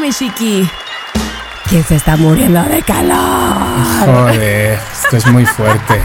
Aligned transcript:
suéltame, 0.00 0.12
Chiqui. 0.12 0.70
¿Quién 1.68 1.84
se 1.84 1.96
está 1.96 2.16
muriendo 2.16 2.62
de 2.64 2.82
calor? 2.82 3.56
Joder, 4.04 4.78
esto 4.92 5.16
es 5.16 5.26
muy 5.26 5.46
fuerte. 5.46 6.00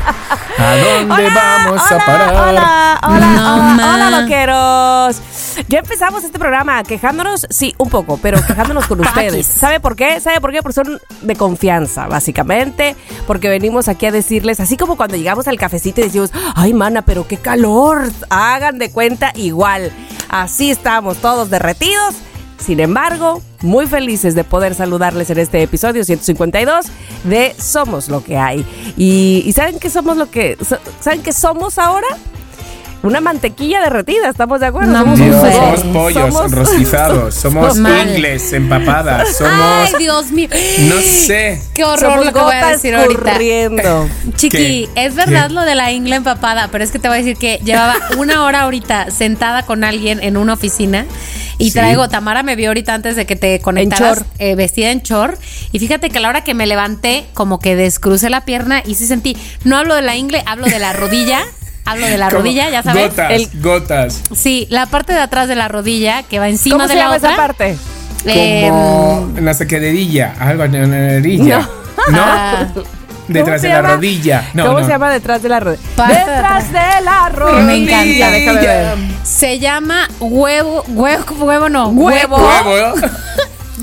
¿A 0.57 0.75
dónde 0.77 1.29
vamos 1.29 1.91
a 1.91 2.05
parar? 2.05 2.29
Hola, 2.29 2.99
hola, 3.01 3.27
No, 3.27 3.73
hola, 3.73 3.93
hola, 3.95 4.21
loqueros. 4.21 5.21
Ya 5.67 5.79
empezamos 5.79 6.23
este 6.23 6.37
programa 6.37 6.83
quejándonos, 6.83 7.47
sí, 7.49 7.73
un 7.79 7.89
poco, 7.89 8.17
pero 8.21 8.37
quejándonos 8.45 8.85
con 8.85 8.99
ustedes. 9.01 9.47
¿Sabe 9.47 9.79
por 9.79 9.95
qué? 9.95 10.19
¿Sabe 10.19 10.39
por 10.39 10.51
qué? 10.51 10.61
Porque 10.61 10.75
son 10.75 10.99
de 11.21 11.35
confianza, 11.35 12.07
básicamente. 12.07 12.95
Porque 13.25 13.49
venimos 13.49 13.87
aquí 13.87 14.05
a 14.05 14.11
decirles, 14.11 14.59
así 14.59 14.77
como 14.77 14.97
cuando 14.97 15.17
llegamos 15.17 15.47
al 15.47 15.57
cafecito 15.57 16.01
y 16.01 16.05
decimos, 16.05 16.31
ay, 16.55 16.73
mana, 16.73 17.01
pero 17.01 17.27
qué 17.27 17.37
calor. 17.37 18.11
Hagan 18.29 18.77
de 18.77 18.91
cuenta 18.91 19.31
igual. 19.35 19.91
Así 20.29 20.69
estamos, 20.69 21.17
todos 21.17 21.49
derretidos. 21.49 22.15
Sin 22.65 22.79
embargo, 22.79 23.43
muy 23.61 23.85
felices 23.85 24.33
de 24.33 24.43
poder 24.43 24.73
saludarles 24.73 25.29
en 25.29 25.37
este 25.37 25.61
episodio 25.61 26.03
152 26.03 26.87
de 27.25 27.53
Somos 27.59 28.09
lo 28.09 28.23
que 28.23 28.37
hay. 28.37 28.65
Y, 28.97 29.53
¿saben 29.55 29.77
qué 29.77 29.91
somos 29.91 30.17
lo 30.17 30.31
que 30.31 30.57
saben 30.99 31.21
qué 31.21 31.31
somos 31.31 31.77
ahora? 31.77 32.07
Una 33.05 33.21
mantequilla 33.21 33.81
derretida, 33.81 34.29
¿estamos 34.29 34.59
de 34.59 34.65
acuerdo? 34.65 34.91
No, 34.91 34.99
Somos 34.99 35.19
Dios, 35.19 35.83
pollos 35.93 36.33
Somos- 36.33 36.51
rostizados, 36.51 37.35
somos 37.41 37.77
ingles 37.77 38.51
empapadas, 38.53 39.37
somos... 39.37 39.53
Ay, 39.61 39.93
Dios 39.99 40.31
mío. 40.31 40.49
No 40.79 40.95
sé. 41.01 41.61
Qué 41.73 41.83
horror 41.83 41.99
somos 41.99 42.25
lo 42.25 42.33
que 42.33 42.39
voy 42.39 42.55
a 42.55 42.67
decir 42.67 42.95
ahorita. 42.95 43.37
Chiqui, 44.35 44.57
¿Qué? 44.57 44.89
es 45.05 45.15
verdad 45.15 45.47
¿Qué? 45.49 45.53
lo 45.53 45.61
de 45.61 45.75
la 45.75 45.91
ingle 45.91 46.15
empapada, 46.15 46.69
pero 46.71 46.83
es 46.83 46.91
que 46.91 46.99
te 46.99 47.07
voy 47.07 47.17
a 47.17 47.19
decir 47.19 47.37
que 47.37 47.59
llevaba 47.63 47.95
una 48.17 48.43
hora 48.43 48.61
ahorita 48.61 49.11
sentada 49.11 49.63
con 49.63 49.83
alguien 49.83 50.21
en 50.23 50.35
una 50.37 50.53
oficina 50.53 51.05
y 51.57 51.65
Sí. 51.71 51.71
traigo, 51.79 52.09
Tamara 52.09 52.43
me 52.43 52.55
vio 52.55 52.69
ahorita 52.69 52.93
antes 52.93 53.15
de 53.15 53.25
que 53.25 53.35
te 53.35 53.59
conectaras 53.59 54.17
chor. 54.19 54.27
eh, 54.39 54.55
vestida 54.55 54.89
en 54.91 55.01
chor 55.03 55.37
y 55.71 55.79
fíjate 55.79 56.09
que 56.09 56.17
a 56.17 56.21
la 56.21 56.29
hora 56.29 56.43
que 56.43 56.53
me 56.53 56.65
levanté 56.67 57.25
como 57.33 57.59
que 57.59 57.75
descrucé 57.75 58.29
la 58.29 58.45
pierna 58.45 58.81
y 58.85 58.95
sí 58.95 59.05
sentí, 59.07 59.37
no 59.63 59.77
hablo 59.77 59.95
de 59.95 60.01
la 60.01 60.15
ingle, 60.15 60.43
hablo 60.47 60.65
de 60.65 60.79
la 60.79 60.91
rodilla, 60.93 61.43
hablo 61.85 62.05
de 62.07 62.17
la 62.17 62.27
Como 62.29 62.39
rodilla, 62.41 62.69
ya 62.69 62.83
sabes. 62.83 63.09
Gotas, 63.09 63.31
El- 63.31 63.49
gotas. 63.61 64.21
sí, 64.35 64.67
la 64.69 64.85
parte 64.87 65.13
de 65.13 65.19
atrás 65.19 65.47
de 65.47 65.55
la 65.55 65.67
rodilla 65.67 66.23
que 66.23 66.39
va 66.39 66.49
encima 66.49 66.75
¿Cómo 66.75 66.87
de 66.87 66.93
se 66.93 66.95
la 66.95 67.03
llama 67.05 67.15
otra. 67.17 67.29
esa 67.29 67.37
parte? 67.37 67.77
Em, 68.25 68.69
Como 68.69 69.37
en 69.37 69.45
la 69.45 69.53
saquederilla, 69.53 70.33
algo 70.39 70.63
en 70.63 70.71
la 70.73 70.87
nerilla. 70.87 71.59
¿No? 72.11 72.19
Ah. 72.21 72.67
Detrás 73.27 73.63
de 73.63 73.69
la 73.69 73.75
llama? 73.77 73.95
rodilla. 73.95 74.49
No, 74.53 74.65
¿Cómo 74.67 74.79
no. 74.81 74.85
se 74.85 74.91
llama 74.91 75.09
detrás 75.09 75.41
de 75.41 75.49
la 75.49 75.59
rodilla? 75.59 75.81
Detrás 76.07 76.71
de 76.71 77.01
la 77.03 77.29
rodilla. 77.29 77.63
Me 77.63 77.75
encanta. 77.77 78.29
Déjame 78.31 78.59
ver. 78.61 78.97
Se 79.23 79.57
llama 79.59 80.07
huevo, 80.19 80.83
huevo, 80.89 81.23
huevo 81.43 81.69
no, 81.69 81.87
Huevo. 81.89 82.37
Huevo. 82.37 82.95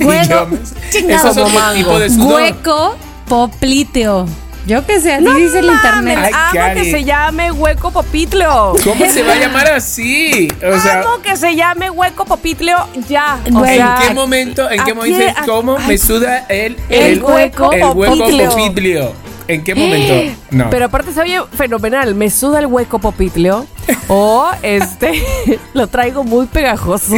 Huevo. 0.01 0.49
Eso 0.93 1.31
es 1.31 1.37
otro 1.39 1.49
tipo 1.75 1.99
de 1.99 2.09
sudor. 2.11 2.35
hueco 2.35 2.97
popliteo. 3.29 4.27
Yo 4.67 4.87
qué 4.87 5.01
sé, 5.01 5.15
así 5.15 5.25
No 5.25 5.35
dice 5.35 5.59
el 5.59 5.67
internet. 5.67 6.19
Ay, 6.23 6.33
amo 6.33 6.53
Cari. 6.53 6.81
que 6.83 6.91
se 6.91 7.05
llame 7.05 7.51
hueco 7.51 7.91
popitleo. 7.91 8.75
¿Cómo 8.85 9.07
se 9.07 9.23
va 9.23 9.33
a 9.33 9.37
llamar 9.41 9.69
así? 9.73 10.49
O 10.65 10.79
sea, 10.79 11.01
amo 11.01 11.21
que 11.23 11.37
se 11.37 11.57
llame 11.57 11.91
hueco 11.91 12.25
popitleo 12.25 12.87
ya. 13.09 13.39
O. 13.53 13.65
¿en 13.65 13.77
sea, 13.77 13.99
qué 14.07 14.15
momento, 14.15 14.71
en 14.71 14.81
¿a 14.81 14.85
qué 14.85 14.95
momento 14.95 15.25
cómo 15.47 15.77
ay, 15.79 15.89
me 15.89 15.99
suda 15.99 16.47
el, 16.49 16.77
El 16.89 17.23
hueco 17.23 17.73
el 17.73 17.83
hueco 17.83 18.17
popitleo. 18.19 18.51
popitleo? 18.51 19.15
¿En 19.49 19.65
qué 19.65 19.75
momento? 19.75 20.39
No. 20.53 20.69
Pero 20.71 20.85
aparte 20.85 21.13
se 21.15 21.21
oye 21.21 21.41
fenomenal. 21.57 22.15
Me 22.15 22.29
suda 22.31 22.59
el 22.61 22.67
hueco 22.67 22.99
popitleo. 22.99 23.67
o 24.09 24.51
este, 24.63 25.25
lo 25.75 25.87
traigo 25.89 26.25
muy 26.25 26.47
pegajoso. 26.47 27.15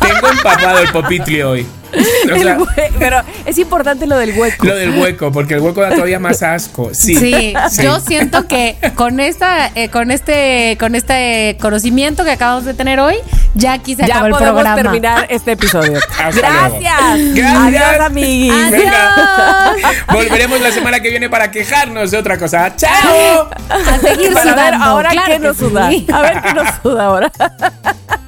Tengo 0.00 0.28
empapado 0.28 0.78
el 0.78 0.92
popitleo 0.92 1.50
hoy. 1.52 1.66
O 2.34 2.38
sea, 2.38 2.58
pero 2.98 3.20
es 3.46 3.58
importante 3.58 4.06
lo 4.06 4.16
del 4.18 4.36
hueco. 4.38 4.66
lo 4.66 4.74
del 4.74 4.98
hueco, 4.98 5.30
porque 5.32 5.54
el 5.54 5.60
hueco 5.60 5.80
da 5.82 5.90
todavía 5.90 6.18
más 6.18 6.42
asco. 6.42 6.90
Sí. 6.92 7.14
Sí, 7.16 7.54
Sí. 7.70 7.82
yo 7.82 8.00
siento 8.00 8.46
que 8.48 8.76
con 8.94 9.20
esta, 9.20 9.70
eh, 9.74 9.88
con 9.90 10.10
este, 10.10 10.76
con 10.80 10.94
este 10.94 11.56
conocimiento 11.60 12.24
que 12.24 12.32
acabamos 12.32 12.64
de 12.64 12.74
tener 12.74 13.00
hoy, 13.00 13.16
ya 13.54 13.72
aquí 13.74 13.94
se 13.94 14.06
ya 14.06 14.14
acabó 14.16 14.26
el 14.26 14.32
podemos 14.32 14.52
programa. 14.62 14.82
terminar 14.82 15.26
este 15.30 15.52
episodio. 15.52 15.98
Hasta 16.18 16.30
Gracias. 16.30 17.18
luego. 17.18 17.34
Gracias. 17.34 17.56
Adiós, 17.84 18.06
amiguis. 18.06 18.70
Venga. 18.70 19.72
Volveremos 20.12 20.60
la 20.60 20.70
semana 20.72 21.00
que 21.00 21.10
viene 21.10 21.28
para 21.30 21.50
quejarnos 21.50 22.10
de 22.10 22.18
otra 22.18 22.38
cosa. 22.38 22.74
¡Chao! 22.76 23.48
A 23.68 23.98
seguir 23.98 24.32
Para 24.32 24.44
ver 24.54 24.54
sudando. 24.54 24.84
ahora 24.84 25.10
claro 25.10 25.26
qué 25.26 25.32
que 25.34 25.38
nos 25.40 25.56
suda. 25.56 25.90
sí. 25.90 26.06
A 26.12 26.20
ver 26.22 26.40
qué 26.42 26.54
nos 26.54 26.68
suda 26.82 27.04
ahora. 27.04 27.32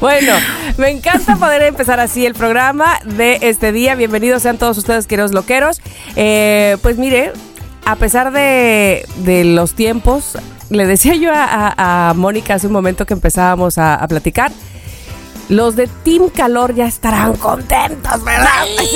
Bueno, 0.00 0.32
me 0.78 0.88
encanta 0.88 1.36
poder 1.36 1.62
empezar 1.62 2.00
así 2.00 2.24
el 2.24 2.34
programa 2.34 2.98
de 3.04 3.38
este 3.42 3.70
día. 3.70 3.94
Bienvenidos 3.94 4.42
sean 4.42 4.56
todos 4.56 4.78
ustedes, 4.78 5.06
queridos 5.06 5.32
loqueros. 5.32 5.80
Eh, 6.16 6.78
pues 6.80 6.96
mire, 6.96 7.32
a 7.84 7.96
pesar 7.96 8.32
de, 8.32 9.06
de 9.18 9.44
los 9.44 9.74
tiempos, 9.74 10.38
le 10.70 10.86
decía 10.86 11.16
yo 11.16 11.30
a, 11.34 11.44
a- 11.44 12.10
a 12.10 12.14
Mónica 12.14 12.54
hace 12.54 12.66
un 12.66 12.72
momento 12.72 13.04
que 13.04 13.12
empezábamos 13.12 13.76
a, 13.76 13.94
a 13.96 14.08
platicar. 14.08 14.52
Los 15.50 15.74
de 15.76 15.88
Team 15.88 16.30
Calor 16.30 16.74
ya 16.74 16.86
estarán 16.86 17.34
contentos, 17.36 18.24
¿verdad? 18.24 18.46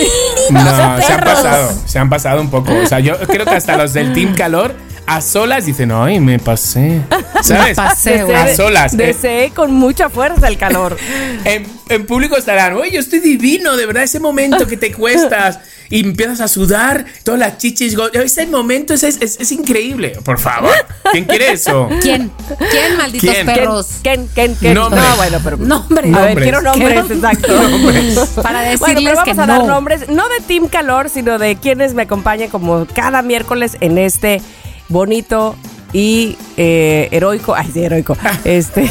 No, 0.51 0.63
se 0.65 0.83
han 0.83 1.21
perros. 1.21 1.35
pasado, 1.35 1.73
se 1.85 1.99
han 1.99 2.09
pasado 2.11 2.41
un 2.41 2.49
poco. 2.51 2.73
O 2.77 2.87
sea, 2.87 3.01
yo 3.01 3.19
creo 3.19 3.45
que 3.45 3.57
hasta 3.57 3.77
los 3.77 3.93
del 3.93 4.13
Team 4.15 4.35
Calor 4.35 4.75
a 5.07 5.21
solas 5.21 5.67
dicen, 5.67 5.93
ay, 5.93 6.21
me 6.21 6.39
pasé. 6.39 7.01
¿Sabes? 7.43 7.77
pasé, 7.77 8.23
güey. 8.25 8.37
A 8.37 8.55
solas. 8.57 8.95
eh. 8.95 8.97
Deseé 8.99 9.51
con 9.51 9.73
mucha 9.73 10.09
fuerza 10.09 10.49
el 10.49 10.57
calor. 10.59 10.97
En, 11.45 11.67
en 11.91 12.07
público 12.07 12.37
estarán, 12.39 12.73
oye, 12.75 12.93
yo 12.93 13.01
estoy 13.01 13.19
divino, 13.21 13.77
de 13.77 13.85
verdad, 13.85 14.03
ese 14.05 14.19
momento 14.19 14.67
que 14.67 14.79
te 14.79 14.93
cuestas 14.95 15.59
y 15.91 16.01
empiezas 16.01 16.41
a 16.41 16.49
sudar, 16.49 17.05
todas 17.23 17.39
las 17.39 17.59
chichis, 17.59 17.95
ese 18.15 18.47
momento 18.47 18.95
es, 18.95 19.03
es, 19.03 19.19
es- 19.21 19.39
es 19.39 19.53
increíble. 19.53 20.17
Por 20.25 20.39
favor, 20.39 20.73
¿quién 21.13 21.25
quiere 21.27 21.53
eso? 21.53 21.91
¿Quién? 22.01 22.33
¿Quién, 22.71 22.97
malditos 22.97 23.29
¿Quién? 23.31 23.47
perros? 23.47 23.87
¿Quién, 24.03 24.27
quién, 24.35 24.55
quién? 24.55 24.73
Nombres. 24.75 25.05
No, 25.05 25.17
bueno, 25.17 25.41
pero. 25.45 25.57
Nombres. 25.59 26.15
A 26.15 26.21
ver, 26.23 26.29
Nombres. 26.29 26.43
quiero 26.45 26.63
nombres, 26.63 27.11
exacto. 27.11 28.43
Para 28.43 28.61
Bueno, 28.61 28.71
decirles 28.71 29.05
pero 29.05 29.17
vamos 29.17 29.25
que 29.25 29.31
a 29.33 29.35
dar 29.47 29.59
no. 29.61 29.67
nombres, 29.67 30.09
no 30.09 30.27
de 30.31 30.41
Team 30.47 30.69
Calor, 30.69 31.11
sino 31.11 31.39
de 31.39 31.57
quienes 31.57 31.93
me 31.93 32.03
acompañan 32.03 32.49
como 32.49 32.87
cada 32.87 33.21
miércoles 33.21 33.77
en 33.81 33.99
este 33.99 34.41
bonito 34.89 35.57
y 35.93 36.37
eh, 36.57 37.09
heroico, 37.13 37.55
ay, 37.55 37.71
sí, 37.73 37.85
heroico, 37.85 38.17
este 38.45 38.91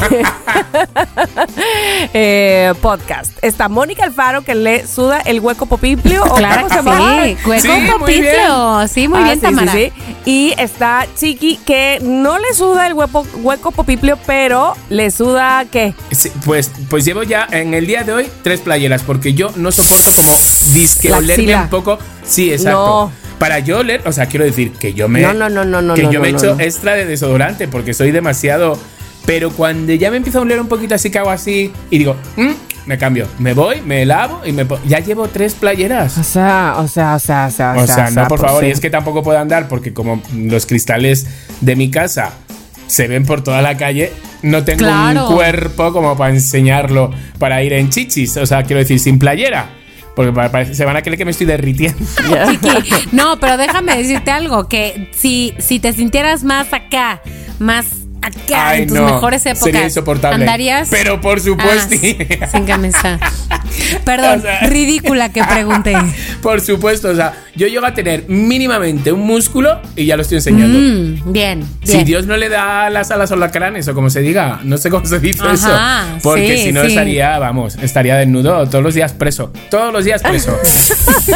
eh, 2.14 2.72
podcast. 2.80 3.32
Está 3.42 3.68
Mónica 3.68 4.04
Alfaro 4.04 4.42
que 4.42 4.54
le 4.54 4.86
suda 4.86 5.20
el 5.20 5.40
hueco 5.40 5.66
popiplio. 5.66 6.24
¿o 6.24 6.34
Claro 6.36 6.66
que 6.66 6.74
sí. 6.74 7.48
Hueco 7.48 7.60
Sí, 7.60 7.68
muy 7.68 7.90
popitleo. 7.98 8.88
Sí, 8.88 9.08
muy 9.08 9.18
Ah, 9.18 9.24
bien, 9.24 9.34
sí, 9.34 9.40
sí, 9.40 9.46
Tamara. 9.46 9.72
sí. 9.72 9.92
Y 10.24 10.54
está 10.58 11.06
Chiqui 11.14 11.58
que 11.58 11.98
no 12.02 12.38
le 12.38 12.54
suda 12.54 12.86
el 12.86 12.94
hueco, 12.94 13.26
hueco 13.42 13.70
popiplio, 13.70 14.18
pero 14.26 14.74
le 14.88 15.10
suda 15.10 15.66
¿qué? 15.70 15.94
Sí, 16.10 16.30
pues, 16.44 16.70
pues 16.88 17.04
llevo 17.04 17.22
ya 17.22 17.46
en 17.50 17.74
el 17.74 17.86
día 17.86 18.04
de 18.04 18.12
hoy 18.14 18.28
tres 18.42 18.60
playeras, 18.60 19.02
porque 19.02 19.34
yo 19.34 19.50
no 19.56 19.70
soporto 19.72 20.10
como 20.16 20.32
disque 20.72 21.12
olerme 21.12 21.56
un 21.56 21.68
poco. 21.68 21.98
Sí, 22.24 22.50
exacto. 22.50 23.10
No. 23.12 23.23
Para 23.38 23.58
yo 23.58 23.80
oler, 23.80 24.02
o 24.06 24.12
sea, 24.12 24.26
quiero 24.26 24.44
decir 24.44 24.72
que 24.72 24.94
yo 24.94 25.08
me. 25.08 25.20
No, 25.20 25.34
no, 25.34 25.48
no, 25.48 25.64
no, 25.64 25.82
no, 25.82 25.94
Que 25.94 26.04
no, 26.04 26.12
yo 26.12 26.20
me 26.20 26.30
no, 26.32 26.38
echo 26.38 26.54
no. 26.54 26.60
extra 26.60 26.94
de 26.94 27.04
desodorante 27.04 27.68
porque 27.68 27.92
soy 27.94 28.10
demasiado. 28.10 28.78
Pero 29.26 29.50
cuando 29.50 29.92
ya 29.94 30.10
me 30.10 30.18
empiezo 30.18 30.38
a 30.38 30.42
oler 30.42 30.60
un 30.60 30.68
poquito 30.68 30.94
así 30.94 31.10
que 31.10 31.18
hago 31.18 31.30
así 31.30 31.72
y 31.90 31.98
digo, 31.98 32.14
"Mm", 32.36 32.50
me 32.86 32.98
cambio, 32.98 33.26
me 33.38 33.54
voy, 33.54 33.80
me 33.80 34.04
lavo 34.04 34.42
y 34.44 34.52
me. 34.52 34.66
Ya 34.86 34.98
llevo 35.00 35.28
tres 35.28 35.54
playeras. 35.54 36.18
O 36.18 36.22
sea, 36.22 36.74
o 36.78 36.86
sea, 36.88 37.14
o 37.14 37.18
sea, 37.18 37.46
o 37.46 37.50
sea, 37.50 37.74
O 37.78 37.86
sea, 37.86 38.10
no, 38.10 38.28
por 38.28 38.38
pues 38.38 38.42
favor, 38.42 38.62
sí. 38.62 38.68
y 38.68 38.70
es 38.72 38.80
que 38.80 38.90
tampoco 38.90 39.22
puedo 39.22 39.38
andar 39.38 39.66
porque 39.68 39.94
como 39.94 40.22
los 40.36 40.66
cristales 40.66 41.26
de 41.62 41.74
mi 41.74 41.90
casa 41.90 42.32
se 42.86 43.08
ven 43.08 43.24
por 43.24 43.42
toda 43.42 43.62
la 43.62 43.78
calle, 43.78 44.12
no 44.42 44.62
tengo 44.62 44.80
Claro. 44.80 45.28
un 45.30 45.34
cuerpo 45.36 45.90
como 45.94 46.16
para 46.18 46.34
enseñarlo 46.34 47.10
para 47.38 47.62
ir 47.62 47.72
en 47.72 47.88
chichis, 47.88 48.36
o 48.36 48.44
sea, 48.44 48.62
quiero 48.64 48.80
decir, 48.80 49.00
sin 49.00 49.18
playera. 49.18 49.70
Porque 50.14 50.74
se 50.74 50.84
van 50.84 50.96
a 50.96 51.02
creer 51.02 51.18
que 51.18 51.24
me 51.24 51.32
estoy 51.32 51.46
derritiendo. 51.46 51.98
Chiqui, 52.62 53.08
no, 53.12 53.38
pero 53.40 53.56
déjame 53.56 53.96
decirte 53.96 54.30
algo, 54.30 54.68
que 54.68 55.10
si, 55.12 55.54
si 55.58 55.80
te 55.80 55.92
sintieras 55.92 56.44
más 56.44 56.72
acá, 56.72 57.20
más 57.58 58.03
acá 58.26 58.68
Ay, 58.70 58.82
en 58.82 58.88
tus 58.88 58.96
no, 58.98 59.04
mejores 59.06 59.44
épocas. 59.46 59.64
Sería 59.64 59.84
insoportable. 59.84 60.36
¿Andarías? 60.44 60.88
Pero 60.90 61.20
por 61.20 61.40
supuesto. 61.40 61.94
Ah, 62.40 62.46
sin 62.50 62.64
camisa. 62.64 63.18
Perdón, 64.04 64.38
O 64.38 64.42
sea- 64.42 64.60
ridícula 64.68 65.30
que 65.32 65.42
pregunté. 65.42 65.94
Por 66.42 66.60
supuesto, 66.60 67.08
o 67.08 67.14
sea, 67.14 67.32
yo 67.56 67.66
llego 67.66 67.86
a 67.86 67.94
tener 67.94 68.24
mínimamente 68.28 69.10
un 69.10 69.20
músculo 69.20 69.80
y 69.96 70.04
ya 70.06 70.16
lo 70.16 70.22
estoy 70.22 70.36
enseñando. 70.36 70.78
Mm, 70.78 71.32
bien, 71.32 71.64
Si. 71.82 72.04
Dios 72.04 72.26
no 72.26 72.36
le 72.36 72.48
da 72.50 72.90
las 72.90 73.10
alas 73.10 73.30
o 73.32 73.36
lacranes 73.36 73.88
o 73.88 73.94
como 73.94 74.10
se 74.10 74.20
diga, 74.20 74.60
no 74.62 74.76
sé 74.76 74.90
cómo 74.90 75.06
se 75.06 75.18
dice 75.18 75.42
Ajá, 75.42 75.54
eso. 75.54 76.18
Porque 76.22 76.56
sí, 76.58 76.64
si 76.64 76.72
no 76.72 76.82
sí. 76.82 76.88
estaría, 76.88 77.38
vamos, 77.38 77.76
estaría 77.80 78.16
desnudo 78.16 78.68
todos 78.68 78.84
los 78.84 78.94
días 78.94 79.12
preso. 79.12 79.52
Todos 79.70 79.92
los 79.92 80.04
días 80.04 80.22
preso. 80.22 80.56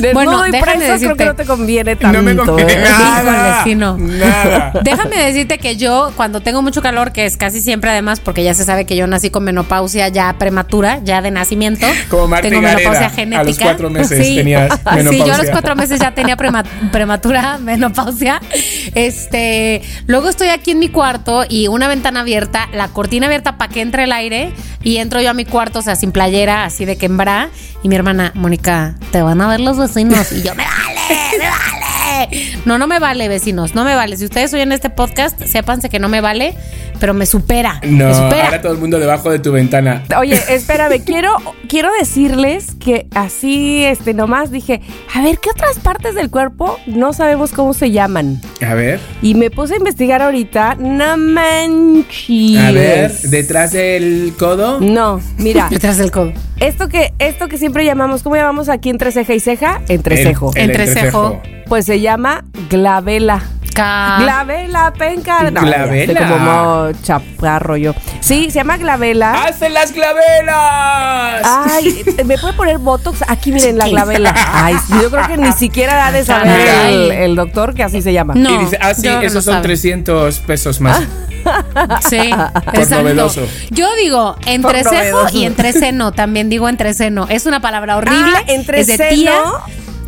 Desnudo 0.00 0.12
Bueno, 0.12 0.46
y 0.46 0.50
déjame 0.52 0.76
preso 0.76 0.98
creo 0.98 1.16
que 1.16 1.24
decirte- 1.24 1.24
no 1.24 1.34
te 1.36 1.44
conviene 1.44 1.96
tanto. 1.96 2.18
no 2.18 2.22
me 2.22 2.36
conviene 2.36 2.72
¿eh? 2.74 2.78
nada. 2.84 3.22
Híjole, 3.22 3.64
sí, 3.64 3.74
no. 3.74 3.96
Nada. 3.98 4.72
Déjame 4.84 5.16
decirte 5.16 5.58
que 5.58 5.76
yo, 5.76 5.81
cuando 6.16 6.40
tengo 6.40 6.62
mucho 6.62 6.82
calor, 6.82 7.12
que 7.12 7.26
es 7.26 7.36
casi 7.36 7.60
siempre 7.60 7.90
además, 7.90 8.20
porque 8.20 8.42
ya 8.44 8.54
se 8.54 8.64
sabe 8.64 8.84
que 8.86 8.96
yo 8.96 9.06
nací 9.06 9.30
con 9.30 9.44
menopausia 9.44 10.08
ya 10.08 10.32
prematura, 10.38 11.00
ya 11.04 11.20
de 11.22 11.30
nacimiento. 11.30 11.86
Como 12.08 12.28
Marta 12.28 12.48
Tengo 12.48 12.60
Gareda, 12.62 12.78
menopausia 12.78 13.06
a 13.06 13.08
los 13.08 13.16
genética. 13.16 13.64
cuatro 13.64 13.90
meses 13.90 14.18
tenías 14.18 14.70
Sí, 15.10 15.18
yo 15.18 15.34
a 15.34 15.38
los 15.38 15.50
cuatro 15.50 15.74
meses 15.76 16.00
ya 16.00 16.12
tenía 16.14 16.36
prema- 16.36 16.64
prematura 16.90 17.58
menopausia. 17.62 18.40
Este, 18.94 19.82
luego 20.06 20.28
estoy 20.28 20.48
aquí 20.48 20.70
en 20.72 20.78
mi 20.78 20.88
cuarto 20.88 21.44
y 21.48 21.68
una 21.68 21.88
ventana 21.88 22.20
abierta, 22.20 22.68
la 22.72 22.88
cortina 22.88 23.26
abierta 23.26 23.56
para 23.58 23.72
que 23.72 23.80
entre 23.80 24.04
el 24.04 24.12
aire 24.12 24.52
y 24.82 24.98
entro 24.98 25.20
yo 25.20 25.30
a 25.30 25.34
mi 25.34 25.44
cuarto, 25.44 25.78
o 25.80 25.82
sea, 25.82 25.96
sin 25.96 26.12
playera, 26.12 26.64
así 26.64 26.84
de 26.84 26.96
quembra. 26.96 27.48
Y 27.82 27.88
mi 27.88 27.96
hermana, 27.96 28.30
Mónica, 28.34 28.94
te 29.10 29.22
van 29.22 29.40
a 29.40 29.48
ver 29.48 29.60
los 29.60 29.76
vecinos. 29.78 30.30
Y 30.32 30.42
yo, 30.42 30.54
me 30.54 30.64
vale, 30.64 31.38
me 31.38 31.48
vale. 31.48 31.91
No, 32.64 32.78
no 32.78 32.86
me 32.86 32.98
vale, 32.98 33.28
vecinos, 33.28 33.74
no 33.74 33.84
me 33.84 33.94
vale. 33.94 34.16
Si 34.16 34.24
ustedes 34.24 34.52
oyen 34.54 34.72
este 34.72 34.90
podcast, 34.90 35.40
sépanse 35.44 35.88
que 35.88 35.98
no 35.98 36.08
me 36.08 36.20
vale, 36.20 36.54
pero 37.00 37.14
me 37.14 37.26
supera. 37.26 37.80
No, 37.82 38.08
me 38.08 38.14
supera. 38.14 38.44
ahora 38.46 38.62
todo 38.62 38.72
el 38.72 38.78
mundo 38.78 38.98
debajo 38.98 39.30
de 39.30 39.38
tu 39.38 39.52
ventana. 39.52 40.02
Oye, 40.18 40.38
espérame, 40.48 41.02
quiero, 41.04 41.34
quiero 41.68 41.90
decirles 41.98 42.74
que 42.78 43.06
así, 43.14 43.84
este, 43.84 44.14
nomás 44.14 44.50
dije, 44.50 44.80
a 45.14 45.22
ver, 45.22 45.38
¿qué 45.38 45.50
otras 45.50 45.78
partes 45.78 46.14
del 46.14 46.30
cuerpo 46.30 46.78
no 46.86 47.12
sabemos 47.12 47.52
cómo 47.52 47.74
se 47.74 47.90
llaman? 47.90 48.40
A 48.66 48.74
ver, 48.74 49.00
Y 49.22 49.34
me 49.34 49.50
puse 49.50 49.74
a 49.74 49.76
investigar 49.78 50.22
ahorita, 50.22 50.76
no 50.76 51.16
manches. 51.16 52.58
a 52.58 52.70
ver, 52.72 53.12
detrás 53.22 53.72
del 53.72 54.34
codo. 54.38 54.80
No, 54.80 55.20
mira, 55.38 55.68
Detrás 55.70 55.98
del 55.98 56.10
codo. 56.10 56.32
Esto 56.66 56.88
que, 56.88 57.12
esto 57.18 57.48
que 57.48 57.58
siempre 57.58 57.84
llamamos, 57.84 58.22
¿cómo 58.22 58.36
llamamos 58.36 58.68
aquí 58.68 58.90
entre 58.90 59.12
ceja 59.12 59.34
y 59.34 59.40
ceja? 59.40 59.80
Entrecejo. 59.88 60.50
El- 60.54 60.62
el 60.62 60.70
Entrecejo. 60.70 61.40
Pues 61.68 61.84
se 61.86 62.00
llama 62.00 62.44
glabela. 62.68 63.42
Ca- 63.74 64.18
Glabela, 64.20 64.92
penca. 64.98 65.50
No, 65.50 65.62
como 65.62 66.38
mo- 66.38 66.92
chaparro 67.02 67.78
yo. 67.78 67.94
Sí, 68.20 68.50
se 68.50 68.56
llama 68.58 68.76
glabela. 68.76 69.44
¡Hacen 69.44 69.72
las 69.72 69.92
clavelas! 69.92 71.42
Ay, 71.42 72.04
¿me 72.26 72.36
puede 72.36 72.52
poner 72.52 72.76
Botox? 72.78 73.22
Aquí 73.28 73.50
miren 73.50 73.78
la 73.78 73.88
glabela. 73.88 74.34
Ay, 74.52 74.76
yo 75.02 75.10
creo 75.10 75.26
que 75.26 75.38
ni 75.38 75.52
siquiera 75.52 76.06
ha 76.06 76.12
de 76.12 76.22
saber 76.24 76.60
el, 76.88 77.12
el 77.12 77.34
doctor 77.34 77.72
que 77.74 77.82
así 77.82 78.02
se 78.02 78.12
llama. 78.12 78.34
No. 78.34 78.50
y 78.50 78.58
dice, 78.64 78.78
ah, 78.80 78.92
sí, 78.92 79.08
esos 79.08 79.34
no 79.36 79.40
son 79.42 79.54
sabe. 79.54 79.62
300 79.64 80.40
pesos 80.40 80.80
más. 80.82 81.00
Sí, 82.08 82.30
exacto. 82.72 83.30
Yo 83.70 83.86
digo 83.96 84.36
entrecejo 84.46 85.26
y 85.32 85.44
entreceno, 85.44 86.12
también 86.12 86.48
digo 86.48 86.68
entreceno. 86.68 87.26
Es 87.28 87.46
una 87.46 87.60
palabra 87.60 87.96
horrible. 87.96 88.32
Ah, 88.36 88.40
Es 88.40 88.46
de 88.46 88.54
entreceno. 88.54 89.08
tía, 89.14 89.40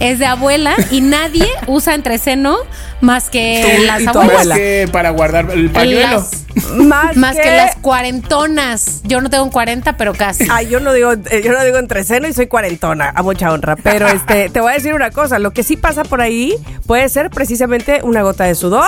es 0.00 0.18
de 0.18 0.26
abuela 0.26 0.74
y 0.90 1.00
nadie 1.00 1.46
usa 1.66 1.94
entreceno 1.94 2.56
más 3.00 3.30
que 3.30 3.76
Tú 3.78 3.82
las 3.86 4.00
y 4.02 4.06
tu 4.06 4.18
abuelas. 4.18 4.46
Más 4.46 4.56
que 4.58 4.88
para 4.90 5.10
guardar 5.10 5.50
el 5.50 5.70
pañuelo. 5.70 6.12
Las- 6.12 6.44
Más, 6.76 7.16
más 7.16 7.36
que... 7.36 7.50
las 7.56 7.76
cuarentonas. 7.76 9.00
Yo 9.04 9.20
no 9.20 9.28
tengo 9.30 9.44
un 9.44 9.50
40, 9.50 9.96
pero 9.96 10.14
casi. 10.14 10.46
Ay, 10.50 10.68
yo 10.68 10.80
no 10.80 10.92
digo, 10.92 11.12
eh, 11.12 11.42
yo 11.44 11.52
no 11.52 11.62
digo 11.64 11.78
entreceno 11.78 12.28
y 12.28 12.32
soy 12.32 12.46
cuarentona, 12.46 13.12
a 13.14 13.22
mucha 13.22 13.52
honra. 13.52 13.76
Pero 13.76 14.06
este, 14.08 14.48
te 14.50 14.60
voy 14.60 14.72
a 14.72 14.74
decir 14.76 14.94
una 14.94 15.10
cosa, 15.10 15.38
lo 15.38 15.50
que 15.52 15.62
sí 15.62 15.76
pasa 15.76 16.04
por 16.04 16.20
ahí 16.20 16.54
puede 16.86 17.08
ser 17.08 17.30
precisamente 17.30 18.00
una 18.02 18.22
gota 18.22 18.44
de 18.44 18.54
sudor. 18.54 18.86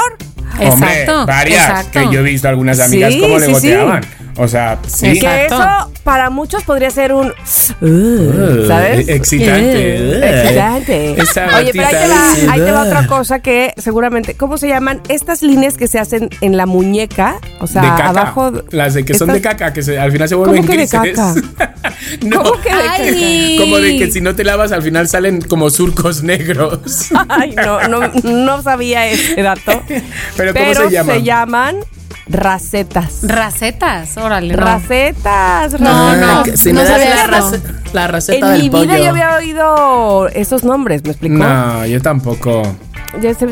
Hombre, 0.60 1.02
Exacto, 1.02 1.26
varias. 1.26 1.68
exacto. 1.68 2.00
Que 2.00 2.14
yo 2.14 2.20
he 2.20 2.22
visto 2.22 2.48
algunas 2.48 2.78
amigas 2.80 3.12
Sí, 3.12 3.20
cómo 3.20 3.38
le 3.38 3.46
sí, 3.46 3.54
sí. 3.56 3.72
O 4.38 4.46
sea, 4.48 4.78
sí. 4.86 5.06
Exacto. 5.08 5.28
Que 5.28 5.46
eso 5.46 5.90
para 6.04 6.28
muchos 6.30 6.62
podría 6.64 6.90
ser 6.90 7.12
un, 7.12 7.28
uh, 7.28 8.66
¿sabes? 8.68 9.08
Eh, 9.08 9.14
Excitante. 9.14 9.98
Uh, 10.00 10.24
excitante. 10.24 11.16
Oye, 11.58 11.70
pero 11.72 11.86
ahí 11.86 11.94
te, 11.94 12.08
va, 12.08 12.52
ahí 12.52 12.60
te 12.60 12.70
va 12.70 12.82
otra 12.82 13.06
cosa 13.06 13.38
que 13.40 13.72
seguramente, 13.76 14.34
¿cómo 14.34 14.58
se 14.58 14.68
llaman? 14.68 15.00
Estas 15.08 15.42
líneas 15.42 15.76
que 15.76 15.88
se 15.88 15.98
hacen 15.98 16.28
en 16.42 16.56
la 16.56 16.66
muñeca, 16.66 17.38
o 17.60 17.66
sea, 17.66 17.82
de 17.82 17.88
caca. 17.88 18.08
abajo. 18.10 18.52
Las 18.70 18.94
de 18.94 19.04
que 19.04 19.14
son 19.14 19.28
de 19.28 19.36
estas- 19.38 19.54
caca, 19.54 19.72
que 19.72 19.82
se- 19.82 19.98
al 19.98 20.12
final 20.12 20.28
se 20.28 20.34
vuelven 20.34 20.58
¿Cómo 20.66 20.70
que 20.72 20.78
de 20.78 20.88
caca? 20.88 21.34
no, 22.26 22.42
¿Cómo 22.42 22.60
que 22.60 22.68
de 22.74 22.88
Ay. 22.88 23.56
como 23.58 23.76
de 23.78 23.98
que 23.98 24.12
si 24.12 24.20
no 24.20 24.34
te 24.36 24.44
lavas 24.44 24.70
al 24.72 24.82
final 24.82 25.08
salen 25.08 25.40
como 25.40 25.70
surcos 25.70 26.22
negros. 26.22 27.08
Ay, 27.28 27.54
no, 27.56 27.88
no, 27.88 28.00
no 28.22 28.62
sabía 28.62 29.06
ese 29.08 29.42
dato. 29.42 29.82
Pero 30.36 30.52
¿cómo 30.54 30.74
se 30.74 30.90
llaman? 30.90 31.16
se 31.16 31.22
llaman 31.22 31.76
racetas. 32.28 33.20
Racetas, 33.22 34.16
órale. 34.16 34.54
no. 34.54 34.62
Racetas, 34.62 35.80
No, 35.80 36.10
racetas. 36.12 36.36
no, 36.36 36.42
que 36.42 36.56
si 36.56 36.72
no 36.72 36.80
me 36.80 36.84
das 36.88 37.00
sabía 37.00 37.16
la, 37.16 37.26
race- 37.26 37.60
la 37.92 38.06
receta 38.08 38.46
En 38.46 38.52
del 38.52 38.62
mi 38.62 38.70
pollo. 38.70 38.82
vida 38.84 38.98
yo 38.98 39.10
había 39.10 39.36
oído 39.36 40.28
esos 40.28 40.64
nombres, 40.64 41.02
¿me 41.04 41.10
explicó? 41.10 41.36
No, 41.36 41.86
yo 41.86 42.00
tampoco. 42.02 42.62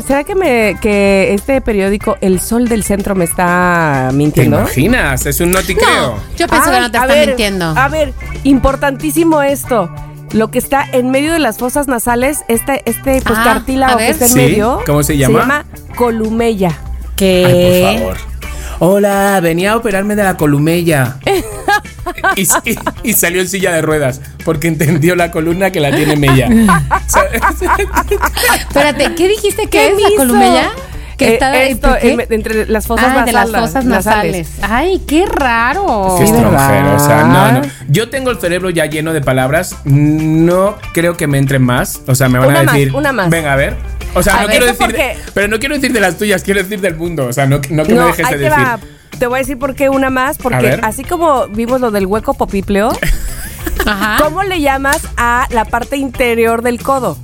¿Será 0.05 0.23
que 0.23 0.35
me 0.35 0.77
que 0.79 1.33
este 1.33 1.59
periódico 1.61 2.17
El 2.21 2.39
Sol 2.39 2.67
del 2.67 2.83
Centro 2.83 3.15
me 3.15 3.23
está 3.25 4.07
¿Te 4.11 4.15
mintiendo? 4.15 4.59
imaginas? 4.59 5.25
Es 5.25 5.39
un 5.39 5.51
no 5.51 5.63
te 5.63 5.75
creo. 5.75 5.87
No, 6.11 6.17
yo 6.37 6.47
pienso 6.47 6.69
que 6.71 6.79
no 6.81 6.91
te 6.91 6.99
ver, 7.07 7.27
mintiendo. 7.29 7.73
A 7.75 7.87
ver, 7.87 8.13
importantísimo 8.43 9.41
esto. 9.41 9.89
Lo 10.33 10.51
que 10.51 10.59
está 10.59 10.85
en 10.91 11.09
medio 11.11 11.31
de 11.33 11.39
las 11.39 11.57
fosas 11.57 11.87
nasales, 11.87 12.39
este, 12.49 12.81
este 12.85 13.21
pues, 13.21 13.39
Ah, 13.39 13.43
cartílago 13.43 13.97
que 13.97 14.09
está 14.09 14.25
en 14.25 14.31
Sí, 14.31 14.37
medio. 14.37 14.81
¿cómo 14.85 15.01
se 15.01 15.17
llama? 15.17 15.33
Se 15.33 15.39
llama 15.47 15.65
columella. 15.95 16.71
que 17.15 17.45
Ay, 17.45 17.97
por 17.97 18.17
favor. 18.17 18.34
Hola, 18.79 19.39
venía 19.41 19.71
a 19.73 19.77
operarme 19.77 20.15
de 20.15 20.23
la 20.23 20.37
columella. 20.37 21.17
y, 22.35 22.41
y- 22.43 22.79
y 23.03 23.13
salió 23.13 23.41
en 23.41 23.47
silla 23.47 23.71
de 23.73 23.81
ruedas 23.81 24.21
porque 24.43 24.67
entendió 24.67 25.15
la 25.15 25.31
columna 25.31 25.71
que 25.71 25.79
la 25.79 25.95
tiene 25.95 26.15
Mella. 26.15 26.49
Espérate, 28.59 29.15
¿qué 29.15 29.27
dijiste 29.27 29.63
que 29.63 29.69
¿Qué 29.69 29.87
es 29.87 30.01
la 30.01 30.07
hizo? 30.09 30.17
columella? 30.17 30.71
Que 31.17 31.29
Eh, 31.29 31.33
está 31.35 31.63
esto, 31.63 31.95
¿qué? 32.01 32.11
en- 32.11 32.25
entre 32.33 32.65
las 32.67 32.87
fosas 32.87 33.05
ah, 33.15 33.23
de 33.25 33.31
las 33.31 33.47
nasales- 33.49 33.61
fosas 33.67 33.85
nasales. 33.85 34.49
Ay, 34.61 35.01
qué 35.07 35.25
raro. 35.25 36.15
Qué 36.19 36.25
Sí, 36.27 36.31
extranjero, 36.33 36.95
o 36.95 36.99
sea, 36.99 37.23
no, 37.23 37.51
no. 37.53 37.61
Yo 37.87 38.09
tengo 38.09 38.31
el 38.31 38.39
cerebro 38.39 38.69
ya 38.69 38.85
lleno 38.87 39.13
de 39.13 39.21
palabras. 39.21 39.75
No 39.85 40.75
creo 40.93 41.15
que 41.15 41.27
me 41.27 41.37
entren 41.37 41.63
más. 41.63 42.01
O 42.07 42.15
sea, 42.15 42.27
me 42.27 42.39
van 42.39 42.49
Una 42.49 42.59
a 42.59 42.63
más, 42.63 42.73
decir. 42.75 42.93
una 42.95 43.13
más. 43.13 43.29
Venga, 43.29 43.53
a 43.53 43.55
ver. 43.55 43.75
O 44.13 44.23
sea, 44.23 44.33
A 44.37 44.41
no 44.41 44.47
ver, 44.47 44.57
quiero 44.57 44.65
decir. 44.65 44.91
de- 44.93 45.17
pero 45.33 45.47
no 45.47 45.59
quiero 45.59 45.75
decir 45.75 45.93
de 45.93 45.99
las 46.01 46.17
tuyas, 46.17 46.43
quiero 46.43 46.61
decir 46.61 46.81
del 46.81 46.95
mundo. 46.95 47.25
O 47.27 47.33
sea, 47.33 47.45
no, 47.45 47.57
no 47.69 47.83
que 47.85 47.93
me 47.93 48.03
dejes 48.05 48.17
de 48.29 48.35
te 48.35 48.37
decir. 48.37 48.51
va. 48.51 48.79
Te 49.17 49.27
voy 49.27 49.37
a 49.37 49.39
decir 49.39 49.57
por 49.57 49.75
qué 49.75 49.87
una 49.89 50.09
más, 50.09 50.37
porque 50.37 50.77
así 50.83 51.05
como 51.05 51.47
vimos 51.47 51.79
lo 51.79 51.91
del 51.91 52.05
hueco 52.05 52.33
popipleo. 52.33 52.91
¿cómo 54.19 54.43
le 54.43 54.61
llamas 54.61 55.01
a 55.17 55.47
la 55.51 55.65
parte 55.65 55.97
interior 55.97 56.61
del 56.61 56.81
codo? 56.81 57.17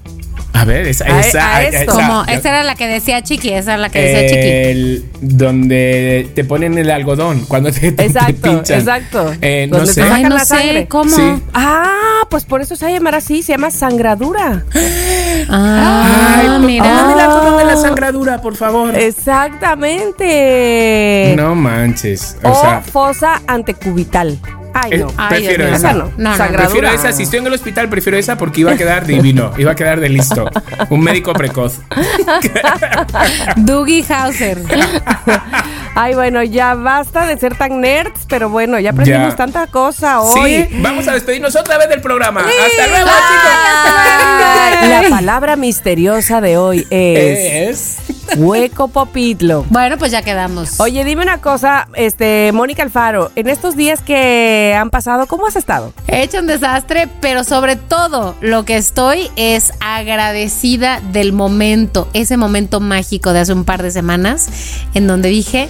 A 0.53 0.65
ver, 0.65 0.85
esa. 0.87 1.05
A- 1.05 1.19
esa, 1.21 1.55
a 1.55 1.63
esa- 1.63 1.79
esto. 1.81 1.93
Como, 1.93 2.23
esa 2.25 2.49
era 2.49 2.63
la 2.63 2.75
que 2.75 2.85
decía 2.87 3.21
Chiqui, 3.23 3.49
esa 3.49 3.73
era 3.73 3.81
la 3.81 3.89
que 3.89 3.99
decía 4.01 4.27
Chiqui. 4.27 4.47
El, 4.47 5.05
donde 5.21 6.29
te 6.35 6.43
ponen 6.43 6.77
el 6.77 6.91
algodón 6.91 7.45
cuando 7.47 7.71
te, 7.71 7.79
te- 7.79 7.91
te 7.93 8.05
Exacto, 8.05 8.41
pinchan. 8.41 8.79
exacto. 8.79 9.33
Eh, 9.41 9.67
no 9.71 9.79
te 9.79 9.87
sé. 9.93 10.01
Ay, 10.03 10.23
no 10.23 10.37
sé, 10.39 10.85
¿cómo? 10.89 11.09
Sí. 11.15 11.21
Ah, 11.53 12.21
pues 12.29 12.43
por 12.45 12.61
eso 12.61 12.75
se 12.75 12.85
va 12.85 12.91
a 12.91 12.93
llamar 12.93 13.15
así, 13.15 13.41
se 13.43 13.53
llama 13.53 13.71
sangradura. 13.71 14.63
Ah, 15.49 16.35
Ay, 16.39 16.59
mira. 16.59 16.83
Póngame 16.85 17.13
el 17.13 17.19
algodón 17.19 17.57
de 17.57 17.65
la 17.65 17.75
sangradura, 17.75 18.39
por 18.41 18.55
favor. 18.55 18.95
Exactamente. 18.95 21.33
No 21.35 21.55
manches. 21.55 22.37
O, 22.43 22.49
O 22.51 22.61
sea, 22.61 22.81
fosa 22.81 23.41
antecubital. 23.47 24.37
Ay, 24.73 24.99
no. 24.99 25.07
Ay, 25.17 25.29
prefiero 25.29 25.65
Dios 25.65 25.77
esa. 25.77 25.89
Esa 25.89 25.97
no. 25.97 26.05
No, 26.17 26.29
no, 26.29 26.37
Sangradura. 26.37 26.69
Prefiero 26.69 26.87
esa, 26.89 27.11
si 27.11 27.23
estoy 27.23 27.39
en 27.39 27.47
el 27.47 27.53
hospital, 27.53 27.89
prefiero 27.89 28.17
esa 28.17 28.37
porque 28.37 28.61
iba 28.61 28.71
a 28.71 28.77
quedar 28.77 29.05
divino, 29.05 29.51
iba 29.57 29.71
a 29.71 29.75
quedar 29.75 29.99
de 29.99 30.09
listo. 30.09 30.49
Un 30.89 31.01
médico 31.01 31.33
precoz. 31.33 31.79
Dougie 33.57 34.05
Hauser. 34.09 34.61
Ay, 35.93 36.13
bueno, 36.15 36.41
ya 36.41 36.73
basta 36.73 37.27
de 37.27 37.37
ser 37.37 37.57
tan 37.57 37.81
nerds, 37.81 38.21
pero 38.29 38.49
bueno, 38.49 38.79
ya 38.79 38.91
aprendimos 38.91 39.31
Ya. 39.31 39.35
tanta 39.35 39.67
cosa 39.67 40.21
hoy. 40.21 40.65
Sí, 40.69 40.77
vamos 40.81 41.05
a 41.07 41.13
despedirnos 41.13 41.53
otra 41.55 41.77
vez 41.77 41.89
del 41.89 41.99
programa. 42.01 42.41
Hasta 42.41 42.87
luego, 42.87 43.09
Ay, 43.13 44.89
La 44.89 45.09
palabra 45.09 45.55
misteriosa 45.57 46.39
de 46.39 46.57
hoy 46.57 46.77
chicos. 46.79 46.91
es 46.93 47.97
Es. 48.29 48.37
hueco 48.37 48.87
popitlo. 48.87 49.65
Bueno, 49.69 49.97
pues 49.97 50.11
ya 50.13 50.21
quedamos. 50.21 50.79
Oye, 50.79 51.03
dime 51.03 51.23
una 51.23 51.39
cosa, 51.41 51.89
este, 51.95 52.51
Mónica 52.53 52.83
Alfaro, 52.83 53.29
en 53.35 53.49
estos 53.49 53.75
días 53.75 53.99
que 54.01 54.73
han 54.79 54.89
pasado, 54.91 55.27
¿cómo 55.27 55.45
has 55.45 55.57
estado? 55.57 55.93
He 56.07 56.23
hecho 56.23 56.39
un 56.39 56.47
desastre, 56.47 57.09
pero 57.19 57.43
sobre 57.43 57.75
todo 57.75 58.35
lo 58.39 58.63
que 58.63 58.77
estoy 58.77 59.29
es 59.35 59.73
agradecida 59.81 61.01
del 61.11 61.33
momento, 61.33 62.07
ese 62.13 62.37
momento 62.37 62.79
mágico 62.79 63.33
de 63.33 63.39
hace 63.41 63.51
un 63.53 63.65
par 63.65 63.83
de 63.83 63.91
semanas, 63.91 64.47
en 64.93 65.07
donde 65.07 65.27
dije, 65.29 65.69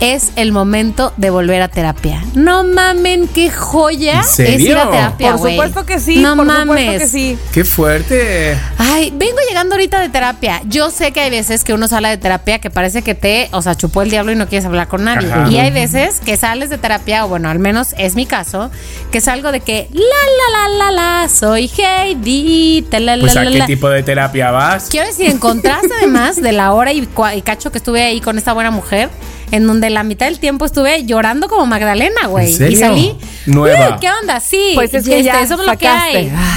es 0.00 0.32
el 0.36 0.52
momento 0.52 1.12
de 1.16 1.30
volver 1.30 1.62
a 1.62 1.68
terapia. 1.68 2.22
No 2.34 2.64
mamen, 2.64 3.28
qué 3.28 3.50
joya 3.50 4.18
¿En 4.18 4.24
serio? 4.24 4.54
es 4.56 4.60
ir 4.62 4.76
a 4.76 4.90
terapia, 4.90 5.36
Por 5.36 5.50
supuesto 5.50 5.86
que 5.86 5.98
sí, 6.00 6.18
No 6.18 6.36
por 6.36 6.44
mames. 6.46 6.66
supuesto 6.84 6.98
que 6.98 7.06
sí. 7.08 7.38
Qué 7.52 7.64
fuerte. 7.64 8.58
Ay, 8.78 9.12
vengo 9.16 9.38
llegando 9.48 9.74
ahorita 9.74 10.00
de 10.00 10.08
terapia. 10.10 10.60
Yo 10.66 10.90
sé 10.90 11.12
que 11.12 11.20
hay 11.20 11.30
veces 11.30 11.64
que 11.64 11.72
uno 11.72 11.88
sale 11.88 12.08
de 12.08 12.18
terapia 12.18 12.58
que 12.58 12.68
parece 12.70 13.02
que 13.02 13.14
te, 13.14 13.48
o 13.52 13.62
sea, 13.62 13.74
chupó 13.74 14.02
el 14.02 14.10
diablo 14.10 14.32
y 14.32 14.36
no 14.36 14.48
quieres 14.48 14.66
hablar 14.66 14.88
con 14.88 15.04
nadie. 15.04 15.32
Ajá. 15.32 15.50
Y 15.50 15.58
hay 15.58 15.70
veces 15.70 16.20
que 16.20 16.36
sales 16.36 16.68
de 16.70 16.78
terapia, 16.78 17.24
o 17.24 17.28
bueno, 17.28 17.48
al 17.48 17.58
menos 17.58 17.94
es 17.98 18.14
mi 18.16 18.26
caso, 18.26 18.70
que 19.10 19.20
salgo 19.20 19.50
de 19.52 19.60
que 19.60 19.88
la 19.92 20.00
la 20.02 20.68
la 20.68 20.90
la 20.90 21.20
la, 21.22 21.28
soy 21.28 21.70
Heidi, 21.78 22.82
ta, 22.90 23.00
la, 23.00 23.16
Pues 23.18 23.34
la, 23.34 23.40
a 23.40 23.44
la, 23.44 23.50
qué 23.50 23.58
la. 23.58 23.66
tipo 23.66 23.88
de 23.88 24.02
terapia 24.02 24.50
vas. 24.50 24.88
Quiero 24.90 25.06
decir, 25.06 25.30
en 25.30 25.38
contraste 25.38 25.88
además 25.98 26.36
de 26.40 26.52
la 26.52 26.72
hora 26.72 26.92
y, 26.92 27.08
y 27.34 27.42
cacho 27.42 27.72
que 27.72 27.78
estuve 27.78 28.02
ahí 28.02 28.20
con 28.20 28.38
esta 28.38 28.52
buena 28.52 28.70
mujer, 28.70 29.08
en 29.50 29.66
donde 29.66 29.90
la 29.90 30.02
mitad 30.02 30.26
del 30.26 30.38
tiempo 30.40 30.64
estuve 30.64 31.04
llorando 31.04 31.48
como 31.48 31.66
Magdalena, 31.66 32.26
güey. 32.26 32.50
¿En 32.52 32.58
serio? 32.58 32.76
Y 32.76 32.80
salí. 32.80 33.16
Nueva. 33.46 33.94
"Uy, 33.94 34.00
¿Qué 34.00 34.08
onda? 34.20 34.40
Sí. 34.40 34.72
Pues 34.74 34.92
es 34.94 35.04
que 35.04 35.18
este, 35.18 35.24
ya 35.24 35.40
eso 35.40 35.54
es 35.60 35.66
lo 35.66 35.78
que 35.78 35.88
hay. 35.88 36.32
Ah. 36.34 36.54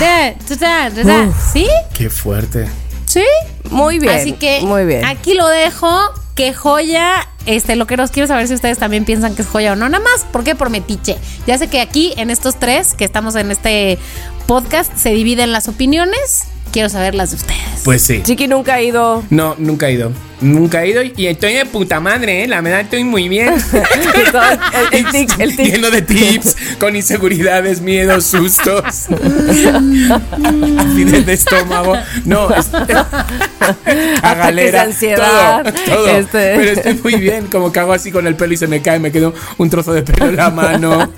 Uf. 1.29 1.35
¿Sí? 1.53 1.67
Qué 1.93 2.09
fuerte. 2.09 2.67
Sí. 3.05 3.23
Muy 3.69 3.99
bien. 3.99 4.13
Así 4.13 4.33
que 4.33 4.61
muy 4.61 4.85
bien. 4.85 5.05
aquí 5.05 5.33
lo 5.33 5.47
dejo. 5.47 5.89
Qué 6.35 6.53
joya. 6.53 7.27
Este, 7.45 7.75
lo 7.75 7.85
que 7.87 7.97
los 7.97 8.11
quiero 8.11 8.27
saber 8.27 8.47
si 8.47 8.53
ustedes 8.53 8.77
también 8.77 9.03
piensan 9.05 9.35
que 9.35 9.41
es 9.41 9.47
joya 9.47 9.73
o 9.73 9.75
no. 9.75 9.89
Nada 9.89 10.03
más, 10.03 10.25
¿por 10.31 10.43
qué? 10.43 10.55
Por 10.55 10.69
metiche. 10.69 11.17
Ya 11.47 11.57
sé 11.57 11.67
que 11.67 11.81
aquí, 11.81 12.13
en 12.17 12.29
estos 12.29 12.57
tres 12.59 12.93
que 12.93 13.03
estamos 13.05 13.35
en 13.35 13.51
este 13.51 13.97
podcast, 14.47 14.95
se 14.95 15.09
dividen 15.09 15.51
las 15.51 15.67
opiniones. 15.67 16.43
Quiero 16.71 16.89
saber 16.89 17.15
las 17.15 17.31
de 17.31 17.37
ustedes. 17.37 17.81
Pues 17.83 18.01
sí. 18.03 18.21
Chiqui 18.23 18.47
nunca 18.47 18.75
ha 18.75 18.81
ido. 18.81 19.23
No, 19.29 19.55
nunca 19.57 19.87
he 19.89 19.93
ido. 19.93 20.11
Nunca 20.41 20.83
he 20.83 20.89
ido 20.89 21.01
y 21.03 21.27
estoy 21.27 21.53
de 21.53 21.65
puta 21.65 21.99
madre, 21.99 22.43
¿eh? 22.43 22.47
La 22.47 22.61
verdad 22.61 22.79
estoy 22.81 23.03
muy 23.03 23.27
bien. 23.27 23.53
el, 24.91 25.03
el 25.05 25.11
tic, 25.11 25.37
el 25.39 25.55
tic. 25.55 25.73
Lleno 25.73 25.91
de 25.91 26.01
tips, 26.01 26.55
con 26.79 26.95
inseguridades, 26.95 27.81
miedos, 27.81 28.25
sustos. 28.25 28.83
Acidez 30.77 31.25
de 31.25 31.33
estómago. 31.33 31.97
No, 32.23 32.49
es, 32.55 32.69
a 34.23 34.33
galera. 34.35 34.83
ansiedad, 34.83 35.63
Todo, 35.63 35.73
todo. 35.95 36.07
este. 36.07 36.53
Pero 36.55 36.71
estoy 36.71 36.93
muy 37.03 37.15
bien. 37.15 37.47
Como 37.47 37.73
que 37.73 37.79
hago 37.81 37.91
así 37.91 38.11
con 38.11 38.25
el 38.25 38.35
pelo 38.35 38.53
y 38.53 38.57
se 38.57 38.67
me 38.67 38.81
cae, 38.81 38.99
me 38.99 39.11
quedo 39.11 39.33
un 39.57 39.69
trozo 39.69 39.91
de 39.93 40.03
pelo 40.03 40.29
en 40.29 40.35
la 40.37 40.49
mano. 40.51 41.11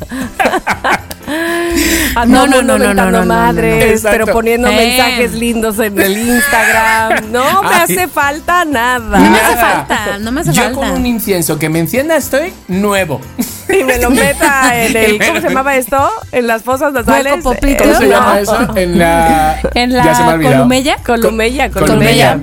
A 2.15 2.25
No, 2.25 2.45
no, 2.45 2.61
no, 2.61 2.77
no, 2.77 2.77
no, 2.77 2.93
no, 2.93 3.11
no, 3.11 3.19
no. 3.21 3.25
madres, 3.25 4.01
pero 4.03 4.25
poniendo 4.27 4.67
Eh. 4.69 4.75
mensajes 4.75 5.31
lindos 5.33 5.79
en 5.79 5.99
el 5.99 6.17
Instagram. 6.17 7.31
No 7.31 7.63
me 7.63 7.69
Ay. 7.69 7.81
hace 7.83 8.07
falta 8.07 8.65
nada. 8.65 9.17
no 9.19 9.29
me 9.29 9.39
hace 9.39 9.55
falta, 9.57 10.17
no 10.19 10.31
me 10.31 10.41
hace 10.41 10.51
Yo 10.53 10.63
falta. 10.63 10.79
con 10.79 10.91
un 10.91 11.05
incienso 11.05 11.57
que 11.57 11.69
me 11.69 11.79
encienda 11.79 12.15
estoy 12.17 12.53
nuevo. 12.67 13.21
Y 13.69 13.83
me 13.85 13.97
lo 13.99 14.09
meta 14.09 14.71
en 14.83 14.97
el. 14.97 15.19
¿Cómo 15.25 15.39
se 15.41 15.47
llamaba 15.47 15.75
esto? 15.75 16.09
En 16.33 16.47
las 16.47 16.61
fosas 16.63 16.91
nasales. 16.91 17.41
Poplito. 17.43 17.83
¿Cómo 17.85 17.95
se 17.95 18.05
No. 18.05 18.11
llama 18.11 18.39
eso? 18.39 18.75
En 18.77 18.99
la. 18.99 19.59
En 19.73 19.91
Ya 19.91 20.13
se 20.15 20.23
me 20.23 20.27
ha 20.27 20.31
la 20.31 20.33
olvidado. 20.33 20.55
columella. 20.57 20.97
Columella, 21.05 21.69
Con- 21.69 21.83
columella. 21.87 22.39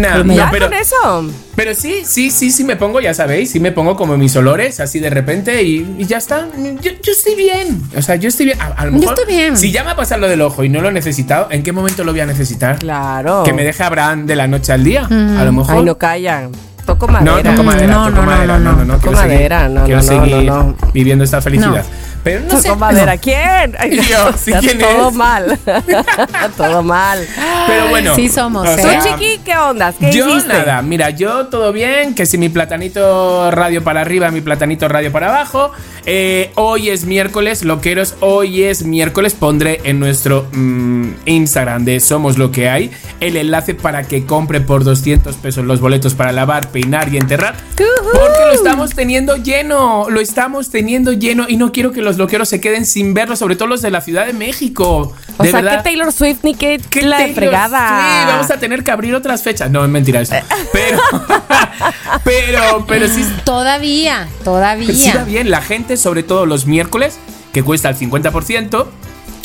No, 0.00 0.34
Ya 0.34 0.46
no, 0.46 0.50
pero, 0.50 0.66
con 0.66 0.74
eso. 0.78 1.30
pero 1.54 1.74
sí, 1.74 2.02
sí, 2.04 2.30
sí, 2.30 2.50
sí 2.50 2.64
me 2.64 2.76
pongo, 2.76 3.00
ya 3.00 3.12
sabéis, 3.14 3.50
sí 3.50 3.60
me 3.60 3.72
pongo 3.72 3.94
como 3.96 4.16
mis 4.16 4.34
olores 4.36 4.80
así 4.80 5.00
de 5.00 5.10
repente 5.10 5.62
y, 5.62 5.96
y 5.98 6.06
ya 6.06 6.18
está. 6.18 6.46
Yo, 6.80 6.90
yo 7.02 7.12
estoy 7.12 7.34
bien. 7.34 7.82
O 7.96 8.00
sea, 8.02 8.16
yo 8.16 8.28
estoy 8.28 8.46
bien. 8.46 8.60
A, 8.60 8.66
a 8.68 8.86
lo 8.86 8.98
Yo 9.00 9.10
estoy 9.10 9.26
bien. 9.26 9.56
Si 9.56 9.70
ya 9.70 9.84
me 9.84 9.90
ha 9.90 9.96
pasado 9.96 10.22
lo 10.22 10.28
del 10.28 10.40
ojo 10.40 10.64
y 10.64 10.68
no 10.68 10.80
lo 10.80 10.88
he 10.88 10.92
necesitado, 10.92 11.48
¿en 11.50 11.62
qué 11.62 11.72
momento 11.72 12.04
lo 12.04 12.12
voy 12.12 12.20
a 12.20 12.26
necesitar? 12.26 12.78
Claro. 12.78 13.42
Que 13.44 13.52
me 13.52 13.64
deje 13.64 13.82
Abraham 13.82 14.26
de 14.26 14.36
la 14.36 14.46
noche 14.46 14.72
al 14.72 14.82
día. 14.84 15.04
A 15.10 15.44
lo 15.44 15.52
mejor. 15.52 15.76
Ay, 15.76 15.84
no 15.84 15.98
calla. 15.98 16.48
Toco 16.86 17.06
No, 17.06 17.12
madera. 17.12 17.50
toco 17.52 17.62
madera, 17.62 17.86
No, 17.94 18.04
toco 18.06 18.10
no, 18.16 18.20
no, 18.22 18.26
madera, 18.26 18.58
no, 18.58 18.64
no, 18.72 18.72
no, 18.78 18.84
no, 18.84 18.94
Toco 18.94 19.02
quiero 19.12 19.18
seguir- 19.18 19.32
madera, 19.36 19.68
no, 19.68 19.84
quiero 19.84 20.02
no, 20.02 20.12
no, 20.12 20.24
seguir 20.24 20.46
no, 20.48 20.62
no. 20.64 20.76
viviendo 20.92 21.22
esta 21.24 21.40
felicidad. 21.40 21.84
Pero 22.22 22.40
no 22.40 22.56
sé. 22.60 22.68
Toco 22.68 22.78
madera. 22.78 23.16
¿Quién? 23.18 23.74
Ay, 23.78 23.90
Yo, 23.96 24.02
Dios, 24.02 24.36
¿sí 24.36 24.52
ya 24.52 24.60
quién 24.60 24.78
todo 24.78 25.08
es? 25.08 25.14
mal. 25.14 25.58
todo 26.56 26.82
mal. 26.82 27.26
Pero 27.66 27.88
bueno. 27.88 28.14
Sí 28.14 28.28
somos, 28.28 28.68
¿eh? 28.68 28.76
Tú, 28.80 29.08
chiqui, 29.08 29.38
¿qué 29.44 29.56
ondas? 29.56 29.96
¿Qué 29.98 30.12
yo 30.12 30.28
hiciste? 30.28 30.52
nada, 30.52 30.82
mira, 30.82 31.10
yo 31.10 31.46
todo 31.46 31.72
bien, 31.72 32.14
que 32.14 32.26
si 32.26 32.38
mi 32.38 32.48
platanito 32.48 33.50
radio 33.50 33.82
para 33.82 34.00
arriba, 34.00 34.30
mi 34.30 34.40
platanito 34.40 34.88
radio 34.88 35.10
para 35.10 35.28
abajo. 35.28 35.72
Eh, 36.04 36.50
hoy 36.56 36.90
es 36.90 37.04
miércoles, 37.04 37.64
loqueros, 37.64 38.14
hoy 38.20 38.64
es 38.64 38.84
miércoles. 38.84 39.34
Pondré 39.34 39.80
en 39.84 40.00
nuestro 40.00 40.48
mm, 40.52 41.10
Instagram 41.26 41.84
de 41.84 42.00
Somos 42.00 42.38
Lo 42.38 42.50
que 42.50 42.68
hay 42.68 42.90
el 43.22 43.36
enlace 43.36 43.74
para 43.74 44.02
que 44.02 44.26
compre 44.26 44.60
por 44.60 44.82
200 44.82 45.36
pesos 45.36 45.64
los 45.64 45.80
boletos 45.80 46.14
para 46.14 46.32
lavar, 46.32 46.70
peinar 46.70 47.12
y 47.12 47.18
enterrar. 47.18 47.54
Porque 47.76 48.46
lo 48.46 48.52
estamos 48.52 48.94
teniendo 48.94 49.36
lleno, 49.36 50.10
lo 50.10 50.20
estamos 50.20 50.70
teniendo 50.70 51.12
lleno 51.12 51.46
y 51.48 51.56
no 51.56 51.70
quiero 51.72 51.92
que 51.92 52.02
los 52.12 52.18
loqueros 52.18 52.48
se 52.48 52.60
queden 52.60 52.84
sin 52.86 53.14
verlo, 53.14 53.36
sobre 53.36 53.56
todo 53.56 53.68
los 53.68 53.82
de 53.82 53.90
la 53.90 54.00
Ciudad 54.00 54.26
de 54.26 54.32
México. 54.32 55.14
O 55.38 55.42
de 55.42 55.50
sea, 55.50 55.60
verdad. 55.60 55.78
que 55.78 55.84
Taylor 55.90 56.12
Swift 56.12 56.38
ni 56.42 56.54
que 56.54 56.80
¿Qué 56.90 57.02
la 57.02 57.16
Taylor 57.18 57.34
fregada. 57.34 57.78
Swift? 57.88 58.32
vamos 58.34 58.50
a 58.50 58.58
tener 58.58 58.84
que 58.84 58.90
abrir 58.90 59.14
otras 59.14 59.42
fechas. 59.42 59.70
No, 59.70 59.82
es 59.84 59.90
mentira 59.90 60.20
eso. 60.20 60.34
Pero, 60.72 61.00
pero, 62.24 62.84
pero 62.86 63.08
sí, 63.08 63.24
Todavía, 63.44 64.28
sí 64.38 64.44
todavía. 64.44 65.14
da 65.14 65.24
bien. 65.24 65.50
La 65.50 65.60
gente, 65.62 65.96
sobre 65.96 66.22
todo 66.22 66.46
los 66.46 66.66
miércoles, 66.66 67.18
que 67.52 67.62
cuesta 67.62 67.88
el 67.88 67.96
50% 67.96 68.86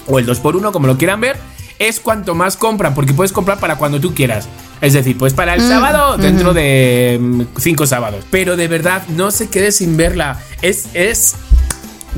o 0.07 0.19
el 0.19 0.27
2x1, 0.27 0.71
como 0.71 0.87
lo 0.87 0.97
quieran 0.97 1.19
ver, 1.21 1.37
es 1.79 1.99
cuanto 1.99 2.33
más 2.35 2.57
compran, 2.57 2.93
porque 2.95 3.13
puedes 3.13 3.31
comprar 3.31 3.59
para 3.59 3.75
cuando 3.75 3.99
tú 3.99 4.13
quieras. 4.13 4.47
Es 4.81 4.93
decir, 4.93 5.17
pues 5.17 5.33
para 5.33 5.55
el 5.55 5.61
sábado, 5.61 6.17
dentro 6.17 6.53
de 6.53 7.17
mm, 7.19 7.41
cinco 7.57 7.87
sábados. 7.87 8.25
Pero 8.29 8.55
de 8.55 8.67
verdad, 8.67 9.03
no 9.09 9.31
se 9.31 9.49
quede 9.49 9.71
sin 9.71 9.97
verla. 9.97 10.39
Es, 10.61 10.85
es 10.93 11.35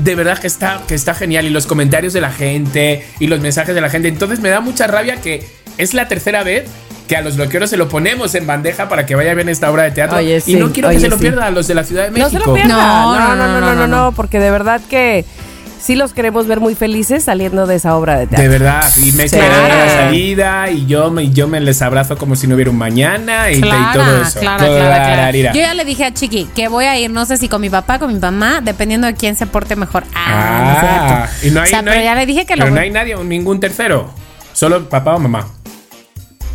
de 0.03 0.15
verdad 0.15 0.39
que 0.39 0.48
está, 0.48 0.82
que 0.88 0.96
está 0.96 1.13
genial. 1.13 1.46
Y 1.46 1.50
los 1.50 1.68
comentarios 1.68 2.13
de 2.13 2.22
la 2.22 2.32
gente 2.32 3.06
y 3.20 3.27
los 3.27 3.39
mensajes 3.39 3.75
de 3.75 3.82
la 3.82 3.89
gente. 3.89 4.08
Entonces 4.08 4.39
me 4.39 4.50
da 4.50 4.62
mucha 4.62 4.88
rabia 4.88 5.18
que 5.18 5.46
es 5.77 5.94
la 5.94 6.08
tercera 6.08 6.44
vez 6.44 6.65
que 7.08 7.18
a 7.18 7.22
los 7.22 7.38
bloqueros 7.38 7.70
se 7.72 7.77
lo 7.77 7.89
ponemos 7.89 8.36
en 8.36 8.46
bandeja 8.46 8.88
para 8.88 9.06
que 9.06 9.15
vaya 9.15 9.34
bien 9.34 9.50
esta 9.50 9.72
obra 9.72 9.84
de 9.84 9.91
teatro. 9.91 10.18
Oye, 10.18 10.41
y 10.46 10.56
no 10.56 10.72
quiero 10.72 10.89
que 10.89 11.00
se 11.00 11.10
lo 11.10 11.18
sí. 11.18 11.24
pierdan 11.24 11.44
a 11.44 11.50
los 11.50 11.68
de 11.68 11.74
la 11.74 11.84
Ciudad 11.84 12.03
de 12.03 12.12
México. 12.12 12.29
No 12.32 12.39
se 12.39 12.46
lo 12.46 12.53
pierda. 12.53 12.75
No, 12.75 13.15
No, 13.15 13.36
no, 13.36 13.48
no, 13.48 13.62
no, 13.62 13.75
no, 13.75 13.88
no, 13.88 14.12
porque 14.12 14.39
de 14.39 14.51
verdad 14.51 14.79
que 14.89 15.25
sí 15.81 15.95
los 15.95 16.13
queremos 16.13 16.45
ver 16.48 16.59
muy 16.59 16.75
felices 16.75 17.24
saliendo 17.24 17.65
de 17.67 17.75
esa 17.75 17.95
obra 17.95 18.17
de 18.17 18.27
teatro. 18.27 18.43
De 18.43 18.50
verdad, 18.50 18.83
y 18.98 19.12
me 19.13 19.27
Sí. 19.29 19.38
la 19.38 19.89
salida 19.89 20.69
y 20.69 20.86
yo 20.86 21.09
me, 21.12 21.29
yo 21.31 21.48
me 21.48 21.59
les 21.59 21.81
abrazo 21.81 22.17
como 22.17 22.36
si 22.36 22.48
no 22.48 22.55
hubiera 22.55 22.69
un 22.71 22.77
mañana 22.77 23.50
y, 23.51 23.57
y 23.57 23.62
Clara, 23.62 23.91
todo 23.93 24.21
eso. 24.21 24.39
clara, 24.39 24.65
Toda 24.65 24.79
clara. 24.95 25.31
Yo 25.31 25.62
ya 25.62 25.74
le 25.74 25.86
dije 25.86 26.05
a 26.05 26.13
Chiqui 26.13 26.45
que 26.55 26.67
voy 26.67 26.86
a 26.86 26.98
ir, 27.00 27.09
no 27.12 27.25
sé 27.25 27.38
si 27.38 27.48
con 27.50 27.62
mi 27.62 27.69
papá, 27.69 27.98
con 28.00 28.13
mi 28.13 28.19
mamá, 28.19 28.62
dependiendo 28.62 29.07
de 29.07 29.15
quién 29.15 29.36
se 29.36 29.45
porte 29.48 29.75
mejor. 29.75 30.03
Ah, 30.15 31.25
Ah, 31.25 31.27
cierto. 31.29 31.48
y 31.48 31.51
no 31.55 31.62
hay, 31.62 31.67
o 31.67 31.69
sea, 31.69 31.81
no 31.81 31.86
pero 31.91 32.00
hay- 32.00 32.05
ya 32.05 32.15
le 32.15 32.25
dije 32.25 32.45
que 32.45 32.53
pero 32.55 32.65
lo 32.67 32.71
no 32.75 32.79
hay 32.81 32.91
nadie, 32.91 33.15
ningún 33.24 33.59
tercero. 33.59 34.13
Solo 34.53 34.89
papá 34.89 35.15
o 35.15 35.19
mamá. 35.19 35.48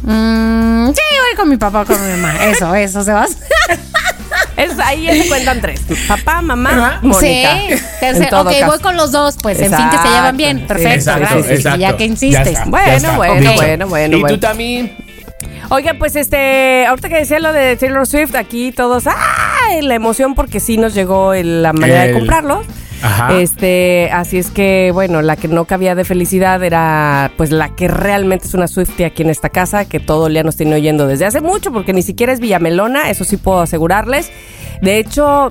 Mm, 0.03 0.89
sí, 0.89 1.01
voy 1.19 1.37
con 1.37 1.49
mi 1.49 1.57
papá 1.57 1.83
o 1.83 1.85
con 1.87 1.97
mi 2.05 2.11
mamá. 2.21 2.45
Eso, 2.45 2.75
eso, 2.75 3.03
se 3.03 3.13
va. 3.13 3.27
Es, 4.57 4.79
ahí 4.79 5.03
ya 5.05 5.13
se 5.15 5.27
cuentan 5.29 5.61
tres. 5.61 5.81
Papá, 6.09 6.41
mamá. 6.43 7.01
Mónica. 7.03 7.21
Sí, 7.21 7.75
tercero. 8.01 8.41
Ok, 8.43 8.51
caso. 8.53 8.67
voy 8.67 8.79
con 8.81 8.97
los 8.97 9.11
dos, 9.13 9.37
pues, 9.43 9.59
en 9.61 9.67
fin, 9.75 9.77
que 9.77 9.79
se 9.79 9.87
Exacto. 9.97 10.11
llevan 10.15 10.37
bien. 10.37 10.67
Perfecto, 10.67 10.95
Exacto, 10.95 11.21
gracias. 11.35 11.59
exacto. 11.59 11.81
Ya 11.81 11.97
que 11.97 12.05
Ya 12.05 12.11
insistes. 12.13 12.47
está, 12.49 12.65
Bueno, 12.67 12.87
ya 12.87 12.95
está, 12.97 13.17
bueno, 13.17 13.35
dicho. 13.41 13.53
bueno, 13.55 13.87
bueno, 13.89 14.17
Y 14.17 14.21
bueno. 14.21 14.35
tú 14.37 14.41
también. 14.41 14.97
Oigan, 15.71 15.99
pues 15.99 16.15
este, 16.15 16.87
ahorita 16.87 17.09
que 17.09 17.17
decía 17.17 17.39
lo 17.41 17.53
de 17.53 17.77
Taylor 17.77 18.07
Swift, 18.07 18.35
aquí 18.35 18.71
todos, 18.71 19.05
¡ay! 19.07 19.83
La 19.83 19.95
emoción 19.95 20.35
porque 20.35 20.61
sí 20.61 20.77
nos 20.77 20.95
llegó 20.95 21.33
el- 21.35 21.63
la 21.63 21.73
manera 21.73 22.03
de 22.03 22.09
El- 22.11 22.15
comprarlos. 22.15 22.67
Este, 23.31 24.11
así 24.13 24.39
es 24.39 24.51
que, 24.51 24.91
bueno, 24.93 25.23
la 25.23 25.37
que 25.37 25.49
no 25.49 25.65
cabía 25.65 25.95
de 25.95 26.05
felicidad 26.05 26.63
era, 26.63 27.33
pues, 27.37 27.51
la 27.51 27.75
que 27.75 27.89
realmente 27.89 28.47
es 28.47 28.55
una 28.55 28.67
Swiftie 28.67 29.07
aquí 29.07 29.23
en 29.23 29.31
esta 29.31 29.49
casa, 29.49 29.85
que 29.85 30.01
todo 30.01 30.27
el 30.27 30.35
día 30.35 30.43
nos 30.43 30.57
tiene 30.57 30.75
oyendo 30.75 31.07
desde 31.07 31.27
hace 31.27 31.41
mucho, 31.41 31.73
porque 31.73 31.93
ni 31.93 32.03
siquiera 32.03 32.33
es 32.33 32.41
Villamelona, 32.41 33.11
eso 33.11 33.25
sí 33.25 33.37
puedo 33.37 33.61
asegurarles. 33.61 34.31
De 34.83 34.99
hecho, 34.99 35.49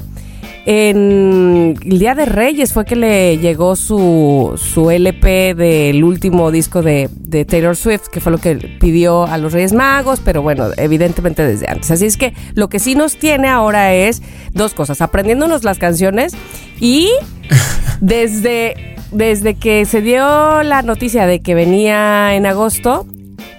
en 0.65 1.77
el 1.83 1.99
Día 1.99 2.15
de 2.15 2.25
Reyes 2.25 2.71
fue 2.71 2.85
que 2.85 2.95
le 2.95 3.37
llegó 3.37 3.75
su, 3.75 4.53
su 4.55 4.91
LP 4.91 5.55
del 5.55 6.03
último 6.03 6.51
disco 6.51 6.81
de, 6.81 7.09
de 7.11 7.43
Taylor 7.43 7.75
Swift, 7.75 8.07
que 8.07 8.21
fue 8.21 8.31
lo 8.31 8.37
que 8.37 8.55
pidió 8.79 9.25
a 9.25 9.37
los 9.37 9.51
Reyes 9.51 9.73
Magos, 9.73 10.21
pero 10.23 10.41
bueno, 10.41 10.67
evidentemente 10.77 11.45
desde 11.45 11.69
antes. 11.69 11.91
Así 11.91 12.05
es 12.05 12.15
que 12.15 12.33
lo 12.53 12.69
que 12.69 12.79
sí 12.79 12.95
nos 12.95 13.17
tiene 13.17 13.49
ahora 13.49 13.93
es 13.93 14.21
dos 14.53 14.73
cosas, 14.73 15.01
aprendiéndonos 15.01 15.65
las 15.65 15.79
canciones 15.79 16.33
y 16.79 17.09
desde, 17.99 18.95
desde 19.11 19.55
que 19.55 19.85
se 19.85 20.01
dio 20.01 20.63
la 20.63 20.81
noticia 20.81 21.25
de 21.25 21.41
que 21.41 21.55
venía 21.55 22.35
en 22.35 22.45
agosto, 22.45 23.05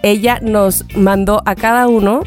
ella 0.02 0.38
nos 0.40 0.84
mandó 0.96 1.42
a 1.44 1.54
cada 1.54 1.86
uno 1.86 2.22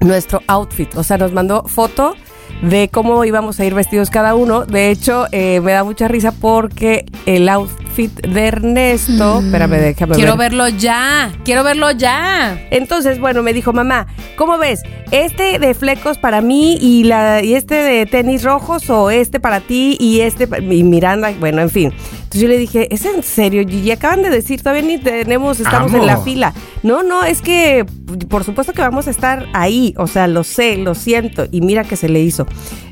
nuestro 0.00 0.42
outfit. 0.48 0.96
O 0.96 1.04
sea, 1.04 1.16
nos 1.16 1.32
mandó 1.32 1.64
foto 1.64 2.14
de 2.62 2.88
cómo 2.92 3.24
íbamos 3.24 3.60
a 3.60 3.64
ir 3.64 3.74
vestidos 3.74 4.10
cada 4.10 4.34
uno. 4.34 4.64
De 4.64 4.90
hecho, 4.90 5.26
eh, 5.32 5.60
me 5.60 5.72
da 5.72 5.84
mucha 5.84 6.08
risa 6.08 6.32
porque 6.32 7.06
el 7.26 7.48
outfit 7.48 8.12
de 8.20 8.46
Ernesto. 8.46 9.40
Espérame, 9.40 9.76
déjame 9.78 10.14
Quiero 10.14 10.36
ver. 10.36 10.50
verlo 10.50 10.68
ya. 10.68 11.32
Quiero 11.44 11.64
verlo 11.64 11.90
ya. 11.92 12.60
Entonces, 12.70 13.18
bueno, 13.20 13.42
me 13.42 13.52
dijo, 13.52 13.72
mamá, 13.72 14.06
¿cómo 14.36 14.58
ves? 14.58 14.82
¿Este 15.10 15.58
de 15.58 15.74
flecos 15.74 16.18
para 16.18 16.40
mí 16.40 16.76
y, 16.80 17.04
la, 17.04 17.42
y 17.42 17.54
este 17.54 17.76
de 17.76 18.06
tenis 18.06 18.42
rojos 18.44 18.88
o 18.90 19.10
este 19.10 19.40
para 19.40 19.60
ti 19.60 19.96
y 19.98 20.20
este 20.20 20.48
y 20.60 20.82
Miranda? 20.82 21.32
Bueno, 21.38 21.62
en 21.62 21.70
fin. 21.70 21.92
Entonces 22.28 22.42
yo 22.42 22.48
le 22.48 22.58
dije, 22.58 22.94
¿es 22.94 23.06
en 23.06 23.22
serio, 23.22 23.66
Gigi? 23.66 23.90
Acaban 23.90 24.20
de 24.20 24.28
decir, 24.28 24.60
todavía 24.60 24.82
ni 24.82 24.98
tenemos, 24.98 25.60
estamos 25.60 25.94
en 25.94 26.04
la 26.04 26.18
fila. 26.18 26.52
No, 26.82 27.02
no, 27.02 27.24
es 27.24 27.40
que 27.40 27.86
por 28.28 28.44
supuesto 28.44 28.74
que 28.74 28.82
vamos 28.82 29.06
a 29.06 29.10
estar 29.10 29.46
ahí. 29.54 29.94
O 29.96 30.06
sea, 30.06 30.26
lo 30.26 30.44
sé, 30.44 30.76
lo 30.76 30.94
siento. 30.94 31.46
Y 31.50 31.62
mira 31.62 31.84
que 31.84 31.96
se 31.96 32.10
le 32.10 32.20
hizo. 32.20 32.46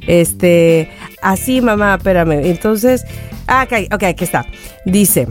Este, 0.07 0.91
así, 1.21 1.61
mamá, 1.61 1.97
espérame. 1.97 2.47
Entonces, 2.47 3.05
ah, 3.47 3.67
ok, 3.71 3.93
ok, 3.93 4.03
aquí 4.05 4.25
está. 4.25 4.47
Dice. 4.87 5.29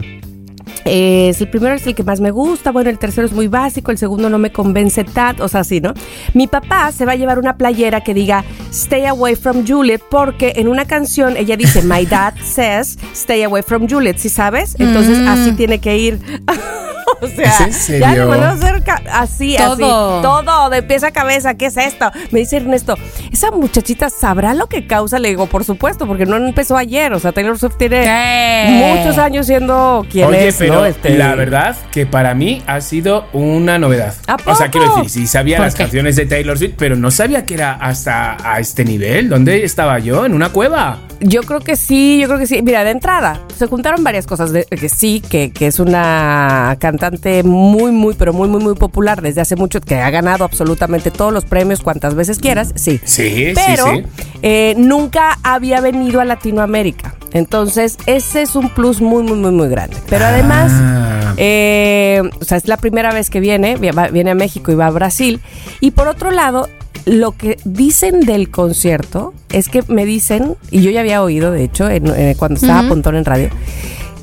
Es, 0.86 1.40
el 1.40 1.48
primero 1.48 1.74
es 1.74 1.86
el 1.86 1.94
que 1.94 2.04
más 2.04 2.20
me 2.20 2.30
gusta, 2.30 2.70
bueno, 2.70 2.90
el 2.90 2.98
tercero 2.98 3.26
es 3.26 3.32
muy 3.32 3.48
básico, 3.48 3.90
el 3.90 3.98
segundo 3.98 4.30
no 4.30 4.38
me 4.38 4.52
convence 4.52 5.04
tanto, 5.04 5.44
o 5.44 5.48
sea, 5.48 5.64
sí, 5.64 5.80
¿no? 5.80 5.92
Mi 6.34 6.46
papá 6.46 6.92
se 6.92 7.04
va 7.04 7.12
a 7.12 7.16
llevar 7.16 7.38
una 7.38 7.56
playera 7.56 8.02
que 8.02 8.14
diga 8.14 8.44
Stay 8.70 9.04
away 9.06 9.36
from 9.36 9.66
Juliet 9.66 10.02
porque 10.10 10.54
en 10.56 10.68
una 10.68 10.84
canción 10.84 11.36
ella 11.36 11.56
dice 11.56 11.82
My 11.82 12.06
dad 12.06 12.34
says 12.42 12.98
Stay 13.12 13.42
away 13.42 13.62
from 13.62 13.88
Juliet, 13.88 14.18
¿sí 14.18 14.28
sabes? 14.28 14.76
Entonces 14.78 15.18
así 15.26 15.52
tiene 15.52 15.80
que 15.80 15.98
ir. 15.98 16.20
o 17.20 17.26
sea, 17.26 17.66
¿Es 17.66 17.90
en 17.90 18.00
ya 18.00 18.26
mandó 18.26 18.46
a 18.46 18.50
hacer 18.50 18.82
así, 19.12 19.56
así, 19.56 19.80
Todo. 19.80 20.20
todo 20.22 20.70
de 20.70 20.82
pies 20.82 21.04
a 21.04 21.10
cabeza, 21.10 21.54
¿qué 21.54 21.66
es 21.66 21.76
esto? 21.76 22.10
Me 22.30 22.40
dice 22.40 22.56
Ernesto, 22.58 22.96
esa 23.32 23.50
muchachita 23.50 24.10
sabrá 24.10 24.54
lo 24.54 24.66
que 24.68 24.86
causa, 24.86 25.18
le 25.18 25.28
digo, 25.28 25.46
por 25.46 25.64
supuesto, 25.64 26.06
porque 26.06 26.26
no 26.26 26.36
empezó 26.36 26.76
ayer, 26.76 27.12
o 27.12 27.18
sea, 27.18 27.32
Taylor 27.32 27.58
Swift 27.58 27.76
tiene 27.76 28.02
¿Qué? 28.02 28.96
muchos 28.96 29.18
años 29.18 29.46
siendo 29.46 30.06
quien 30.10 30.28
Oye, 30.28 30.48
es, 30.48 30.56
pero 30.56 30.74
¿no? 30.74 30.84
Este- 30.86 31.16
la 31.16 31.34
verdad 31.34 31.76
que 31.90 32.06
para 32.06 32.34
mí 32.34 32.62
ha 32.66 32.80
sido 32.80 33.26
una 33.32 33.78
novedad. 33.78 34.14
¿A 34.26 34.36
O 34.46 34.54
sea, 34.54 34.70
quiero 34.70 34.94
decir, 34.96 35.10
sí 35.10 35.26
sabía 35.26 35.56
¿Por 35.58 35.66
las 35.66 35.74
qué? 35.74 35.84
canciones 35.84 36.16
de 36.16 36.26
Taylor 36.26 36.58
Swift, 36.58 36.74
pero 36.76 36.96
no 36.96 37.10
sabía 37.10 37.44
que 37.46 37.54
era 37.54 37.72
hasta 37.74 38.36
a 38.42 38.58
este 38.60 38.84
nivel. 38.84 39.28
¿Dónde 39.28 39.64
estaba 39.64 39.98
yo? 39.98 40.26
¿En 40.26 40.34
una 40.34 40.50
cueva? 40.50 40.98
Yo 41.20 41.42
creo 41.42 41.60
que 41.60 41.76
sí, 41.76 42.18
yo 42.20 42.28
creo 42.28 42.38
que 42.38 42.46
sí. 42.46 42.60
Mira, 42.62 42.84
de 42.84 42.90
entrada, 42.90 43.40
se 43.56 43.66
juntaron 43.66 44.04
varias 44.04 44.26
cosas. 44.26 44.52
De, 44.52 44.64
que 44.64 44.88
sí, 44.88 45.22
que, 45.26 45.50
que 45.50 45.66
es 45.66 45.78
una 45.78 46.76
cantante 46.98 47.42
muy, 47.42 47.92
muy, 47.92 48.14
pero 48.14 48.32
muy, 48.32 48.48
muy, 48.48 48.62
muy 48.62 48.74
popular 48.74 49.20
desde 49.22 49.40
hace 49.40 49.54
mucho, 49.56 49.80
que 49.80 49.96
ha 49.96 50.10
ganado 50.10 50.44
absolutamente 50.44 51.10
todos 51.10 51.32
los 51.32 51.44
premios 51.44 51.80
cuantas 51.80 52.14
veces 52.14 52.38
quieras, 52.38 52.72
sí. 52.74 53.00
Sí, 53.04 53.52
Pero 53.54 53.84
sí, 53.92 54.02
sí. 54.16 54.22
eh, 54.42 54.74
nunca 54.78 55.38
había 55.42 55.80
venido 55.80 56.20
a 56.20 56.24
Latinoamérica. 56.24 57.14
Entonces, 57.32 57.98
ese 58.06 58.42
es 58.42 58.56
un 58.56 58.70
plus 58.70 59.00
muy, 59.00 59.22
muy, 59.22 59.36
muy, 59.38 59.50
muy 59.50 59.68
grande. 59.68 59.96
Pero 60.08 60.24
además, 60.24 60.72
Ah. 60.74 61.34
eh, 61.36 62.22
o 62.40 62.44
sea, 62.44 62.56
es 62.56 62.66
la 62.68 62.76
primera 62.78 63.12
vez 63.12 63.28
que 63.28 63.40
viene, 63.40 63.76
viene 63.76 64.30
a 64.30 64.34
México 64.34 64.72
y 64.72 64.74
va 64.74 64.86
a 64.86 64.90
Brasil. 64.90 65.40
Y 65.80 65.90
por 65.90 66.08
otro 66.08 66.30
lado, 66.30 66.68
lo 67.04 67.32
que 67.32 67.58
dicen 67.64 68.20
del 68.20 68.50
concierto 68.50 69.34
es 69.50 69.68
que 69.68 69.82
me 69.88 70.04
dicen, 70.06 70.56
y 70.70 70.80
yo 70.82 70.90
ya 70.90 71.00
había 71.00 71.22
oído, 71.22 71.50
de 71.52 71.62
hecho, 71.64 71.88
en- 71.90 72.06
eh, 72.08 72.34
cuando 72.38 72.58
estaba 72.58 72.80
a 72.80 72.88
Pontón 72.88 73.16
en 73.16 73.24
radio, 73.24 73.48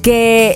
que 0.01 0.55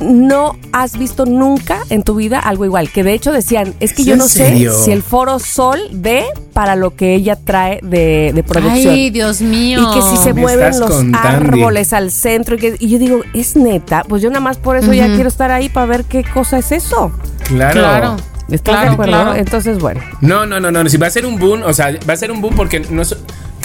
no 0.00 0.56
has 0.72 0.98
visto 0.98 1.26
nunca 1.26 1.80
en 1.90 2.02
tu 2.02 2.14
vida 2.14 2.38
algo 2.38 2.64
igual. 2.64 2.90
Que 2.90 3.02
de 3.04 3.14
hecho 3.14 3.32
decían, 3.32 3.74
es 3.80 3.92
que 3.92 4.02
¿Es 4.02 4.08
yo 4.08 4.16
no 4.16 4.28
serio? 4.28 4.72
sé 4.72 4.84
si 4.84 4.92
el 4.92 5.02
Foro 5.02 5.38
Sol 5.38 5.78
dé 5.90 6.24
para 6.52 6.76
lo 6.76 6.94
que 6.96 7.14
ella 7.14 7.36
trae 7.36 7.80
de, 7.82 8.32
de 8.34 8.42
producción. 8.42 8.94
Ay, 8.94 9.10
Dios 9.10 9.40
mío. 9.40 9.80
Y 9.80 9.94
que 9.94 10.02
si 10.02 10.16
se 10.16 10.32
Me 10.34 10.40
mueven 10.42 10.78
los 10.78 10.90
contando. 10.90 11.18
árboles 11.28 11.92
al 11.92 12.10
centro. 12.10 12.56
Y, 12.56 12.58
que, 12.58 12.76
y 12.78 12.88
yo 12.88 12.98
digo, 12.98 13.20
es 13.34 13.56
neta. 13.56 14.04
Pues 14.08 14.22
yo 14.22 14.28
nada 14.30 14.40
más 14.40 14.56
por 14.58 14.76
eso 14.76 14.92
ya 14.92 15.06
quiero 15.14 15.28
estar 15.28 15.50
ahí 15.50 15.68
para 15.68 15.86
ver 15.86 16.04
qué 16.04 16.24
cosa 16.24 16.58
es 16.58 16.72
eso. 16.72 17.10
Claro. 17.46 17.72
Claro. 17.80 18.16
¿Estás 18.48 18.74
Claro, 18.76 18.88
de 18.88 18.92
acuerdo? 18.94 19.12
claro. 19.12 19.34
Entonces, 19.34 19.78
bueno. 19.78 20.00
No, 20.22 20.46
no, 20.46 20.58
no, 20.58 20.70
no. 20.72 20.88
Si 20.88 20.96
va 20.96 21.06
a 21.06 21.10
ser 21.10 21.26
un 21.26 21.38
boom, 21.38 21.62
o 21.66 21.72
sea, 21.74 21.90
va 22.08 22.14
a 22.14 22.16
ser 22.16 22.32
un 22.32 22.40
boom 22.40 22.54
porque 22.56 22.80
no, 22.80 23.04
so- 23.04 23.16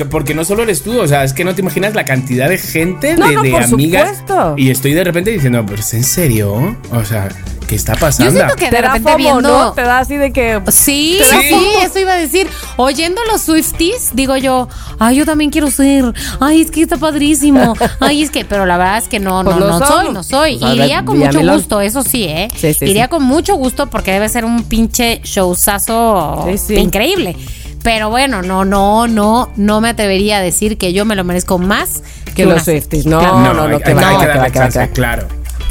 porque 0.10 0.34
no 0.34 0.44
solo 0.46 0.64
eres 0.64 0.82
tú, 0.82 1.00
o 1.00 1.08
sea, 1.08 1.24
es 1.24 1.34
que 1.34 1.44
no 1.44 1.54
te 1.56 1.62
imaginas 1.62 1.94
la 1.96 2.06
cantidad 2.06 2.50
de 2.50 2.58
gente, 2.58 3.16
No, 3.16 3.28
de, 3.28 3.36
no, 3.36 3.42
de 3.44 3.52
por 3.52 3.64
amigas. 3.64 4.10
supuesto. 4.20 4.56
Y 4.58 4.70
estoy 4.70 4.94
de 4.94 5.04
repente 5.04 5.32
diciendo, 5.32 5.64
pero 5.66 5.80
¿es 5.82 5.94
en 5.94 6.04
serio? 6.04 6.76
O 6.92 7.06
sea, 7.06 7.30
¿qué 7.68 7.76
está 7.76 7.94
Yo 7.94 8.00
pasando? 8.00 8.32
siento 8.32 8.56
que 8.56 8.70
Te 8.70 8.76
de 8.76 8.82
da 8.82 8.88
repente 8.94 9.12
FOMO, 9.12 9.18
viendo. 9.18 9.42
¿no? 9.42 9.74
Te 9.74 9.82
da 9.84 10.00
así 10.00 10.16
de 10.18 10.32
que... 10.34 10.62
Sí, 10.70 11.18
¿Te 11.20 11.36
da 11.36 11.42
sí, 11.42 11.56
eso 11.84 12.00
iba 12.00 12.14
a 12.14 12.18
decir. 12.18 12.48
Oyendo 12.78 13.22
los 13.32 13.42
Swifties, 13.42 14.12
digo 14.14 14.36
yo, 14.38 14.68
ay, 15.00 15.18
yo 15.18 15.26
también 15.26 15.52
quiero 15.52 15.70
ser. 15.70 16.12
Ay, 16.40 16.62
es 16.62 16.72
que 16.72 16.82
está 16.82 16.98
padrísimo. 16.98 17.74
Ay, 18.00 18.24
es 18.24 18.32
que, 18.32 18.46
pero 18.46 18.66
la 18.66 18.78
verdad 18.78 18.98
es 18.98 19.08
que 19.08 19.20
no, 19.20 19.44
Pues 19.44 19.56
no, 19.58 19.68
no 19.80 19.86
soy, 19.86 20.10
no 20.12 20.24
soy. 20.24 20.58
Pues, 20.58 20.76
ver, 20.76 20.86
Iría 20.86 21.06
con 21.06 21.20
mucho 21.20 21.40
gusto, 21.40 21.82
eso 21.82 22.04
sí, 22.04 22.24
¿eh? 22.24 22.48
Sí, 22.56 22.74
sí, 22.74 22.86
Iría 22.86 23.04
sí. 23.06 23.10
con 23.10 23.24
mucho 23.24 23.56
gusto 23.56 23.88
porque 23.88 24.12
debe 24.12 24.28
ser 24.30 24.44
un 24.46 24.64
pinche 24.64 25.22
showzazo 25.24 26.46
Sí, 26.50 26.58
sí. 26.58 26.76
increíble. 26.76 27.36
Pero 27.84 28.10
bueno, 28.10 28.42
no, 28.42 28.64
no, 28.66 29.08
no, 29.08 29.52
no 29.58 29.82
me 29.82 29.90
atrevería 29.90 30.38
a 30.38 30.42
decir 30.42 30.78
que 30.78 30.94
yo 30.94 31.04
me 31.06 31.16
lo 31.16 31.24
merezco 31.24 31.60
más 31.60 32.02
Que 32.34 32.46
los 32.46 32.64
Swifties. 32.64 33.06
No, 33.06 33.20
Claro. 33.20 33.40
no, 33.40 33.54
no, 33.54 33.64
hay, 33.64 33.82
que 33.82 33.90
hay- 33.90 33.96
va, 33.96 34.10
hay 34.10 34.16
que 34.16 34.22
que 34.22 34.28
va, 34.28 34.34
darle 34.36 34.52
que 34.52 34.60
va, 34.60 34.66
chance, 34.66 34.80
que 34.80 34.86
va. 34.88 34.94
claro. 34.94 35.28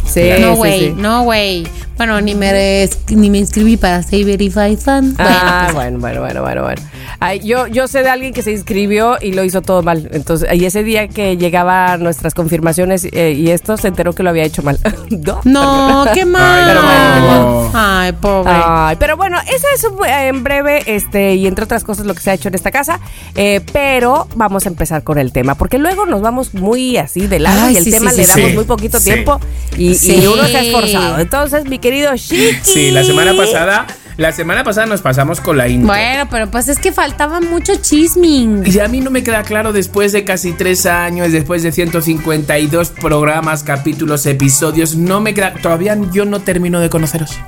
Sí, 0.06 0.30
No, 0.40 0.52
sí, 0.52 0.56
güey, 0.56 0.80
sí. 0.80 0.94
no, 0.96 1.22
güey. 1.24 1.66
Bueno, 1.96 2.20
ni 2.20 2.34
me, 2.34 2.88
ni 3.10 3.30
me 3.30 3.38
inscribí 3.38 3.76
para 3.76 4.02
Say 4.02 4.24
Verified 4.24 4.78
Fan. 4.78 5.14
Ah, 5.18 5.70
Bueno, 5.72 5.98
bueno, 6.00 6.20
bueno, 6.20 6.20
bueno, 6.20 6.42
bueno, 6.42 6.62
bueno. 6.62 6.82
Ay, 7.20 7.38
yo, 7.40 7.68
yo 7.68 7.86
sé 7.86 8.02
de 8.02 8.08
alguien 8.10 8.32
que 8.32 8.42
se 8.42 8.50
inscribió 8.50 9.16
y 9.20 9.32
lo 9.32 9.44
hizo 9.44 9.62
todo 9.62 9.82
mal. 9.82 10.08
Entonces, 10.12 10.48
y 10.52 10.64
ese 10.64 10.82
día 10.82 11.06
que 11.06 11.36
llegaban 11.36 12.02
nuestras 12.02 12.34
confirmaciones 12.34 13.06
eh, 13.12 13.32
y 13.38 13.50
esto 13.50 13.76
se 13.76 13.88
enteró 13.88 14.12
que 14.14 14.24
lo 14.24 14.30
había 14.30 14.42
hecho 14.42 14.62
mal. 14.62 14.78
no, 15.10 15.40
No, 15.44 16.04
qué 16.12 16.24
mal. 16.24 16.76
Ay, 16.82 17.20
no. 17.22 17.70
Ay, 17.74 18.12
pobre. 18.12 18.52
Ay, 18.52 18.96
pero 18.98 19.16
bueno, 19.16 19.38
esa 19.46 19.66
es 19.74 19.84
un- 19.84 20.04
en 20.04 20.42
breve, 20.42 20.82
este, 20.86 21.34
y 21.36 21.46
entre 21.46 21.64
otras 21.64 21.84
cosas 21.84 22.06
lo 22.06 22.14
que 22.14 22.20
se 22.20 22.30
ha 22.32 22.34
hecho 22.34 22.48
en 22.48 22.54
esta 22.56 22.72
casa. 22.72 22.98
Eh, 23.36 23.60
pero 23.72 24.26
vamos 24.34 24.66
a 24.66 24.68
empezar 24.70 25.04
con 25.04 25.18
el 25.18 25.30
tema, 25.30 25.54
porque 25.54 25.78
luego 25.78 26.06
nos 26.06 26.20
vamos 26.22 26.54
muy 26.54 26.96
así 26.96 27.28
de 27.28 27.38
lado 27.38 27.60
Ay, 27.66 27.74
y 27.74 27.76
el 27.76 27.84
sí, 27.84 27.90
tema 27.92 28.10
sí, 28.10 28.16
le 28.16 28.24
sí, 28.24 28.30
damos 28.32 28.50
sí. 28.50 28.56
muy 28.56 28.64
poquito 28.64 28.98
Sí. 28.98 29.04
tiempo 29.04 29.40
y, 29.76 29.91
y 29.92 30.20
Sí. 30.20 30.26
uno 30.26 30.44
se 30.46 30.56
ha 30.56 30.62
esforzado. 30.62 31.18
Entonces, 31.18 31.64
mi 31.64 31.78
querido 31.78 32.14
Shiki. 32.14 32.58
Sí, 32.62 32.90
la 32.90 33.04
semana 33.04 33.36
pasada, 33.36 33.86
la 34.16 34.32
semana 34.32 34.62
pasada 34.64 34.86
nos 34.86 35.00
pasamos 35.00 35.40
con 35.40 35.56
la 35.56 35.68
intro. 35.68 35.88
Bueno, 35.88 36.26
pero 36.30 36.50
pues 36.50 36.68
es 36.68 36.78
que 36.78 36.92
faltaba 36.92 37.40
mucho 37.40 37.74
chisming. 37.76 38.62
Y 38.66 38.78
a 38.78 38.88
mí 38.88 39.00
no 39.00 39.10
me 39.10 39.22
queda 39.22 39.42
claro 39.42 39.72
después 39.72 40.12
de 40.12 40.24
casi 40.24 40.52
tres 40.52 40.86
años, 40.86 41.32
después 41.32 41.62
de 41.62 41.72
152 41.72 42.90
programas, 42.90 43.62
capítulos, 43.64 44.26
episodios, 44.26 44.96
no 44.96 45.20
me 45.20 45.34
queda. 45.34 45.54
Todavía 45.54 45.96
yo 46.12 46.24
no 46.24 46.40
termino 46.40 46.80
de 46.80 46.90
conoceros. 46.90 47.38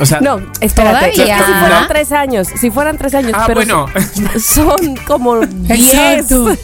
O 0.00 0.06
sea, 0.06 0.20
No, 0.20 0.40
espérate. 0.60 1.10
Es 1.10 1.16
que 1.16 1.22
Todavía. 1.22 1.38
si 1.46 1.52
fueran 1.52 1.88
tres 1.88 2.12
años, 2.12 2.48
si 2.60 2.70
fueran 2.70 2.98
tres 2.98 3.14
años, 3.14 3.32
Ah, 3.34 3.44
pero 3.46 3.60
bueno. 3.60 3.86
son 4.40 4.96
como 5.06 5.40
diez. 5.46 5.92
Exacto. 5.92 6.56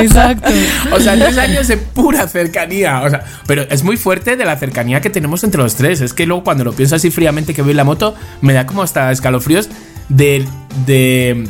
Exacto. 0.00 0.50
O 0.92 1.00
sea, 1.00 1.14
tres 1.18 1.36
años 1.38 1.66
de 1.68 1.76
pura 1.76 2.26
cercanía. 2.28 3.02
O 3.02 3.10
sea, 3.10 3.24
pero 3.46 3.62
es 3.62 3.82
muy 3.82 3.96
fuerte 3.96 4.36
de 4.36 4.44
la 4.44 4.56
cercanía 4.56 5.00
que 5.00 5.10
tenemos 5.10 5.42
entre 5.44 5.60
los 5.60 5.74
tres. 5.74 6.00
Es 6.00 6.14
que 6.14 6.26
luego 6.26 6.44
cuando 6.44 6.64
lo 6.64 6.72
pienso 6.72 6.94
así 6.96 7.10
fríamente 7.10 7.52
que 7.54 7.62
veo 7.62 7.72
en 7.72 7.76
la 7.76 7.84
moto, 7.84 8.14
me 8.40 8.52
da 8.52 8.64
como 8.66 8.82
hasta 8.82 9.10
escalofríos 9.12 9.68
de. 10.08 10.44
de 10.86 11.46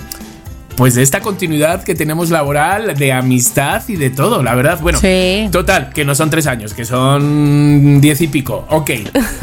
pues 0.76 0.94
de 0.94 1.02
esta 1.02 1.18
continuidad 1.20 1.82
que 1.82 1.96
tenemos 1.96 2.30
laboral, 2.30 2.94
de 2.96 3.12
amistad 3.12 3.82
y 3.88 3.96
de 3.96 4.10
todo, 4.10 4.44
la 4.44 4.54
verdad. 4.54 4.78
Bueno, 4.80 5.00
Sí. 5.00 5.48
total, 5.50 5.90
que 5.92 6.04
no 6.04 6.14
son 6.14 6.30
tres 6.30 6.46
años, 6.46 6.72
que 6.72 6.84
son 6.84 8.00
diez 8.00 8.20
y 8.20 8.28
pico. 8.28 8.64
Ok. 8.70 8.90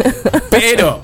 Pero 0.49 1.01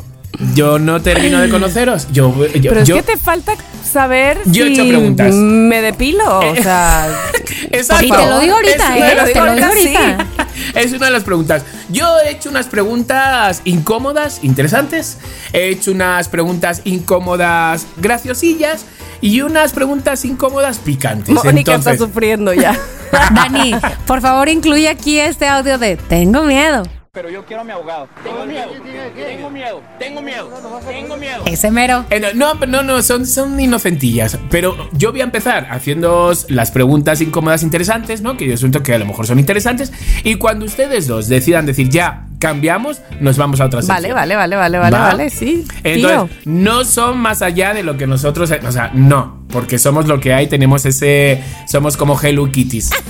yo 0.54 0.80
no 0.80 1.02
termino 1.02 1.40
de 1.40 1.50
conoceros. 1.50 2.08
Yo, 2.12 2.34
yo, 2.56 2.70
Pero 2.70 2.82
es 2.82 2.88
yo- 2.88 2.96
que 2.96 3.04
te 3.04 3.18
falta 3.18 3.54
saber 3.84 4.40
Yo 4.46 4.64
he 4.66 4.68
si 4.68 4.74
hecho 4.74 4.88
preguntas. 4.88 5.34
me 5.34 5.82
depilo, 5.82 6.40
o 6.40 6.56
sea, 6.56 7.08
Exacto. 7.72 8.06
Y 8.06 8.10
te 8.12 8.26
lo 8.28 8.40
digo 8.40 8.56
ahorita, 8.56 8.74
Es 8.74 8.98
una 8.98 9.06
¿eh? 9.08 9.10
de 9.10 9.16
las 9.16 9.34
Te 9.34 9.40
lo 9.40 9.46
digo 9.54 9.56
preguntas, 9.56 9.70
ahorita. 9.70 10.28
Es 10.80 10.94
una 10.94 11.06
de 11.08 11.12
las 11.12 11.24
preguntas. 11.24 11.64
Yo 11.90 12.20
he 12.20 12.32
hecho 12.32 12.50
unas 12.50 12.68
preguntas 12.68 13.62
incómodas, 13.66 14.40
interesantes. 14.44 15.18
He 15.54 15.70
hecho 15.70 15.92
unas 15.92 16.28
preguntas 16.30 16.82
incómodas, 16.86 17.88
graciosillas. 17.98 18.86
Y 19.22 19.42
unas 19.42 19.72
preguntas 19.74 20.24
incómodas 20.26 20.80
picantes. 20.80 21.34
Mónica 21.34 21.76
está 21.76 21.92
Entonces, 21.92 22.00
sufriendo 22.00 22.54
ya. 22.54 22.78
Dani, 23.34 23.76
por 24.08 24.20
favor, 24.22 24.50
incluye 24.50 24.88
aquí 24.90 25.20
este 25.20 25.48
audio 25.48 25.78
de 25.78 25.96
Tengo 25.98 26.44
miedo. 26.44 26.84
Pero 27.14 27.30
yo 27.30 27.44
quiero 27.46 27.64
a 27.64 27.66
mi 27.66 27.74
abogado. 27.74 28.08
Tengo 28.24 28.46
miedo. 28.46 28.72
Tengo 29.14 29.50
miedo. 29.50 29.82
Tengo 30.00 30.22
miedo. 30.22 30.50
Tengo 30.88 31.18
miedo. 31.18 31.44
Ese 31.46 31.70
mero. 31.70 32.06
eh, 32.10 32.22
no, 32.34 32.54
no, 32.54 32.66
no, 32.68 32.84
no, 32.84 33.02
son, 33.02 33.28
son 33.28 33.60
inocentillas. 33.60 34.40
Pero 34.50 34.90
yo 34.94 35.12
voy 35.12 35.20
a 35.20 35.26
empezar 35.26 35.68
haciendo 35.72 36.32
las 36.48 36.72
preguntas 36.72 37.20
incómodas 37.20 37.64
interesantes, 37.64 38.22
¿no? 38.22 38.38
Que 38.38 38.48
yo 38.48 38.56
siento 38.56 38.82
que 38.82 38.94
a 38.94 38.98
lo 38.98 39.06
mejor 39.06 39.28
son 39.28 39.40
interesantes. 39.40 39.92
Y 40.24 40.36
cuando 40.36 40.64
ustedes 40.64 41.06
dos 41.06 41.28
decidan 41.28 41.66
decir 41.66 41.90
ya, 41.90 42.28
cambiamos, 42.40 43.02
nos 43.20 43.36
vamos 43.36 43.60
a 43.60 43.66
otra 43.66 43.82
sección. 43.82 44.14
Vale, 44.14 44.14
vale, 44.14 44.36
vale, 44.38 44.56
vale, 44.56 44.78
vale, 44.78 44.96
¿Va? 44.98 45.08
vale, 45.08 45.30
sí. 45.30 45.66
Entonces, 45.84 46.38
tío. 46.46 46.54
no 46.54 46.86
son 46.86 47.18
más 47.18 47.42
allá 47.42 47.74
de 47.74 47.84
lo 47.84 47.98
que 47.98 48.08
nosotros, 48.08 48.50
o 48.52 48.72
sea, 48.72 48.90
no, 48.94 49.46
porque 49.50 49.80
somos 49.80 50.08
lo 50.08 50.22
que 50.22 50.34
hay, 50.34 50.48
tenemos 50.48 50.86
ese, 50.86 51.44
somos 51.68 51.98
como 51.98 52.18
Hello 52.18 52.50
Kitties. 52.50 52.92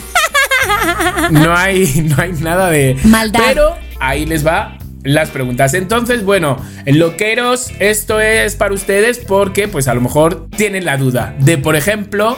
No 1.32 1.56
hay, 1.56 2.06
no 2.10 2.22
hay 2.22 2.34
nada 2.34 2.70
de 2.70 2.98
Maldad. 3.06 3.42
Pero 3.48 3.76
ahí 4.02 4.26
les 4.26 4.46
va 4.46 4.78
las 5.04 5.30
preguntas. 5.30 5.74
Entonces, 5.74 6.24
bueno, 6.24 6.58
loqueros, 6.86 7.72
esto 7.80 8.20
es 8.20 8.56
para 8.56 8.74
ustedes 8.74 9.20
porque 9.20 9.68
pues 9.68 9.88
a 9.88 9.94
lo 9.94 10.02
mejor 10.02 10.48
tienen 10.50 10.86
la 10.86 10.98
duda 10.98 11.36
de, 11.40 11.58
por 11.58 11.76
ejemplo, 11.76 12.38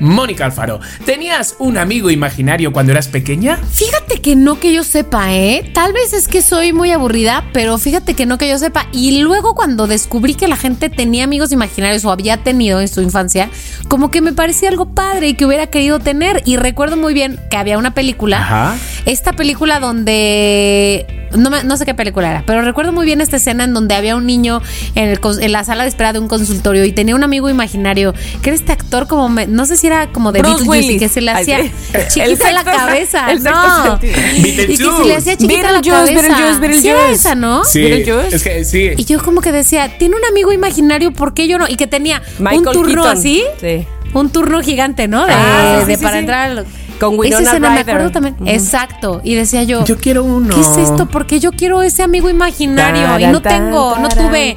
Mónica 0.00 0.44
Alfaro, 0.44 0.80
¿tenías 1.04 1.56
un 1.58 1.78
amigo 1.78 2.10
imaginario 2.10 2.72
cuando 2.72 2.92
eras 2.92 3.08
pequeña? 3.08 3.56
Fíjate 3.56 4.20
que 4.20 4.36
no 4.36 4.58
que 4.58 4.72
yo 4.72 4.84
sepa, 4.84 5.34
¿eh? 5.34 5.70
Tal 5.74 5.92
vez 5.92 6.12
es 6.12 6.28
que 6.28 6.42
soy 6.42 6.72
muy 6.72 6.90
aburrida, 6.90 7.44
pero 7.52 7.78
fíjate 7.78 8.14
que 8.14 8.26
no 8.26 8.38
que 8.38 8.48
yo 8.48 8.58
sepa. 8.58 8.86
Y 8.92 9.20
luego 9.20 9.54
cuando 9.54 9.86
descubrí 9.86 10.34
que 10.34 10.48
la 10.48 10.56
gente 10.56 10.90
tenía 10.90 11.24
amigos 11.24 11.52
imaginarios 11.52 12.04
o 12.04 12.10
había 12.10 12.38
tenido 12.38 12.80
en 12.80 12.88
su 12.88 13.00
infancia, 13.00 13.50
como 13.88 14.10
que 14.10 14.20
me 14.20 14.32
parecía 14.32 14.68
algo 14.68 14.86
padre 14.86 15.28
y 15.28 15.34
que 15.34 15.46
hubiera 15.46 15.66
querido 15.68 15.98
tener. 16.00 16.42
Y 16.44 16.56
recuerdo 16.56 16.96
muy 16.96 17.14
bien 17.14 17.40
que 17.50 17.56
había 17.56 17.78
una 17.78 17.94
película, 17.94 18.38
Ajá. 18.38 18.76
esta 19.06 19.32
película 19.32 19.80
donde... 19.80 21.23
No, 21.34 21.50
me- 21.50 21.64
no 21.64 21.76
sé 21.76 21.84
qué 21.84 21.94
película 21.94 22.30
era, 22.30 22.44
pero 22.46 22.62
recuerdo 22.62 22.92
muy 22.92 23.04
bien 23.06 23.20
esta 23.20 23.36
escena 23.36 23.64
en 23.64 23.74
donde 23.74 23.94
había 23.94 24.16
un 24.16 24.26
niño 24.26 24.62
en, 24.94 25.08
el 25.08 25.20
en 25.40 25.52
la 25.52 25.64
sala 25.64 25.82
de 25.84 25.88
espera 25.88 26.12
de 26.12 26.18
un 26.18 26.28
consultorio 26.28 26.84
y 26.84 26.92
tenía 26.92 27.14
un 27.14 27.24
amigo 27.24 27.48
imaginario 27.48 28.14
que 28.42 28.50
era 28.50 28.56
este 28.56 28.72
actor 28.72 29.06
como, 29.06 29.28
me- 29.28 29.46
no 29.46 29.66
sé 29.66 29.76
si 29.76 29.86
era 29.86 30.08
como 30.08 30.32
de 30.32 30.42
Beetlejuice 30.42 30.92
y 30.92 30.98
que 30.98 31.08
se 31.08 31.20
le 31.20 31.30
Ay, 31.32 31.42
hacía. 31.42 31.58
El 31.60 32.08
chiquita 32.08 32.52
la 32.52 32.64
cabeza. 32.64 33.30
el 33.32 33.42
no. 33.42 33.98
Y 34.36 34.42
que 34.56 34.76
se 34.76 35.04
le 35.04 35.16
hacía 35.16 35.36
chiquita 35.36 35.72
la 35.72 35.80
cabeza. 35.82 36.12
Beetlejuice, 36.12 36.54
Sí 36.54 36.60
Beetlejuice. 36.60 36.90
era 36.90 37.10
esa, 37.10 37.34
¿no? 37.34 37.64
Sí, 37.64 37.82
es 37.84 38.42
que 38.42 38.64
sí. 38.64 38.90
Y 38.96 39.04
yo 39.04 39.22
como 39.22 39.40
que 39.40 39.52
decía, 39.52 39.98
tiene 39.98 40.16
un 40.16 40.24
amigo 40.24 40.52
imaginario, 40.52 41.12
¿por 41.12 41.34
qué 41.34 41.48
yo 41.48 41.58
no? 41.58 41.66
Y 41.68 41.76
que 41.76 41.86
tenía 41.86 42.22
Michael 42.38 42.58
un 42.58 42.72
turno 42.72 43.02
Keaton. 43.02 43.18
así. 43.18 43.44
Sí. 43.60 43.86
Un 44.12 44.30
turno 44.30 44.62
gigante, 44.62 45.08
¿no? 45.08 45.26
De, 45.26 45.32
Ah, 45.34 45.78
sí, 45.82 45.86
de 45.88 45.96
sí, 45.96 46.02
para 46.02 46.14
sí. 46.14 46.18
entrar 46.20 46.50
al- 46.50 46.66
Con 47.00 47.18
Winona 47.18 47.40
Esa 47.42 47.50
escena 47.50 47.70
me 47.70 47.76
Ryder. 47.82 47.94
acuerdo 47.94 48.10
también. 48.12 48.36
Exacto. 48.46 49.20
Y 49.24 49.34
decía 49.34 49.62
yo, 49.64 49.84
Yo 49.84 49.96
quiero 49.98 50.24
uno. 50.24 50.54
¿qué 50.54 50.60
es 50.60 50.76
esto? 50.88 51.06
Porque 51.06 51.40
yo 51.40 51.50
quiero 51.52 51.82
ese 51.82 52.02
amigo 52.02 52.28
imaginario 52.30 53.18
y 53.18 53.26
no 53.26 53.42
Taran, 53.42 53.64
tengo, 53.66 53.96
no 53.98 54.08
taran, 54.08 54.28
tuve. 54.28 54.56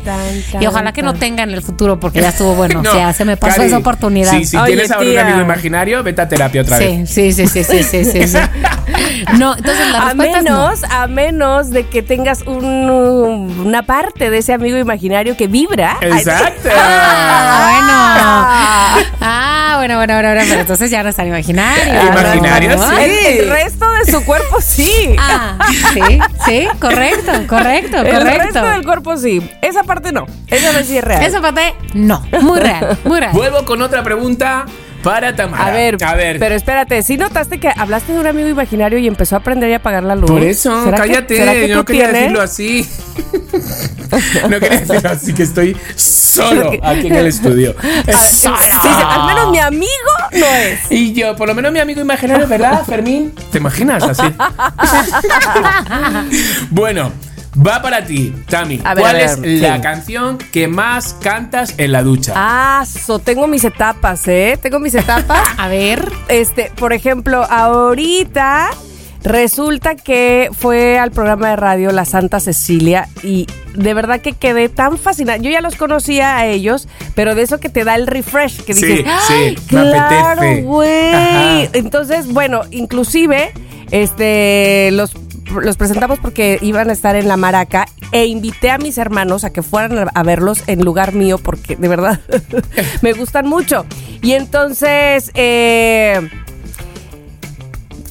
Y 0.60 0.66
ojalá 0.66 0.92
que 0.94 1.02
no 1.02 1.14
tenga 1.16 1.44
en 1.44 1.52
el 1.52 1.62
futuro 1.62 2.00
porque 2.00 2.22
ya 2.22 2.30
estuvo 2.30 2.54
bueno. 2.56 2.82
No, 2.82 2.90
o 2.92 2.94
sea, 2.94 3.14
se 3.14 3.26
me 3.26 3.38
pasó 3.38 3.56
Cari, 3.58 3.68
esa 3.68 3.78
oportunidad. 3.78 4.32
Sí, 4.32 4.46
si 4.46 4.58
Oye, 4.58 4.74
tienes 4.74 4.92
ahora 4.92 5.10
un 5.10 5.18
amigo 5.18 5.42
imaginario, 5.42 6.04
vete 6.04 6.22
a 6.22 6.28
terapia 6.30 6.62
otra 6.62 6.78
vez. 6.78 7.10
Sí, 7.10 7.32
sí, 7.34 7.48
sí, 7.48 7.64
sí, 7.64 7.84
sí, 7.84 8.04
sí, 8.06 8.28
sí. 8.28 8.38
No, 9.38 9.56
entonces 9.58 9.88
la 9.92 10.00
A 10.00 10.06
respuesta 10.06 10.38
es 10.40 10.44
no. 10.46 10.52
menos, 10.62 10.84
a 10.90 11.08
menos 11.08 11.70
de 11.72 11.86
que 11.88 12.02
tengas 12.02 12.42
un- 12.44 13.62
una 13.66 13.84
parte 13.84 14.30
de 14.30 14.38
ese 14.38 14.54
amigo 14.54 14.78
imaginario 14.78 15.36
que 15.36 15.48
vibra. 15.48 15.98
Exacto. 16.02 16.70
Ah, 16.80 17.70
bueno. 17.74 19.08
Ah, 19.22 19.76
bueno, 19.78 19.96
bueno, 19.98 20.14
bueno, 20.14 20.30
bueno, 20.30 20.42
pero 20.48 20.62
entonces 20.62 20.90
ya 20.92 21.04
no 21.04 21.10
es 21.10 21.16
tan 21.16 21.28
El, 22.34 23.40
el 23.40 23.50
resto 23.50 23.86
de 23.92 24.12
su 24.12 24.24
cuerpo 24.26 24.62
sí. 24.62 25.16
Ah, 25.20 25.58
sí, 25.94 26.20
sí, 26.46 26.68
correcto, 26.80 27.32
correcto, 27.48 27.98
el 27.98 28.14
correcto. 28.14 28.44
resto 28.44 28.66
del 28.66 28.86
cuerpo 28.86 29.18
sí. 29.18 29.50
Esa 29.62 29.84
parte 29.84 30.12
no. 30.12 30.26
Esa 30.48 30.74
no 30.74 30.84
sí 30.84 30.98
es 30.98 31.04
real. 31.04 31.24
Esa 31.24 31.42
parte, 31.42 31.76
no. 31.94 32.24
Muy 32.42 32.60
real, 32.60 32.98
muy 33.04 33.20
real. 33.20 33.34
Vuelvo 33.34 33.66
con 33.66 33.82
otra 33.82 34.04
pregunta 34.04 34.66
para 35.08 35.34
Tamara. 35.36 35.66
A 35.68 35.72
ver, 35.72 36.04
a 36.04 36.16
ver. 36.16 36.38
pero 36.38 36.54
espérate, 36.54 37.02
¿sí 37.02 37.16
notaste 37.16 37.62
que 37.62 37.70
hablaste 37.76 38.12
de 38.12 38.20
un 38.20 38.28
amigo 38.28 38.50
imaginario 38.50 39.00
y 39.00 39.08
empezó 39.08 39.36
a 39.36 39.40
aprender 39.40 39.70
y 39.70 39.74
a 39.74 39.78
apagar 39.78 40.04
la 40.04 40.16
luz? 40.16 40.30
Por 40.30 40.44
eso, 40.44 40.84
¿Será 40.84 40.98
que- 41.02 41.08
cállate, 41.08 41.38
será 41.38 41.54
que 41.54 41.68
yo 41.70 41.76
no 41.78 41.86
quería 41.86 42.12
tienes? 42.12 42.22
decirlo 42.24 42.42
así. 42.42 42.86
no 44.50 44.60
quería 44.60 44.80
decirlo 44.82 45.10
así, 45.10 45.34
que 45.34 45.44
estoy 45.44 45.78
solo 45.96 46.72
aquí 46.84 47.08
en 47.08 47.16
el 47.16 47.28
estudio. 47.28 47.74
Ah, 48.14 48.26
sí, 48.30 48.48
sí, 48.48 48.70
sí, 48.82 48.88
al 49.06 49.26
menos 49.28 49.52
mi 49.52 49.60
amigo 49.60 49.90
no 50.34 50.46
es. 50.46 50.92
Y 50.92 51.14
yo, 51.14 51.36
por 51.36 51.48
lo 51.48 51.56
menos 51.56 51.72
mi 51.72 51.80
amigo 51.80 52.02
imaginario, 52.02 52.48
¿verdad, 52.48 52.84
Fermín? 52.86 53.34
¿Te 53.52 53.58
imaginas 53.60 54.04
así? 54.04 54.24
bueno, 56.70 57.12
va 57.66 57.82
para 57.82 58.04
ti, 58.06 58.34
Tami. 58.50 58.82
A 58.84 58.94
ver, 58.94 59.02
¿Cuál 59.04 59.16
a 59.16 59.20
ver, 59.20 59.26
es 59.28 59.40
sí. 59.42 59.60
la 59.60 59.82
canción 59.82 60.38
que 60.38 60.68
más 60.68 61.14
cantas 61.16 61.74
en 61.78 61.92
la 61.92 62.04
ducha? 62.04 62.34
Ah, 62.36 62.86
so, 62.86 63.20
tengo 63.20 63.48
mis 63.48 63.64
etapas, 63.64 64.28
¿eh? 64.28 64.58
Tengo 64.62 64.80
mis 64.80 64.96
etapas. 64.96 65.42
A 65.58 65.68
ver. 65.68 66.12
Este, 66.28 66.72
por 66.76 66.94
ejemplo, 66.94 67.44
ahorita 67.50 68.70
resulta 69.24 69.96
que 69.96 70.50
fue 70.58 70.98
al 71.00 71.12
programa 71.12 71.50
de 71.50 71.56
radio 71.58 71.92
La 71.92 72.06
Santa 72.06 72.40
Cecilia 72.40 73.10
y 73.24 73.48
de 73.76 73.94
verdad 73.94 74.22
que 74.22 74.34
quedé 74.34 74.70
tan 74.70 74.98
fascinada. 74.98 75.38
Yo 75.38 75.50
ya 75.50 75.60
los 75.62 75.76
conocía 75.76 76.38
a 76.38 76.46
ellos, 76.46 76.88
pero 77.16 77.36
de 77.36 77.42
eso 77.42 77.60
que 77.60 77.70
te 77.70 77.84
da 77.84 77.96
el 77.96 78.08
refresh, 78.08 78.62
que 78.64 78.74
Sí, 78.74 78.86
dices, 78.86 79.06
sí, 79.28 79.34
¡Ay, 79.34 79.56
me 79.56 79.68
claro, 79.92 80.42
apetece". 80.42 80.62
güey. 80.62 81.14
Ajá. 81.14 81.70
Entonces, 81.74 82.32
bueno, 82.32 82.62
inclusive, 82.72 83.52
este, 83.92 84.90
los 84.94 85.12
los 85.62 85.78
presentamos 85.78 86.20
porque 86.20 86.58
iban 86.62 86.90
a 86.90 86.94
estar 86.94 87.16
en 87.16 87.28
la 87.28 87.38
maraca 87.38 87.86
e 88.12 88.26
invité 88.26 88.72
a 88.72 88.78
mis 88.78 88.98
hermanos 88.98 89.44
a 89.44 89.52
que 89.52 89.62
fueran 89.64 90.10
a- 90.14 90.24
verlos 90.24 90.64
en 90.68 90.84
lugar 90.84 91.14
mío 91.14 91.38
porque 91.38 91.76
de 91.76 91.88
verdad 91.88 92.20
me 93.02 93.14
gustan 93.14 93.48
mucho. 93.48 93.86
Y 94.22 94.34
entonces, 94.34 95.32
eh, 95.36 96.30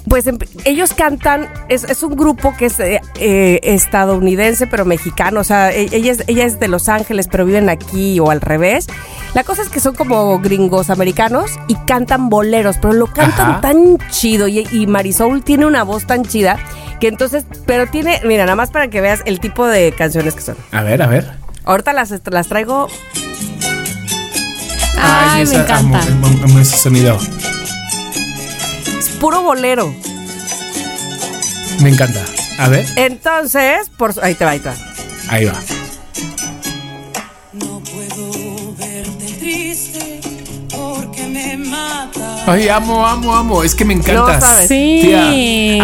pues 0.09 0.27
em- 0.27 0.39
ellos 0.65 0.93
cantan, 0.95 1.49
es, 1.69 1.85
es 1.85 2.03
un 2.03 2.15
grupo 2.17 2.55
que 2.57 2.67
es 2.67 2.79
eh, 2.81 3.01
eh, 3.19 3.61
estadounidense 3.63 4.67
pero 4.67 4.85
mexicano, 4.85 5.41
o 5.41 5.45
sea, 5.45 5.73
e- 5.73 5.89
ella 5.93 6.13
es, 6.13 6.23
ella 6.27 6.45
es 6.45 6.61
de 6.61 6.69
Los 6.69 6.89
Ángeles 6.89 7.29
pero 7.31 7.45
viven 7.45 7.69
aquí 7.69 8.21
o 8.21 8.31
al 8.31 8.41
revés. 8.41 8.87
La 9.35 9.45
cosa 9.45 9.63
es 9.63 9.69
que 9.69 9.81
son 9.81 9.95
como 9.95 10.39
gringos 10.39 10.89
americanos 10.91 11.51
y 11.69 11.75
cantan 11.87 12.29
boleros, 12.31 12.77
pero 12.81 12.95
lo 12.95 13.07
cantan 13.07 13.51
Ajá. 13.51 13.61
tan 13.61 13.99
chido 14.11 14.49
y, 14.49 14.67
y 14.73 14.87
Marisol 14.87 15.43
tiene 15.45 15.67
una 15.67 15.83
voz 15.83 16.07
tan 16.07 16.25
chida 16.25 16.59
que 17.01 17.09
entonces, 17.09 17.45
pero 17.67 17.87
tiene, 17.87 18.21
mira, 18.25 18.45
nada 18.45 18.57
más 18.57 18.71
para 18.71 18.89
que 18.89 19.01
veas 19.03 19.21
el 19.27 19.39
tipo 19.41 19.67
de 19.67 19.93
canciones 19.93 20.35
que 20.35 20.41
son. 20.41 20.57
A 20.73 20.83
ver, 20.83 21.03
a 21.03 21.07
ver. 21.07 21.31
Ahorita 21.65 21.93
las, 21.93 22.15
las 22.31 22.47
traigo, 22.49 22.87
Ay, 24.99 25.39
me 25.39 25.43
esa- 25.43 25.63
encanta. 25.63 26.01
amo- 26.03 26.27
amo- 26.29 26.45
amo 26.45 26.59
ese 26.61 26.77
sonido. 26.79 27.19
Puro 29.21 29.43
bolero. 29.43 29.93
Me 31.81 31.91
encanta. 31.91 32.25
A 32.59 32.69
ver, 32.69 32.87
Entonces, 32.97 33.91
por, 33.99 34.15
su- 34.15 34.21
ahí 34.23 34.35
te 34.35 34.45
va, 34.45 34.53
ahí 34.53 34.61
te 34.61 34.69
va. 34.71 34.77
ahí 35.29 35.45
va. 35.45 35.61
No 37.53 37.81
puedo 37.81 38.75
verte 38.77 39.27
triste 39.39 40.21
porque 40.71 41.27
me 41.27 41.57
mata. 41.59 42.36
Ay, 42.47 42.69
amo, 42.69 43.05
amo, 43.07 43.35
amo. 43.35 43.63
Es 43.65 43.75
que 43.75 43.85
me 43.85 43.95
encanta. 43.95 44.39
No. 44.39 44.67
Sí. 44.69 45.01
Tía, 45.03 45.23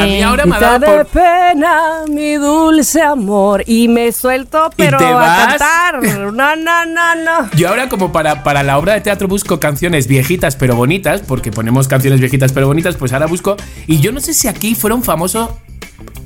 a 0.02 0.04
mí 0.06 0.22
ahora 0.22 0.44
me 0.46 0.54
ha 0.56 0.58
Mitad 0.58 0.80
dado 0.80 0.98
de 0.98 1.04
por... 1.04 1.20
pena, 1.22 1.78
mi 2.08 2.34
dulce 2.34 3.02
amor. 3.02 3.64
Y 3.66 3.88
me 3.88 4.12
suelto, 4.12 4.70
pero 4.76 4.98
te 4.98 5.04
a 5.04 5.10
vas? 5.10 5.46
cantar. 5.46 6.02
No, 6.32 6.56
no, 6.56 6.86
no, 6.86 7.14
no. 7.16 7.50
Yo 7.56 7.68
ahora 7.68 7.88
como 7.88 8.12
para, 8.12 8.42
para 8.44 8.62
la 8.62 8.78
obra 8.78 8.94
de 8.94 9.00
teatro 9.00 9.28
busco 9.28 9.58
canciones 9.60 10.06
viejitas 10.06 10.56
pero 10.56 10.76
bonitas, 10.76 11.20
porque 11.22 11.50
ponemos 11.50 11.88
canciones 11.88 12.20
viejitas 12.20 12.52
pero 12.52 12.66
bonitas, 12.68 12.96
pues 12.96 13.12
ahora 13.12 13.26
busco... 13.26 13.56
Y 13.86 14.00
yo 14.00 14.12
no 14.12 14.20
sé 14.20 14.32
si 14.34 14.48
aquí 14.48 14.74
fueron 14.74 15.02
famosos 15.02 15.50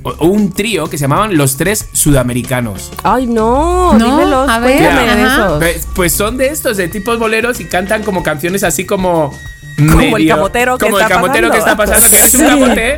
o- 0.03 0.25
un 0.27 0.53
trío 0.53 0.89
que 0.89 0.97
se 0.97 1.03
llamaban 1.03 1.35
Los 1.35 1.57
Tres 1.57 1.87
Sudamericanos. 1.93 2.91
Ay, 3.03 3.25
no, 3.27 3.93
No, 3.93 4.05
dímelos. 4.05 4.49
a 4.49 4.59
ver. 4.59 5.57
Pues, 5.59 5.87
pues 5.95 6.13
son 6.13 6.37
de 6.37 6.47
estos, 6.49 6.77
de 6.77 6.87
tipos 6.87 7.17
boleros 7.19 7.59
y 7.59 7.65
cantan 7.65 8.03
como 8.03 8.21
canciones 8.23 8.63
así 8.63 8.85
como... 8.85 9.33
Como 9.77 10.17
el 10.17 10.27
camotero 10.27 10.77
que 10.77 10.85
como 10.85 10.97
está 10.99 11.07
el 11.07 11.13
camotero 11.21 11.51
que 11.51 11.57
está 11.59 11.77
pasando. 11.77 12.01
pasando, 12.01 12.25
es 12.25 12.33
un 12.33 12.47
camote. 12.47 12.97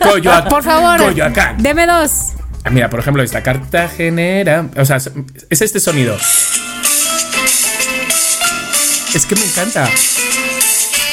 Coyoacán. 0.02 0.48
Por 0.48 0.62
favor. 0.64 0.98
Coyoacán. 0.98 1.62
Deme 1.62 1.86
dos. 1.86 2.10
Ah, 2.64 2.70
Mira, 2.70 2.90
por 2.90 3.00
ejemplo, 3.00 3.22
esta 3.22 3.42
cartagenera. 3.42 4.66
O 4.76 4.84
sea, 4.84 4.96
es 4.96 5.62
este 5.62 5.78
sonido. 5.78 6.16
Es 9.14 9.26
que 9.26 9.36
me 9.36 9.44
encanta. 9.44 9.88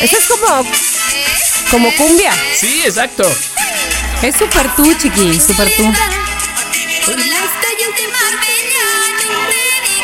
Ese 0.01 0.17
es 0.17 0.25
como, 0.27 0.65
como 1.69 1.95
cumbia. 1.95 2.31
Sí, 2.55 2.81
exacto. 2.85 3.29
Es 4.21 4.35
súper 4.35 4.67
tú, 4.75 4.93
chiqui, 4.95 5.39
súper 5.39 5.69
tú. 5.75 5.83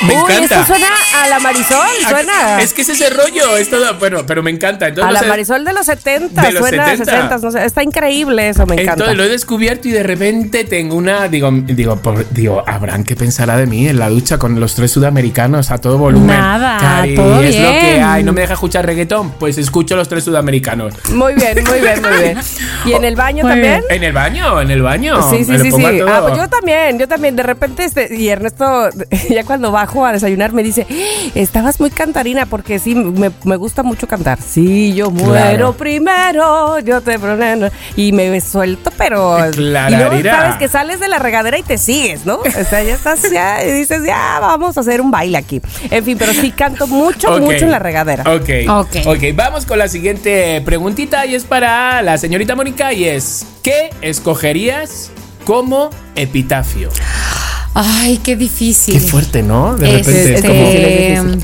Me 0.03 0.13
Uy, 0.13 0.21
encanta. 0.21 0.55
eso 0.61 0.65
suena 0.65 0.87
a 1.23 1.27
la 1.29 1.39
Marisol, 1.39 1.77
Ah, 2.05 2.09
suena. 2.09 2.61
Es 2.61 2.73
que 2.73 2.81
es 2.81 2.89
ese 2.89 3.09
rollo, 3.09 3.55
es 3.57 3.69
todo, 3.69 3.93
bueno, 3.97 4.25
pero 4.27 4.43
me 4.43 4.51
encanta. 4.51 4.87
Entonces, 4.87 5.17
a 5.17 5.21
la 5.21 5.27
Marisol 5.27 5.63
de 5.63 5.73
los 5.73 5.85
70, 5.85 6.41
De 6.41 6.51
los 6.51 6.61
suena 6.67 6.83
a 6.85 6.89
70. 6.97 7.05
60, 7.05 7.37
no 7.39 7.51
sé, 7.51 7.65
está 7.65 7.81
increíble 7.83 8.49
eso, 8.49 8.65
me 8.65 8.73
encanta. 8.75 8.93
Entonces 8.93 9.17
lo 9.17 9.23
he 9.23 9.29
descubierto 9.29 9.87
y 9.87 9.91
de 9.91 10.03
repente 10.03 10.63
tengo 10.65 10.95
una. 10.95 11.27
Digo, 11.29 11.49
digo, 11.51 11.95
por- 11.97 12.29
digo, 12.31 12.63
Abraham, 12.67 13.03
¿qué 13.03 13.15
pensará 13.15 13.55
de 13.57 13.65
mí 13.67 13.87
en 13.87 13.97
la 13.99 14.09
ducha 14.09 14.37
con 14.37 14.59
los 14.59 14.75
tres 14.75 14.91
sudamericanos 14.91 15.71
a 15.71 15.77
todo 15.77 15.97
volumen? 15.97 16.27
Nada, 16.27 16.77
Cari, 16.79 17.15
todo 17.15 17.41
es 17.41 17.55
lo 17.57 17.69
que 17.69 18.01
hay. 18.01 18.23
No 18.23 18.33
me 18.33 18.41
deja 18.41 18.53
escuchar 18.53 18.85
reggaetón, 18.85 19.31
pues 19.39 19.57
escucho 19.57 19.95
los 19.95 20.09
tres 20.09 20.23
sudamericanos. 20.25 20.93
Muy 21.09 21.33
bien, 21.35 21.57
muy 21.69 21.79
bien, 21.79 22.01
muy 22.01 22.21
bien. 22.21 22.39
¿Y 22.85 22.93
en 22.93 23.05
el 23.05 23.15
baño 23.15 23.43
Muy 23.43 23.51
también? 23.53 23.83
En 23.89 24.03
el 24.03 24.13
baño, 24.13 24.61
en 24.61 24.71
el 24.71 24.81
baño. 24.81 25.21
Sí, 25.31 25.43
sí, 25.45 25.57
sí, 25.59 25.67
a 25.67 25.71
sí. 25.89 25.99
Ah, 26.07 26.19
pues 26.23 26.37
yo 26.37 26.47
también, 26.49 26.99
yo 26.99 27.07
también. 27.07 27.35
De 27.35 27.43
repente, 27.43 27.83
este, 27.85 28.13
y 28.13 28.27
Ernesto, 28.29 28.89
ya 29.29 29.43
cuando 29.43 29.71
bajo 29.85 30.05
a 30.05 30.11
desayunar 30.11 30.51
me 30.51 30.63
dice, 30.63 30.87
estabas 31.35 31.79
muy 31.79 31.91
cantarina 31.91 32.45
porque 32.47 32.79
sí, 32.79 32.95
me, 32.95 33.31
me 33.43 33.55
gusta 33.55 33.83
mucho 33.83 34.07
cantar. 34.07 34.39
Sí, 34.41 34.93
yo 34.95 35.11
muero 35.11 35.33
Claro. 35.35 35.73
primero, 35.77 36.79
yo 36.79 37.01
te 37.01 37.19
prometo. 37.19 37.69
Y 37.95 38.11
me 38.11 38.41
suelto, 38.41 38.91
pero... 38.97 39.37
Claro, 39.53 39.93
y 39.93 39.97
luego 39.97 40.29
sabes 40.29 40.55
que 40.55 40.67
sales 40.67 40.99
de 40.99 41.07
la 41.07 41.19
regadera 41.19 41.57
y 41.57 41.63
te 41.63 41.77
sigues, 41.77 42.25
¿no? 42.25 42.37
O 42.37 42.63
sea, 42.69 42.81
ya 42.83 42.95
estás, 42.95 43.29
ya, 43.31 43.63
y 43.63 43.71
dices, 43.71 44.03
ya, 44.05 44.39
vamos 44.39 44.75
a 44.77 44.81
hacer 44.81 45.01
un 45.01 45.11
baile 45.11 45.37
aquí. 45.37 45.61
En 45.91 46.03
fin, 46.03 46.17
pero 46.17 46.33
sí 46.33 46.51
canto 46.51 46.87
mucho, 46.87 47.39
mucho 47.39 47.65
en 47.65 47.71
la 47.71 47.79
regadera. 47.79 48.23
Ok. 48.23 48.49
Ok. 48.69 48.95
Ok, 49.05 49.23
vamos 49.35 49.65
con 49.65 49.77
la 49.77 49.87
siguiente 49.87 50.61
preguntita 50.65 51.25
y 51.25 51.35
es 51.35 51.43
para 51.43 52.01
la 52.01 52.17
señorita 52.17 52.55
Mónica 52.55 52.91
y 52.93 53.05
es, 53.05 53.45
¿qué 53.61 53.91
escogerías 54.01 55.11
como 55.45 55.89
epitafio? 56.15 56.89
Ay, 57.75 58.19
qué 58.23 58.35
difícil. 58.35 58.93
Qué 58.95 58.99
fuerte, 59.01 59.43
¿no? 59.43 59.75
De 59.75 59.85
repente 59.85 60.23
es 60.23 60.29
Este, 60.37 60.47
como... 60.47 60.59
difícil, 60.61 60.85
es 60.85 61.23
difícil. 61.23 61.43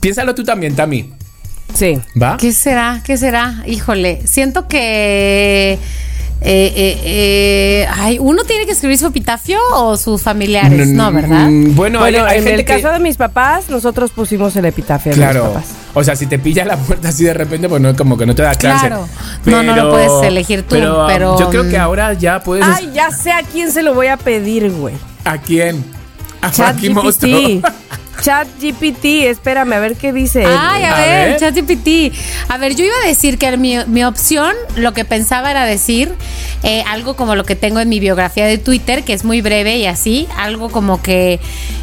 Piénsalo 0.00 0.34
tú 0.34 0.42
también, 0.44 0.74
Tami. 0.74 1.12
Sí. 1.74 1.98
¿Va? 2.20 2.36
¿Qué 2.38 2.52
será? 2.52 3.02
¿Qué 3.04 3.16
será? 3.18 3.62
Híjole, 3.66 4.22
siento 4.26 4.66
que. 4.68 5.72
eh, 6.40 6.72
eh, 6.76 7.00
eh, 7.04 7.86
ay, 7.94 8.18
¿uno 8.20 8.44
tiene 8.44 8.64
que 8.64 8.72
escribir 8.72 8.96
su 8.96 9.06
epitafio 9.08 9.58
o 9.74 9.96
sus 9.98 10.22
familiares? 10.22 10.88
No, 10.88 11.12
¿verdad? 11.12 11.48
Mm, 11.50 11.74
Bueno, 11.74 12.02
hay, 12.02 12.12
Bueno, 12.14 12.26
hay 12.26 12.38
en 12.38 12.44
gente 12.44 12.60
el 12.60 12.64
que- 12.66 12.80
caso 12.80 12.90
de 12.92 13.00
mis 13.00 13.16
papás, 13.16 13.68
nosotros 13.68 14.12
pusimos 14.12 14.56
el 14.56 14.64
epitafio 14.64 15.12
de 15.12 15.18
mis 15.18 15.24
Claro. 15.26 15.48
papás. 15.52 15.66
O 15.94 16.02
sea, 16.04 16.14
si 16.16 16.26
te 16.26 16.38
pilla 16.38 16.64
la 16.64 16.76
puerta 16.76 17.08
así 17.08 17.24
de 17.24 17.34
repente, 17.34 17.68
pues 17.68 17.82
no, 17.82 17.94
como 17.96 18.16
que 18.16 18.24
no 18.24 18.34
te 18.34 18.42
da 18.42 18.54
chance. 18.54 18.86
Claro. 18.86 19.06
No, 19.44 19.62
no 19.62 19.74
lo 19.76 19.90
puedes 19.90 20.22
elegir 20.22 20.62
tú, 20.62 20.76
pero, 21.06 21.38
Yo 21.38 21.50
creo 21.50 21.68
que 21.68 21.76
mm, 21.76 21.80
ahora 21.82 22.12
ya 22.14 22.40
puedes. 22.42 22.64
Ay, 22.64 22.92
ya 22.94 23.10
sé 23.10 23.30
a 23.32 23.42
quién 23.42 23.72
se 23.72 23.82
lo 23.82 23.94
voy 23.94 24.06
a 24.06 24.16
pedir, 24.16 24.70
güey. 24.70 24.94
¿A 25.28 25.36
quién? 25.36 25.84
A 26.40 26.50
Chat. 26.50 26.80
GPT. 26.80 27.62
Chat 28.20 28.48
GPT, 28.60 29.26
espérame 29.28 29.72
a 29.74 29.78
ver 29.80 29.96
qué 29.96 30.12
dice. 30.12 30.44
Ay, 30.44 30.82
a, 30.84 30.94
A 30.94 31.00
ver, 31.00 31.28
ver. 31.30 31.40
ChatGPT. 31.40 32.14
A 32.48 32.58
ver, 32.58 32.74
yo 32.74 32.84
iba 32.84 32.94
a 33.04 33.06
decir 33.06 33.38
que 33.38 33.56
mi, 33.56 33.76
mi 33.86 34.04
opción, 34.04 34.52
lo 34.76 34.92
que 34.92 35.04
pensaba 35.04 35.50
era 35.50 35.64
decir 35.64 36.12
eh, 36.62 36.82
algo 36.88 37.14
como 37.14 37.34
lo 37.36 37.44
que 37.44 37.54
tengo 37.56 37.80
en 37.80 37.88
mi 37.88 38.00
biografía 38.00 38.46
de 38.46 38.58
Twitter, 38.58 39.04
que 39.04 39.12
es 39.12 39.24
muy 39.24 39.40
breve 39.40 39.76
y 39.78 39.86
así, 39.86 40.26
algo 40.36 40.70
como 40.70 41.00
que, 41.02 41.38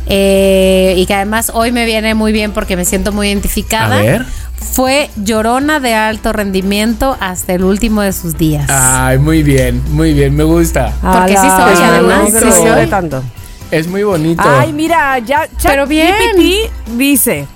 eh, 0.08 0.94
y 0.98 1.06
que 1.06 1.14
además 1.14 1.52
hoy 1.54 1.72
me 1.72 1.86
viene 1.86 2.14
muy 2.14 2.32
bien 2.32 2.52
porque 2.52 2.76
me 2.76 2.86
siento 2.86 3.12
muy 3.12 3.28
identificada. 3.28 4.00
A 4.00 4.02
ver. 4.02 4.26
Fue 4.58 5.10
llorona 5.18 5.80
de 5.80 5.94
alto 5.94 6.34
rendimiento 6.34 7.16
hasta 7.20 7.54
el 7.54 7.64
último 7.64 8.02
de 8.02 8.12
sus 8.14 8.38
días. 8.38 8.70
Ay, 8.70 9.18
muy 9.18 9.44
bien, 9.44 9.82
muy 9.92 10.14
bien, 10.14 10.36
me 10.36 10.44
gusta. 10.44 10.94
Porque 11.02 11.34
sí 11.38 11.48
soy, 11.48 11.76
no, 11.76 11.84
además, 11.84 12.34
no 12.34 12.40
sí 12.52 12.52
soy. 12.52 12.88
tanto. 12.88 13.24
Es 13.72 13.88
muy 13.88 14.04
bonito. 14.04 14.44
Ay, 14.46 14.72
mira, 14.74 15.18
ya 15.20 15.48
Pero 15.64 15.88
bien. 15.88 16.14
ChatGPT 16.36 16.98
dice. 16.98 17.48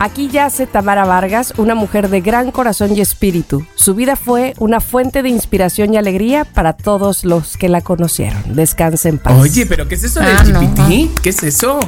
Aquí 0.00 0.28
yace 0.28 0.68
Tamara 0.68 1.04
Vargas, 1.06 1.54
una 1.56 1.74
mujer 1.74 2.08
de 2.08 2.20
gran 2.20 2.52
corazón 2.52 2.96
y 2.96 3.00
espíritu. 3.00 3.66
Su 3.74 3.96
vida 3.96 4.14
fue 4.14 4.54
una 4.58 4.78
fuente 4.78 5.24
de 5.24 5.28
inspiración 5.28 5.92
y 5.92 5.96
alegría 5.96 6.44
para 6.44 6.74
todos 6.74 7.24
los 7.24 7.56
que 7.56 7.68
la 7.68 7.80
conocieron. 7.80 8.40
Descanse 8.54 9.08
en 9.08 9.18
paz. 9.18 9.36
Oye, 9.40 9.66
pero 9.66 9.88
¿qué 9.88 9.96
es 9.96 10.04
eso 10.04 10.20
Ah, 10.22 10.44
del 10.44 10.52
no. 10.52 10.60
GPT? 10.60 11.20
¿Qué 11.20 11.30
es 11.30 11.42
eso? 11.42 11.80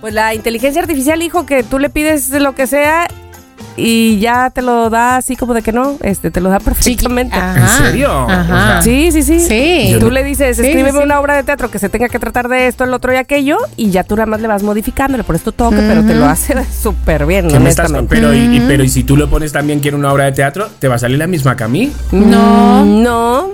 Pues 0.00 0.14
la 0.14 0.32
inteligencia 0.34 0.80
artificial 0.80 1.18
dijo 1.18 1.44
que 1.44 1.62
tú 1.64 1.78
le 1.78 1.90
pides 1.90 2.30
lo 2.30 2.54
que 2.54 2.66
sea 2.66 3.08
y 3.78 4.18
ya 4.18 4.50
te 4.50 4.60
lo 4.60 4.90
da 4.90 5.16
así 5.16 5.36
como 5.36 5.54
de 5.54 5.62
que 5.62 5.72
no, 5.72 5.96
este 6.02 6.30
te 6.30 6.40
lo 6.40 6.50
da 6.50 6.58
perfectamente. 6.60 7.36
Ajá. 7.36 7.78
¿En 7.78 7.84
serio? 7.86 8.10
Ajá. 8.28 8.42
O 8.42 8.82
sea, 8.82 8.82
Sí, 8.82 9.10
sí, 9.12 9.22
sí. 9.22 9.40
Sí. 9.40 9.96
Tú 10.00 10.10
le 10.10 10.24
dices, 10.24 10.56
Sí, 10.56 10.64
escríbeme 10.66 10.98
sí. 10.98 11.04
una 11.04 11.20
obra 11.20 11.36
de 11.36 11.44
teatro 11.44 11.70
que 11.70 11.78
se 11.78 11.88
tenga 11.88 12.08
que 12.08 12.18
tratar 12.18 12.48
de 12.48 12.66
esto, 12.66 12.84
el 12.84 12.92
otro 12.92 13.12
y 13.12 13.16
aquello, 13.16 13.56
y 13.76 13.90
ya 13.90 14.04
tú 14.04 14.16
nada 14.16 14.26
más 14.26 14.40
le 14.40 14.48
vas 14.48 14.62
modificándole 14.62 15.24
por 15.24 15.34
esto 15.36 15.52
toque, 15.52 15.76
pero 15.76 16.02
te 16.04 16.14
lo 16.14 16.26
hace 16.26 16.54
súper 16.82 17.24
bien, 17.26 17.48
¿qué 17.48 17.58
me 17.60 17.70
estás- 17.70 17.92
pero, 18.08 18.34
y, 18.34 18.56
y- 18.56 18.64
pero 18.66 18.82
y 18.84 18.88
si 18.88 19.04
tú 19.04 19.16
lo 19.16 19.30
pones 19.30 19.52
también 19.52 19.80
quiero 19.80 19.96
una 19.96 20.12
obra 20.12 20.24
de 20.24 20.32
teatro, 20.32 20.68
¿te 20.78 20.88
va 20.88 20.96
a 20.96 20.98
salir 20.98 21.18
la 21.18 21.26
misma 21.26 21.56
que 21.56 21.64
a 21.64 21.68
mí? 21.68 21.92
No. 22.12 22.84
No. 22.84 23.50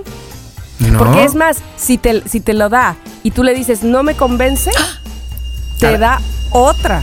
No. 0.79 0.97
Porque 0.99 1.23
es 1.23 1.35
más, 1.35 1.57
si 1.77 1.97
te, 1.97 2.27
si 2.27 2.41
te 2.41 2.53
lo 2.53 2.67
da 2.69 2.95
y 3.23 3.31
tú 3.31 3.43
le 3.43 3.53
dices, 3.53 3.83
no 3.83 4.03
me 4.03 4.15
convence, 4.15 4.71
te 5.79 5.97
da 5.97 6.19
otra. 6.51 7.01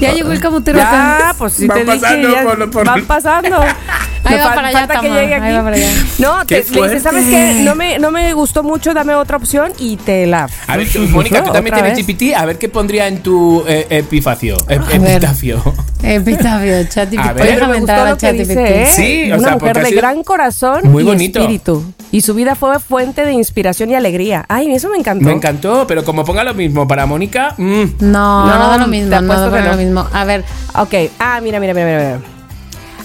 Ya 0.00 0.12
llegó 0.12 0.30
el 0.32 0.40
camutero 0.40 0.78
Ya, 0.78 1.34
pues 1.36 1.52
si 1.54 1.66
Van 1.66 1.78
te 1.78 1.84
dije, 1.84 1.98
pasando 2.00 2.30
ya 2.32 2.42
por 2.44 2.70
por- 2.70 2.86
van 2.86 3.04
pasando. 3.06 3.56
Ahí 4.24 4.34
Me 4.36 4.42
va 4.44 4.54
para 4.54 4.68
allá, 4.68 4.78
falta 4.80 5.00
que 5.00 5.08
llegue 5.08 5.34
ahí 5.34 5.42
aquí. 5.42 5.52
va 5.56 5.62
para 5.62 5.76
allá. 5.76 5.88
No, 6.18 6.46
¡Qué 6.46 6.60
te, 6.62 6.70
le 6.74 6.82
dices, 6.82 7.02
¿sabes 7.02 7.24
qué? 7.26 7.62
No 7.64 7.74
me, 7.74 7.98
no 7.98 8.10
me 8.10 8.34
gustó 8.34 8.62
mucho, 8.62 8.92
dame 8.92 9.14
otra 9.14 9.38
opción 9.38 9.72
y 9.78 9.96
te 9.96 10.26
la... 10.26 10.48
A 10.66 10.76
ver, 10.76 10.86
tú, 10.92 10.98
Mónica, 11.08 11.42
tú 11.44 11.52
también 11.52 11.74
tienes. 11.74 11.96
GPT. 12.06 12.34
A 12.36 12.44
ver 12.44 12.58
qué 12.58 12.68
pondría 12.68 13.06
en 13.06 13.22
tu 13.22 13.64
eh, 13.66 13.86
epifacio. 13.88 14.56
ep- 14.68 14.82
epitafio. 14.92 15.62
Epitafio, 16.02 16.84
ChatGPT. 16.88 17.18
A 17.26 17.32
ver. 17.32 17.44
Me 17.68 17.76
entrar 17.78 17.80
gustó 17.80 17.92
a 17.92 18.10
lo 18.10 18.16
que 18.18 18.32
dice, 18.32 18.82
¿eh? 18.82 18.86
Sí, 18.94 19.32
o 19.32 19.36
Una 19.36 19.48
sea, 19.48 19.56
mujer 19.56 19.82
de 19.82 19.90
gran 19.92 20.22
corazón 20.22 20.80
muy 20.90 21.02
y 21.04 21.06
bonito. 21.06 21.38
espíritu. 21.40 21.84
Y 22.10 22.20
su 22.22 22.34
vida 22.34 22.54
fue 22.54 22.78
fuente 22.80 23.24
de 23.24 23.32
inspiración 23.32 23.90
y 23.90 23.94
alegría. 23.94 24.44
Ay, 24.48 24.70
eso 24.74 24.88
me 24.90 24.96
encantó. 24.98 25.24
Me 25.26 25.32
encantó, 25.32 25.86
pero 25.86 26.04
como 26.04 26.24
ponga 26.24 26.42
lo 26.44 26.54
mismo 26.54 26.86
para 26.88 27.06
Mónica, 27.06 27.54
mm, 27.56 27.82
No, 28.00 28.46
no, 28.46 28.46
No, 28.46 28.68
da 28.70 28.78
lo 28.78 28.84
te 28.84 28.90
mismo, 28.90 29.10
no 29.10 29.50
da 29.50 29.60
lo 29.60 29.60
no. 29.60 29.76
A 29.96 30.24
ver, 30.24 30.44
Ok, 30.74 31.10
ah, 31.18 31.40
mira, 31.40 31.58
mira, 31.60 31.74
mira, 31.74 31.86
mira. 31.86 32.37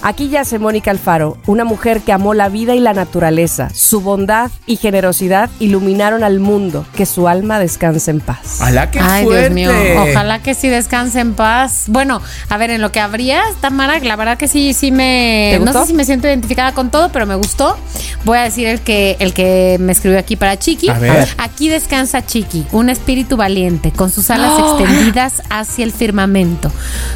Aquí 0.06 0.28
yace 0.28 0.60
Mónica 0.60 0.92
Alfaro, 0.92 1.38
una 1.46 1.64
mujer 1.64 2.02
que 2.02 2.12
amó 2.12 2.34
la 2.34 2.50
vida 2.50 2.76
y 2.76 2.80
la 2.80 2.92
naturaleza. 2.92 3.70
Su 3.74 4.02
bondad 4.02 4.52
y 4.66 4.76
generosidad 4.76 5.50
iluminaron 5.62 6.26
al 6.26 6.42
mundo. 6.42 6.86
Que 6.94 7.06
su 7.06 7.30
alma 7.30 7.58
descanse 7.58 8.12
en 8.12 8.20
paz. 8.20 8.60
¡Hala, 8.60 8.92
qué 8.92 9.00
ay, 9.00 9.24
fuerte! 9.24 9.54
Dios 9.54 9.74
mío, 9.74 10.02
ojalá 10.02 10.40
que 10.40 10.56
sí 10.56 10.68
descanse 10.68 11.22
en 11.22 11.36
paz. 11.36 11.86
Bueno, 11.88 12.22
a 12.50 12.58
ver, 12.58 12.72
en 12.72 12.82
lo 12.82 12.92
que 12.92 13.00
habría, 13.00 13.44
Tamara, 13.62 13.98
la 14.00 14.18
verdad 14.18 14.38
que 14.38 14.50
sí, 14.50 14.74
sí 14.74 14.92
me. 14.92 15.56
¿Te 15.58 15.64
No 15.64 15.72
sé 15.72 15.88
si 15.88 15.94
me 15.94 16.04
siento 16.04 16.28
identificada 16.28 16.74
con 16.74 16.92
todo, 16.92 17.10
pero 17.14 17.26
me 17.26 17.36
gustó. 17.36 17.78
Voy 18.26 18.38
a 18.40 18.42
decir 18.42 18.68
el 18.68 18.82
que, 18.82 19.16
el 19.20 19.34
que 19.34 19.78
me 19.80 19.94
escribió 19.94 20.20
aquí 20.20 20.36
para 20.36 20.60
Chiqui. 20.60 20.90
A 20.90 21.00
ver. 21.00 21.30
Aquí 21.38 21.70
descansa 21.70 22.26
Chiqui, 22.26 22.66
un 22.74 22.90
espíritu 22.90 23.38
valiente, 23.38 23.92
con 23.92 24.12
sus 24.12 24.30
alas 24.30 24.52
¡Oh! 24.58 24.80
extendidas 24.80 25.42
hacia 25.50 25.86
el 25.86 25.94
firmamento. 25.94 26.70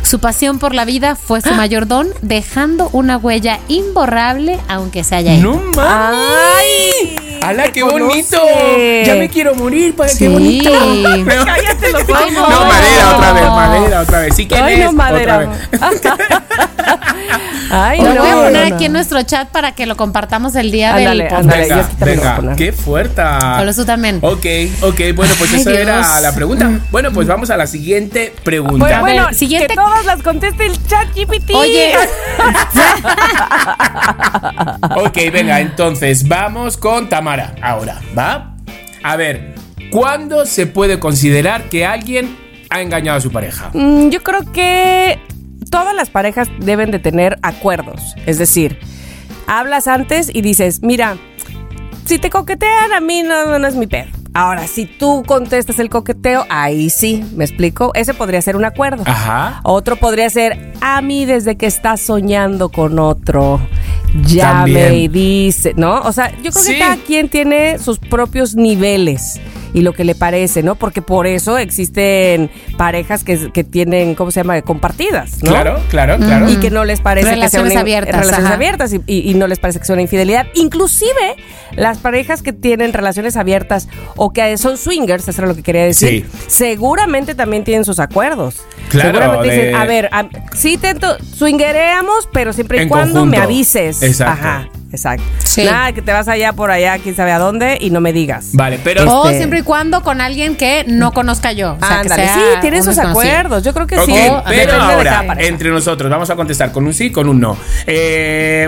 Su 0.03 0.19
pasión 0.19 0.57
por 0.57 0.73
la 0.73 0.85
vida 0.85 1.15
fue 1.15 1.39
¡Ah! 1.43 1.49
su 1.49 1.53
mayor 1.53 1.85
don, 1.87 2.07
dejando 2.21 2.76
una 2.93 3.17
huella 3.17 3.59
imborrable, 3.67 4.59
aunque 4.67 5.03
se 5.03 5.15
haya 5.15 5.33
ido. 5.33 5.51
¡No 5.53 5.61
mames! 5.75 6.19
¡Ay! 6.57 7.15
¡Hala, 7.43 7.71
qué 7.71 7.83
bonito! 7.83 8.37
Ya 9.05 9.15
me 9.15 9.29
quiero 9.29 9.55
morir, 9.55 9.95
para 9.95 10.09
Sí. 10.09 10.19
qué 10.19 10.29
bonito. 10.29 10.71
Cállate 11.45 11.91
los 11.91 12.01
Ay, 12.03 12.35
ojos. 12.35 12.49
No, 12.49 12.65
madera 12.65 13.15
otra 13.15 13.33
vez, 13.33 13.43
madera 13.43 14.01
otra 14.01 14.19
vez. 14.19 14.35
Sí, 14.35 14.47
¿quién 14.47 14.63
Ay, 14.63 14.77
no, 14.79 14.91
madera. 14.91 15.49
Otra 15.71 16.15
vez. 16.15 16.27
Ay, 17.69 18.01
Lo 18.01 18.13
no, 18.13 18.21
voy 18.21 18.29
a 18.29 18.35
poner 18.35 18.63
no, 18.63 18.69
no. 18.69 18.75
aquí 18.75 18.85
en 18.85 18.93
nuestro 18.93 19.21
chat 19.23 19.49
para 19.49 19.73
que 19.73 19.85
lo 19.85 19.97
compartamos 19.97 20.55
el 20.55 20.71
día 20.71 20.95
Ándale, 20.95 21.23
del 21.25 21.33
podcast. 21.33 21.49
yo 21.49 21.61
Venga, 21.61 21.75
aquí 21.85 21.95
también 21.97 22.17
lo 22.17 22.21
voy 22.21 22.27
a 22.27 22.31
venga, 22.31 22.35
poner. 22.37 22.55
qué 22.55 22.71
fuerte. 22.71 23.21
Hola, 23.21 23.73
tú 23.75 23.85
también. 23.85 24.19
Ok, 24.21 24.45
ok, 24.81 25.01
bueno, 25.15 25.33
pues 25.37 25.53
Ay, 25.53 25.59
eso 25.61 25.69
era 25.71 26.21
la 26.21 26.33
pregunta. 26.33 26.71
Bueno, 26.91 27.11
pues 27.11 27.27
vamos 27.27 27.49
a 27.49 27.57
la 27.57 27.67
siguiente 27.67 28.33
pregunta. 28.43 28.99
Bueno, 29.01 29.27
siguiente- 29.33 29.67
que 29.67 29.75
todas 29.75 30.05
las 30.05 30.21
conteste 30.23 30.65
el 30.65 30.87
chat 30.87 31.07
GPT. 31.13 31.51
Oye, 31.55 31.93
Ok, 34.95 35.17
venga, 35.31 35.59
entonces 35.59 36.27
vamos 36.27 36.77
con 36.77 37.09
Tamara 37.09 37.55
ahora, 37.61 37.99
¿va? 38.17 38.55
A 39.03 39.15
ver, 39.15 39.55
¿cuándo 39.91 40.45
se 40.45 40.67
puede 40.67 40.99
considerar 40.99 41.69
que 41.69 41.85
alguien 41.85 42.37
ha 42.69 42.81
engañado 42.81 43.17
a 43.17 43.21
su 43.21 43.31
pareja? 43.31 43.69
Mm, 43.73 44.09
yo 44.09 44.23
creo 44.23 44.51
que 44.51 45.19
todas 45.69 45.95
las 45.95 46.09
parejas 46.09 46.49
deben 46.59 46.91
de 46.91 46.99
tener 46.99 47.37
acuerdos. 47.41 48.15
Es 48.25 48.37
decir, 48.37 48.79
hablas 49.47 49.87
antes 49.87 50.29
y 50.33 50.41
dices, 50.41 50.81
mira, 50.81 51.17
si 52.05 52.19
te 52.19 52.29
coquetean 52.29 52.93
a 52.93 52.99
mí 52.99 53.23
no, 53.23 53.59
no 53.59 53.67
es 53.67 53.75
mi 53.75 53.87
pedo. 53.87 54.09
Ahora, 54.37 54.67
si 54.67 54.85
tú 54.85 55.23
contestas 55.25 55.79
el 55.79 55.89
coqueteo, 55.89 56.45
ahí 56.49 56.91
sí, 56.91 57.25
¿me 57.35 57.43
explico? 57.43 57.91
Ese 57.95 58.13
podría 58.13 58.39
ser 58.41 58.55
un 58.55 58.65
acuerdo. 58.65 59.01
Ajá. 59.07 59.61
Otro 59.63 59.95
podría 59.95 60.29
ser, 60.29 60.73
a 60.79 61.01
mí 61.01 61.25
desde 61.25 61.55
que 61.57 61.65
estás 61.65 62.01
soñando 62.01 62.69
con 62.69 62.99
otro, 62.99 63.59
llame 64.23 64.73
También. 64.73 64.93
y 64.93 65.07
dice, 65.07 65.73
¿no? 65.75 66.01
O 66.01 66.11
sea, 66.11 66.29
yo 66.43 66.51
creo 66.51 66.63
Sí. 66.63 66.73
que 66.73 66.79
cada 66.79 66.97
quien 66.97 67.29
tiene 67.29 67.79
sus 67.79 67.97
propios 67.97 68.55
niveles 68.55 69.39
y 69.73 69.81
lo 69.81 69.93
que 69.93 70.03
le 70.03 70.15
parece, 70.15 70.63
¿no? 70.63 70.75
Porque 70.75 71.01
por 71.01 71.27
eso 71.27 71.57
existen 71.57 72.49
parejas 72.77 73.23
que, 73.23 73.51
que 73.51 73.63
tienen, 73.63 74.15
¿cómo 74.15 74.31
se 74.31 74.39
llama? 74.41 74.61
Compartidas, 74.61 75.43
¿no? 75.43 75.51
Claro, 75.51 75.79
claro, 75.89 76.17
claro. 76.17 76.49
Y 76.49 76.57
que 76.57 76.69
no 76.69 76.85
les 76.85 77.01
parece 77.01 77.25
que 77.27 77.31
sea 77.31 77.35
Relaciones 77.35 77.71
una, 77.73 77.81
abiertas, 77.81 78.15
relaciones 78.15 78.45
ajá. 78.45 78.53
abiertas 78.55 78.93
y, 78.93 79.01
y- 79.07 79.31
y 79.31 79.33
no 79.33 79.47
les 79.47 79.59
parece 79.59 79.79
que 79.79 79.85
sea 79.85 79.93
una 79.93 80.01
infidelidad. 80.01 80.47
Inclusive 80.55 81.35
las 81.75 81.97
parejas 81.99 82.41
que 82.41 82.53
tienen 82.53 82.93
relaciones 82.93 83.35
abiertas 83.37 83.87
o 84.15 84.31
que 84.33 84.57
son 84.57 84.77
swingers, 84.77 85.27
eso 85.27 85.41
era 85.41 85.47
lo 85.47 85.55
que 85.55 85.63
quería 85.63 85.83
decir, 85.85 86.25
Sí. 86.29 86.41
seguramente 86.47 87.35
también 87.35 87.63
tienen 87.63 87.85
sus 87.85 87.99
acuerdos. 87.99 88.61
Claro, 88.89 89.09
seguramente 89.19 89.47
de- 89.49 89.57
dicen, 89.65 89.75
a 89.75 89.85
ver, 89.85 90.09
a- 90.11 90.29
sí 90.55 90.73
intento 90.73 91.17
swingereamos, 91.35 92.27
pero 92.31 92.53
siempre 92.53 92.79
y 92.79 92.81
En 92.83 92.89
cuando 92.89 93.25
me 93.25 93.37
avises. 93.37 94.01
Exacto. 94.01 94.33
Ajá. 94.33 94.69
Exacto. 94.97 95.23
Sí. 95.43 95.63
Nada, 95.63 95.93
que 95.93 96.01
te 96.01 96.11
vas 96.11 96.27
allá 96.27 96.53
por 96.53 96.71
allá, 96.71 96.97
quién 96.99 97.15
sabe 97.15 97.31
a 97.31 97.39
dónde, 97.39 97.77
y 97.79 97.89
no 97.89 98.01
me 98.01 98.11
digas. 98.13 98.49
Vale, 98.53 98.79
pero. 98.83 99.03
O 99.09 99.25
Este- 99.25 99.37
siempre 99.37 99.59
y 99.59 99.61
cuando 99.63 100.01
con 100.03 100.19
alguien 100.21 100.55
que 100.55 100.83
no 100.87 101.11
conozca 101.13 101.51
yo. 101.51 101.73
O 101.73 101.79
sea, 101.79 101.87
que 101.87 101.93
Ándale, 102.09 102.23
sea 102.23 102.33
sí, 102.33 102.39
sus 102.77 102.95
desconocido. 102.95 103.09
acuerdos. 103.09 103.63
Yo 103.63 103.73
creo 103.73 103.87
que 103.87 103.97
sí. 103.99 104.13
pero 104.47 104.73
de 104.73 104.93
ahora, 104.93 105.25
entre 105.39 105.69
nosotros, 105.69 106.09
vamos 106.09 106.29
a 106.29 106.35
contestar 106.35 106.71
con 106.71 106.85
un 106.85 106.93
sí, 106.93 107.11
con 107.11 107.29
un 107.29 107.39
no. 107.39 107.57
Eh, 107.85 108.67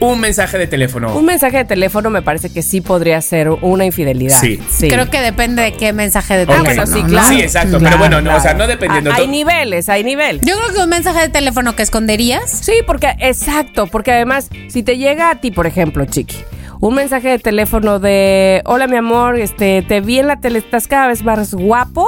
un 0.00 0.20
mensaje 0.20 0.58
de 0.58 0.66
teléfono. 0.66 1.14
Un 1.16 1.24
mensaje 1.24 1.58
de 1.58 1.64
teléfono 1.64 2.10
me 2.10 2.22
parece 2.22 2.50
que 2.52 2.62
sí 2.62 2.80
podría 2.80 3.20
ser 3.20 3.50
una 3.50 3.84
infidelidad. 3.84 4.38
Sí. 4.40 4.60
Creo 4.88 5.10
que 5.10 5.20
depende 5.20 5.62
de 5.62 5.72
qué 5.72 5.92
mensaje 5.92 6.36
de 6.36 6.42
Ok. 6.44 6.50
Ah, 6.50 6.62
teléfono. 6.62 6.86
bueno, 6.86 7.06
sí, 7.08 7.12
claro. 7.12 7.28
Sí, 7.28 7.40
exacto, 7.42 7.78
Claro, 7.78 7.84
pero 7.84 7.98
bueno, 7.98 8.20
no, 8.20 8.36
o 8.36 8.40
sea, 8.40 8.54
no 8.54 8.66
dependiendo. 8.66 9.10
Ah, 9.10 9.16
Hay 9.16 9.26
niveles, 9.28 9.88
hay 9.88 10.04
niveles. 10.04 10.42
Yo 10.44 10.54
creo 10.56 10.74
que 10.74 10.80
un 10.82 10.88
mensaje 10.88 11.20
de 11.20 11.28
teléfono 11.28 11.74
que 11.74 11.82
esconderías. 11.82 12.50
Sí, 12.50 12.74
porque, 12.86 13.14
exacto, 13.18 13.86
porque 13.88 14.12
además, 14.12 14.48
si 14.68 14.82
te 14.82 14.98
llega 14.98 15.30
a 15.30 15.40
ti, 15.40 15.50
por 15.50 15.66
ejemplo, 15.66 16.04
Chiqui, 16.04 16.36
un 16.80 16.94
mensaje 16.94 17.28
de 17.30 17.38
teléfono 17.40 17.98
de, 17.98 18.62
hola 18.66 18.86
mi 18.86 18.96
amor, 18.96 19.38
este, 19.38 19.82
te 19.82 20.00
vi 20.00 20.20
en 20.20 20.28
la 20.28 20.36
tele, 20.40 20.60
estás 20.60 20.86
cada 20.86 21.08
vez 21.08 21.24
más 21.24 21.52
guapo, 21.54 22.06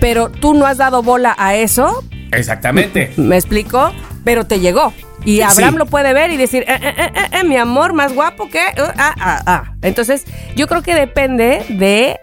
pero 0.00 0.30
tú 0.30 0.54
no 0.54 0.66
has 0.66 0.78
dado 0.78 1.02
bola 1.02 1.34
a 1.38 1.54
eso, 1.54 2.02
Exactamente. 2.32 3.12
¿me 3.16 3.36
explico? 3.36 3.92
Pero 4.24 4.46
te 4.46 4.60
llegó. 4.60 4.92
Y 5.24 5.40
Abraham 5.42 5.74
Sí. 5.74 5.78
lo 5.78 5.86
puede 5.86 6.12
ver 6.14 6.30
y 6.30 6.36
decir, 6.36 6.64
eh, 6.68 6.78
eh, 6.80 6.94
eh, 6.96 7.10
eh, 7.14 7.28
eh, 7.40 7.44
mi 7.44 7.56
amor, 7.56 7.92
más 7.92 8.14
guapo 8.14 8.48
que... 8.48 8.58
uh, 8.58 8.84
ah, 8.96 9.14
ah, 9.18 9.42
ah. 9.46 9.72
Entonces, 9.82 10.24
yo 10.56 10.66
creo 10.68 10.82
que 10.82 10.94
depende 10.94 11.64
de 11.68 12.18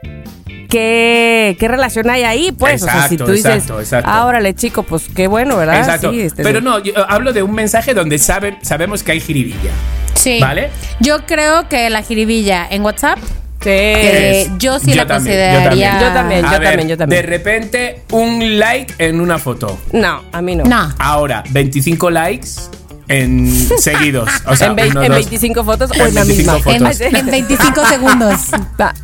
qué, 0.69 1.55
qué 1.59 1.67
relación 1.67 2.09
hay 2.09 2.23
ahí, 2.23 2.51
pues. 2.51 2.81
o 2.81 2.85
sea, 2.85 2.93
si 3.07 3.15
Exacto, 3.15 3.25
tú 3.25 3.31
dices, 3.31 3.51
exacto, 3.53 3.79
exacto. 3.79 4.09
ah, 4.11 4.25
órale, 4.25 4.53
chico, 4.55 4.83
pues 4.83 5.03
qué 5.13 5.27
bueno, 5.27 5.57
¿verdad? 5.57 5.79
Exacto. 5.79 6.11
Sí, 6.11 6.21
este, 6.21 6.43
pero 6.43 6.59
sí. 6.59 6.65
no, 6.65 6.79
yo 6.79 6.93
hablo 7.09 7.33
de 7.33 7.43
un 7.43 7.53
mensaje 7.53 7.93
donde 7.93 8.17
saben, 8.17 8.57
sabemos 8.61 9.03
que 9.03 9.11
hay 9.13 9.19
jiribilla. 9.19 9.71
Sí. 10.15 10.39
¿Vale? 10.39 10.69
Yo 10.99 11.25
creo 11.25 11.67
que 11.69 11.89
la 11.89 12.01
jiribilla 12.01 12.65
en 12.69 12.81
WhatsApp, 12.83 13.19
Sí. 13.19 13.71
que 13.71 14.41
Es- 14.41 14.51
yo 14.59 14.77
sí 14.79 14.91
yo 14.91 14.95
la 14.97 15.07
también, 15.07 15.37
yo 15.37 15.41
consideraría. 15.43 15.69
también. 15.69 15.99
Yo 15.99 16.13
también. 16.13 16.45
A 16.45 16.51
ver, 16.51 16.61
también, 16.69 16.87
yo 16.89 16.97
también. 16.97 17.21
De 17.21 17.27
repente, 17.27 18.01
un 18.11 18.59
like 18.59 18.93
en 18.99 19.19
una 19.19 19.39
foto. 19.39 19.79
No, 19.91 20.21
a 20.31 20.41
mí 20.41 20.55
no. 20.55 20.65
No. 20.65 20.93
Ahora, 20.99 21.43
25 21.49 22.11
likes 22.11 22.49
en 23.07 23.51
seguidos. 23.79 24.29
O 24.47 24.55
sea, 24.55 24.67
en, 24.77 24.91
uno, 24.91 25.01
en 25.03 25.09
dos. 25.09 25.17
25 25.17 25.63
fotos 25.63 25.91
En 25.93 26.01
o 26.01 26.05
en 26.05 26.15
la 26.15 26.23
25 26.23 26.53
misma. 26.53 26.87
fotos. 26.89 27.01
En, 27.01 27.15
en 27.15 27.25
25 27.27 27.85
segundos. 27.89 28.41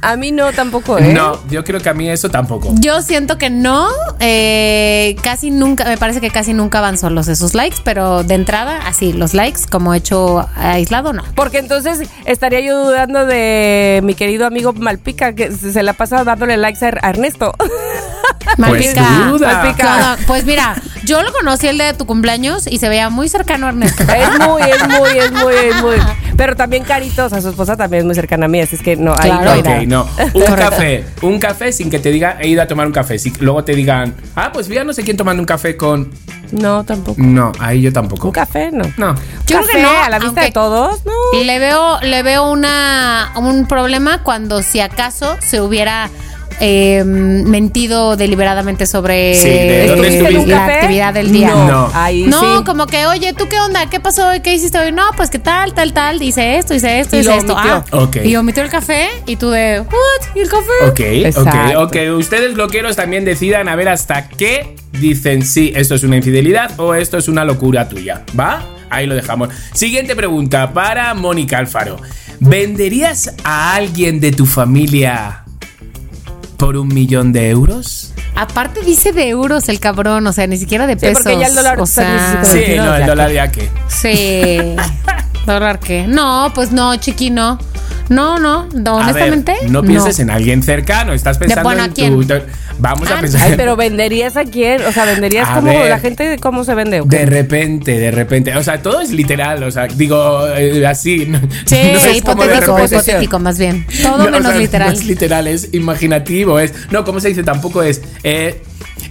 A 0.01 0.15
mí 0.17 0.31
no 0.31 0.51
tampoco, 0.53 0.97
¿eh? 0.97 1.13
No, 1.13 1.39
yo 1.49 1.63
creo 1.63 1.79
que 1.79 1.89
a 1.89 1.93
mí 1.93 2.09
eso 2.09 2.29
tampoco. 2.29 2.73
Yo 2.79 3.01
siento 3.01 3.37
que 3.37 3.49
no, 3.49 3.87
eh, 4.19 5.15
casi 5.21 5.51
nunca, 5.51 5.85
me 5.85 5.97
parece 5.97 6.21
que 6.21 6.29
casi 6.29 6.53
nunca 6.53 6.81
van 6.81 6.97
solos 6.97 7.27
esos 7.27 7.53
likes, 7.53 7.77
pero 7.83 8.23
de 8.23 8.35
entrada, 8.35 8.79
así, 8.85 9.13
los 9.13 9.33
likes 9.33 9.61
como 9.69 9.93
hecho 9.93 10.47
aislado, 10.55 11.13
no. 11.13 11.23
Porque 11.35 11.59
entonces 11.59 12.07
estaría 12.25 12.59
yo 12.61 12.85
dudando 12.85 13.25
de 13.25 14.01
mi 14.03 14.15
querido 14.15 14.45
amigo 14.45 14.73
Malpica, 14.73 15.33
que 15.33 15.51
se 15.51 15.83
la 15.83 15.93
pasa 15.93 16.23
dándole 16.23 16.57
likes 16.57 16.83
a 16.85 16.89
Ernesto. 17.09 17.53
Malpica. 18.57 19.09
duda. 19.29 19.53
Malpica. 19.63 19.83
No, 19.83 20.09
no, 20.17 20.23
pues 20.27 20.45
mira, 20.45 20.75
yo 21.03 21.21
lo 21.23 21.31
conocí 21.31 21.67
el 21.67 21.77
de 21.77 21.93
tu 21.93 22.05
cumpleaños 22.05 22.67
y 22.67 22.77
se 22.77 22.89
veía 22.89 23.09
muy 23.09 23.29
cercano 23.29 23.65
a 23.67 23.69
Ernesto. 23.69 24.03
Es 24.03 24.39
muy, 24.47 24.61
es 24.63 24.87
muy, 24.87 25.09
es 25.17 25.31
muy, 25.31 25.53
es 25.55 25.81
muy. 25.81 25.95
Pero 26.37 26.55
también 26.55 26.83
Carito, 26.83 27.25
o 27.25 27.29
sea, 27.29 27.41
su 27.41 27.49
esposa 27.49 27.75
también 27.77 28.01
es 28.01 28.05
muy 28.05 28.15
cercana 28.15 28.45
a 28.45 28.49
mí, 28.49 28.59
así 28.61 28.75
es 28.75 28.81
que 28.81 28.95
no, 28.95 29.13
ahí 29.13 29.29
Claro. 29.29 29.43
no 29.45 29.51
hay 29.51 29.59
Ok, 29.59 29.65
nada. 29.67 29.83
no. 29.85 30.07
Un 30.33 30.55
café. 30.55 31.05
Un 31.21 31.39
café 31.39 31.71
sin 31.71 31.89
que 31.89 31.99
te 31.99 32.09
diga 32.09 32.37
he 32.39 32.47
ido 32.47 32.61
a 32.61 32.67
tomar 32.67 32.87
un 32.87 32.93
café. 32.93 33.19
Si 33.19 33.31
luego 33.39 33.63
te 33.63 33.75
digan, 33.75 34.15
ah, 34.35 34.51
pues 34.51 34.67
vi 34.67 34.77
a 34.77 34.83
no 34.83 34.93
sé 34.93 35.03
quién 35.03 35.17
tomando 35.17 35.41
un 35.41 35.45
café 35.45 35.77
con. 35.77 36.11
No, 36.51 36.83
tampoco. 36.83 37.21
No, 37.21 37.51
ahí 37.59 37.81
yo 37.81 37.93
tampoco. 37.93 38.27
Un 38.27 38.33
café, 38.33 38.71
no. 38.71 38.83
No. 38.97 39.15
Yo 39.47 39.57
creo 39.59 39.67
que 39.67 39.81
no, 39.81 39.89
a 40.03 40.09
la 40.09 40.19
vista 40.19 40.41
de 40.41 40.51
todos, 40.51 41.05
no. 41.05 41.43
Le 41.43 41.59
veo, 41.59 41.99
le 42.01 42.23
veo 42.23 42.49
una, 42.51 43.31
un 43.37 43.67
problema 43.67 44.21
cuando 44.23 44.61
si 44.61 44.79
acaso 44.81 45.37
se 45.41 45.61
hubiera 45.61 46.09
eh, 46.61 47.03
mentido 47.03 48.15
deliberadamente 48.15 48.85
sobre 48.85 49.35
Sí, 49.35 49.49
¿de 49.49 49.87
dónde 49.87 50.07
eh, 50.07 50.17
estuviste? 50.21 50.45
la 50.51 50.65
actividad 50.65 51.13
del 51.13 51.31
día. 51.31 51.49
No, 51.49 51.67
No. 51.67 51.91
ahí 51.93 52.23
No, 52.23 52.59
sí. 52.59 52.63
como 52.63 52.85
que, 52.85 53.05
oye, 53.07 53.33
¿tú 53.33 53.47
qué 53.49 53.59
onda? 53.59 53.89
¿Qué 53.89 53.99
pasó? 53.99 54.29
hoy? 54.29 54.39
¿Qué 54.41 54.53
hiciste 54.53 54.77
hoy? 54.79 54.91
No, 54.91 55.03
pues 55.17 55.29
qué 55.29 55.39
tal, 55.39 55.73
tal, 55.73 55.91
tal. 55.93 56.19
Dice 56.19 56.57
esto, 56.57 56.73
dice 56.73 56.99
esto, 56.99 57.17
lo 57.21 57.31
esto. 57.33 57.55
Ah, 57.57 57.83
Ok. 57.91 58.17
Y 58.23 58.35
omitió 58.35 58.63
el 58.63 58.69
café 58.69 59.07
y 59.25 59.35
tú 59.35 59.49
de, 59.49 59.79
¿what? 59.81 60.35
¿Y 60.35 60.39
el 60.39 60.49
café? 60.49 60.71
Ok, 60.87 60.99
Exacto. 60.99 61.81
ok, 61.81 61.95
ok. 62.11 62.17
Ustedes 62.17 62.53
bloqueros 62.53 62.95
también 62.95 63.25
decidan 63.25 63.67
a 63.67 63.75
ver 63.75 63.89
hasta 63.89 64.29
qué 64.29 64.75
dicen 64.93 65.43
si 65.45 65.73
esto 65.75 65.95
es 65.95 66.03
una 66.03 66.17
infidelidad 66.17 66.79
o 66.79 66.93
esto 66.93 67.17
es 67.17 67.27
una 67.27 67.43
locura 67.43 67.89
tuya. 67.89 68.21
¿Va? 68.39 68.63
Ahí 68.89 69.07
lo 69.07 69.15
dejamos. 69.15 69.49
Siguiente 69.73 70.15
pregunta 70.15 70.73
para 70.73 71.13
Mónica 71.13 71.57
Alfaro. 71.57 71.97
¿Venderías 72.39 73.33
a 73.43 73.75
alguien 73.75 74.19
de 74.19 74.31
tu 74.31 74.45
familia 74.45 75.40
por 76.61 76.77
un 76.77 76.89
millón 76.89 77.33
de 77.33 77.49
euros? 77.49 78.13
Aparte 78.35 78.81
dice 78.81 79.11
de 79.13 79.29
euros 79.29 79.67
el 79.67 79.79
cabrón, 79.79 80.27
o 80.27 80.31
sea, 80.31 80.45
ni 80.45 80.57
siquiera 80.57 80.85
de 80.85 80.93
Sí, 80.93 80.99
pesos. 80.99 81.23
porque 81.23 81.39
ya 81.39 81.47
el 81.47 81.55
dólar 81.55 81.81
o 81.81 81.87
sea, 81.87 82.35
17 82.37 82.65
Sí, 82.73 82.77
no, 82.77 82.95
el 82.95 83.05
dólar 83.07 83.31
ya 83.31 83.51
que. 83.51 83.67
Sí. 83.87 84.75
¿Dólar 85.47 85.79
qué? 85.79 86.05
No, 86.07 86.51
pues 86.53 86.71
no, 86.71 86.95
chiqui, 86.97 87.31
no. 88.09 88.39
No, 88.39 88.67
ver, 88.73 88.91
honestamente. 89.03 89.55
no 89.69 89.81
pienses 89.83 90.19
en 90.19 90.29
alguien 90.29 90.63
cercano, 90.63 91.13
estás 91.13 91.37
pensando 91.37 91.63
bueno, 91.63 91.83
¿a 91.83 91.85
en 91.85 91.91
quién? 91.93 92.27
tu. 92.27 92.33
Vamos 92.79 93.09
a 93.11 93.17
Ah, 93.17 93.21
pensar. 93.21 93.41
Ay, 93.43 93.53
pero 93.57 93.75
venderías 93.75 94.37
a 94.37 94.43
quién? 94.45 94.83
O 94.85 94.91
sea, 94.91 95.05
venderías 95.05 95.47
A 95.49 95.55
como 95.55 95.67
ver. 95.67 95.89
la 95.89 95.99
gente 95.99 96.37
cómo 96.39 96.63
se 96.63 96.73
vende. 96.73 97.01
¿o 97.01 97.05
De 97.05 97.25
repente, 97.25 97.99
de 97.99 98.11
repente. 98.11 98.55
O 98.55 98.63
sea, 98.63 98.81
todo 98.81 99.01
es 99.01 99.11
literal. 99.11 99.61
O 99.63 99.71
sea, 99.71 99.87
digo 99.87 100.47
eh, 100.55 100.85
así. 100.85 101.25
No, 101.27 101.39
Sí, 101.65 101.75
no 101.93 101.99
es 101.99 102.17
hipotético, 102.17 103.39
más 103.39 103.59
bien. 103.59 103.85
Todo 104.01 104.17
No, 104.17 104.23
o 104.23 104.31
menos 104.31 104.51
sea, 104.51 104.57
literal. 104.57 104.87
No 104.89 104.93
es 104.99 105.05
literal, 105.05 105.47
es 105.47 105.69
imaginativo. 105.73 106.59
Es, 106.59 106.73
no, 106.91 107.03
¿cómo 107.05 107.19
se 107.19 107.29
dice? 107.29 107.43
Tampoco 107.43 107.83
es 107.83 108.01
eh, 108.23 108.61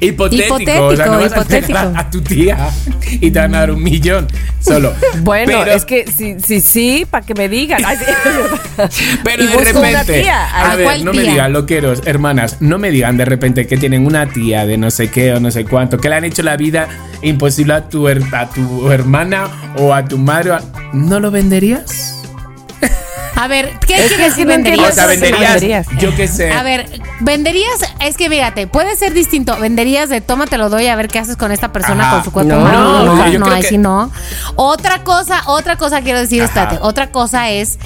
hipotético. 0.01 0.87
o 0.87 0.97
sea, 0.97 1.07
no 1.07 1.21
vas 1.21 1.33
a 1.33 1.37
hipotético. 1.37 1.79
a, 1.79 1.93
a 2.01 2.11
tu 2.11 2.21
tía 2.23 2.71
y 3.11 3.31
te 3.31 3.39
van 3.39 3.55
a 3.55 3.61
dar 3.61 3.71
un 3.73 3.83
millón 3.83 4.27
solo. 4.61 4.93
Bueno, 5.23 5.53
Pero- 5.61 5.73
es 5.73 5.85
que 5.85 6.07
sí, 6.07 6.37
sí, 6.45 6.61
sí, 6.61 7.07
para 7.09 7.25
que 7.25 7.35
me 7.35 7.49
digan. 7.49 7.83
Pero 9.25 9.47
de 9.47 9.65
repente, 9.65 10.31
a 10.31 10.71
Ay, 10.71 10.77
ver, 10.79 10.85
¿cuál 10.87 11.05
no 11.05 11.13
me 11.13 11.23
digan, 11.23 11.53
loqueros, 11.53 12.03
hermanas, 12.07 12.57
no 12.61 12.79
me 12.79 12.91
digan 12.91 13.17
de 13.17 13.25
repente 13.25 13.67
que 13.67 13.77
tienen 13.77 14.07
una 14.07 14.27
tía 14.29 14.67
de 14.67 14.77
no 14.79 14.91
sé 14.91 15.09
qué 15.11 15.35
o 15.35 15.41
no 15.41 15.51
sé 15.51 15.65
cuánto, 15.65 15.99
que 15.99 16.09
le 16.09 16.15
han 16.17 16.25
hecho 16.25 16.43
la 16.43 16.57
vida 16.57 16.89
imposible 17.23 17.75
a 17.75 17.89
tu, 17.89 18.09
a 18.09 18.49
tu 18.55 18.91
hermana 18.91 19.49
o 19.79 19.93
a 19.95 20.05
tu 20.05 20.19
madre. 20.19 20.53
a- 20.53 20.63
¿No 20.93 21.21
lo 21.21 21.31
venderías? 21.31 22.20
A 23.41 23.49
ver, 23.49 23.71
¿qué 23.87 23.95
Es 23.95 24.03
que 24.03 24.09
quieres 24.09 24.29
decir 24.31 24.47
no 24.47 24.53
entiendo 24.53 24.83
O 24.83 24.87
venderías? 24.87 24.95
sea, 24.95 25.07
venderías, 25.07 25.51
venderías. 25.55 25.87
yo 25.99 26.15
qué 26.15 26.29
sé. 26.29 26.53
A 26.53 26.63
ver, 26.63 26.87
venderías, 27.21 27.73
es 28.01 28.17
que 28.19 28.29
fíjate, 28.29 28.67
puede 28.67 28.97
ser 28.97 29.15
distinto. 29.15 29.57
Venderías 29.59 30.11
de 30.11 30.21
toma, 30.21 30.47
te 30.47 30.59
lo 30.59 30.69
doy 30.69 30.89
a 30.89 30.97
ver 30.97 31.09
qué 31.09 31.21
haces 31.21 31.37
con 31.37 31.51
esta 31.51 31.73
persona 31.73 32.03
Ajá. 32.05 32.17
con 32.17 32.25
su 32.25 32.33
cuerpo 32.33 32.53
No, 32.55 32.61
no, 32.69 33.05
No, 33.17 33.27
yo 33.29 33.39
no, 33.39 33.47
creo 33.47 33.57
ahí 33.57 33.63
que- 33.63 33.69
sí 33.69 33.79
no. 33.79 34.11
Otra 34.57 35.05
cosa, 35.05 35.43
otra 35.47 35.77
cosa 35.77 36.03
quiero 36.03 36.19
decir, 36.21 36.43
Ajá. 36.43 36.49
espérate, 36.49 36.79
otra 36.83 37.11
cosa 37.11 37.49
es. 37.51 37.79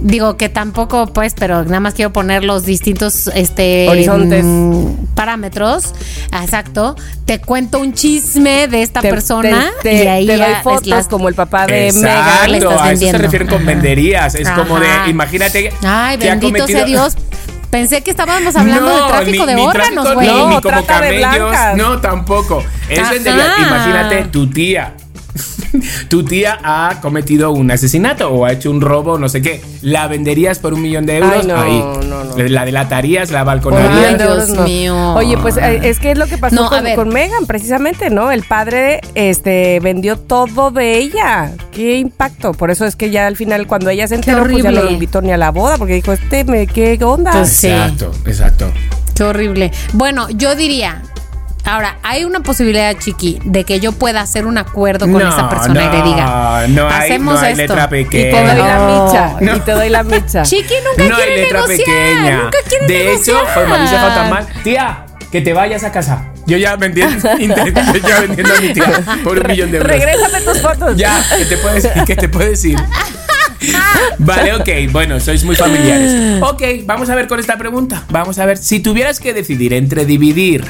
Digo 0.00 0.36
que 0.36 0.48
tampoco, 0.48 1.08
pues, 1.08 1.34
pero 1.34 1.64
nada 1.64 1.80
más 1.80 1.94
quiero 1.94 2.12
poner 2.12 2.44
los 2.44 2.64
distintos 2.64 3.26
este, 3.34 3.88
Horizontes. 3.88 4.44
mm, 4.44 4.86
parámetros. 5.14 5.92
Exacto. 6.40 6.94
Te 7.24 7.40
cuento 7.40 7.80
un 7.80 7.92
chisme 7.92 8.68
de 8.68 8.82
esta 8.82 9.00
Te- 9.00 9.10
persona 9.10 9.70
te, 9.82 9.92
y 9.94 9.98
te- 9.98 10.08
ahí 10.08 10.26
te 10.26 10.36
doy 10.36 10.54
fotos 10.62 10.86
las- 10.86 11.08
como 11.08 11.28
el 11.28 11.34
papá 11.34 11.66
de 11.66 11.88
Exacto, 11.88 12.54
estás 12.54 12.80
a 12.82 12.92
eso 12.92 13.06
se 13.10 13.18
refieren 13.18 13.48
con 13.48 13.66
venderías. 13.66 14.34
Es 14.34 14.48
como 14.50 14.78
de, 14.78 14.86
imagínate 15.08 15.72
Ay, 15.84 16.16
que 16.18 16.28
bendito 16.28 16.66
sea 16.66 16.84
Dios. 16.84 17.14
Pensé 17.70 18.00
que 18.02 18.10
estábamos 18.12 18.56
hablando 18.56 18.80
No, 18.88 19.02
de 19.04 19.08
tráfico 19.12 19.44
ni- 19.44 19.52
de 19.52 19.54
ni 19.56 19.62
órganos, 19.66 20.14
güey. 20.14 20.26
No, 20.26 20.48
ni 20.48 20.60
como 20.62 20.86
camellos. 20.86 21.54
No, 21.76 22.00
tampoco. 22.00 22.62
Es 22.88 23.10
vendería. 23.10 23.52
Imagínate, 23.58 24.24
tu 24.30 24.48
tía. 24.48 24.94
tu 26.08 26.24
tía 26.24 26.58
ha 26.62 27.00
cometido 27.00 27.52
un 27.52 27.70
asesinato 27.70 28.30
o 28.30 28.44
ha 28.44 28.52
hecho 28.52 28.70
un 28.70 28.80
robo, 28.80 29.18
no 29.18 29.28
sé 29.28 29.42
qué. 29.42 29.60
¿La 29.82 30.08
venderías 30.08 30.58
por 30.58 30.74
un 30.74 30.82
millón 30.82 31.06
de 31.06 31.18
euros? 31.18 31.32
Ay, 31.40 31.46
no, 31.46 31.60
Ahí. 31.60 31.78
no, 31.78 32.24
no. 32.24 32.36
La 32.48 32.64
delatarías, 32.64 33.30
la 33.30 33.44
balconarías. 33.44 34.12
Ay, 34.12 34.16
Dios 34.16 34.48
no. 34.50 34.62
mío. 34.64 35.14
Oye, 35.14 35.36
pues 35.38 35.56
eh, 35.56 35.80
es 35.82 35.98
que 35.98 36.12
es 36.12 36.18
lo 36.18 36.26
que 36.26 36.38
pasó 36.38 36.56
No, 36.56 36.68
con, 36.68 36.84
con 36.94 37.08
Megan, 37.08 37.46
precisamente, 37.46 38.10
¿no? 38.10 38.30
El 38.30 38.42
padre 38.42 39.00
este, 39.14 39.80
vendió 39.80 40.18
todo 40.18 40.70
de 40.70 40.98
ella. 40.98 41.52
Qué 41.72 41.98
impacto. 41.98 42.52
Por 42.52 42.70
eso 42.70 42.84
es 42.86 42.96
que 42.96 43.10
ya 43.10 43.26
al 43.26 43.36
final, 43.36 43.66
cuando 43.66 43.90
ella 43.90 44.08
se 44.08 44.14
enteró, 44.14 44.44
pues 44.44 44.62
ya 44.62 44.70
no 44.70 44.82
lo 44.82 44.90
invitó 44.90 45.22
ni 45.22 45.32
a 45.32 45.36
la 45.36 45.50
boda, 45.50 45.78
porque 45.78 45.94
dijo, 45.94 46.12
este, 46.12 46.44
me, 46.44 46.66
¿qué 46.66 46.98
onda? 47.02 47.32
Pues 47.32 47.50
sí. 47.50 47.68
Exacto, 47.68 48.12
exacto. 48.26 48.72
Qué 49.14 49.24
horrible. 49.24 49.72
Bueno, 49.94 50.28
yo 50.30 50.54
diría. 50.54 51.02
Ahora, 51.68 51.98
hay 52.02 52.24
una 52.24 52.40
posibilidad, 52.40 52.96
Chiqui, 52.98 53.38
de 53.44 53.64
que 53.64 53.78
yo 53.78 53.92
pueda 53.92 54.22
hacer 54.22 54.46
un 54.46 54.56
acuerdo 54.56 55.06
con 55.06 55.22
No, 55.22 55.28
esa 55.28 55.48
persona 55.50 55.84
y 55.84 55.88
le 55.90 55.98
no, 55.98 56.04
diga. 56.04 56.66
no 56.68 56.88
hay- 56.88 57.10
hacemos 57.10 57.34
no 57.34 57.40
hay 57.40 57.52
esto. 57.52 57.62
letra 57.74 57.88
y 58.00 58.04
te 58.06 58.30
doy 58.30 58.56
la 58.56 59.04
micha. 59.04 59.36
No. 59.40 59.56
Y 59.56 59.60
te 59.60 59.72
doy 59.72 59.88
la 59.90 60.02
micha. 60.02 60.42
Chiqui 60.44 60.74
nunca 60.82 61.08
no 61.10 61.16
hay 61.16 61.22
quiere 61.26 61.42
letra 61.42 61.60
negociar. 61.60 61.78
pequeña. 61.86 62.36
Nunca 62.44 62.58
quiere 62.68 62.86
de 62.86 63.04
negociar. 63.04 63.36
hecho, 63.36 64.30
mal. 64.30 64.46
Tía, 64.64 65.06
que 65.30 65.40
te 65.42 65.52
vayas 65.52 65.84
a 65.84 65.92
casa. 65.92 66.24
Yo 66.46 66.56
ya 66.56 66.76
vendiendo, 66.76 67.16
inter- 67.38 68.00
ya 68.02 68.20
vendiendo 68.20 68.54
a 68.54 68.60
mi 68.60 68.72
tía 68.72 69.02
por 69.22 69.38
un 69.38 69.46
millón 69.46 69.70
de 69.70 69.76
euros. 69.76 69.92
Regrésame 69.92 70.40
tus 70.40 70.62
fotos. 70.62 70.96
Ya, 70.96 71.22
que 71.36 71.44
te 71.44 71.56
puedes, 71.58 71.86
que 72.06 72.16
te 72.16 72.28
puedes 72.30 72.64
ir. 72.64 72.78
Vale, 74.18 74.54
ok, 74.54 74.68
bueno, 74.90 75.20
sois 75.20 75.44
muy 75.44 75.54
familiares. 75.56 76.42
Ok, 76.42 76.62
vamos 76.86 77.10
a 77.10 77.14
ver 77.14 77.28
con 77.28 77.38
esta 77.40 77.58
pregunta. 77.58 78.04
Vamos 78.10 78.38
a 78.38 78.46
ver, 78.46 78.56
si 78.56 78.80
tuvieras 78.80 79.20
que 79.20 79.34
decidir 79.34 79.74
entre 79.74 80.04
dividir 80.06 80.64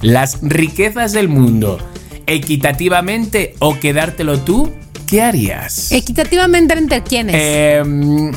las 0.00 0.38
riquezas 0.42 1.12
del 1.12 1.28
mundo 1.28 1.78
equitativamente 2.26 3.54
o 3.58 3.78
quedártelo 3.80 4.38
tú, 4.40 4.70
¿qué 5.06 5.22
harías? 5.22 5.90
Equitativamente 5.92 6.74
entre 6.74 7.02
quiénes. 7.02 7.34
Eh, 7.38 7.82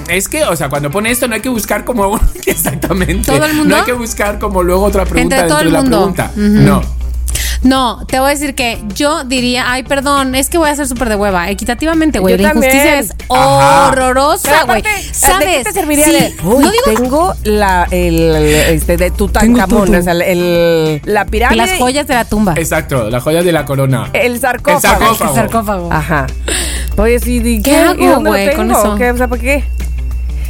es 0.10 0.28
que, 0.30 0.44
o 0.44 0.56
sea, 0.56 0.70
cuando 0.70 0.90
pone 0.90 1.12
esto 1.12 1.28
no 1.28 1.36
hay 1.36 1.42
que 1.42 1.50
buscar 1.50 1.84
como 1.86 2.20
exactamente. 2.46 3.32
¿Todo 3.32 3.46
el 3.46 3.54
mundo? 3.54 3.70
No 3.70 3.76
hay 3.78 3.86
que 3.86 3.94
buscar 3.94 4.40
como 4.40 4.64
luego 4.64 4.84
otra 4.86 5.06
pregunta 5.06 5.36
Entre 5.38 5.50
todo 5.50 5.60
dentro 5.60 5.80
el 5.80 5.86
de 5.86 5.92
la 5.92 6.00
mundo. 6.00 6.14
pregunta. 6.14 6.32
No. 6.36 7.01
No, 7.64 8.04
te 8.08 8.20
voy 8.20 8.30
a 8.30 8.34
decir 8.34 8.56
que 8.56 8.84
yo 8.96 9.24
diría, 9.24 9.72
ay, 9.72 9.84
perdón, 9.84 10.34
es 10.34 10.50
que 10.50 10.58
voy 10.58 10.68
a 10.70 10.76
ser 10.76 10.88
súper 10.88 11.10
de 11.10 11.16
hueva. 11.16 11.50
Equitativamente, 11.52 12.18
güey. 12.18 12.36
Yo 12.36 12.42
La 12.42 12.50
injusticia 12.50 12.98
es 13.00 13.14
Ajá. 13.30 13.88
horrorosa, 13.90 14.64
güey. 14.66 14.80
aparte, 14.82 14.90
¿de 15.08 15.14
¿Sabes? 15.14 15.58
qué 15.58 15.64
te 15.66 15.72
serviría 15.74 16.06
Sí, 16.06 16.12
de, 16.12 16.36
uy, 16.44 16.64
no 16.64 16.72
digo 16.72 16.84
tengo 16.86 17.34
la, 17.44 17.88
el, 17.92 18.36
este, 18.36 18.98
de 18.98 19.12
Tutankamón, 19.12 19.94
o 19.94 20.02
sea, 20.02 20.14
el, 20.14 21.02
la 21.06 21.26
pirámide. 21.26 21.58
las 21.68 21.78
joyas 21.78 22.08
de 22.08 22.16
la 22.16 22.26
tumba. 22.26 22.56
Exacto, 22.58 23.10
la 23.12 23.20
joya 23.22 23.44
de 23.44 23.52
la 23.52 23.64
corona. 23.66 24.10
El 24.14 24.40
sarcófago. 24.40 24.78
El 24.78 24.82
sarcófago. 24.82 25.30
El 25.30 25.36
sarcófago. 25.36 25.94
Ajá. 25.94 26.28
Oye, 26.98 27.20
sí, 27.20 27.42
¿y 27.44 27.62
¿Qué 27.62 27.70
qué, 27.72 27.78
hago, 27.78 27.94
¿Y 28.04 28.08
dónde 28.08 28.24
lo 28.24 28.36
güey, 28.36 28.56
con 28.56 28.72
eso? 28.72 28.96
¿Qué? 28.96 29.12
O 29.12 29.18
sea, 29.18 29.28
¿para 29.28 29.42
qué? 29.42 29.64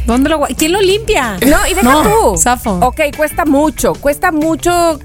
¿Dónde 0.06 0.30
lo 0.30 0.40
guay- 0.40 0.56
¿Quién 0.56 0.72
lo 0.72 0.80
limpia? 0.80 1.36
No, 1.46 1.58
y 1.70 1.74
deja 1.74 1.82
No, 1.82 2.02
tú. 2.02 2.36
Zafo. 2.36 2.72
Ok, 2.82 3.00
cuesta 3.16 3.44
mucho. 3.44 3.92
Cuesta 3.94 4.32
mucho. 4.32 4.98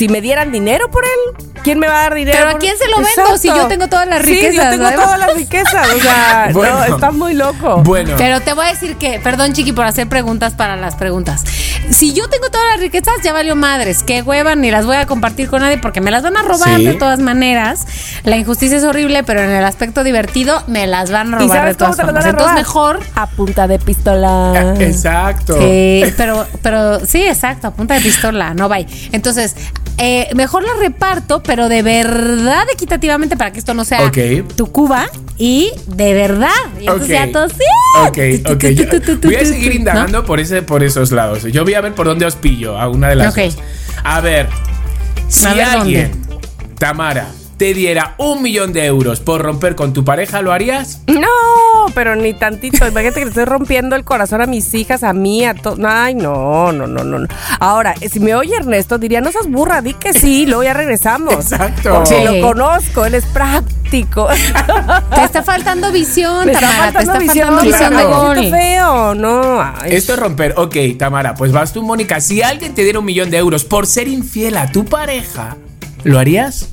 Si 0.00 0.08
me 0.08 0.22
dieran 0.22 0.50
dinero 0.50 0.90
por 0.90 1.04
él, 1.04 1.44
¿quién 1.62 1.78
me 1.78 1.86
va 1.86 1.98
a 1.98 2.02
dar 2.04 2.14
dinero? 2.14 2.38
Pero 2.38 2.56
¿a 2.56 2.58
quién 2.58 2.74
se 2.78 2.88
lo 2.88 2.96
vendo 3.04 3.36
si 3.36 3.48
yo 3.48 3.66
tengo 3.66 3.86
todas 3.86 4.08
las 4.08 4.24
Sí, 4.24 4.34
yo 4.34 4.48
riquezas, 4.48 4.70
tengo 4.70 4.90
todas 4.92 5.18
las 5.18 5.34
riquezas. 5.34 5.88
O 5.90 6.00
sea, 6.00 6.48
Bueno. 6.54 6.74
no, 6.78 6.84
está 6.94 7.10
muy 7.10 7.34
loco. 7.34 7.82
Bueno. 7.82 8.14
Pero 8.16 8.40
te 8.40 8.54
voy 8.54 8.64
a 8.64 8.68
decir 8.70 8.96
que, 8.96 9.20
perdón, 9.20 9.52
Chiqui, 9.52 9.72
por 9.74 9.84
hacer 9.84 10.08
preguntas 10.08 10.54
para 10.54 10.76
las 10.76 10.94
preguntas. 10.94 11.44
Si 11.88 12.12
yo 12.12 12.28
tengo 12.28 12.48
todas 12.50 12.66
las 12.72 12.80
riquezas, 12.80 13.14
ya 13.24 13.32
valió 13.32 13.56
madres. 13.56 14.02
Qué 14.04 14.22
hueva, 14.22 14.54
ni 14.54 14.70
las 14.70 14.86
voy 14.86 14.96
a 14.96 15.06
compartir 15.06 15.48
con 15.48 15.60
nadie 15.62 15.78
porque 15.78 16.00
me 16.00 16.10
las 16.10 16.22
van 16.22 16.36
a 16.36 16.42
robar 16.42 16.76
Sí. 16.76 16.84
de 16.86 16.94
todas 16.94 17.18
maneras. 17.18 17.84
La 18.24 18.36
injusticia 18.36 18.76
es 18.76 18.84
horrible, 18.84 19.24
pero 19.24 19.40
en 19.42 19.50
el 19.50 19.64
aspecto 19.64 20.04
divertido 20.04 20.62
me 20.68 20.86
las 20.86 21.10
van 21.10 21.34
a 21.34 21.38
¿Y 21.38 21.40
robar 21.40 21.58
sabes 21.58 21.74
de 21.74 21.78
todas 21.78 21.96
cómo 21.96 22.06
te 22.08 22.12
lo 22.12 22.20
formas. 22.20 22.24
van 22.24 22.34
a 22.34 22.38
robar? 22.38 22.58
Entonces 22.58 22.66
mejor. 22.68 23.00
A 23.16 23.26
punta 23.26 23.66
de 23.66 23.78
pistola. 23.80 24.74
Exacto. 24.78 25.58
Sí, 25.60 26.04
pero, 26.16 26.46
pero 26.62 27.04
sí, 27.04 27.22
exacto, 27.22 27.66
a 27.68 27.70
punta 27.72 27.94
de 27.94 28.00
pistola, 28.02 28.54
no 28.54 28.68
vaya. 28.68 28.86
Entonces, 29.12 29.56
eh, 29.98 30.28
mejor 30.34 30.62
la 30.62 30.72
reparto, 30.80 31.42
pero 31.42 31.68
de 31.68 31.82
verdad 31.82 32.64
equitativamente 32.72 33.36
para 33.36 33.52
que 33.52 33.58
esto 33.58 33.74
no 33.74 33.84
sea 33.84 34.10
tu 34.56 34.70
Cuba 34.72 35.06
y 35.36 35.72
de 35.88 36.14
verdad. 36.14 36.48
Y 36.78 36.82
entonces 36.86 37.08
Ok. 37.08 37.12
ya 37.26 37.32
todos, 37.32 37.52
sí. 37.52 37.64
Ok, 38.06 38.52
ok. 38.52 38.64
Yo 38.66 39.18
voy 39.22 39.34
a 39.34 39.44
seguir 39.44 39.74
indagando 39.74 40.24
por, 40.24 40.38
ese, 40.40 40.62
por 40.62 40.82
esos 40.84 41.10
lados. 41.12 41.42
Yo 41.44 41.64
voy 41.70 41.76
a 41.76 41.80
ver 41.82 41.94
por 41.94 42.06
dónde 42.06 42.26
os 42.26 42.34
pillo 42.36 42.78
a 42.78 42.88
una 42.88 43.08
de 43.08 43.16
las 43.16 43.32
Ok. 43.32 43.44
dos. 43.44 43.58
A 44.02 44.20
ver, 44.20 44.48
si 45.28 45.46
A 45.46 45.54
ver 45.54 45.64
alguien, 45.64 46.26
Tamara, 46.78 47.28
te 47.60 47.74
diera 47.74 48.14
un 48.16 48.40
millón 48.40 48.72
de 48.72 48.86
euros 48.86 49.20
por 49.20 49.42
romper 49.42 49.74
con 49.74 49.92
tu 49.92 50.02
pareja, 50.02 50.40
¿lo 50.40 50.50
harías? 50.50 51.02
No, 51.06 51.28
pero 51.94 52.16
ni 52.16 52.32
tantito. 52.32 52.88
Imagínate 52.88 53.18
que 53.18 53.24
le 53.26 53.28
estoy 53.32 53.44
rompiendo 53.44 53.96
el 53.96 54.02
corazón 54.04 54.40
a 54.40 54.46
mis 54.46 54.72
hijas, 54.72 55.02
a 55.04 55.12
mí, 55.12 55.44
a 55.44 55.52
todos. 55.52 55.78
Ay, 55.86 56.14
no, 56.14 56.72
no, 56.72 56.86
no, 56.86 57.04
no. 57.04 57.28
Ahora, 57.58 57.94
si 58.10 58.18
me 58.18 58.34
oye 58.34 58.56
Ernesto, 58.56 58.96
diría, 58.96 59.20
no 59.20 59.30
seas 59.30 59.46
burra, 59.46 59.82
di 59.82 59.92
que 59.92 60.14
sí, 60.14 60.46
luego 60.46 60.62
ya 60.62 60.72
regresamos. 60.72 61.34
Exacto. 61.34 61.96
Porque 61.96 62.08
Sí. 62.08 62.24
lo 62.24 62.40
conozco, 62.48 63.04
él 63.04 63.14
es 63.14 63.26
práctico. 63.26 64.26
Te 65.14 65.22
está 65.22 65.42
faltando 65.42 65.92
visión, 65.92 66.46
Me 66.46 66.52
está 66.52 66.66
Tamara, 66.66 66.92
faltando 66.92 67.12
te 67.18 67.24
está 67.26 67.32
visión, 67.34 67.48
faltando 67.48 67.70
visión 67.70 67.90
de 67.90 68.02
claro. 68.04 68.22
gol. 68.22 68.36
Siento 68.38 68.56
feo, 68.56 69.14
no. 69.16 69.60
ay. 69.60 69.94
Esto 69.96 70.14
es 70.14 70.18
romper. 70.18 70.54
Ok, 70.56 70.76
Tamara, 70.98 71.34
pues 71.34 71.52
vas 71.52 71.74
tú, 71.74 71.82
Mónica. 71.82 72.22
Si 72.22 72.40
alguien 72.40 72.74
te 72.74 72.84
diera 72.84 73.00
un 73.00 73.04
millón 73.04 73.28
de 73.30 73.36
euros 73.36 73.64
por 73.64 73.86
ser 73.86 74.08
infiel 74.08 74.56
a 74.56 74.72
tu 74.72 74.86
pareja, 74.86 75.58
¿lo 76.04 76.18
harías? 76.18 76.70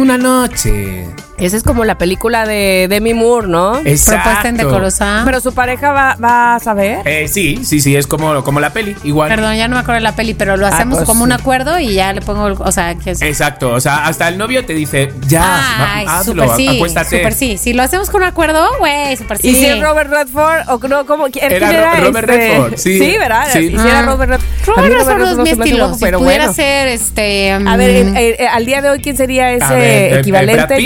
Una 0.00 0.16
noche. 0.16 1.29
Esa 1.40 1.56
es 1.56 1.62
como 1.62 1.84
la 1.84 1.96
película 1.98 2.44
de 2.46 2.86
Demi 2.88 3.14
Moore, 3.14 3.48
¿no? 3.48 3.78
Exacto. 3.84 4.22
Propuesta 4.22 4.48
indecorosa. 4.48 5.22
Pero 5.24 5.40
su 5.40 5.52
pareja 5.54 5.92
va, 5.92 6.16
va 6.22 6.54
a 6.56 6.60
saber. 6.60 6.98
Eh, 7.06 7.28
sí, 7.28 7.60
sí, 7.64 7.80
sí, 7.80 7.96
es 7.96 8.06
como, 8.06 8.42
como 8.44 8.60
la 8.60 8.70
peli, 8.72 8.94
igual. 9.04 9.28
Perdón, 9.28 9.56
ya 9.56 9.66
no 9.68 9.74
me 9.76 9.80
acuerdo 9.80 9.94
de 9.96 10.00
la 10.02 10.14
peli, 10.16 10.34
pero 10.34 10.56
lo 10.56 10.66
hacemos 10.66 10.98
pues 10.98 11.06
como 11.06 11.24
un 11.24 11.32
acuerdo 11.32 11.78
y 11.78 11.94
ya 11.94 12.12
le 12.12 12.20
pongo, 12.20 12.44
o 12.62 12.72
sea, 12.72 12.94
que 12.96 13.12
es... 13.12 13.22
Exacto, 13.22 13.70
o 13.70 13.80
sea, 13.80 14.06
hasta 14.06 14.28
el 14.28 14.38
novio 14.38 14.64
te 14.64 14.74
dice, 14.74 15.12
ya, 15.28 15.94
Ay, 15.94 16.04
va- 16.06 16.18
hazlo, 16.20 16.42
súper 16.44 16.56
sí, 16.56 16.68
acuéstate. 16.76 17.16
súper 17.18 17.32
sí. 17.34 17.56
Si 17.58 17.72
lo 17.72 17.82
hacemos 17.82 18.10
con 18.10 18.22
un 18.22 18.28
acuerdo, 18.28 18.66
güey, 18.78 19.16
súper 19.16 19.38
sí. 19.38 19.48
¿Y 19.48 19.54
si 19.54 19.66
es 19.66 19.80
Robert 19.80 20.10
Redford 20.10 20.68
o 20.68 20.88
no? 20.88 21.06
¿Cómo? 21.06 21.26
¿Quién 21.30 21.50
Era 21.52 21.96
Ro- 21.96 22.04
Robert 22.06 22.28
este? 22.30 22.48
Redford, 22.48 22.74
sí. 22.76 22.98
Sí, 22.98 23.16
¿verdad? 23.18 23.48
Sí. 23.52 23.58
Y 23.58 23.78
si 23.78 23.86
era 23.88 24.00
Ah. 24.00 24.02
Robert 24.02 24.30
Redford. 24.32 24.66
Robert 24.76 24.88
mí 24.88 24.94
Redford 24.94 25.18
no 25.20 25.30
es 25.30 25.36
mi 25.38 25.50
estilo. 25.50 25.78
guapo, 25.78 25.94
Si 25.94 26.04
pero 26.04 26.18
pudiera 26.18 26.44
bueno. 26.46 26.54
ser, 26.54 26.88
este... 26.88 27.52
A 27.52 27.76
ver, 27.76 28.04
mm, 28.06 28.16
eh, 28.16 28.36
eh, 28.40 28.46
al 28.48 28.66
día 28.66 28.82
de 28.82 28.90
hoy, 28.90 29.00
¿quién 29.00 29.16
sería 29.16 29.52
ese 29.52 29.74
ver, 29.74 29.82
eh, 29.82 30.14
eh, 30.14 30.18
equivalente? 30.20 30.76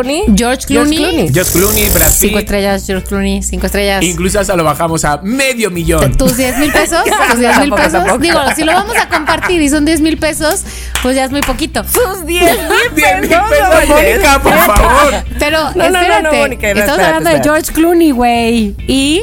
Pitt. 0.00 0.34
George 0.36 0.66
Clooney. 0.66 0.96
George 0.96 0.96
Clooney. 0.96 1.32
George 1.32 1.52
Clooney, 1.52 1.88
Brad 1.90 2.08
Pitt. 2.08 2.18
Cinco 2.20 2.38
estrellas, 2.38 2.86
George 2.86 3.06
Clooney, 3.06 3.42
cinco 3.42 3.66
estrellas. 3.66 4.02
Incluso 4.02 4.40
hasta 4.40 4.56
lo 4.56 4.64
bajamos 4.64 5.04
a 5.04 5.18
medio 5.22 5.70
millón. 5.70 6.16
tus 6.16 6.36
10 6.36 6.58
mil 6.58 6.72
pesos, 6.72 7.04
tus 7.30 7.38
10 7.38 7.58
mil 7.60 7.70
pesos. 7.72 7.92
tampoco. 7.92 8.18
Digo, 8.18 8.38
si 8.56 8.64
lo 8.64 8.72
vamos 8.72 8.96
a 8.96 9.08
compartir 9.08 9.60
y 9.60 9.68
son 9.68 9.84
10 9.84 10.00
mil 10.00 10.16
pesos, 10.18 10.62
pues 11.02 11.16
ya 11.16 11.24
es 11.24 11.30
muy 11.30 11.40
poquito. 11.42 11.82
Sus 11.84 12.24
10 12.26 12.42
mil 12.42 12.94
10 12.96 13.20
mil 13.20 13.28
pesos. 13.28 13.44
pesos. 13.50 13.88
Mónica, 13.88 14.40
por 14.42 14.52
favor. 14.58 15.14
Pero 15.38 15.58
No, 15.62 15.70
no, 15.74 15.90
no, 15.90 15.98
espérate, 15.98 16.22
no, 16.22 16.32
Mónica, 16.32 16.74
no, 16.74 16.80
estamos 16.80 16.90
espérate, 17.00 17.02
hablando 17.04 17.30
de 17.30 17.36
espérate. 17.36 17.48
George 17.48 17.72
Clooney, 17.72 18.10
güey. 18.10 18.74
Y, 18.86 19.22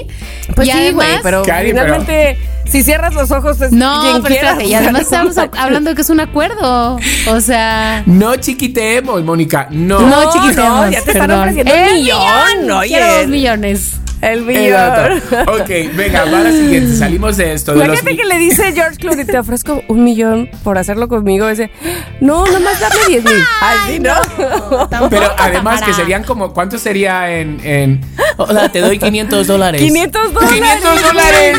Pues 0.56 0.68
y 0.68 0.72
sí, 0.72 0.92
güey, 0.92 1.08
pero 1.24 1.44
Cari, 1.44 1.74
pero- 1.74 1.86
finalmente, 1.86 2.40
si 2.70 2.84
cierras 2.84 3.14
los 3.14 3.32
ojos, 3.32 3.60
es 3.62 3.72
no, 3.72 4.02
quien 4.02 4.22
pero 4.24 4.36
espérate, 4.36 4.66
y 4.66 4.74
además 4.74 4.94
no 5.12 5.30
estamos 5.30 5.38
hablando 5.58 5.90
de 5.90 5.96
que 5.96 6.02
es 6.02 6.10
un 6.10 6.20
acuerdo. 6.20 6.98
O 7.28 7.42
sea, 7.42 8.04
No 8.06 8.36
chiquiteemos, 8.36 9.24
Mónica. 9.24 9.68
No. 9.72 10.00
no, 10.00 10.24
No, 10.26 10.32
chiquitemos. 10.34 10.86
no, 10.86 10.92
ya 10.92 11.02
te 11.02 11.12
están 11.12 11.32
ofreciendo 11.32 11.72
un 11.74 11.80
¡El 11.80 11.94
millón, 11.96 12.72
oye. 12.72 12.88
Quiero 12.90 13.14
dos 13.18 13.28
millones. 13.28 13.94
El 14.22 14.42
millón. 14.42 15.22
Ok, 15.48 15.70
venga, 15.96 16.26
va 16.26 16.42
la 16.42 16.52
siguiente. 16.52 16.94
Salimos 16.98 17.38
de 17.38 17.54
esto. 17.54 17.72
De 17.72 17.78
los 17.78 17.88
Imagínate 17.88 18.18
que 18.18 18.26
le 18.26 18.38
dice 18.38 18.74
George 18.74 18.98
Clooney, 18.98 19.24
te 19.26 19.40
ofrezco 19.40 19.82
un 19.88 20.04
millón 20.04 20.50
por 20.64 20.78
hacerlo 20.78 21.08
conmigo. 21.08 21.48
Dice, 21.48 21.72
no, 22.20 22.46
nomás 22.46 22.82
dame 22.82 22.96
10 23.08 23.24
mil. 23.24 23.44
Así 23.62 24.00
no. 24.00 24.88
Tampoco, 24.90 25.10
Pero 25.10 25.34
además 25.38 25.82
que 25.82 25.94
serían 25.94 26.24
como, 26.26 26.54
¿cuánto 26.54 26.78
sería 26.78 27.32
en, 27.32 27.62
en... 27.64 28.02
Hola, 28.36 28.70
te 28.70 28.82
doy 28.82 29.00
500 29.00 29.48
dólares. 29.48 29.82
500 29.82 30.34
dólares. 30.34 30.54
500 30.54 31.02
dólares. 31.02 31.58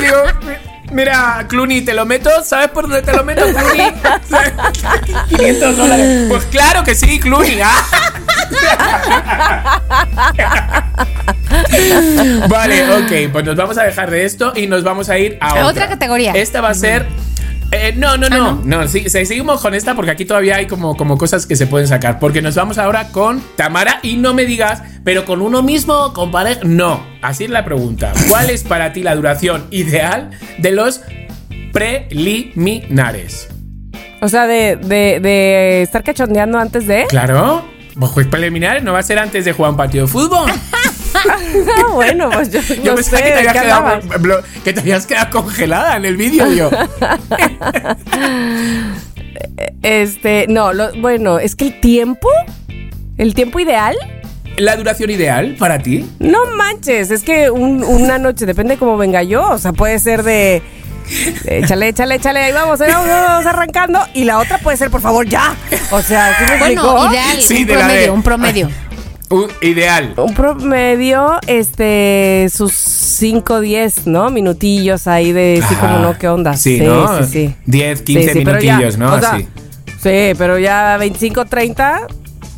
Mira, 0.90 1.46
Clooney, 1.48 1.82
¿te 1.82 1.94
lo 1.94 2.06
meto? 2.06 2.30
¿Sabes 2.44 2.68
por 2.68 2.84
dónde 2.84 3.02
te 3.02 3.12
lo 3.12 3.24
meto, 3.24 3.42
Clooney? 3.46 3.92
500 5.28 5.76
dólares. 5.76 6.26
Pues 6.28 6.44
claro 6.46 6.84
que 6.84 6.94
sí, 6.94 7.18
Clooney. 7.20 7.60
ah. 7.62 7.82
vale, 12.48 12.92
ok, 12.92 13.32
pues 13.32 13.44
nos 13.44 13.56
vamos 13.56 13.78
a 13.78 13.84
dejar 13.84 14.10
de 14.10 14.24
esto 14.24 14.52
y 14.54 14.66
nos 14.66 14.82
vamos 14.82 15.08
a 15.08 15.18
ir 15.18 15.38
a 15.40 15.48
A 15.48 15.50
otra, 15.50 15.66
otra 15.66 15.88
categoría. 15.88 16.32
Esta 16.32 16.60
va 16.60 16.70
a 16.70 16.74
ser... 16.74 17.06
eh, 17.72 17.94
no, 17.96 18.16
no, 18.16 18.26
Ah, 18.26 18.30
no, 18.30 18.62
no, 18.64 18.88
sí, 18.88 19.04
sí, 19.08 19.24
seguimos 19.26 19.60
con 19.60 19.74
esta 19.74 19.94
porque 19.94 20.10
aquí 20.10 20.24
todavía 20.24 20.56
hay 20.56 20.66
como, 20.66 20.96
como 20.96 21.16
cosas 21.16 21.46
que 21.46 21.56
se 21.56 21.66
pueden 21.66 21.86
sacar. 21.88 22.18
Porque 22.18 22.42
nos 22.42 22.54
vamos 22.54 22.78
ahora 22.78 23.08
con 23.08 23.40
Tamara 23.56 24.00
y 24.02 24.16
no 24.16 24.34
me 24.34 24.44
digas, 24.44 24.82
pero 25.04 25.24
con 25.24 25.40
uno 25.42 25.62
mismo, 25.62 26.12
con 26.12 26.30
pareja. 26.30 26.60
No, 26.64 27.04
así 27.22 27.44
es 27.44 27.50
la 27.50 27.64
pregunta. 27.64 28.12
¿Cuál 28.28 28.50
es 28.50 28.64
para 28.64 28.92
ti 28.92 29.02
la 29.02 29.14
duración 29.14 29.66
ideal 29.70 30.30
de 30.58 30.72
los 30.72 31.00
preliminares? 31.72 33.48
O 34.20 34.28
sea, 34.28 34.46
de, 34.46 34.76
de, 34.76 35.20
de 35.20 35.82
estar 35.82 36.02
cachondeando 36.02 36.58
antes 36.58 36.86
de. 36.86 37.06
Claro, 37.08 37.64
pues 38.14 38.26
preliminares 38.26 38.82
no 38.82 38.92
va 38.92 38.98
a 38.98 39.02
ser 39.02 39.18
antes 39.18 39.44
de 39.44 39.52
jugar 39.52 39.72
un 39.72 39.76
partido 39.76 40.06
de 40.06 40.12
fútbol. 40.12 40.50
Ah, 41.78 41.92
bueno, 41.92 42.30
pues 42.30 42.50
yo, 42.50 42.60
Yo 42.60 42.90
no 42.92 42.94
pensaba 42.96 43.18
sé, 43.18 43.24
que, 43.24 43.30
te 43.30 43.42
¿de 43.42 43.48
habías 43.48 43.62
quedado, 43.62 44.00
que 44.64 44.72
te 44.72 44.80
habías 44.80 45.06
quedado 45.06 45.30
congelada 45.30 45.96
en 45.96 46.04
el 46.04 46.16
vídeo 46.16 46.50
yo. 46.52 46.70
Este, 49.82 50.46
no, 50.48 50.72
lo- 50.72 50.92
bueno, 51.00 51.38
es 51.38 51.54
que 51.56 51.66
el 51.66 51.80
tiempo, 51.80 52.28
el 53.18 53.34
tiempo 53.34 53.60
ideal, 53.60 53.96
¿La 54.56 54.76
duración 54.76 55.10
ideal 55.10 55.56
para 55.58 55.78
ti? 55.78 56.06
no 56.18 56.44
manches, 56.56 57.10
es 57.10 57.22
que 57.22 57.50
un- 57.50 57.82
una 57.84 58.18
noche, 58.18 58.44
depende 58.46 58.76
cómo 58.76 58.96
venga 58.96 59.22
yo, 59.22 59.48
o 59.48 59.58
sea, 59.58 59.72
puede 59.72 59.98
ser 59.98 60.22
de... 60.22 60.62
de 61.44 61.58
Échale, 61.60 61.88
échale, 61.88 62.16
échale, 62.16 62.40
ahí 62.40 62.52
vamos, 62.52 62.80
ahí 62.80 62.90
vamos, 62.92 63.08
vamos 63.08 63.46
arrancando. 63.46 64.00
Y 64.14 64.24
la 64.24 64.38
otra 64.38 64.58
puede 64.58 64.76
ser, 64.76 64.90
por 64.90 65.00
favor, 65.00 65.26
ya. 65.26 65.54
O 65.90 66.02
sea, 66.02 66.36
¿sí 66.38 66.44
me 66.52 66.58
Bueno, 66.58 67.10
ideal, 67.10 67.40
Sí, 67.40 67.62
un 67.62 67.66
de 67.66 67.72
la 67.74 67.78
promedio, 67.80 68.02
de- 68.02 68.10
un 68.10 68.22
promedio. 68.22 68.66
Un 68.89 68.89
ideal. 69.62 70.14
Un 70.16 70.34
promedio, 70.34 71.38
este, 71.46 72.48
sus 72.52 72.72
5, 72.72 73.60
10, 73.60 74.06
¿no? 74.06 74.30
Minutillos 74.30 75.06
ahí 75.06 75.32
de 75.32 75.62
sí, 75.68 75.74
como 75.76 75.98
no, 75.98 76.18
¿qué 76.18 76.28
onda? 76.28 76.56
Sí, 76.56 76.80
¿no? 76.80 77.22
Sí, 77.24 77.30
sí. 77.30 77.54
10, 77.66 78.02
15 78.02 78.22
Sí, 78.22 78.38
sí, 78.38 78.44
pero 78.44 78.60
ya, 78.60 78.76
minutillos, 78.76 78.98
¿no? 78.98 79.14
o 79.14 79.20
sea. 79.20 79.38
Sí, 79.38 80.34
pero 80.38 80.58
ya 80.58 80.96
25, 80.96 81.44
30. 81.44 82.06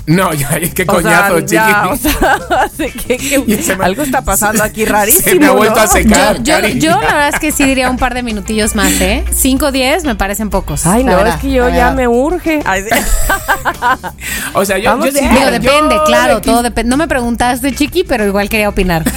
No, 0.04 0.32
ya, 0.34 0.58
qué 0.74 0.82
o 0.82 0.86
coñazo, 0.86 1.46
sea, 1.46 1.46
ya, 1.46 1.92
chiqui. 1.92 2.08
o 2.08 2.68
sea, 2.76 2.88
que- 3.46 3.62
se 3.62 3.76
me- 3.76 3.84
algo 3.84 4.02
está 4.02 4.22
pasando 4.22 4.64
aquí 4.64 4.84
se 4.84 4.90
rarísimo. 4.90 5.40
me 5.40 5.46
ha 5.46 5.50
vuelto 5.52 5.76
¿no? 5.76 5.80
a 5.82 5.86
secar. 5.86 6.42
Yo, 6.42 6.58
yo, 6.58 6.90
la 6.90 6.98
verdad 6.98 7.28
es 7.34 7.38
que 7.38 7.52
sí 7.52 7.64
diría 7.64 7.88
un 7.88 7.98
par 7.98 8.12
de 8.14 8.24
minutillos 8.24 8.74
más, 8.74 8.90
¿eh? 9.00 9.24
5 9.32 9.66
o 9.66 9.70
10 9.72 10.02
me 10.04 10.16
parecen 10.16 10.50
pocos. 10.50 10.86
Ay, 10.86 11.04
la 11.04 11.12
no, 11.12 11.16
verdad, 11.18 11.34
es 11.36 11.40
que 11.40 11.50
yo 11.52 11.68
ya 11.68 11.74
verdad. 11.90 11.94
me 11.94 12.08
urge. 12.08 12.60
Ay, 12.64 12.82
sí. 12.82 12.88
O 14.54 14.64
sea, 14.64 14.78
yo, 14.78 14.90
Vamos 14.90 15.06
yo. 15.06 15.20
Digo, 15.20 15.50
depende, 15.50 15.94
de 15.94 16.00
claro, 16.06 16.40
todo 16.40 16.62
depende. 16.62 16.90
No 16.90 16.96
me 16.96 17.06
preguntaste, 17.08 17.72
Chiqui, 17.72 18.02
pero 18.04 18.26
igual 18.26 18.48
quería 18.48 18.68
opinar. 18.68 19.04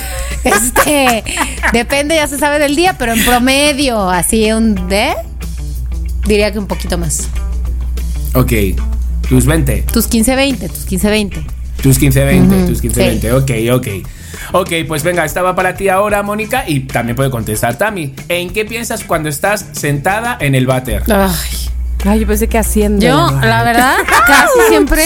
Este, 0.45 1.23
depende, 1.73 2.13
ya 2.13 2.27
se 2.27 2.37
sabe 2.37 2.59
del 2.59 2.75
día, 2.75 2.95
pero 2.99 3.13
en 3.13 3.25
promedio, 3.25 4.11
así 4.11 4.51
un 4.51 4.75
de, 4.87 5.15
diría 6.27 6.51
que 6.51 6.59
un 6.59 6.67
poquito 6.67 6.99
más. 6.99 7.29
Ok, 8.35 8.51
tus 9.29 9.45
20. 9.45 9.83
Tus 9.91 10.07
15, 10.07 10.35
20, 10.35 10.69
tus 10.69 10.85
15, 10.85 11.09
20. 11.09 11.43
Tus 11.81 11.99
15-20, 11.99 12.47
Ujú, 12.47 12.67
tus 12.67 12.83
15-20, 12.83 13.31
ok, 13.33 13.75
ok. 13.75 14.07
Ok, 14.53 14.71
pues 14.87 15.03
venga, 15.03 15.25
esta 15.25 15.41
va 15.41 15.55
para 15.55 15.75
ti 15.75 15.89
ahora, 15.89 16.23
Mónica, 16.23 16.63
y 16.67 16.81
también 16.81 17.15
puede 17.15 17.29
contestar 17.29 17.77
Tami. 17.77 18.13
¿En 18.29 18.51
qué 18.51 18.65
piensas 18.65 19.03
cuando 19.03 19.29
estás 19.29 19.67
sentada 19.73 20.37
en 20.39 20.55
el 20.55 20.65
váter? 20.65 21.03
Ay, 21.11 21.69
Ay, 22.07 22.19
yo 22.21 22.27
pensé 22.27 22.47
que 22.47 22.57
haciendo. 22.57 23.05
yo, 23.05 23.31
la 23.41 23.63
verdad, 23.63 23.95
casi 24.27 24.59
siempre 24.69 25.03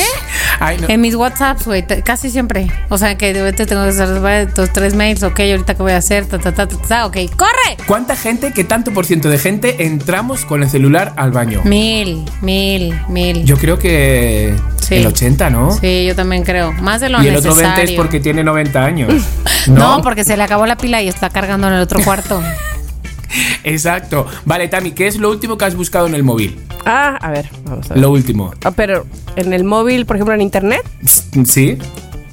Ay, 0.59 0.77
no. 0.81 0.87
en 0.89 1.01
mis 1.01 1.15
WhatsApps, 1.15 1.65
güey, 1.65 1.81
te- 1.85 2.01
casi 2.01 2.29
siempre. 2.29 2.67
O 2.89 2.97
sea, 2.97 3.15
que 3.17 3.33
de 3.33 3.41
repente 3.41 3.65
tengo 3.65 3.83
que 3.83 3.89
hacer 3.89 4.39
estos 4.47 4.73
tres 4.73 4.93
mails, 4.95 5.23
ok, 5.23 5.39
ahorita 5.39 5.75
qué 5.75 5.81
voy 5.83 5.91
a 5.93 5.97
hacer, 5.97 6.25
ta, 6.25 6.37
ta, 6.39 6.51
ta, 6.53 6.67
ta, 6.67 6.77
ta, 6.77 7.05
ok, 7.05 7.17
corre. 7.37 7.77
¿Cuánta 7.87 8.15
gente, 8.15 8.51
qué 8.53 8.63
tanto 8.63 8.91
por 8.91 9.05
ciento 9.05 9.29
de 9.29 9.37
gente 9.37 9.85
entramos 9.85 10.45
con 10.45 10.61
el 10.63 10.69
celular 10.69 11.13
al 11.15 11.31
baño? 11.31 11.61
Mil, 11.63 12.25
mil, 12.41 12.93
mil. 13.07 13.45
Yo 13.45 13.57
creo 13.57 13.79
que 13.79 14.53
Sí. 14.81 14.95
el 14.95 15.05
80, 15.07 15.49
¿no? 15.51 15.71
Sí, 15.79 16.05
yo 16.07 16.15
también 16.15 16.43
creo. 16.43 16.71
Más 16.73 16.99
de 16.99 17.09
lo 17.09 17.21
Y 17.23 17.27
el 17.27 17.35
necesario. 17.35 17.51
otro 17.67 17.75
20 17.75 17.83
es 17.93 17.97
porque 17.97 18.19
tiene 18.19 18.43
90 18.43 18.83
años. 18.83 19.13
No, 19.67 20.01
porque 20.01 20.23
se 20.23 20.35
le 20.37 20.41
acabó 20.43 20.65
la 20.65 20.77
pila 20.77 21.01
y 21.01 21.09
está 21.09 21.29
cargando 21.29 21.67
en 21.67 21.73
el 21.73 21.81
otro 21.81 21.99
cuarto. 22.03 22.41
Exacto. 23.63 24.25
Vale, 24.45 24.67
Tami, 24.67 24.91
¿qué 24.91 25.07
es 25.07 25.17
lo 25.17 25.29
último 25.29 25.57
que 25.57 25.65
has 25.65 25.75
buscado 25.75 26.07
en 26.07 26.15
el 26.15 26.23
móvil? 26.23 26.59
Ah, 26.85 27.17
a 27.21 27.31
ver, 27.31 27.49
vamos 27.65 27.89
a 27.89 27.93
ver. 27.93 28.01
Lo 28.01 28.11
último. 28.11 28.53
Ah, 28.63 28.71
pero 28.71 29.05
en 29.35 29.53
el 29.53 29.63
móvil, 29.63 30.05
por 30.05 30.15
ejemplo, 30.15 30.33
en 30.33 30.41
internet. 30.41 30.83
¿Sí? 31.45 31.77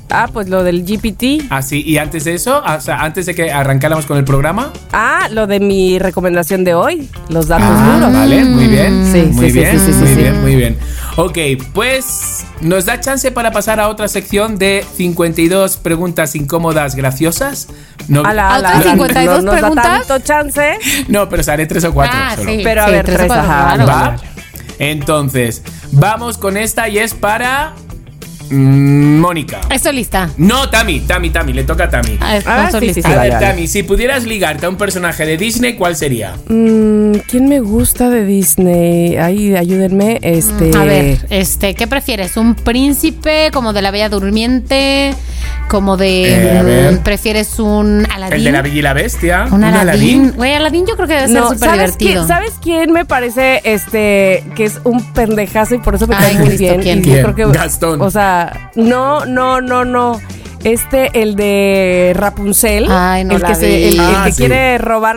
Ah, 0.09 0.29
pues 0.33 0.49
lo 0.49 0.63
del 0.63 0.85
GPT. 0.85 1.47
Ah, 1.51 1.63
sí. 1.63 1.83
¿Y 1.85 1.99
antes 1.99 2.25
de 2.25 2.35
eso? 2.35 2.63
O 2.65 2.81
sea, 2.81 3.03
antes 3.03 3.27
de 3.27 3.35
que 3.35 3.51
arrancáramos 3.51 4.07
con 4.07 4.17
el 4.19 4.25
programa. 4.25 4.73
Ah, 4.93 5.29
lo 5.33 5.47
de 5.49 5.59
mi 5.59 5.99
recomendación 5.99 6.63
de 6.63 6.75
hoy. 6.75 7.09
Los 7.29 7.49
datos 7.49 7.67
Ah, 7.71 7.95
duros. 7.97 8.13
vale, 8.13 8.45
muy 8.45 8.69
bien. 8.69 9.09
Sí, 9.13 9.23
muy 9.33 9.51
sí, 9.51 9.59
bien, 9.59 9.79
sí, 9.81 9.87
sí, 9.87 9.93
muy 9.93 10.07
sí, 10.09 10.15
sí. 10.15 10.21
bien, 10.21 10.41
muy 10.43 10.55
bien. 10.57 10.79
Ok, 11.17 11.39
pues 11.73 12.45
nos 12.61 12.85
da 12.85 13.01
chance 13.01 13.31
para 13.33 13.51
pasar 13.51 13.81
a 13.81 13.89
otra 13.89 14.07
sección 14.07 14.59
de 14.59 14.85
52 14.97 15.77
preguntas 15.79 16.37
incómodas 16.37 16.95
graciosas. 16.95 17.69
No, 18.07 18.23
Ala, 18.25 18.55
ala, 18.55 18.59
¿Otras 18.59 18.83
ala, 18.83 18.93
52 18.93 19.43
no 19.45 19.53
nos 19.53 19.55
da 19.55 19.61
preguntas? 19.61 20.07
tanto 20.07 20.25
chance. 20.25 20.79
no, 21.09 21.29
pero 21.29 21.43
haré 21.51 21.67
tres 21.67 21.85
o 21.85 21.93
cuatro 21.93 22.17
Ah, 22.23 22.37
solo. 22.37 22.51
sí. 22.51 22.61
Pero 22.63 22.83
a 22.83 22.87
ver, 22.91 23.05
tres. 23.05 23.29
Entonces, 24.79 25.63
vamos 25.93 26.39
con 26.39 26.57
esta 26.57 26.89
y 26.89 26.99
es 26.99 27.15
para 27.15 27.73
Mónica. 28.51 29.61
Estoy 29.71 29.95
lista. 29.97 30.31
No, 30.37 30.69
Tami, 30.71 31.01
Tami, 31.01 31.31
Tami, 31.31 31.53
le 31.53 31.65
toca 31.65 31.85
a 31.85 31.91
Tami. 31.91 32.19
Ah, 32.21 32.39
Ah, 32.47 32.71
sí, 32.79 32.95
sí, 32.95 33.01
A 33.05 33.17
ver. 33.23 33.39
Tami, 33.39 33.67
si 33.67 33.83
pudieras 33.83 34.25
ligarte 34.25 34.67
a 34.67 34.69
un 34.69 34.77
personaje 34.77 35.25
de 35.27 35.37
Disney, 35.37 35.75
¿cuál 35.75 35.97
sería? 35.97 36.35
Mm, 36.49 37.15
¿Quién 37.29 37.49
me 37.49 37.61
gusta 37.61 38.09
de 38.11 38.25
Disney? 38.25 39.17
Ay, 39.17 39.55
ayúdenme. 39.57 40.19
Este. 40.23 40.71
A 40.77 40.85
ver, 40.85 41.19
este, 41.31 41.75
¿qué 41.75 41.87
prefieres? 41.87 42.37
¿Un 42.37 42.55
príncipe 42.55 43.51
como 43.53 43.73
de 43.73 43.83
la 43.83 43.91
Bella 43.91 44.09
Durmiente? 44.09 45.15
¿Como 45.69 45.97
de 45.97 46.29
Eh, 46.55 46.59
a 46.59 46.63
ver. 46.63 46.93
mm, 46.93 46.99
prefieres 46.99 47.59
un 47.59 48.07
Aladín? 48.13 48.35
El 48.35 48.45
de 48.45 48.53
la 48.53 48.63
Bella 48.63 48.75
y 48.79 48.83
la 48.83 48.93
Bestia. 48.93 49.47
Un 49.51 49.65
Aladín. 49.65 50.33
Güey, 50.37 50.55
Aladín 50.55 50.87
yo 50.87 50.95
creo 50.97 51.09
que 51.09 51.15
debe 51.15 51.27
ser 51.29 51.37
No, 51.41 51.49
súper 51.53 51.59
¿sabes 51.71 51.99
divertido. 51.99 52.13
quién, 52.25 52.29
¿Sabes 52.29 52.53
quién 52.63 52.93
me 52.93 53.05
parece 53.05 53.61
este 53.65 54.45
que 54.55 54.65
es 54.65 54.81
un 54.85 55.03
pendejazo 55.13 55.75
y 55.75 55.79
por 55.79 55.97
eso 55.97 56.07
me 56.07 56.15
cae 56.17 56.35
muy 56.35 56.47
Cristo, 56.49 56.63
bien? 56.79 56.81
¿quién? 56.83 57.03
Yo 57.03 57.11
¿Quién? 57.13 57.23
creo 57.33 57.35
que 57.53 57.59
Gastón. 57.59 58.01
O 58.01 58.11
sea, 58.11 58.71
no, 58.77 59.27
no, 59.27 59.61
no, 59.61 59.85
no. 59.85 60.21
Este 60.63 61.11
el 61.23 61.37
de 61.37 62.13
Rapunzel, 62.17 62.87
Ay, 62.91 63.25
no 63.25 63.37
el 63.37 63.43
la 63.43 63.53
que 63.53 63.67
vi. 63.67 63.85
el, 63.85 63.95
el 63.95 64.01
Ah, 64.01 64.23
que 64.27 64.33
sí. 64.33 64.39
quiere 64.39 64.79
robar 64.79 65.17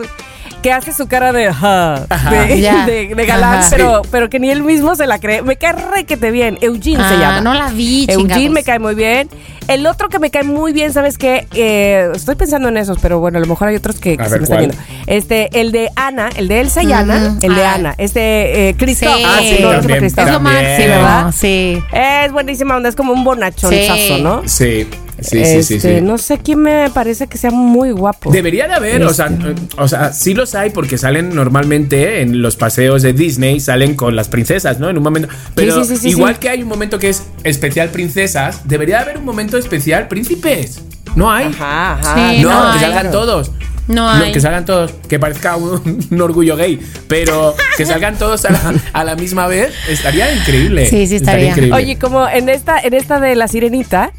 que 0.62 0.72
hace 0.72 0.92
su 0.92 1.06
cara 1.08 1.32
de, 1.32 1.48
ajá, 1.48 2.06
de, 2.30 2.60
Ya. 2.62 2.86
de- 2.86 3.14
de 3.14 3.26
galán, 3.26 3.60
Ajá. 3.60 3.68
pero, 3.70 4.02
pero 4.10 4.28
que 4.30 4.38
ni 4.38 4.50
él 4.50 4.62
mismo 4.62 4.94
se 4.94 5.06
la 5.06 5.18
cree. 5.18 5.42
Me 5.42 5.56
cae 5.56 5.72
requete 5.72 6.30
bien. 6.30 6.58
Eugene 6.60 6.96
se 7.08 7.14
Ah, 7.14 7.18
llama. 7.20 7.40
no 7.40 7.54
la 7.54 7.68
vi, 7.70 8.06
Eugene 8.08 8.34
chingados. 8.34 8.50
me 8.50 8.62
cae 8.64 8.78
muy 8.78 8.94
bien. 8.94 9.28
El 9.68 9.86
otro 9.86 10.08
que 10.08 10.18
me 10.18 10.30
cae 10.30 10.42
muy 10.42 10.72
bien, 10.72 10.92
¿sabes 10.92 11.16
qué? 11.16 11.46
Eh, 11.54 12.10
estoy 12.14 12.34
pensando 12.34 12.68
en 12.68 12.76
esos, 12.76 12.98
pero 13.00 13.20
bueno, 13.20 13.38
a 13.38 13.40
lo 13.40 13.46
mejor 13.46 13.68
hay 13.68 13.76
otros 13.76 14.00
que, 14.00 14.16
se 14.16 14.22
ver, 14.28 14.38
me 14.40 14.44
están 14.44 14.58
viendo. 14.58 14.76
Este, 15.06 15.60
el 15.60 15.70
de 15.70 15.90
Ana, 15.94 16.28
el 16.36 16.48
de 16.48 16.60
Elsa 16.60 16.82
y 16.82 16.92
Ana, 16.92 17.36
el 17.40 17.54
de 17.54 17.64
Ah. 17.64 17.74
Ana, 17.74 17.94
este, 17.96 18.70
eh. 18.70 18.74
Sí. 18.80 19.06
Ah, 19.06 19.38
Sí, 19.40 19.58
no. 19.62 19.72
Es 19.72 19.84
lo 20.16 20.40
máximo, 20.40 20.76
Sí, 20.76 20.82
¿verdad? 20.88 21.34
Sí. 21.36 21.82
Es 21.92 22.32
buenísima 22.32 22.76
onda, 22.76 22.88
es 22.88 22.96
como 22.96 23.12
un 23.12 23.22
bonachonzazo, 23.22 23.94
Sí. 24.16 24.20
¿no? 24.22 24.42
Sí, 24.48 24.88
sí, 25.22 25.44
sí, 25.44 25.62
sí, 25.62 25.74
Este, 25.76 25.98
sí. 25.98 26.04
No 26.04 26.18
sé 26.18 26.38
quién 26.38 26.60
me 26.60 26.90
parece 26.90 27.26
que 27.26 27.38
sea 27.38 27.50
muy 27.50 27.90
guapo. 27.92 28.30
Debería 28.30 28.66
de 28.68 28.74
haber, 28.74 29.02
o 29.04 29.12
sea, 29.14 29.26
Este. 29.26 29.54
o 29.76 29.88
sea, 29.88 30.12
sí 30.12 30.34
los 30.34 30.54
hay 30.54 30.70
porque 30.70 30.98
salen 30.98 31.34
normalmente 31.34 32.20
en 32.22 32.42
los 32.42 32.56
paseos 32.56 33.02
de 33.02 33.12
Disney, 33.12 33.60
salen 33.60 33.94
con 33.94 34.16
las 34.16 34.28
princesas, 34.28 34.78
¿no? 34.78 34.88
En 34.90 34.96
un 34.96 35.02
momento. 35.02 35.28
Pero 35.54 35.82
sí, 35.84 35.94
sí, 35.96 35.96
sí, 36.02 36.08
igual 36.10 36.34
sí. 36.34 36.40
que 36.40 36.48
hay 36.48 36.62
un 36.62 36.68
momento 36.68 36.98
que 36.98 37.08
es 37.08 37.24
especial 37.44 37.90
princesas, 37.90 38.68
debería 38.68 38.96
de 38.96 39.02
haber 39.02 39.18
un 39.18 39.24
momento 39.24 39.56
especial 39.58 40.08
príncipes. 40.08 40.82
No 41.16 41.30
hay. 41.30 41.46
Ajá, 41.46 41.94
ajá. 41.94 42.14
Sí, 42.32 42.42
no, 42.42 42.50
no 42.66 42.72
que 42.72 42.78
hay. 42.84 42.92
salgan 42.92 43.10
todos. 43.10 43.50
No 43.88 43.94
No, 44.16 44.24
hay. 44.24 44.30
que 44.30 44.38
salgan 44.40 44.64
todos, 44.64 44.92
que 45.08 45.18
parezca 45.18 45.56
un, 45.56 46.06
un 46.10 46.20
orgullo 46.20 46.54
gay, 46.56 46.78
pero 47.08 47.56
que 47.76 47.84
salgan 47.84 48.16
todos 48.16 48.44
a 48.44 48.52
la, 48.52 48.74
a 48.92 49.02
la 49.02 49.16
misma 49.16 49.48
vez, 49.48 49.72
estaría 49.88 50.32
increíble. 50.32 50.86
Sí, 50.86 51.08
sí, 51.08 51.16
estaría. 51.16 51.48
increíble. 51.50 51.74
Oye, 51.76 51.98
como 51.98 52.28
en 52.28 52.48
esta, 52.48 52.78
en 52.78 52.94
esta 52.94 53.18
de 53.18 53.34
la 53.34 53.48
sirenita, 53.48 54.12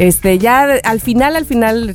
este, 0.00 0.38
ya 0.38 0.62
al 0.82 0.98
final, 1.02 1.36
al 1.36 1.44
final, 1.44 1.94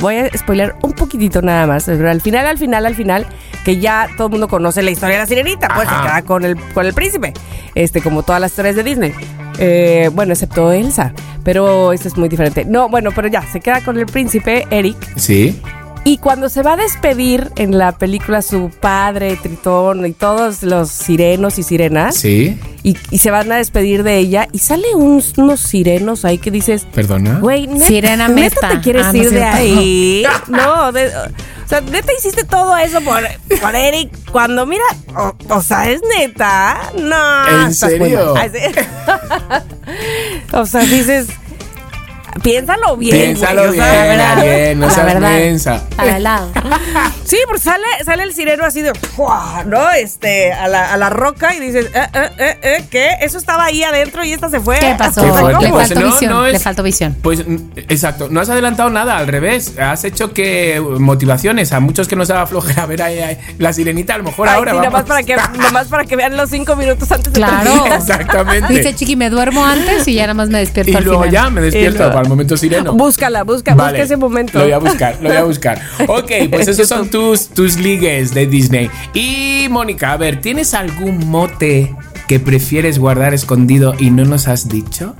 voy 0.00 0.16
a 0.16 0.36
spoiler 0.36 0.74
un 0.82 0.92
poquitito 0.92 1.40
nada 1.40 1.68
más, 1.68 1.84
pero 1.84 2.10
al 2.10 2.20
final, 2.20 2.48
al 2.48 2.58
final, 2.58 2.84
al 2.84 2.96
final, 2.96 3.26
que 3.64 3.78
ya 3.78 4.08
todo 4.16 4.26
el 4.26 4.32
mundo 4.32 4.48
conoce 4.48 4.82
la 4.82 4.90
historia 4.90 5.14
de 5.14 5.22
la 5.22 5.26
sirenita, 5.26 5.68
pues 5.72 5.86
Ajá. 5.86 6.02
se 6.02 6.08
queda 6.08 6.22
con 6.22 6.44
el, 6.44 6.56
con 6.72 6.84
el 6.84 6.94
príncipe, 6.94 7.32
este, 7.76 8.02
como 8.02 8.24
todas 8.24 8.40
las 8.40 8.50
historias 8.50 8.74
de 8.74 8.82
Disney. 8.82 9.14
Eh, 9.58 10.10
bueno, 10.12 10.32
excepto 10.32 10.72
Elsa, 10.72 11.12
pero 11.44 11.92
esto 11.92 12.08
es 12.08 12.16
muy 12.16 12.28
diferente. 12.28 12.64
No, 12.64 12.88
bueno, 12.88 13.10
pero 13.14 13.28
ya, 13.28 13.42
se 13.42 13.60
queda 13.60 13.82
con 13.82 13.98
el 13.98 14.06
príncipe, 14.06 14.66
Eric, 14.70 14.96
Sí. 15.16 15.56
Y 16.04 16.18
cuando 16.18 16.48
se 16.50 16.62
va 16.62 16.74
a 16.74 16.76
despedir 16.76 17.50
en 17.56 17.78
la 17.78 17.92
película 17.98 18.42
su 18.42 18.70
padre, 18.80 19.36
Tritón 19.42 20.04
y 20.06 20.12
todos 20.12 20.62
los 20.62 20.90
sirenos 20.90 21.58
y 21.58 21.62
sirenas, 21.62 22.16
Sí. 22.16 22.58
y, 22.82 22.96
y 23.10 23.18
se 23.18 23.30
van 23.30 23.50
a 23.50 23.56
despedir 23.56 24.02
de 24.02 24.18
ella 24.18 24.48
y 24.52 24.58
sale 24.58 24.86
uns- 24.94 25.38
unos 25.38 25.60
sirenos 25.60 26.24
ahí 26.24 26.38
que 26.38 26.50
dices, 26.50 26.86
Perdona. 26.94 27.38
güey, 27.40 27.66
neta, 27.66 27.86
Sirena 27.86 28.28
¿neta 28.28 28.68
te 28.68 28.80
quieres 28.80 29.06
Ah, 29.06 29.12
no 29.12 29.18
ir 29.22 29.30
de 29.30 29.44
ahí? 29.44 30.24
No, 30.48 30.92
de- 30.92 31.08
o 31.16 31.68
sea, 31.68 31.80
neta 31.80 32.12
hiciste 32.12 32.44
todo 32.44 32.76
eso 32.76 33.00
por, 33.00 33.22
por 33.58 33.74
Eric 33.74 34.10
cuando 34.30 34.66
mira, 34.66 34.84
o, 35.16 35.34
o 35.48 35.62
sea, 35.62 35.88
es 35.90 36.02
neta, 36.18 36.90
no. 37.00 37.62
¿En 37.64 37.74
serio? 37.74 38.34
o 40.52 40.66
sea, 40.66 40.80
dices, 40.82 41.28
piénsalo 42.42 42.96
bien. 42.96 43.16
Piénsalo 43.16 43.62
güey, 43.66 43.68
o 43.68 43.72
bien, 43.72 43.84
sea, 43.84 43.94
la 43.94 44.06
verdad, 44.34 44.42
bien, 44.42 44.80
no 44.80 44.86
la 44.86 44.92
seas 44.94 45.06
verdad. 45.06 45.30
mensa. 45.30 45.82
Para 45.96 46.16
el 46.16 46.22
lado. 46.22 46.50
Sí, 47.24 47.38
porque 47.46 47.62
sale, 47.62 47.84
sale 48.04 48.22
el 48.22 48.34
sireno 48.34 48.64
así 48.64 48.82
de, 48.82 48.92
¡fua! 48.94 49.64
¿no? 49.66 49.90
Este, 49.92 50.52
a 50.52 50.68
la, 50.68 50.92
a 50.92 50.96
la 50.98 51.08
roca 51.10 51.54
y 51.54 51.58
dices, 51.60 51.86
eh, 51.94 52.02
eh, 52.12 52.30
eh, 52.38 52.58
eh, 52.62 52.84
¿qué? 52.90 53.08
Eso 53.22 53.38
estaba 53.38 53.64
ahí 53.64 53.82
adentro 53.82 54.22
y 54.24 54.32
esta 54.32 54.50
se 54.50 54.60
fue. 54.60 54.78
¿Qué 54.78 54.94
pasó? 54.96 55.22
Qué 55.22 55.30
fuerte. 55.32 55.64
Le 55.64 55.70
Pues 55.70 55.88
faltó 55.88 56.00
no, 56.00 56.06
visión. 56.12 56.30
no 56.32 56.46
es- 56.46 56.52
Le 56.52 56.58
faltó 56.58 56.82
visión. 56.82 57.16
Pues 57.22 57.42
exacto, 57.88 58.28
no 58.30 58.40
has 58.40 58.50
adelantado 58.50 58.90
nada, 58.90 59.16
al 59.16 59.26
revés. 59.26 59.78
Has 59.78 60.04
hecho 60.04 60.32
que 60.32 60.80
motivaciones 60.98 61.72
a 61.72 61.80
muchos 61.80 62.06
que 62.06 62.14
nos 62.14 62.28
daba 62.28 62.46
flojera 62.46 62.84
ver 62.86 63.02
ahí, 63.02 63.18
ahí, 63.20 63.38
la 63.58 63.72
sirenita, 63.72 64.14
a 64.14 64.18
lo 64.18 64.24
mejor 64.24 64.48
Ay, 64.48 64.56
ahora 64.56 64.72
sí, 64.72 64.76
vamos. 64.76 64.92
nada 64.92 64.98
más 65.02 65.08
para 65.08 65.22
que, 65.22 65.36
nada 65.58 65.70
más 65.72 65.86
para 65.88 66.04
que 66.04 66.16
vean 66.16 66.36
los 66.36 66.50
cinco 66.50 66.76
minutos 66.76 67.10
antes 67.10 67.32
de 67.32 67.38
Claro. 67.40 67.86
Exactamente. 67.94 68.72
Dice 68.72 68.94
Chiqui, 68.94 69.16
me 69.16 69.30
duermo 69.30 69.64
antes 69.64 70.06
y 70.06 70.14
ya 70.14 70.22
nada 70.22 70.34
más 70.34 70.50
me 70.50 70.58
despierto 70.58 70.92
y 70.92 70.96
al 70.96 71.04
luego 71.04 71.22
final. 71.24 71.32
ya 71.44 71.50
me 71.50 71.60
despierto 71.62 72.04
El 72.24 72.30
momento 72.30 72.56
sireno. 72.56 72.92
Búscala, 72.94 73.44
busca, 73.44 73.74
Vale, 73.74 73.92
busca 73.92 74.04
ese 74.04 74.16
momento. 74.16 74.58
Lo 74.58 74.64
voy 74.64 74.72
a 74.72 74.78
buscar, 74.78 75.18
lo 75.20 75.28
voy 75.28 75.38
a 75.38 75.44
buscar. 75.44 75.80
Ok, 76.08 76.30
pues 76.50 76.68
esos 76.68 76.88
son 76.88 77.08
tus, 77.08 77.48
tus 77.48 77.76
ligues 77.78 78.34
de 78.34 78.46
Disney. 78.46 78.90
Y 79.14 79.66
Mónica, 79.70 80.12
a 80.12 80.16
ver, 80.16 80.40
¿tienes 80.40 80.74
algún 80.74 81.28
mote 81.28 81.94
que 82.28 82.40
prefieres 82.40 82.98
guardar 82.98 83.34
escondido 83.34 83.94
y 83.98 84.10
no 84.10 84.24
nos 84.24 84.48
has 84.48 84.68
dicho? 84.68 85.14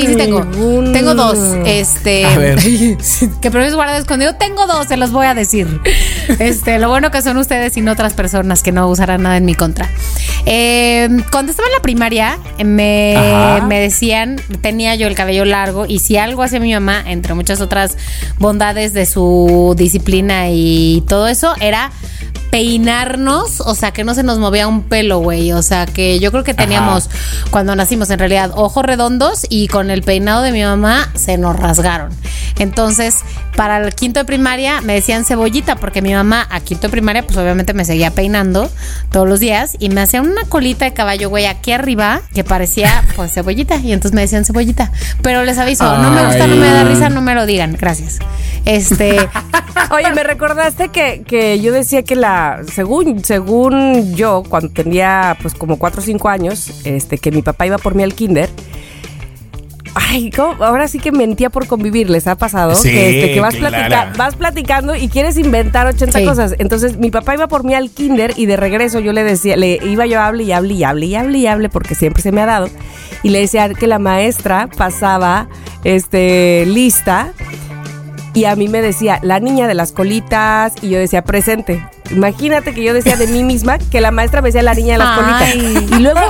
Sí, 0.00 0.06
sí 0.06 0.16
tengo. 0.16 0.44
Tengo 0.92 1.14
dos. 1.14 1.38
Este. 1.66 2.24
A 2.24 2.38
ver. 2.38 2.58
que 3.40 3.50
prefieres 3.50 3.74
guardar 3.74 4.00
escondido. 4.00 4.34
Tengo 4.36 4.66
dos, 4.66 4.86
se 4.86 4.96
los 4.96 5.10
voy 5.10 5.26
a 5.26 5.34
decir. 5.34 5.80
Este, 6.38 6.78
lo 6.78 6.90
bueno 6.90 7.10
que 7.10 7.22
son 7.22 7.38
ustedes 7.38 7.76
y 7.78 7.80
no 7.80 7.92
otras 7.92 8.12
personas 8.12 8.62
que 8.62 8.70
no 8.70 8.86
usarán 8.86 9.22
nada 9.22 9.38
en 9.38 9.46
mi 9.46 9.54
contra. 9.54 9.88
Eh, 10.44 11.08
cuando 11.32 11.50
estaba 11.50 11.66
en 11.68 11.74
la 11.74 11.80
primaria, 11.80 12.38
me, 12.62 13.16
me 13.66 13.80
decían, 13.80 14.36
tenía 14.60 14.94
yo 14.94 15.08
el 15.08 15.14
cabello 15.14 15.46
largo 15.46 15.86
y 15.86 16.00
si 16.00 16.18
algo 16.18 16.42
hacía 16.42 16.60
mi 16.60 16.72
mamá, 16.72 17.02
entre 17.06 17.32
muchas 17.32 17.62
otras 17.62 17.96
bondades 18.38 18.92
de 18.92 19.06
su 19.06 19.74
disciplina 19.76 20.50
y 20.50 21.02
todo 21.08 21.28
eso, 21.28 21.54
era 21.60 21.90
peinarnos, 22.50 23.60
o 23.60 23.74
sea, 23.74 23.92
que 23.92 24.04
no 24.04 24.14
se 24.14 24.22
nos 24.22 24.38
movía 24.38 24.66
un 24.66 24.82
pelo, 24.82 25.18
güey. 25.18 25.52
O 25.52 25.62
sea, 25.62 25.86
que 25.86 26.18
yo 26.18 26.30
creo 26.30 26.44
que 26.44 26.54
teníamos, 26.54 27.10
cuando 27.50 27.76
nacimos, 27.76 28.10
en 28.10 28.18
realidad, 28.18 28.52
ojos 28.54 28.84
redondos 28.84 29.46
y 29.48 29.68
con 29.68 29.87
el 29.90 30.02
peinado 30.02 30.42
de 30.42 30.52
mi 30.52 30.62
mamá 30.62 31.10
se 31.14 31.38
nos 31.38 31.56
rasgaron. 31.56 32.10
Entonces, 32.58 33.18
para 33.56 33.78
el 33.78 33.94
quinto 33.94 34.20
de 34.20 34.24
primaria 34.24 34.80
me 34.80 34.94
decían 34.94 35.24
cebollita, 35.24 35.76
porque 35.76 36.02
mi 36.02 36.12
mamá 36.12 36.46
a 36.50 36.60
quinto 36.60 36.88
de 36.88 36.90
primaria, 36.90 37.22
pues 37.24 37.36
obviamente 37.36 37.72
me 37.72 37.84
seguía 37.84 38.10
peinando 38.10 38.70
todos 39.10 39.28
los 39.28 39.40
días 39.40 39.76
y 39.78 39.88
me 39.90 40.00
hacía 40.00 40.22
una 40.22 40.44
colita 40.48 40.84
de 40.84 40.92
caballo, 40.92 41.28
güey, 41.28 41.46
aquí 41.46 41.72
arriba, 41.72 42.20
que 42.34 42.44
parecía, 42.44 43.04
pues, 43.16 43.32
cebollita. 43.32 43.76
Y 43.76 43.92
entonces 43.92 44.14
me 44.14 44.22
decían 44.22 44.44
cebollita. 44.44 44.90
Pero 45.22 45.44
les 45.44 45.58
aviso, 45.58 45.84
no 45.98 46.10
me 46.10 46.26
gusta, 46.26 46.46
no 46.46 46.56
me 46.56 46.66
da 46.66 46.84
risa, 46.84 47.08
no 47.08 47.20
me 47.20 47.34
lo 47.34 47.46
digan. 47.46 47.76
Gracias. 47.78 48.18
Este. 48.64 49.16
Oye, 49.90 50.12
me 50.12 50.22
recordaste 50.22 50.88
que, 50.88 51.22
que 51.26 51.60
yo 51.60 51.72
decía 51.72 52.02
que 52.02 52.16
la, 52.16 52.60
según, 52.72 53.24
según 53.24 54.14
yo, 54.14 54.42
cuando 54.48 54.70
tenía 54.70 55.36
pues 55.40 55.54
como 55.54 55.78
4 55.78 56.00
o 56.00 56.04
5 56.04 56.28
años, 56.28 56.70
este, 56.84 57.18
que 57.18 57.30
mi 57.30 57.42
papá 57.42 57.66
iba 57.66 57.78
por 57.78 57.94
mí 57.94 58.02
al 58.02 58.14
kinder. 58.14 58.50
Ay, 59.94 60.30
¿cómo? 60.30 60.62
ahora 60.64 60.86
sí 60.88 60.98
que 60.98 61.10
mentía 61.12 61.50
por 61.50 61.66
convivir, 61.66 62.08
¿les 62.10 62.26
ha 62.26 62.36
pasado? 62.36 62.74
Sí, 62.74 62.90
que, 62.90 63.20
este, 63.20 63.34
que 63.34 63.40
vas, 63.40 63.54
claro. 63.56 63.76
platica- 63.76 64.12
vas 64.16 64.36
platicando 64.36 64.94
y 64.94 65.08
quieres 65.08 65.36
inventar 65.38 65.86
80 65.86 66.18
Sí. 66.20 66.24
cosas. 66.24 66.54
Entonces, 66.58 66.98
mi 66.98 67.10
papá 67.10 67.34
iba 67.34 67.48
por 67.48 67.64
mí 67.64 67.74
al 67.74 67.90
kinder 67.90 68.32
y 68.36 68.46
de 68.46 68.56
regreso 68.56 69.00
yo 69.00 69.12
le 69.12 69.24
decía, 69.24 69.56
le 69.56 69.78
iba 69.84 70.06
yo 70.06 70.20
a 70.20 70.26
hable 70.28 70.44
y 70.44 70.52
hable 70.52 70.74
y 70.74 70.84
hable 70.84 71.06
y 71.06 71.14
hable 71.14 71.38
y 71.38 71.46
hable 71.46 71.68
porque 71.68 71.94
siempre 71.94 72.22
se 72.22 72.32
me 72.32 72.40
ha 72.42 72.46
dado. 72.46 72.68
Y 73.22 73.30
le 73.30 73.40
decía 73.40 73.68
que 73.74 73.86
la 73.86 73.98
maestra 73.98 74.68
pasaba 74.76 75.48
este, 75.84 76.64
lista 76.66 77.32
y 78.34 78.44
a 78.44 78.54
mí 78.54 78.68
me 78.68 78.80
decía, 78.82 79.18
la 79.22 79.40
niña 79.40 79.66
de 79.66 79.74
las 79.74 79.90
colitas, 79.92 80.72
y 80.82 80.90
yo 80.90 80.98
decía, 80.98 81.24
presente. 81.24 81.84
Imagínate 82.12 82.72
que 82.72 82.82
yo 82.84 82.94
decía 82.94 83.16
de 83.16 83.26
mí 83.26 83.42
misma 83.42 83.78
que 83.78 84.00
la 84.00 84.10
maestra 84.12 84.42
me 84.42 84.48
decía 84.48 84.62
la 84.62 84.74
niña 84.74 84.92
de 84.92 84.98
las 84.98 85.18
Ay. 85.18 85.58
colitas. 85.74 85.98
Y 85.98 86.02
luego, 86.02 86.20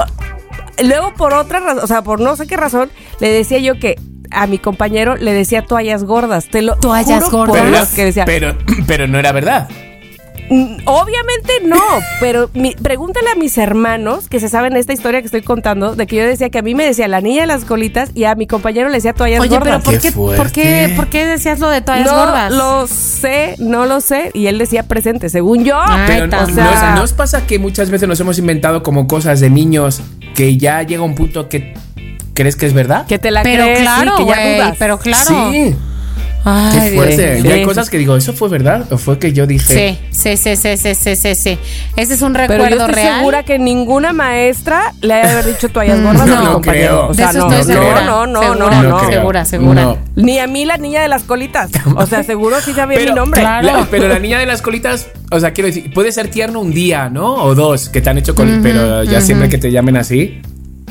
luego 0.84 1.14
por 1.14 1.32
otra 1.34 1.60
razón, 1.60 1.84
o 1.84 1.86
sea, 1.86 2.02
por 2.02 2.20
no 2.20 2.36
sé 2.36 2.46
qué 2.46 2.56
razón, 2.56 2.90
le 3.20 3.28
decía 3.30 3.58
yo 3.58 3.78
que 3.78 3.96
a 4.30 4.46
mi 4.46 4.58
compañero 4.58 5.16
le 5.16 5.32
decía 5.32 5.62
toallas 5.64 6.04
gordas. 6.04 6.48
Te 6.50 6.60
lo 6.62 6.76
Toallas 6.76 7.24
juro 7.24 7.46
por 7.46 7.48
gordas. 7.48 7.70
Dios 7.70 7.88
que 7.90 8.04
decía, 8.04 8.24
pero, 8.26 8.56
pero 8.86 9.06
no 9.06 9.18
era 9.18 9.32
verdad. 9.32 9.68
Mm, 10.50 10.78
Obviamente 10.86 11.52
no, 11.66 11.76
pero 12.20 12.48
mi- 12.54 12.74
pregúntale 12.74 13.28
a 13.30 13.34
mis 13.34 13.58
hermanos 13.58 14.28
que 14.30 14.40
se 14.40 14.48
saben 14.48 14.76
esta 14.76 14.94
historia 14.94 15.20
que 15.20 15.26
estoy 15.26 15.42
contando, 15.42 15.94
de 15.94 16.06
que 16.06 16.16
yo 16.16 16.24
decía 16.24 16.48
que 16.48 16.58
a 16.58 16.62
mí 16.62 16.74
me 16.74 16.86
decía 16.86 17.06
la 17.06 17.20
niña 17.20 17.42
de 17.42 17.48
las 17.48 17.66
colitas 17.66 18.12
y 18.14 18.24
a 18.24 18.34
mi 18.34 18.46
compañero 18.46 18.88
le 18.88 18.94
decía 18.94 19.12
toallas 19.12 19.40
Oye, 19.40 19.50
gordas. 19.58 19.82
pero 19.82 19.84
¿por 19.84 19.94
Qué 19.94 20.00
qué, 20.00 20.12
por, 20.12 20.36
fuerte. 20.36 20.52
qué, 20.62 20.92
¿por 20.96 21.08
qué 21.08 21.26
decías 21.26 21.58
lo 21.58 21.68
de 21.68 21.82
toallas 21.82 22.06
no 22.06 22.14
gordas? 22.16 22.52
lo 22.52 22.86
sé, 22.86 23.56
no 23.58 23.84
lo 23.84 24.00
sé. 24.00 24.30
Y 24.32 24.46
él 24.46 24.56
decía 24.56 24.84
presente, 24.84 25.28
según 25.28 25.64
yo. 25.66 25.78
Ay, 25.78 26.04
Pero 26.06 26.28
tan- 26.30 26.54
¿no, 26.56 26.62
o 26.62 26.72
sea- 26.72 26.94
¿no 26.94 27.02
os 27.02 27.12
pasa 27.12 27.46
que 27.46 27.58
muchas 27.58 27.90
veces 27.90 28.08
nos 28.08 28.18
hemos 28.20 28.38
inventado 28.38 28.82
como 28.82 29.06
cosas 29.06 29.40
de 29.40 29.50
niños 29.50 30.00
que 30.38 30.56
ya 30.56 30.84
llega 30.84 31.02
un 31.02 31.16
punto 31.16 31.48
que 31.48 31.74
crees 32.32 32.54
que 32.54 32.66
es 32.66 32.72
verdad? 32.72 33.06
que 33.08 33.18
te 33.18 33.32
la 33.32 33.42
Pero 33.42 33.64
crees, 33.64 33.78
sí, 33.78 33.82
claro, 33.82 34.16
que 34.18 34.24
ya 34.26 34.34
güey, 34.36 34.54
dudas. 34.54 34.76
pero 34.78 34.96
claro. 35.00 35.50
Sí. 35.50 35.74
Ay, 36.48 36.94
fuerte. 36.94 37.40
sí, 37.42 37.46
Y 37.48 37.50
hay 37.52 37.60
sí. 37.60 37.64
cosas 37.66 37.90
que 37.90 37.98
digo, 37.98 38.16
¿eso 38.16 38.32
fue 38.32 38.48
verdad? 38.48 38.84
¿O 38.92 38.98
fue 38.98 39.18
que 39.18 39.32
yo 39.32 39.46
dije? 39.46 39.98
Sí, 40.12 40.36
sí, 40.36 40.36
sí, 40.36 40.56
sí, 40.56 40.76
sí, 40.76 40.94
sí, 40.94 41.16
sí, 41.16 41.34
sí. 41.34 41.58
Ese 41.96 42.14
es 42.14 42.22
un 42.22 42.32
Pero 42.32 42.46
recuerdo 42.48 42.76
yo 42.76 42.86
estoy 42.86 42.94
real. 43.02 43.18
segura 43.18 43.42
que 43.42 43.58
ninguna 43.58 44.12
maestra 44.12 44.92
le 45.00 45.14
haya 45.14 45.32
haber 45.32 45.46
dicho 45.46 45.68
toallas 45.68 46.00
gordas 46.02 46.26
No, 46.26 46.36
a 46.36 46.38
mi 46.40 46.44
no 46.46 46.52
compañero. 46.54 46.88
creo. 46.88 47.06
O 47.08 47.14
sea, 47.14 47.32
De 47.32 47.38
no, 47.38 47.52
estoy 47.52 47.74
no, 47.74 47.80
segura. 47.80 48.04
no, 48.04 48.26
no, 48.26 48.40
Segura. 48.42 48.82
no, 48.82 48.88
No. 48.88 49.10
Segura, 49.10 49.44
segura. 49.44 49.82
No. 49.82 49.98
Ni 50.16 50.38
a 50.38 50.46
mí 50.46 50.64
la 50.64 50.76
niña 50.78 51.02
de 51.02 51.08
las 51.08 51.24
colitas. 51.24 51.70
O 51.96 52.06
sea, 52.06 52.22
seguro 52.22 52.60
sí 52.60 52.72
sabía 52.72 52.98
Pero, 52.98 53.12
mi 53.12 53.16
nombre. 53.20 53.40
claro. 53.40 53.66
la, 53.66 53.86
pero 53.90 54.08
la 54.08 54.18
niña 54.18 54.38
de 54.38 54.46
las 54.46 54.62
colitas, 54.62 55.08
o 55.30 55.38
sea, 55.40 55.52
quiero 55.52 55.66
decir, 55.68 55.92
puede 55.92 56.12
ser 56.12 56.28
tierno 56.28 56.60
un 56.60 56.72
día, 56.72 57.08
¿no? 57.10 57.34
O 57.34 57.54
dos, 57.54 57.88
que 57.88 58.00
te 58.00 58.10
han 58.10 58.18
hecho 58.18 58.34
colitas, 58.34 58.60
pero 58.62 59.04
ya 59.04 59.20
siempre 59.20 59.48
que 59.48 59.58
te 59.58 59.70
llamen 59.70 59.96
así. 59.96 60.40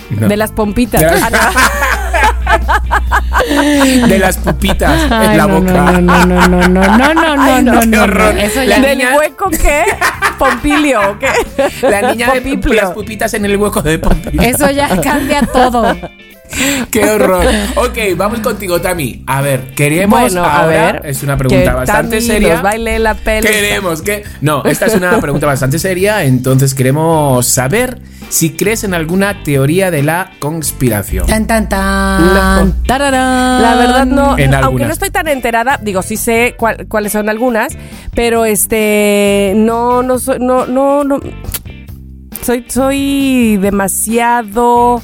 no. 0.10 0.28
De 0.28 0.38
las 0.38 0.51
pompitas. 0.51 1.01
De 1.01 1.08
las- 1.08 1.22
Ah, 1.24 1.30
no. 1.30 3.16
De 4.07 4.19
las 4.19 4.37
pupitas 4.37 5.07
Ay, 5.11 5.27
en 5.31 5.37
la 5.37 5.47
no, 5.47 5.59
boca. 5.59 5.71
No, 5.71 6.01
no, 6.01 6.25
no, 6.25 6.47
no, 6.47 6.67
no, 6.67 6.87
no, 6.87 7.35
no, 7.35 7.43
Ay, 7.43 7.63
no, 7.63 7.73
no, 7.73 7.73
no, 7.73 7.79
qué 7.81 7.87
no, 7.87 8.03
horror. 8.03 8.33
no. 8.35 8.39
Eso 8.41 8.63
ya. 8.63 8.79
¿Del 8.79 8.97
niña- 8.97 9.15
hueco 9.17 9.49
qué? 9.49 9.83
Pompilio, 10.37 11.11
¿o 11.11 11.19
qué? 11.19 11.29
La 11.87 12.11
niña 12.13 12.31
de 12.33 12.41
Popiplio. 12.41 12.73
las 12.75 12.91
pupitas 12.91 13.33
en 13.33 13.45
el 13.45 13.57
hueco 13.57 13.81
de 13.81 13.97
Pompilio. 13.99 14.41
Eso 14.41 14.69
ya 14.71 14.89
cambia 15.01 15.41
todo. 15.41 15.95
Qué 16.91 17.03
horror. 17.03 17.45
Ok, 17.75 17.97
vamos 18.15 18.39
contigo, 18.39 18.79
Tami. 18.79 19.23
A 19.27 19.41
ver, 19.41 19.73
queremos 19.75 20.19
Bueno, 20.21 20.43
a 20.45 20.61
ahora, 20.63 20.91
ver. 20.93 21.01
es 21.05 21.21
una 21.23 21.35
pregunta 21.37 21.73
bastante 21.73 22.17
Tami 22.17 22.27
seria. 22.27 22.53
Nos 22.53 22.61
baile 22.63 22.99
la 22.99 23.15
peli. 23.15 23.47
Queremos 23.47 24.01
que. 24.01 24.23
No, 24.41 24.63
esta 24.63 24.85
es 24.85 24.95
una 24.95 25.19
pregunta 25.19 25.45
bastante 25.45 25.77
seria. 25.77 26.23
Entonces 26.23 26.73
queremos 26.73 27.45
saber 27.47 27.99
si 28.30 28.51
crees 28.51 28.84
en 28.84 28.93
alguna 28.93 29.43
teoría 29.43 29.89
de 29.91 30.03
la 30.03 30.32
conspiración. 30.39 31.25
Tan, 31.28 31.47
tan, 31.47 31.69
tan. 31.69 32.84
Tararán. 32.84 33.61
La 33.61 33.75
verdad 33.75 34.05
no, 34.05 34.38
En 34.38 34.53
aunque 34.53 34.86
no 34.86 34.91
estoy 34.93 35.09
tan 35.09 35.28
enterada, 35.28 35.80
digo 35.82 36.01
sí 36.01 36.17
sé 36.17 36.55
cuál- 36.57 36.88
cuáles 36.88 37.11
son 37.13 37.30
algunas, 37.30 37.78
pero 38.13 38.45
este 38.45 39.53
no 39.55 40.03
no 40.03 40.19
soy 40.19 40.39
no 40.39 40.65
no 40.65 41.03
no 41.03 41.19
soy 42.43 42.65
soy 42.67 43.57
demasiado 43.57 45.01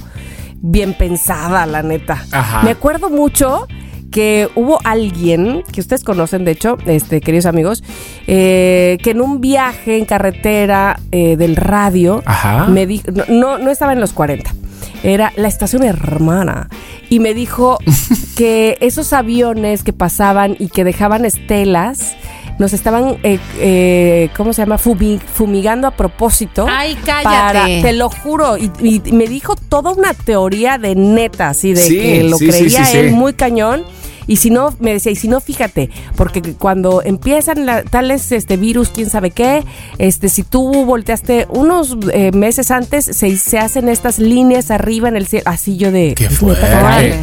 bien 0.61 0.93
pensada, 0.93 1.65
la 1.65 1.83
neta. 1.83 2.23
Ajá. 2.31 2.61
Me 2.63 2.71
acuerdo 2.71 3.09
mucho 3.09 3.67
que 4.13 4.47
hubo 4.53 4.79
alguien 4.83 5.63
que 5.73 5.81
ustedes 5.81 6.03
conocen, 6.03 6.45
de 6.45 6.51
hecho, 6.51 6.77
este 6.85 7.19
queridos 7.19 7.47
amigos, 7.47 7.83
eh, 8.27 8.99
que 9.01 9.11
en 9.11 9.21
un 9.21 9.41
viaje 9.41 9.97
en 9.97 10.05
carretera 10.05 10.99
eh, 11.11 11.35
del 11.35 11.55
radio 11.55 12.21
Ajá. 12.25 12.67
me 12.67 12.85
dijo, 12.85 13.07
no, 13.11 13.25
no, 13.27 13.57
no 13.57 13.71
estaba 13.71 13.91
en 13.91 13.99
los 13.99 14.13
40, 14.13 14.53
era 15.01 15.33
la 15.35 15.47
estación 15.47 15.83
hermana. 15.83 16.69
Y 17.09 17.19
me 17.19 17.33
dijo 17.33 17.79
que 18.37 18.77
esos 18.81 19.13
aviones 19.13 19.83
que 19.83 19.93
pasaban 19.93 20.55
y 20.59 20.67
que 20.67 20.83
dejaban 20.83 21.25
estelas, 21.25 22.15
nos 22.59 22.73
estaban, 22.73 23.17
eh, 23.23 23.39
eh, 23.59 24.29
¿cómo 24.37 24.53
se 24.53 24.61
llama? 24.61 24.77
Fumi- 24.77 25.19
fumigando 25.19 25.87
a 25.87 25.91
propósito. 25.91 26.65
Ay, 26.69 26.95
cállate. 27.05 27.25
Para, 27.25 27.65
te 27.65 27.93
lo 27.93 28.09
juro. 28.09 28.57
Y, 28.57 28.71
y 28.81 29.11
me 29.11 29.27
dijo 29.27 29.55
toda 29.55 29.91
una 29.91 30.13
teoría 30.13 30.77
de 30.77 30.95
neta, 30.95 31.49
así 31.49 31.73
de 31.73 31.81
Sí, 31.81 31.99
que 31.99 32.23
lo 32.23 32.37
sí, 32.37 32.51
sí, 32.51 32.59
creía 32.59 32.85
sí, 32.85 32.97
él 32.97 33.09
sí. 33.09 33.15
muy 33.15 33.33
cañón. 33.33 33.83
Y 34.27 34.37
si 34.37 34.49
no, 34.49 34.73
me 34.79 34.93
decía, 34.93 35.11
y 35.11 35.15
si 35.15 35.27
no, 35.27 35.41
fíjate, 35.41 35.89
porque 36.15 36.41
cuando 36.53 37.01
empiezan 37.03 37.65
la- 37.65 37.83
tales 37.83 38.31
este 38.31 38.57
virus, 38.57 38.89
quién 38.89 39.09
sabe 39.09 39.31
qué, 39.31 39.63
este, 39.97 40.29
si 40.29 40.43
tú 40.43 40.85
volteaste 40.85 41.47
unos 41.49 41.97
eh, 42.11 42.31
meses 42.31 42.71
antes, 42.71 43.05
se, 43.05 43.37
se 43.37 43.59
hacen 43.59 43.89
estas 43.89 44.19
líneas 44.19 44.71
arriba 44.71 45.09
en 45.09 45.17
el 45.17 45.27
cielo, 45.27 45.43
así 45.47 45.77
yo 45.77 45.91
de... 45.91 46.13
Qué. 46.15 46.29
Órale. 46.41 47.15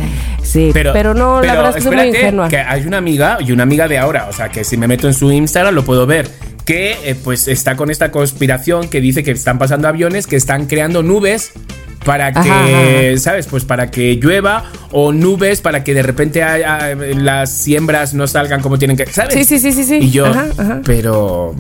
Sí, 0.43 0.71
pero, 0.73 1.15
no, 1.15 1.43
la 1.43 1.55
verdad 1.55 1.71
es 1.71 1.77
que 1.77 1.83
soy 1.83 1.97
muy 1.97 2.09
ingenua. 2.09 2.49
Que 2.49 2.59
hay 2.59 2.83
una 2.87 2.97
amiga 2.99 3.39
y 3.41 3.53
una 3.53 3.63
amiga 3.63 3.87
de 3.89 3.99
ahora, 3.99 4.27
o 4.29 4.33
sea, 4.33 4.49
que 4.49 4.65
si 4.65 4.77
me 4.77 4.89
meto 4.89 5.07
en 5.07 5.15
su 5.15 5.31
Instagram 5.31 5.75
lo 5.75 5.85
puedo 5.85 6.07
ver. 6.07 6.29
Que 6.65 6.97
eh, 7.05 7.15
pues 7.23 7.49
está 7.49 7.77
con 7.77 7.91
esta 7.91 8.11
conspiración 8.11 8.89
que 8.89 9.01
dice 9.01 9.23
que 9.23 9.33
están 9.33 9.59
pasando 9.59 9.89
aviones 9.89 10.27
que 10.27 10.37
están 10.37 10.67
creando 10.67 11.03
nubes 11.03 11.53
para 12.05 12.33
que, 12.33 12.39
Ajá, 12.51 12.65
ajá. 12.65 13.19
¿sabes? 13.19 13.47
Pues 13.47 13.65
para 13.65 13.91
que 13.91 14.15
llueva 14.17 14.65
o 14.91 15.13
nubes 15.13 15.61
para 15.61 15.85
que 15.85 15.93
de 15.95 16.03
repente 16.03 16.43
haya- 16.43 16.95
las 16.97 17.51
siembras 17.53 18.15
no 18.15 18.27
salgan 18.27 18.63
como 18.63 18.79
tienen 18.79 18.97
que, 18.97 19.07
¿sabes? 19.07 19.35
Sí, 19.35 19.45
sí, 19.45 19.59
sí, 19.59 19.73
sí, 19.73 19.85
sí. 19.85 19.97
Y 19.97 20.11
yo, 20.11 20.27
Ajá, 20.27 20.47
ajá. 20.57 20.81
pero, 20.85 21.55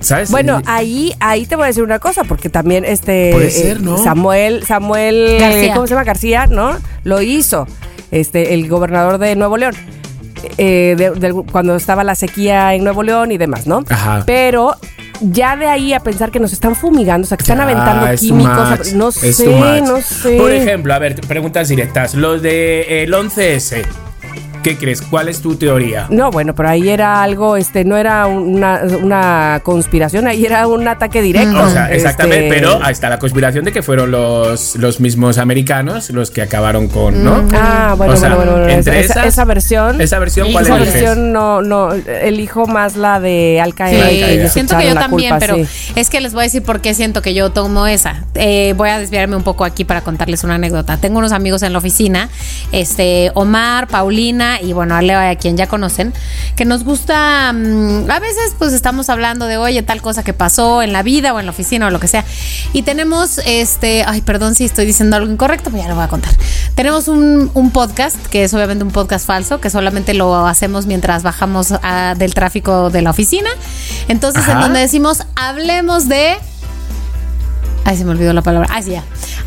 ¿sabes? 0.00 0.30
Bueno, 0.30 0.62
ahí, 0.66 1.12
ahí 1.20 1.44
te 1.46 1.56
voy 1.56 1.64
a 1.64 1.66
decir 1.68 1.82
una 1.82 1.98
cosa, 1.98 2.24
porque 2.24 2.48
también 2.48 2.84
este 2.86 3.30
Puede 3.32 3.50
ser, 3.50 3.82
¿no? 3.82 3.98
Samuel, 3.98 4.64
Samuel 4.66 5.36
García. 5.38 5.74
¿cómo 5.74 5.86
se 5.86 5.94
llama? 5.94 6.04
García, 6.04 6.46
¿no? 6.46 6.76
Lo 7.04 7.20
hizo. 7.20 7.66
Este, 8.10 8.54
el 8.54 8.68
gobernador 8.68 9.18
de 9.18 9.36
Nuevo 9.36 9.56
León. 9.58 9.74
eh, 10.58 10.96
de- 10.98 11.32
cuando 11.52 11.76
estaba 11.76 12.02
la 12.02 12.16
sequía 12.16 12.74
en 12.74 12.82
Nuevo 12.82 13.04
León 13.04 13.30
y 13.30 13.38
demás, 13.38 13.66
¿no? 13.68 13.84
Ajá. 13.88 14.24
Pero 14.26 14.74
ya 15.30 15.56
de 15.56 15.66
ahí 15.66 15.92
a 15.92 16.00
pensar 16.00 16.30
que 16.30 16.40
nos 16.40 16.52
están 16.52 16.74
fumigando, 16.74 17.24
o 17.24 17.28
sea, 17.28 17.36
que 17.36 17.42
están 17.42 17.60
Ah, 17.60 17.64
aventando 17.64 18.06
es 18.08 18.20
químicos, 18.20 18.92
no 18.94 19.08
es 19.08 19.36
sé, 19.36 19.80
no 19.82 20.00
sé. 20.00 20.36
Por 20.36 20.50
ejemplo, 20.52 20.94
a 20.94 20.98
ver, 20.98 21.20
preguntas 21.22 21.68
directas. 21.68 22.14
Los 22.14 22.42
de 22.42 23.02
el 23.04 23.12
11S. 23.12 23.84
¿Qué 24.62 24.76
crees? 24.76 25.02
¿Cuál 25.02 25.28
es 25.28 25.40
tu 25.40 25.56
teoría? 25.56 26.06
No, 26.10 26.30
bueno, 26.30 26.54
pero 26.54 26.68
ahí 26.68 26.88
era 26.88 27.22
algo, 27.22 27.56
este, 27.56 27.84
no 27.84 27.96
era 27.96 28.26
una, 28.26 28.80
una 29.02 29.60
conspiración, 29.62 30.26
ahí 30.26 30.44
era 30.46 30.66
un 30.66 30.86
ataque 30.86 31.20
directo. 31.22 31.60
O 31.62 31.68
sea, 31.68 31.90
exactamente, 31.92 32.46
Este, 32.48 32.60
pero 32.60 32.78
ahí 32.82 32.92
está 32.92 33.08
la 33.08 33.18
conspiración 33.18 33.64
de 33.64 33.72
que 33.72 33.82
fueron 33.82 34.10
los, 34.10 34.76
los 34.76 35.00
mismos 35.00 35.38
americanos 35.38 36.10
los 36.10 36.30
que 36.30 36.42
acabaron 36.42 36.88
con, 36.88 37.24
¿no? 37.24 37.44
Ah, 37.54 37.94
bueno, 37.96 38.12
O 38.14 38.16
sea, 38.16 38.30
bueno, 38.34 38.52
bueno, 38.52 38.52
bueno, 38.64 38.68
entre 38.78 39.00
esa, 39.00 39.14
esas- 39.14 39.26
esa 39.26 39.44
versión. 39.44 40.00
esa 40.00 40.18
versión, 40.18 40.52
¿cuál 40.52 40.64
esa 40.64 40.76
eliges? 40.76 40.94
versión 40.94 41.32
no, 41.32 41.62
no, 41.62 41.92
elijo 41.92 42.66
más 42.66 42.96
la 42.96 43.18
de 43.20 43.60
Al 43.60 43.70
Sí, 43.70 43.76
Qaeda. 43.76 44.48
siento 44.48 44.76
que 44.78 44.86
yo 44.86 44.94
también, 44.94 45.30
culpa, 45.30 45.46
pero 45.46 45.56
sí. 45.66 45.92
es 45.96 46.08
que 46.10 46.20
les 46.20 46.32
voy 46.34 46.42
a 46.42 46.44
decir 46.44 46.62
por 46.62 46.80
qué 46.80 46.94
siento 46.94 47.22
que 47.22 47.34
yo 47.34 47.50
tomo 47.50 47.86
esa. 47.86 48.24
Eh, 48.34 48.74
voy 48.76 48.90
a 48.90 48.98
desviarme 48.98 49.36
un 49.36 49.42
poco 49.42 49.64
aquí 49.64 49.84
para 49.84 50.02
contarles 50.02 50.44
una 50.44 50.54
anécdota. 50.54 50.96
Tengo 50.98 51.18
unos 51.18 51.32
amigos 51.32 51.62
en 51.62 51.72
la 51.72 51.78
oficina, 51.78 52.28
este 52.70 53.30
Omar, 53.34 53.88
Paulina 53.88 54.51
y 54.60 54.72
bueno, 54.72 54.94
a 54.94 55.02
Leo, 55.02 55.18
a 55.18 55.34
quien 55.36 55.56
ya 55.56 55.66
conocen, 55.66 56.12
que 56.56 56.64
nos 56.64 56.84
gusta, 56.84 57.52
mm, 57.52 58.10
a 58.10 58.18
veces 58.18 58.54
pues 58.58 58.72
estamos 58.72 59.08
hablando 59.08 59.46
de, 59.46 59.56
oye, 59.56 59.82
tal 59.82 60.02
cosa 60.02 60.22
que 60.22 60.32
pasó 60.32 60.82
en 60.82 60.92
la 60.92 61.02
vida 61.02 61.32
o 61.34 61.40
en 61.40 61.46
la 61.46 61.52
oficina 61.52 61.86
o 61.86 61.90
lo 61.90 62.00
que 62.00 62.08
sea. 62.08 62.24
Y 62.72 62.82
tenemos, 62.82 63.38
este, 63.46 64.04
ay, 64.06 64.20
perdón 64.22 64.54
si 64.54 64.64
estoy 64.64 64.86
diciendo 64.86 65.16
algo 65.16 65.32
incorrecto, 65.32 65.70
pero 65.70 65.82
ya 65.82 65.88
lo 65.88 65.94
voy 65.94 66.04
a 66.04 66.08
contar. 66.08 66.32
Tenemos 66.74 67.08
un, 67.08 67.50
un 67.54 67.70
podcast, 67.70 68.16
que 68.26 68.44
es 68.44 68.54
obviamente 68.54 68.84
un 68.84 68.90
podcast 68.90 69.26
falso, 69.26 69.60
que 69.60 69.70
solamente 69.70 70.14
lo 70.14 70.46
hacemos 70.46 70.86
mientras 70.86 71.22
bajamos 71.22 71.74
del 72.16 72.34
tráfico 72.34 72.90
de 72.90 73.02
la 73.02 73.10
oficina. 73.10 73.50
Entonces, 74.08 74.46
en 74.48 74.60
donde 74.60 74.80
decimos, 74.80 75.22
hablemos 75.36 76.08
de... 76.08 76.36
Ay, 77.84 77.96
se 77.96 78.04
me 78.04 78.12
olvidó 78.12 78.32
la 78.32 78.42
palabra. 78.42 78.68
Ah, 78.70 78.82
sí, 78.82 78.92
ya. 78.92 79.04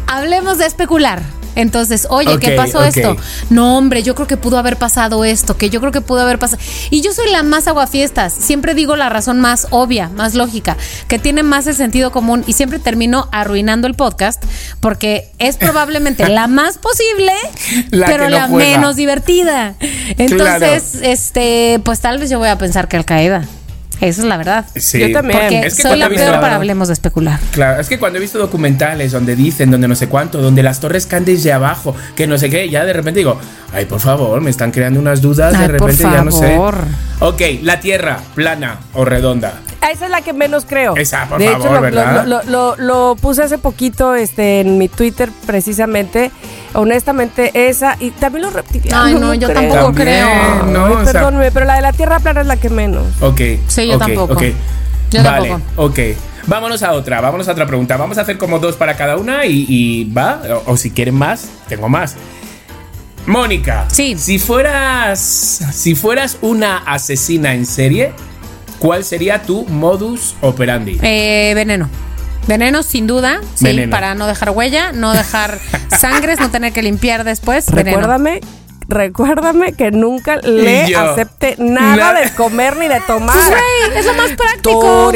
Hablemos 0.08 0.58
de 0.58 0.66
especular. 0.66 1.22
Entonces, 1.56 2.08
oye, 2.10 2.38
¿qué 2.40 2.52
pasó 2.52 2.84
esto? 2.84 3.16
No, 3.50 3.78
hombre, 3.78 4.04
yo 4.04 4.14
creo 4.16 4.28
que 4.28 4.38
pudo 4.38 4.58
haber 4.58 4.78
pasado 4.78 5.24
esto, 5.26 5.58
que 5.58 5.70
yo 5.70 5.80
creo 5.80 5.92
que 5.92 6.02
pudo 6.02 6.22
haber 6.22 6.38
pasado. 6.40 6.62
Y 6.90 7.02
yo 7.02 7.14
soy 7.14 7.30
la 7.32 7.44
más 7.44 7.68
aguafiestas. 7.68 8.34
Siempre 8.34 8.74
digo 8.74 8.96
la 8.96 9.10
razón 9.10 9.40
más 9.40 9.68
obvia, 9.72 10.10
más 10.10 10.36
lógica, 10.36 10.78
que 11.08 11.20
tiene 11.20 11.44
más 11.44 11.68
el 11.68 11.76
sentido 11.76 12.12
común 12.12 12.44
y 12.48 12.54
siempre 12.54 12.80
termino 12.80 13.30
arruinando 13.32 13.88
el 13.88 13.94
podcast 13.96 14.44
porque 14.80 15.32
es 15.40 15.58
probablemente 15.58 16.28
la 16.30 16.48
más 16.48 16.78
posible, 16.78 17.32
La 17.92 18.06
pero 18.08 18.26
no 18.26 18.30
la 18.32 18.48
juega. 18.48 18.78
menos 18.78 18.96
divertida. 18.96 19.76
Entonces, 20.18 20.96
este, 21.02 21.80
pues 21.84 22.00
tal 22.00 22.18
vez 22.20 22.30
yo 22.30 22.40
voy 22.40 22.50
a 22.50 22.58
pensar 22.58 22.88
que 22.88 22.98
Al 22.98 23.06
Qaeda. 23.06 23.46
Esa 24.02 24.22
es 24.22 24.28
la 24.28 24.38
verdad. 24.38 24.66
Sí. 24.76 25.00
Yo 25.00 25.12
también. 25.12 25.40
Porque 25.40 25.60
Es 25.68 25.76
que 25.76 25.82
soy 25.84 25.98
la 25.98 26.10
visto- 26.10 26.26
peor 26.26 26.40
para 26.42 26.56
hablemos 26.56 26.88
de 26.90 26.94
especular. 26.94 27.40
Claro, 27.52 27.80
es 27.82 27.88
que 27.88 27.98
cuando 27.98 28.18
he 28.18 28.22
visto 28.22 28.38
documentales 28.38 29.12
donde 29.12 29.36
dicen, 29.36 29.72
donde 29.72 29.88
no 29.88 29.96
sé 29.96 30.08
cuánto, 30.10 30.42
donde 30.42 30.62
las 30.64 30.80
torres 30.80 31.06
caen 31.06 31.26
desde 31.26 31.54
abajo, 31.54 31.96
que 32.16 32.28
no 32.28 32.38
sé 32.38 32.50
qué, 32.50 32.70
ya 32.70 32.84
de 32.86 32.94
repente 32.94 33.20
digo, 33.20 33.40
ay, 33.74 33.86
por 33.86 34.00
favor, 34.02 34.42
me 34.42 34.50
están 34.50 34.72
creando 34.72 35.00
unas 35.00 35.22
dudas, 35.22 35.54
de 35.58 35.66
por 35.70 35.72
repente 35.90 36.04
ya 36.04 36.24
no 36.24 36.32
sé. 36.32 36.48
favor. 36.52 36.76
Ok, 37.22 37.42
la 37.62 37.80
Tierra, 37.80 38.20
plana 38.36 38.80
o 38.94 39.06
redonda. 39.06 39.54
Ah, 39.82 39.92
Esa 39.92 40.06
es 40.06 40.12
la 40.12 40.22
que 40.22 40.34
menos 40.34 40.66
creo. 40.66 40.96
Esa, 40.98 41.26
por 41.30 41.38
de 41.40 41.46
favor, 41.48 41.62
hecho, 41.68 41.74
lo, 41.76 41.82
¿verdad? 41.82 42.26
lo- 42.26 42.44
lo- 42.44 42.76
lo- 42.76 42.76
lo 42.78 43.16
puse 43.16 43.44
hace 43.44 43.58
poquito 43.60 44.16
este, 44.16 44.62
en 44.62 44.78
mi 44.80 44.88
Twitter 44.90 45.30
precisamente. 45.46 46.32
Honestamente, 46.76 47.52
esa. 47.70 47.98
Y 48.00 48.12
también 48.12 48.44
los 48.46 48.54
reptilianos. 48.54 49.06
Ay, 49.08 49.14
no, 49.16 49.34
yo 49.34 49.48
creo. 49.48 49.60
tampoco 49.62 49.84
También, 49.94 50.08
creo. 50.08 50.66
¿no? 50.72 50.86
Ay, 50.86 50.94
O 50.94 51.04
sea- 51.04 51.14
perdóname, 51.14 51.52
pero 51.52 51.66
la 51.66 51.76
de 51.76 51.82
la 51.82 51.94
Tierra 51.94 52.20
plana 52.20 52.42
es 52.42 52.48
la 52.48 52.58
que 52.58 52.70
menos. 52.70 53.04
Ok. 53.22 53.42
Sí, 53.68 53.88
yo 53.88 53.98
tampoco. 53.98 54.40
Yo 55.12 55.24
vale, 55.24 55.50
tampoco. 55.50 55.84
ok. 55.86 56.00
Vámonos 56.48 56.84
a 56.84 56.92
otra, 56.94 57.22
vámonos 57.22 57.48
a 57.48 57.54
otra 57.54 57.66
pregunta. 57.66 57.98
Vamos 57.98 58.18
a 58.18 58.22
hacer 58.22 58.38
como 58.38 58.60
dos 58.60 58.76
para 58.76 58.96
cada 58.96 59.18
una 59.18 59.46
y, 59.46 59.66
y 59.68 60.04
va. 60.12 60.42
O, 60.68 60.74
o 60.74 60.78
si 60.78 60.92
quieren 60.92 61.16
más, 61.16 61.48
tengo 61.68 61.90
más. 61.90 62.16
Mónica. 63.26 63.86
Sí. 63.92 64.16
Si 64.18 64.38
fueras. 64.38 65.20
Si 65.74 65.96
fueras 65.96 66.38
una 66.42 66.78
asesina 66.80 67.54
en 67.56 67.66
serie, 67.66 68.12
¿cuál 68.78 69.04
sería 69.04 69.42
tu 69.42 69.66
modus 69.66 70.36
operandi? 70.42 71.00
Eh, 71.02 71.54
veneno. 71.56 71.90
Veneno, 72.48 72.84
sin 72.84 73.08
duda. 73.08 73.40
Sí, 73.56 73.66
Veneno. 73.66 73.92
para 73.92 74.16
no 74.16 74.28
dejar 74.28 74.52
huella, 74.52 74.92
no 74.92 75.14
dejar 75.14 75.60
sangres, 76.00 76.40
no 76.40 76.52
tener 76.52 76.74
que 76.74 76.82
limpiar 76.84 77.24
después. 77.24 77.72
Veneno. 77.72 77.98
Recuérdame. 77.98 78.42
Recuérdame 78.88 79.74
que 79.74 79.90
nunca 79.90 80.38
le 80.38 80.88
yo. 80.92 81.00
acepte 81.00 81.56
nada 81.58 81.96
Nada. 81.96 82.22
de 82.22 82.30
comer 82.32 82.78
ni 82.78 82.88
de 82.88 83.00
tomar. 83.02 83.36
Güey, 83.36 83.98
es 84.00 84.06
lo 84.06 84.14
más 84.14 84.32
práctico. 84.34 85.12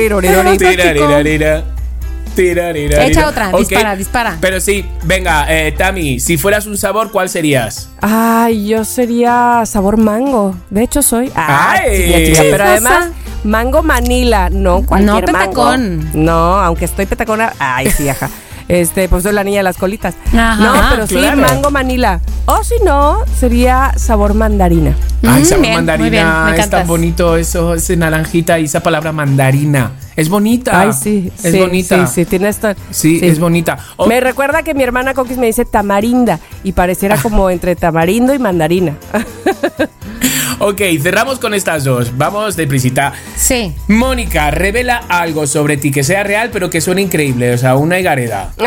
Echa 2.35 3.27
otra, 3.27 3.51
dispara, 3.51 3.95
dispara. 3.95 4.37
Pero 4.39 4.59
sí, 4.61 4.85
venga, 5.03 5.45
eh, 5.49 5.71
Tami, 5.73 6.19
si 6.19 6.37
fueras 6.37 6.65
un 6.65 6.77
sabor, 6.77 7.11
¿cuál 7.11 7.29
serías? 7.29 7.89
Ay, 8.01 8.67
yo 8.67 8.85
sería 8.85 9.63
sabor 9.65 9.97
mango. 9.97 10.55
De 10.69 10.83
hecho, 10.83 11.01
soy. 11.01 11.31
Ay. 11.35 12.05
chica, 12.05 12.17
chica, 12.25 12.41
Pero 12.51 12.63
además, 12.63 13.09
mango 13.43 13.83
manila, 13.83 14.49
no 14.49 14.83
cualquier 14.85 15.25
No 15.25 15.31
mango. 15.31 15.49
petacón. 15.51 16.09
No, 16.13 16.59
aunque 16.59 16.85
estoy 16.85 17.05
petacona. 17.05 17.53
Ay, 17.59 17.89
sí, 17.91 18.07
ajá. 18.09 18.29
Este, 18.69 19.09
pues 19.09 19.23
soy 19.23 19.33
la 19.33 19.43
niña 19.43 19.57
de 19.57 19.63
las 19.63 19.77
colitas. 19.77 20.13
Ajá. 20.31 20.55
no, 20.63 20.73
pero 20.91 21.07
sí, 21.07 21.15
claro. 21.15 21.37
mango 21.41 21.71
manila. 21.71 22.21
O 22.45 22.63
si 22.63 22.75
no, 22.85 23.23
sería 23.39 23.93
sabor 23.97 24.35
mandarina. 24.35 24.95
Ay, 25.27 25.41
Mm, 25.41 25.45
sabor 25.45 25.61
bien, 25.63 25.85
muy 25.97 26.09
bien, 26.11 26.23
mandarina, 26.27 26.51
me 26.51 26.59
es 26.59 26.69
tan 26.69 26.85
bonito 26.85 27.35
eso, 27.35 27.73
ese 27.73 27.97
naranjita 27.97 28.59
y 28.59 28.65
esa 28.65 28.81
palabra 28.81 29.11
mandarina. 29.11 29.93
Es 30.15 30.29
bonita. 30.29 30.79
Ay, 30.81 30.91
sí. 30.93 31.31
Es 31.43 31.51
sí, 31.51 31.57
bonita. 31.59 32.05
Sí, 32.05 32.13
sí, 32.13 32.25
tiene 32.25 32.47
esto. 32.49 32.67
Sí, 32.91 33.19
es 33.23 33.39
bonita. 33.39 33.79
Me 34.07 34.19
recuerda 34.19 34.61
que 34.61 34.75
mi 34.75 34.83
hermana 34.83 35.15
Coquis 35.15 35.39
me 35.39 35.47
dice 35.47 35.65
tamarinda 35.65 36.39
y 36.63 36.73
pareciera 36.73 37.17
como 37.17 37.49
entre 37.49 37.75
tamarindo 37.75 38.35
y 38.35 38.39
mandarina. 38.39 38.97
ok, 40.59 40.81
cerramos 41.01 41.39
con 41.39 41.53
estas 41.53 41.83
dos. 41.83 42.15
Vamos 42.17 42.55
de 42.55 42.67
prisita. 42.67 43.13
Sí. 43.35 43.75
Mónica, 43.87 44.51
revela 44.51 45.03
algo 45.09 45.47
sobre 45.47 45.77
ti 45.77 45.91
que 45.91 46.03
sea 46.03 46.23
real, 46.23 46.49
pero 46.51 46.69
que 46.69 46.81
suene 46.81 47.01
increíble. 47.01 47.53
O 47.53 47.57
sea, 47.57 47.75
una 47.75 47.99
higareda. 47.99 48.51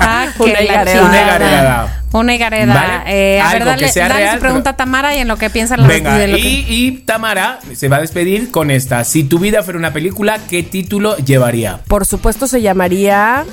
Ah, 0.00 0.28
Una 0.38 0.62
higareda. 0.62 1.02
Una 1.02 1.20
higareda. 1.20 1.97
Una 2.12 2.34
higareda. 2.34 2.74
Vale. 2.74 3.36
Eh, 3.36 3.40
a 3.40 3.50
Algo 3.50 3.66
ver, 3.66 3.74
dale, 3.74 3.86
que 3.86 3.92
sea 3.92 4.08
dale 4.08 4.20
real, 4.20 4.34
su 4.36 4.40
pregunta 4.40 4.62
pero- 4.72 4.74
a 4.74 4.76
Tamara 4.76 5.14
y 5.14 5.18
en 5.18 5.28
lo 5.28 5.36
que 5.36 5.50
piensan 5.50 5.80
las 5.80 5.88
Venga, 5.88 6.16
de 6.16 6.28
lo 6.28 6.38
y, 6.38 6.42
que- 6.42 6.48
y 6.72 6.90
Tamara 7.04 7.58
se 7.74 7.88
va 7.88 7.96
a 7.96 8.00
despedir 8.00 8.50
con 8.50 8.70
esta. 8.70 9.04
Si 9.04 9.24
tu 9.24 9.38
vida 9.38 9.62
fuera 9.62 9.78
una 9.78 9.92
película, 9.92 10.38
¿qué 10.48 10.62
título 10.62 11.16
llevaría? 11.18 11.80
Por 11.86 12.06
supuesto 12.06 12.46
se 12.46 12.62
llamaría 12.62 13.44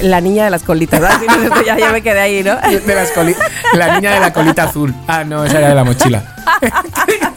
La 0.00 0.20
niña 0.20 0.44
de 0.44 0.50
las 0.50 0.62
colitas. 0.62 0.98
¿verdad? 1.00 1.18
Sí, 1.20 1.26
no, 1.26 1.42
esto 1.42 1.62
ya, 1.64 1.78
ya 1.78 1.92
me 1.92 2.02
quedé 2.02 2.20
ahí, 2.20 2.42
¿no? 2.42 2.56
De 2.56 2.94
las 2.94 3.12
coli- 3.14 3.36
la 3.74 3.94
niña 3.96 4.14
de 4.14 4.20
la 4.20 4.32
colita 4.32 4.64
azul. 4.64 4.94
Ah, 5.06 5.24
no, 5.24 5.44
esa 5.44 5.58
era 5.58 5.68
de 5.68 5.74
la 5.74 5.84
mochila. 5.84 6.24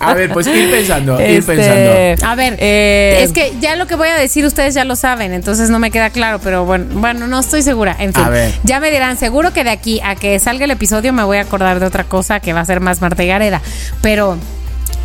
A 0.00 0.14
ver, 0.14 0.32
pues 0.32 0.46
ir 0.46 0.70
pensando, 0.70 1.20
ir 1.20 1.26
Este, 1.38 1.56
pensando. 1.56 2.26
A 2.26 2.34
ver, 2.34 2.56
Eh, 2.58 3.20
es 3.22 3.32
que 3.32 3.52
ya 3.60 3.76
lo 3.76 3.86
que 3.86 3.94
voy 3.96 4.08
a 4.08 4.14
decir 4.16 4.44
ustedes 4.44 4.74
ya 4.74 4.84
lo 4.84 4.96
saben, 4.96 5.32
entonces 5.32 5.70
no 5.70 5.78
me 5.78 5.90
queda 5.90 6.10
claro, 6.10 6.40
pero 6.42 6.64
bueno, 6.64 6.86
bueno, 6.92 7.26
no 7.26 7.40
estoy 7.40 7.62
segura. 7.62 7.96
En 7.98 8.12
fin, 8.12 8.24
A 8.24 8.28
ver. 8.28 8.52
ya 8.64 8.80
me 8.80 8.90
dirán, 8.90 9.16
seguro 9.16 9.52
que 9.52 9.64
de 9.64 9.70
aquí 9.70 10.00
a 10.04 10.14
que 10.16 10.38
salga 10.38 10.64
el 10.64 10.70
episodio 10.70 11.12
me 11.12 11.22
voy 11.24 11.38
a 11.38 11.42
acordar 11.42 11.80
de 11.80 11.86
otra 11.86 12.04
cosa 12.04 12.40
que 12.40 12.52
va 12.52 12.60
a 12.60 12.64
ser 12.64 12.80
más 12.80 13.00
Marta 13.00 13.22
y 13.24 13.28
Gareda. 13.28 13.60
Pero 14.02 14.36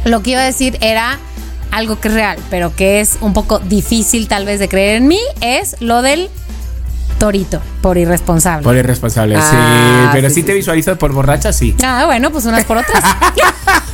lo 0.05 0.21
que 0.23 0.31
iba 0.31 0.41
a 0.41 0.45
decir 0.45 0.77
era 0.81 1.19
algo 1.71 1.99
que 1.99 2.07
es 2.07 2.13
real, 2.13 2.37
pero 2.49 2.75
que 2.75 2.99
es 2.99 3.17
un 3.21 3.33
poco 3.33 3.59
difícil 3.59 4.27
tal 4.27 4.45
vez 4.45 4.59
de 4.59 4.67
creer 4.67 4.95
en 4.95 5.07
mí, 5.07 5.19
es 5.41 5.75
lo 5.81 6.01
del 6.01 6.29
torito, 7.19 7.61
por 7.81 7.97
irresponsable. 7.97 8.63
Por 8.63 8.75
irresponsable, 8.77 9.35
sí. 9.35 9.41
Ah, 9.51 10.09
Pero 10.13 10.29
sí, 10.29 10.35
sí, 10.35 10.41
sí, 10.41 10.45
te 10.47 10.51
sí. 10.53 10.57
visualizo 10.59 10.95
por 10.97 11.11
borracha, 11.11 11.51
sí. 11.51 11.75
Ah, 11.83 12.03
bueno, 12.05 12.31
pues 12.31 12.45
unas 12.45 12.63
por 12.63 12.77
otras. 12.77 13.03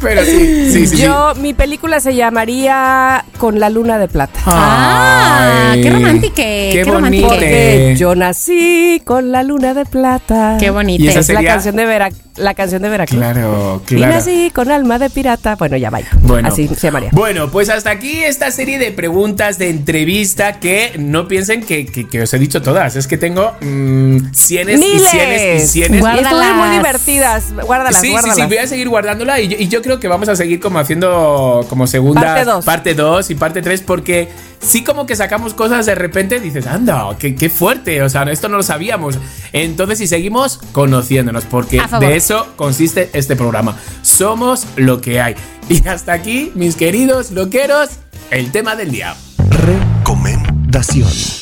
Pero 0.00 0.24
sí, 0.24 0.72
sí, 0.72 0.86
sí. 0.86 0.96
Yo, 1.02 1.34
mi 1.36 1.54
película 1.54 2.00
se 2.00 2.14
llamaría 2.14 3.24
Con 3.42 3.58
la 3.58 3.70
luna 3.70 3.98
de 3.98 4.06
plata. 4.06 4.38
Ah, 4.46 5.70
Ay, 5.72 5.82
qué 5.82 5.90
romántico, 5.90 6.34
Qué, 6.36 6.70
qué 6.72 6.84
bonito. 6.88 7.26
Porque 7.26 7.96
yo 7.98 8.14
nací 8.14 9.02
con 9.04 9.32
la 9.32 9.42
luna 9.42 9.74
de 9.74 9.84
plata. 9.84 10.58
Qué 10.60 10.70
bonito. 10.70 11.02
Y 11.02 11.08
esa 11.08 11.18
Es 11.18 11.28
la 11.28 11.42
canción 11.42 11.74
de 11.74 11.84
Vera, 11.84 12.10
la 12.36 12.54
canción 12.54 12.82
de 12.82 12.88
Veracruz. 12.88 13.18
Claro, 13.18 13.82
Y 13.88 13.96
claro. 13.96 14.14
nací 14.14 14.52
con 14.54 14.70
alma 14.70 15.00
de 15.00 15.10
pirata. 15.10 15.56
Bueno, 15.56 15.76
ya 15.76 15.90
vaya. 15.90 16.06
Bueno, 16.20 16.50
Así 16.50 16.68
se 16.68 16.74
llamaría. 16.86 17.08
Bueno, 17.12 17.50
pues 17.50 17.68
hasta 17.68 17.90
aquí 17.90 18.22
esta 18.22 18.52
serie 18.52 18.78
de 18.78 18.92
preguntas 18.92 19.58
de 19.58 19.70
entrevista 19.70 20.60
que 20.60 20.92
no 21.00 21.26
piensen 21.26 21.64
que, 21.64 21.84
que- 21.84 22.08
que 22.08 22.22
os 22.22 22.32
he 22.34 22.38
dicho 22.38 22.62
todas. 22.62 22.94
Es 22.94 23.08
que 23.08 23.16
tengo 23.18 23.56
mm, 23.60 24.32
cienes 24.32 24.76
y 24.80 24.84
¡Miles! 24.84 25.10
cienes 25.10 25.64
y 25.64 25.66
cienes. 25.66 26.00
Guau. 26.00 26.14
Y 26.16 26.20
estuvieron 26.20 26.46
muy 26.58 26.58
Guárdalas. 26.68 26.76
divertidas. 26.76 27.52
Guárdalas, 27.66 27.96
Sí, 27.96 28.06
sí, 28.06 28.12
guárdalas. 28.12 28.36
sí, 28.36 28.42
voy 28.46 28.58
a 28.58 28.66
seguir 28.68 28.88
guardándola 28.88 29.40
y 29.40 29.48
yo, 29.48 29.56
y 29.58 29.66
yo 29.66 29.82
creo 29.82 29.98
que 29.98 30.06
vamos 30.06 30.28
a 30.28 30.36
seguir 30.36 30.60
como 30.60 30.78
haciendo 30.78 31.66
como 31.68 31.88
segunda 31.88 32.20
Parte 32.22 32.44
dos. 32.44 32.64
parte 32.64 32.94
2 32.94 33.30
y 33.32 33.34
parte 33.34 33.62
3 33.62 33.82
porque 33.82 34.28
sí 34.60 34.84
como 34.84 35.06
que 35.06 35.16
sacamos 35.16 35.54
cosas 35.54 35.86
de 35.86 35.94
repente 35.94 36.40
dices, 36.40 36.66
anda, 36.66 37.08
qué, 37.18 37.34
qué 37.34 37.50
fuerte, 37.50 38.02
o 38.02 38.08
sea, 38.08 38.22
esto 38.24 38.48
no 38.48 38.56
lo 38.56 38.62
sabíamos. 38.62 39.18
Entonces, 39.52 39.98
si 39.98 40.06
seguimos 40.06 40.58
conociéndonos, 40.72 41.44
porque 41.44 41.82
de 42.00 42.16
eso 42.16 42.46
consiste 42.56 43.10
este 43.12 43.36
programa. 43.36 43.76
Somos 44.02 44.66
lo 44.76 45.00
que 45.00 45.20
hay. 45.20 45.34
Y 45.68 45.86
hasta 45.88 46.12
aquí, 46.12 46.52
mis 46.54 46.76
queridos 46.76 47.30
loqueros, 47.30 47.90
el 48.30 48.52
tema 48.52 48.76
del 48.76 48.90
día. 48.90 49.16
Recomendación. 49.48 51.41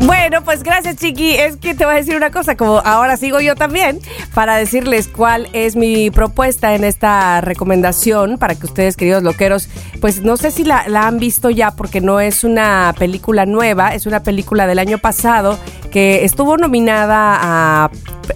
Bueno, 0.00 0.42
pues 0.44 0.62
gracias, 0.62 0.96
Chiqui. 0.96 1.34
Es 1.36 1.56
que 1.56 1.74
te 1.74 1.84
voy 1.86 1.94
a 1.94 1.96
decir 1.98 2.16
una 2.16 2.30
cosa, 2.30 2.56
como 2.56 2.78
ahora 2.84 3.16
sigo 3.16 3.40
yo 3.40 3.54
también, 3.54 4.00
para 4.34 4.56
decirles 4.56 5.08
cuál 5.08 5.48
es 5.52 5.76
mi 5.76 6.10
propuesta 6.10 6.74
en 6.74 6.84
esta 6.84 7.40
recomendación 7.40 8.36
para 8.38 8.54
que 8.54 8.66
ustedes, 8.66 8.96
queridos 8.96 9.22
loqueros, 9.22 9.68
pues 10.00 10.20
no 10.20 10.36
sé 10.36 10.50
si 10.50 10.64
la, 10.64 10.86
la 10.88 11.06
han 11.06 11.18
visto 11.18 11.48
ya 11.48 11.70
porque 11.70 12.00
no 12.00 12.20
es 12.20 12.44
una 12.44 12.94
película 12.98 13.46
nueva, 13.46 13.94
es 13.94 14.04
una 14.06 14.20
película 14.22 14.66
del 14.66 14.78
año 14.78 14.98
pasado 14.98 15.58
que 15.90 16.24
estuvo 16.24 16.56
nominada 16.56 17.38
a, 17.40 17.90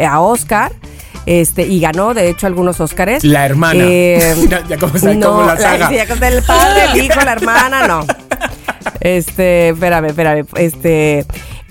a 0.09 0.21
Oscar. 0.21 0.73
Este, 1.27 1.67
y 1.67 1.79
ganó, 1.79 2.15
de 2.15 2.31
hecho, 2.31 2.47
algunos 2.47 2.81
Óscares. 2.81 3.23
La 3.23 3.45
hermana. 3.45 3.85
Eh, 3.85 4.35
Ya- 4.49 4.65
ya 4.67 4.79
como 4.79 4.93
como 4.95 5.43
la 5.43 5.59
saga. 5.59 5.89
sí, 5.91 5.97
ya 5.97 6.05
el 6.05 6.43
padre, 6.43 6.85
el 6.95 7.05
hijo, 7.05 7.21
la 7.21 7.33
hermana, 7.33 7.87
no. 7.87 8.07
Este, 9.01 9.71
espérame, 9.71 10.07
espérame. 10.07 10.45
Este, 10.57 11.25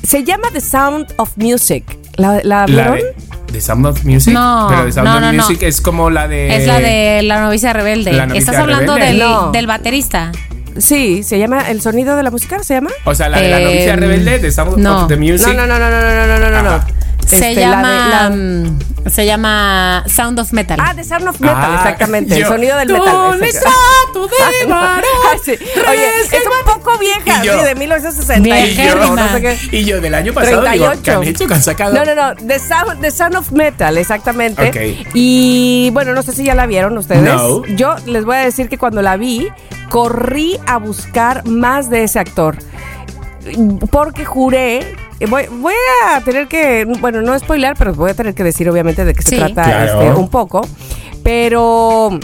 se 0.03 0.23
llama 0.23 0.49
The 0.53 0.61
Sound 0.61 1.13
of 1.17 1.32
Music. 1.38 1.84
¿La, 2.15 2.39
la 2.43 2.65
La 2.67 2.91
de, 2.91 3.15
de 3.51 3.61
Sound 3.61 3.86
of 3.86 4.03
Music. 4.05 4.34
No, 4.34 4.67
pero 4.69 4.86
The 4.86 4.91
Sound 4.91 5.07
no, 5.09 5.15
of 5.15 5.21
no, 5.21 5.32
no. 5.34 5.43
Music 5.43 5.61
es 5.63 5.82
como 5.82 6.09
la 6.09 6.28
de. 6.28 6.55
Es 6.55 6.67
la 6.67 6.80
de 6.80 7.21
la 7.23 7.41
novicia 7.41 7.73
rebelde. 7.73 8.13
La 8.13 8.25
novicia 8.25 8.39
Estás 8.51 8.57
hablando 8.61 8.95
rebelde. 8.95 9.11
del, 9.13 9.19
No. 9.19 9.51
del 9.51 9.67
baterista. 9.67 10.32
Sí, 10.80 11.23
se 11.23 11.39
llama 11.39 11.69
El 11.69 11.82
sonido 11.82 12.15
de 12.15 12.23
la 12.23 12.32
música, 12.32 12.63
¿se 12.63 12.75
llama? 12.75 12.89
O 13.05 13.15
sea, 13.15 13.30
la 13.30 13.39
de 13.41 13.49
la 13.49 13.59
Eh, 13.61 13.63
novicia 13.65 13.95
rebelde, 13.95 14.39
de 14.39 14.51
Sound 14.51 14.78
no. 14.78 15.03
of 15.03 15.07
the 15.07 15.17
Music. 15.17 15.47
No, 15.47 15.53
no, 15.53 15.65
no, 15.67 15.80
no, 15.80 15.89
no, 15.89 16.28
no, 16.28 16.39
no, 16.39 16.49
no, 16.49 16.61
no. 16.63 16.86
Se 17.28 17.36
Este, 17.36 17.55
la 17.55 17.59
de- 17.59 17.61
llama 17.75 18.07
la- 18.09 18.30
mm, 18.30 18.80
se 19.09 19.25
llama 19.25 20.03
Sound 20.07 20.39
of 20.39 20.53
Metal. 20.53 20.80
Ah, 20.82 20.93
The 20.95 21.03
Sound 21.03 21.28
of 21.28 21.39
Metal, 21.41 21.57
Ah, 21.59 21.75
exactamente. 21.84 22.38
El 22.38 22.45
sonido 22.45 22.78
del 22.78 22.88
metal. 22.88 23.05
Oye, 25.89 26.07
es 26.21 26.32
un 26.34 26.73
poco 26.73 26.97
vieja, 26.99 27.41
sí, 27.41 27.49
de 27.65 27.75
1960. 27.75 28.59
Y 28.59 28.75
yo, 28.75 28.95
no 29.15 29.28
sé 29.30 29.41
qué. 29.41 29.57
y 29.78 29.84
yo 29.86 29.99
del 30.01 30.13
año 30.15 30.34
pasado 30.34 30.61
digo, 30.71 30.86
38. 30.91 31.01
¿qué 31.03 31.11
han 31.11 31.23
hecho? 31.23 31.47
¿Qué 31.47 31.53
han 31.53 31.63
sacado? 31.63 31.93
No, 31.93 32.05
no, 32.05 32.15
no. 32.15 32.36
The 32.36 32.59
Sound, 32.59 33.01
The 33.01 33.11
Sound 33.11 33.36
of 33.36 33.51
Metal, 33.51 33.97
exactamente. 33.97 34.69
Ok. 34.69 35.07
Y 35.13 35.89
bueno, 35.93 36.13
no 36.13 36.21
sé 36.23 36.32
si 36.34 36.43
ya 36.45 36.55
la 36.55 36.65
vieron 36.65 36.97
ustedes. 36.97 37.23
No. 37.23 37.65
Yo 37.65 37.95
les 38.05 38.23
voy 38.25 38.36
a 38.38 38.39
decir 38.39 38.69
que 38.69 38.78
cuando 38.78 39.01
la 39.01 39.17
vi, 39.17 39.47
corrí 39.89 40.59
a 40.65 40.77
buscar 40.77 41.45
más 41.47 41.89
de 41.89 42.03
ese 42.03 42.19
actor. 42.19 42.57
Porque 43.91 44.25
juré. 44.25 44.95
Voy, 45.29 45.45
voy 45.47 45.73
a 46.13 46.21
tener 46.21 46.47
que. 46.47 46.85
Bueno, 46.99 47.21
no 47.21 47.38
spoiler, 47.39 47.75
pero 47.77 47.93
voy 47.93 48.11
a 48.11 48.13
tener 48.13 48.35
que 48.35 48.43
decir, 48.43 48.69
obviamente, 48.69 49.03
de 49.05 49.13
qué 49.13 49.21
se 49.23 49.38
trata 49.38 49.63
Claro. 49.63 50.01
este, 50.01 50.19
un 50.19 50.29
poco. 50.29 50.61
Pero. 51.23 52.19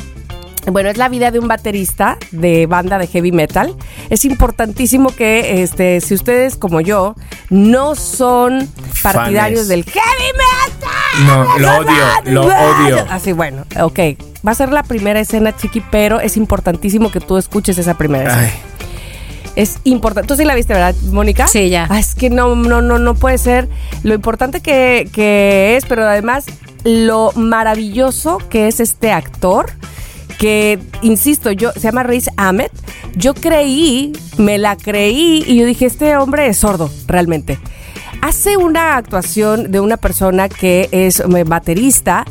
Bueno, 0.71 0.89
es 0.89 0.97
la 0.97 1.09
vida 1.09 1.29
de 1.31 1.39
un 1.39 1.47
baterista 1.47 2.17
de 2.31 2.67
banda 2.67 2.97
de 2.97 3.07
heavy 3.07 3.31
metal. 3.31 3.75
Es 4.09 4.23
importantísimo 4.25 5.09
que, 5.13 5.61
este, 5.61 5.99
si 6.01 6.13
ustedes 6.13 6.55
como 6.55 6.79
yo 6.81 7.15
no 7.49 7.95
son 7.95 8.69
partidarios 9.01 9.67
Fanes. 9.67 9.67
del 9.67 9.83
heavy 9.83 10.31
metal, 10.37 11.25
No, 11.27 11.57
lo 11.59 11.77
odio, 11.77 11.93
lo 12.25 12.45
odio. 12.45 13.05
Así, 13.09 13.33
bueno, 13.33 13.65
ok. 13.79 13.99
Va 14.45 14.51
a 14.51 14.55
ser 14.55 14.71
la 14.71 14.83
primera 14.83 15.19
escena, 15.19 15.55
chiqui, 15.55 15.81
pero 15.91 16.19
es 16.19 16.37
importantísimo 16.37 17.11
que 17.11 17.19
tú 17.19 17.37
escuches 17.37 17.77
esa 17.77 17.95
primera 17.97 18.29
escena. 18.29 18.47
Ay, 18.47 19.51
Es 19.55 19.77
importante. 19.83 20.27
Tú 20.27 20.35
sí 20.35 20.45
la 20.45 20.55
viste, 20.55 20.73
¿verdad, 20.73 20.95
Mónica? 21.11 21.47
Sí, 21.47 21.69
ya. 21.69 21.87
Ah, 21.89 21.99
es 21.99 22.15
que 22.15 22.29
no, 22.29 22.55
no, 22.55 22.81
no, 22.81 22.99
no 22.99 23.13
puede 23.15 23.37
ser 23.37 23.69
lo 24.03 24.13
importante 24.13 24.61
que, 24.61 25.07
que 25.13 25.75
es, 25.77 25.85
pero 25.85 26.03
además 26.07 26.45
lo 26.83 27.31
maravilloso 27.35 28.39
que 28.49 28.67
es 28.67 28.79
este 28.79 29.11
actor. 29.11 29.71
Que, 30.43 30.77
insisto, 31.01 31.53
yo 31.53 31.71
se 31.71 31.79
llama 31.79 32.03
Riz 32.03 32.27
Ahmed. 32.35 32.67
Yo 33.15 33.33
creí, 33.33 34.11
me 34.37 34.57
la 34.57 34.75
creí 34.75 35.41
y 35.47 35.55
yo 35.55 35.65
dije, 35.65 35.85
este 35.85 36.17
hombre 36.17 36.47
es 36.47 36.57
sordo, 36.57 36.91
realmente. 37.07 37.59
Hace 38.21 38.57
una 38.57 38.97
actuación 38.97 39.71
de 39.71 39.79
una 39.79 39.95
persona 39.95 40.49
que 40.49 40.89
es 40.91 41.21
eh, 41.21 41.43
baterista 41.45 42.25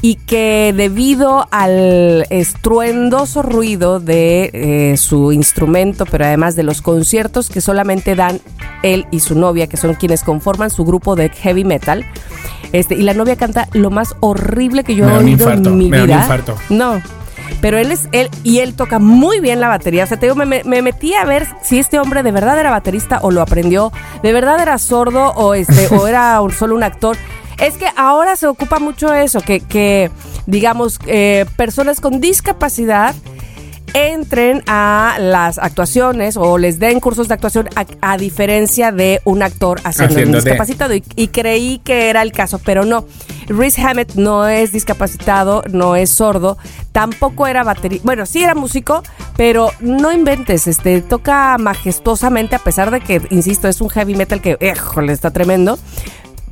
y 0.00 0.14
que 0.14 0.72
debido 0.74 1.46
al 1.50 2.24
estruendoso 2.30 3.42
ruido 3.42 4.00
de 4.00 4.48
eh, 4.54 4.96
su 4.96 5.32
instrumento, 5.32 6.06
pero 6.06 6.24
además 6.24 6.56
de 6.56 6.62
los 6.62 6.80
conciertos 6.80 7.50
que 7.50 7.60
solamente 7.60 8.14
dan 8.14 8.40
él 8.82 9.04
y 9.10 9.20
su 9.20 9.34
novia, 9.38 9.66
que 9.66 9.76
son 9.76 9.92
quienes 9.92 10.22
conforman 10.22 10.70
su 10.70 10.86
grupo 10.86 11.16
de 11.16 11.28
heavy 11.28 11.64
metal, 11.64 12.06
este, 12.72 12.94
y 12.94 13.02
la 13.02 13.12
novia 13.12 13.36
canta 13.36 13.68
lo 13.74 13.90
más 13.90 14.16
horrible 14.20 14.84
que 14.84 14.94
yo 14.94 15.04
Me 15.04 15.12
he 15.12 15.18
oído 15.18 15.30
infarto, 15.32 15.68
en 15.68 15.76
mi 15.76 15.90
me 15.90 15.98
da 15.98 16.02
un 16.02 16.08
vida. 16.08 16.20
infarto. 16.22 16.56
No. 16.70 17.02
Pero 17.60 17.78
él 17.78 17.90
es 17.90 18.08
él 18.12 18.30
y 18.44 18.60
él 18.60 18.74
toca 18.74 18.98
muy 18.98 19.40
bien 19.40 19.60
la 19.60 19.68
batería. 19.68 20.04
O 20.04 20.06
sea, 20.06 20.16
te 20.18 20.26
digo, 20.26 20.36
me, 20.36 20.46
me- 20.46 20.62
me 20.64 20.80
metí 20.82 21.14
a 21.14 21.24
ver 21.24 21.46
si 21.62 21.78
este 21.78 21.98
hombre 21.98 22.22
de 22.22 22.30
verdad 22.32 22.58
era 22.58 22.70
baterista 22.70 23.18
o 23.22 23.30
lo 23.30 23.42
aprendió, 23.42 23.92
de 24.22 24.32
verdad 24.32 24.60
era 24.60 24.78
sordo 24.78 25.32
o 25.32 25.54
este 25.54 25.88
o 25.94 26.06
era 26.06 26.40
un- 26.42 26.52
solo 26.52 26.74
un 26.76 26.82
actor. 26.84 27.16
Es 27.58 27.76
que 27.76 27.86
ahora 27.96 28.36
se 28.36 28.46
ocupa 28.46 28.78
mucho 28.78 29.12
eso, 29.12 29.40
que, 29.40 29.58
que 29.58 30.12
digamos, 30.46 31.00
eh, 31.08 31.44
personas 31.56 32.00
con 32.00 32.20
discapacidad 32.20 33.16
entren 33.94 34.62
a 34.66 35.16
las 35.18 35.58
actuaciones 35.58 36.36
o 36.36 36.58
les 36.58 36.78
den 36.78 37.00
cursos 37.00 37.28
de 37.28 37.34
actuación 37.34 37.68
a, 37.76 37.86
a 38.00 38.16
diferencia 38.16 38.92
de 38.92 39.20
un 39.24 39.42
actor 39.42 39.80
haciendo, 39.84 40.14
Haciendo 40.14 40.38
de. 40.38 40.44
discapacitado 40.44 40.94
y, 40.94 41.02
y 41.16 41.28
creí 41.28 41.78
que 41.78 42.10
era 42.10 42.22
el 42.22 42.32
caso, 42.32 42.60
pero 42.64 42.84
no. 42.84 43.06
Rhys 43.48 43.78
Hammett 43.78 44.14
no 44.14 44.46
es 44.46 44.72
discapacitado, 44.72 45.62
no 45.70 45.96
es 45.96 46.10
sordo, 46.10 46.58
tampoco 46.92 47.46
era 47.46 47.64
batería, 47.64 48.00
bueno, 48.04 48.26
sí 48.26 48.42
era 48.42 48.54
músico, 48.54 49.02
pero 49.36 49.70
no 49.80 50.12
inventes, 50.12 50.66
este 50.66 51.00
toca 51.00 51.56
majestuosamente 51.58 52.56
a 52.56 52.58
pesar 52.58 52.90
de 52.90 53.00
que, 53.00 53.22
insisto, 53.30 53.68
es 53.68 53.80
un 53.80 53.88
heavy 53.88 54.14
metal 54.14 54.40
que, 54.40 54.58
híjole, 54.60 55.12
está 55.12 55.30
tremendo. 55.30 55.78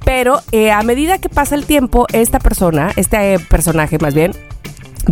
Pero 0.05 0.41
eh, 0.53 0.71
a 0.71 0.83
medida 0.83 1.19
que 1.19 1.29
pasa 1.29 1.57
el 1.57 1.67
tiempo, 1.67 2.07
esta 2.13 2.39
persona, 2.39 2.93
este 2.95 3.35
eh, 3.35 3.39
personaje 3.41 3.99
más 3.99 4.15
bien, 4.15 4.33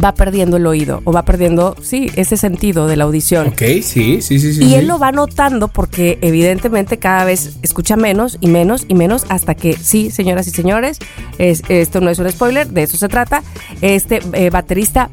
va 0.02 0.14
perdiendo 0.14 0.56
el 0.56 0.66
oído 0.66 1.00
o 1.04 1.12
va 1.12 1.24
perdiendo, 1.24 1.76
sí, 1.82 2.10
ese 2.16 2.36
sentido 2.36 2.86
de 2.86 2.96
la 2.96 3.04
audición. 3.04 3.48
ok, 3.48 3.62
sí, 3.82 4.20
sí, 4.20 4.38
sí, 4.38 4.54
sí. 4.54 4.64
Y 4.64 4.68
sí. 4.68 4.74
él 4.74 4.86
lo 4.86 4.98
va 4.98 5.12
notando 5.12 5.68
porque 5.68 6.18
evidentemente 6.20 6.98
cada 6.98 7.24
vez 7.24 7.56
escucha 7.62 7.96
menos 7.96 8.38
y 8.40 8.48
menos 8.48 8.84
y 8.88 8.94
menos 8.94 9.24
hasta 9.28 9.54
que 9.54 9.74
sí, 9.74 10.10
señoras 10.10 10.46
y 10.46 10.50
señores, 10.50 10.98
es, 11.38 11.62
esto 11.68 12.00
no 12.00 12.10
es 12.10 12.18
un 12.18 12.30
spoiler, 12.30 12.68
de 12.68 12.82
eso 12.82 12.96
se 12.96 13.08
trata, 13.08 13.42
este 13.80 14.20
eh, 14.32 14.50
baterista 14.50 15.10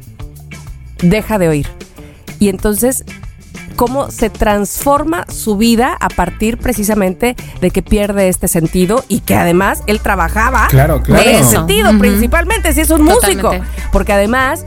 deja 1.02 1.38
de 1.38 1.48
oír. 1.48 1.66
Y 2.38 2.48
entonces, 2.48 3.04
¿cómo 3.72 4.10
se 4.10 4.30
transforma 4.30 5.26
su 5.28 5.56
vida 5.56 5.96
a 6.00 6.08
partir 6.08 6.58
precisamente 6.58 7.36
de 7.60 7.70
que 7.70 7.82
pierde 7.82 8.28
este 8.28 8.48
sentido 8.48 9.04
y 9.08 9.20
que 9.20 9.34
además 9.34 9.82
él 9.86 10.00
trabajaba 10.00 10.66
Claro, 10.68 11.02
claro. 11.02 11.22
de 11.22 11.32
ese 11.38 11.44
sentido, 11.44 11.96
principalmente 11.98 12.72
si 12.72 12.80
es 12.80 12.90
un 12.90 13.02
músico? 13.02 13.52
Porque 13.92 14.12
además 14.12 14.64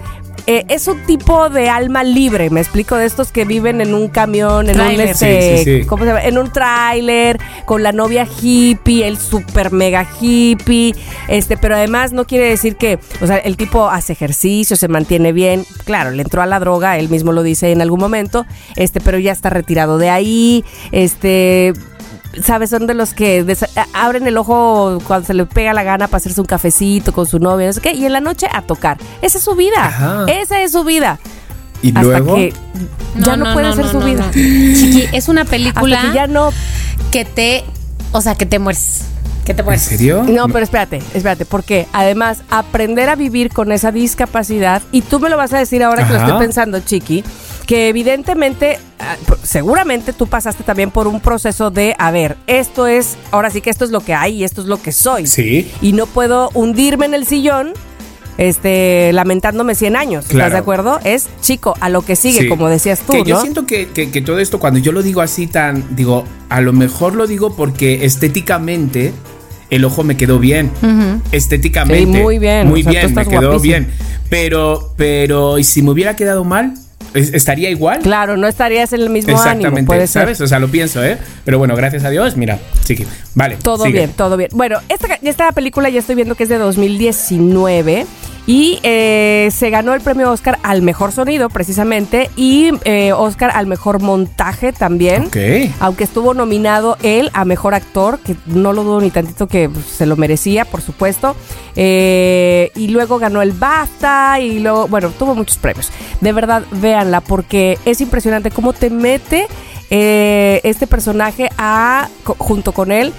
eh, 0.48 0.66
es 0.70 0.88
un 0.88 1.04
tipo 1.06 1.50
de 1.50 1.70
alma 1.70 2.04
libre, 2.04 2.50
me 2.50 2.62
explico, 2.62 2.96
de 2.96 3.06
estos 3.06 3.32
que 3.32 3.46
viven 3.46 3.82
en 3.82 3.94
un 3.94 4.08
camión, 4.10 4.70
en 4.70 4.76
un 4.76 4.86
Tráiler. 4.86 5.08
este, 5.10 5.58
Sí, 5.58 5.64
sí, 5.64 5.82
sí. 5.82 5.86
¿cómo 5.88 6.04
se 6.04 6.10
llama? 6.10 6.24
En 6.24 6.38
un 6.38 6.52
tráiler, 6.52 7.40
con 7.66 7.82
la 7.84 7.92
novia 7.92 8.28
hippie, 8.42 9.08
el 9.08 9.18
super 9.18 9.72
mega 9.72 10.08
hippie, 10.20 10.94
este, 11.28 11.58
pero 11.58 11.76
además 11.76 12.14
no 12.14 12.26
quiere 12.26 12.48
decir 12.50 12.76
que, 12.76 13.00
o 13.22 13.28
sea, 13.28 13.38
el 13.38 13.58
tipo 13.58 13.90
hace 13.90 14.14
ejercicio, 14.14 14.76
se 14.76 14.88
mantiene 14.88 15.32
bien, 15.32 15.66
claro, 15.84 16.12
le 16.12 16.22
entró 16.22 16.42
a 16.42 16.46
la 16.46 16.60
droga, 16.60 16.98
él 16.98 17.10
mismo 17.10 17.32
lo 17.32 17.42
dice 17.44 17.72
en 17.72 17.82
algún 17.82 18.00
momento, 18.00 18.46
este, 18.76 19.02
pero 19.02 19.18
ya 19.18 19.32
está 19.32 19.50
retirado 19.50 19.98
de 19.98 20.10
ahí, 20.10 20.64
este 20.92 21.74
¿Sabes? 22.44 22.70
Son 22.70 22.88
de 22.88 22.94
los 22.94 23.14
que 23.14 23.46
abren 23.94 24.28
el 24.28 24.38
ojo 24.38 25.00
cuando 25.08 25.26
se 25.28 25.34
le 25.34 25.46
pega 25.46 25.74
la 25.74 25.84
gana 25.84 26.08
para 26.08 26.18
hacerse 26.18 26.42
un 26.42 26.48
cafecito 26.48 27.14
con 27.14 27.26
su 27.26 27.40
novia, 27.40 27.68
no 27.68 27.74
sé 27.74 27.82
qué, 27.82 27.94
y 27.94 28.06
en 28.06 28.14
la 28.14 28.20
noche 28.22 28.48
a 28.52 28.62
tocar. 28.62 28.98
Esa 29.22 29.38
es 29.38 29.44
su 29.44 29.56
vida. 29.56 29.86
Ajá. 29.86 30.26
Esa 30.28 30.62
es 30.62 30.72
su 30.72 30.84
vida. 30.84 31.20
Y 31.82 31.90
Hasta 31.90 32.02
luego. 32.02 32.36
que 32.36 32.54
ya 33.18 33.38
no, 33.38 33.54
puede 33.54 33.74
ser 33.74 33.88
su 33.88 34.00
no, 34.00 34.06
vida. 34.06 34.26
no. 34.26 34.32
Chiqui, 34.32 35.06
es 35.14 35.28
una 35.28 35.42
Hasta 35.42 35.52
película 35.52 36.02
que 36.02 36.14
ya 36.14 36.28
no. 36.28 36.52
que 37.12 37.26
te, 37.26 37.64
o 38.12 38.22
sea, 38.22 38.36
que 38.36 38.46
te 38.46 38.60
mueres. 38.60 39.02
Que 39.46 39.54
te 39.54 39.62
¿En 39.62 39.66
mueres. 39.66 39.84
serio? 39.84 40.24
No, 40.28 40.48
pero 40.48 40.64
espérate, 40.64 41.04
espérate, 41.14 41.46
porque 41.46 41.88
además 41.94 42.40
aprender 42.50 43.10
a 43.10 43.16
vivir 43.16 43.52
con 43.54 43.72
esa 43.72 43.92
discapacidad, 43.92 44.82
y 44.92 45.02
tú 45.02 45.20
me 45.20 45.30
lo 45.30 45.38
vas 45.38 45.54
a 45.54 45.60
decir 45.60 45.84
ahora 45.84 46.08
que 46.08 46.14
lo 46.14 46.20
estoy 46.20 46.40
pensando, 46.40 46.80
Chiqui, 46.80 47.24
que 47.66 47.90
evidentemente, 47.90 48.78
ah, 49.00 49.16
seguramente 49.44 50.14
tú 50.14 50.28
pasaste 50.28 50.64
también 50.64 50.92
por 50.92 51.08
un 51.08 51.20
proceso 51.20 51.72
de, 51.72 51.96
a 51.98 52.12
ver, 52.12 52.38
esto 52.48 52.88
es, 52.88 53.18
ahora 53.32 53.50
sí 53.50 53.62
que 53.62 53.70
esto 53.70 53.86
es 53.86 53.92
lo 53.92 54.02
que 54.02 54.14
hay 54.14 54.36
y 54.38 54.44
esto 54.44 54.62
es 54.62 54.68
lo 54.68 54.82
que 54.82 54.92
soy. 54.92 55.28
Sí. 55.28 55.72
Y 55.82 55.94
no 55.94 56.06
puedo 56.06 56.50
hundirme 56.54 57.06
en 57.06 57.14
el 57.14 57.26
sillón. 57.26 57.74
Este, 58.38 59.14
lamentándome 59.14 59.76
100 59.76 59.96
años, 59.96 60.24
¿estás 60.26 60.36
Claro. 60.36 60.52
de 60.52 60.58
acuerdo? 60.58 61.00
Es 61.06 61.30
chico, 61.42 61.74
a 61.80 61.88
lo 61.88 62.02
que 62.02 62.18
sigue, 62.18 62.42
Sí. 62.42 62.48
como 62.50 62.68
decías 62.68 63.00
tú, 63.00 63.14
Que 63.14 63.24
yo 63.24 63.36
¿no? 63.36 63.42
siento 63.42 63.66
que, 63.66 63.88
que- 63.88 64.12
que 64.12 64.22
todo 64.22 64.40
esto, 64.40 64.60
cuando 64.60 64.78
yo 64.82 64.92
lo 64.92 65.02
digo 65.02 65.22
así 65.22 65.48
tan, 65.48 65.96
digo, 65.96 66.26
a 66.50 66.60
lo 66.60 66.74
mejor 66.74 67.16
lo 67.16 67.28
digo 67.28 67.56
porque 67.56 68.04
estéticamente 68.04 69.14
el 69.70 69.86
ojo 69.86 70.04
me 70.04 70.18
quedó 70.18 70.38
bien. 70.38 70.70
Estéticamente. 71.32 72.00
Sí, 72.18 72.24
muy 72.24 72.38
bien, 72.40 72.68
Muy 72.68 72.82
o 72.82 72.84
sea, 72.84 72.92
tú 72.92 72.98
bien, 72.98 73.04
me 73.16 73.22
estás 73.22 73.28
quedó 73.30 73.52
guapísimo. 73.54 73.62
bien. 73.62 73.88
Pero, 74.30 74.94
pero, 74.98 75.58
¿y 75.58 75.64
si 75.64 75.82
me 75.82 75.92
hubiera 75.92 76.18
quedado 76.18 76.44
mal? 76.44 76.74
¿Es- 77.16 77.34
¿estaría 77.34 77.70
igual? 77.72 78.00
Claro, 78.00 78.38
no 78.38 78.48
estarías 78.48 78.94
en 78.94 79.02
el 79.02 79.10
mismo 79.10 79.32
ánimo. 79.32 79.70
Exactamente, 79.70 80.08
ser. 80.08 80.08
¿sabes? 80.08 80.42
O 80.42 80.48
sea, 80.48 80.60
lo 80.60 80.68
pienso, 80.70 81.04
¿eh? 81.04 81.18
Pero 81.44 81.58
bueno, 81.58 81.76
gracias 81.76 82.04
a 82.04 82.10
Dios, 82.12 82.38
mira, 82.38 82.60
sigue. 82.84 83.08
Vale. 83.34 83.58
Todo 83.62 83.86
sigue. 83.86 84.00
bien, 84.00 84.12
todo 84.14 84.38
bien. 84.38 84.50
Bueno, 84.54 84.80
esta, 84.90 85.08
esta 85.22 85.52
película 85.52 85.90
ya 85.90 86.00
estoy 86.00 86.16
viendo 86.16 86.36
que 86.36 86.44
es 86.44 86.50
de 86.50 86.58
2019 86.58 88.06
y 88.48 88.80
eh, 88.84 89.50
se 89.52 89.70
ganó 89.72 89.94
el 89.94 90.02
premio 90.02 90.32
Oscar 90.32 90.60
al 90.62 90.82
mejor 90.84 91.12
sonido, 91.12 91.50
precisamente, 91.50 92.30
y 92.36 92.72
eh, 92.84 93.12
Oscar 93.12 93.52
al 93.54 93.66
mejor 93.66 94.02
montaje 94.02 94.72
también. 94.72 95.26
Ok. 95.26 95.38
Aunque 95.80 96.04
estuvo 96.04 96.34
nominado 96.34 96.98
él 97.02 97.32
a 97.34 97.44
mejor 97.44 97.74
actor, 97.74 98.20
que 98.20 98.36
no 98.46 98.72
lo 98.72 98.84
dudo 98.84 99.02
ni 99.02 99.10
tantito 99.10 99.48
que 99.48 99.70
se 99.88 100.06
lo 100.06 100.16
merecía, 100.16 100.66
por 100.66 100.82
supuesto. 100.82 101.36
Eh, 101.76 102.72
y 102.76 102.90
luego 102.90 103.18
ganó 103.18 103.42
el 103.42 103.52
BAFTA 103.52 104.40
y 104.40 104.60
luego, 104.60 104.88
bueno, 104.88 105.10
tuvo 105.10 105.34
muchos 105.34 105.58
premios. 105.58 105.92
De 106.22 106.32
verdad, 106.32 106.64
véanla, 106.72 107.22
porque 107.22 107.80
es 107.86 108.00
impresionante 108.00 108.52
cómo 108.52 108.74
te 108.74 108.92
mete 108.92 109.48
eh, 109.90 110.62
este 110.64 110.86
personaje 110.86 111.50
a, 111.58 112.10
junto 112.38 112.74
con 112.74 112.92
él 112.92 113.12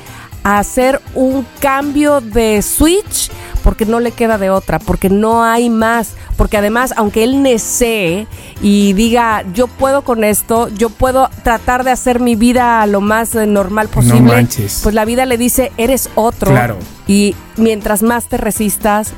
a 0.47 0.61
hacer 0.61 1.01
un 1.17 1.45
cambio 1.59 2.21
de 2.21 2.63
switch 2.63 3.31
porque 3.65 3.85
no 3.85 3.99
le 3.99 4.13
queda 4.13 4.39
de 4.39 4.49
otra, 4.49 4.79
porque 4.79 5.11
no 5.11 5.43
hay 5.43 5.71
más, 5.71 6.13
porque 6.37 6.57
además, 6.57 6.95
aunque 6.97 7.25
él 7.25 7.43
nesee 7.43 8.29
y 8.63 8.93
diga, 8.93 9.43
yo 9.55 9.67
puedo 9.67 10.03
con 10.03 10.23
esto, 10.23 10.69
yo 10.69 10.89
puedo 10.89 11.29
tratar 11.43 11.83
de 11.83 11.91
hacer 11.91 12.21
mi 12.21 12.37
vida 12.37 12.87
lo 12.87 13.01
más 13.01 13.35
eh, 13.35 13.45
normal 13.45 13.89
posible, 13.89 14.21
manches. 14.21 14.83
pues 14.85 14.95
la 14.95 15.05
vida 15.05 15.27
le 15.27 15.37
dice, 15.37 15.73
eres 15.79 16.11
otro. 16.15 16.53
Claro. 16.53 16.77
Y 17.09 17.35
mientras 17.57 18.05
más 18.05 18.27
te 18.29 18.37
resistas, 18.37 19.15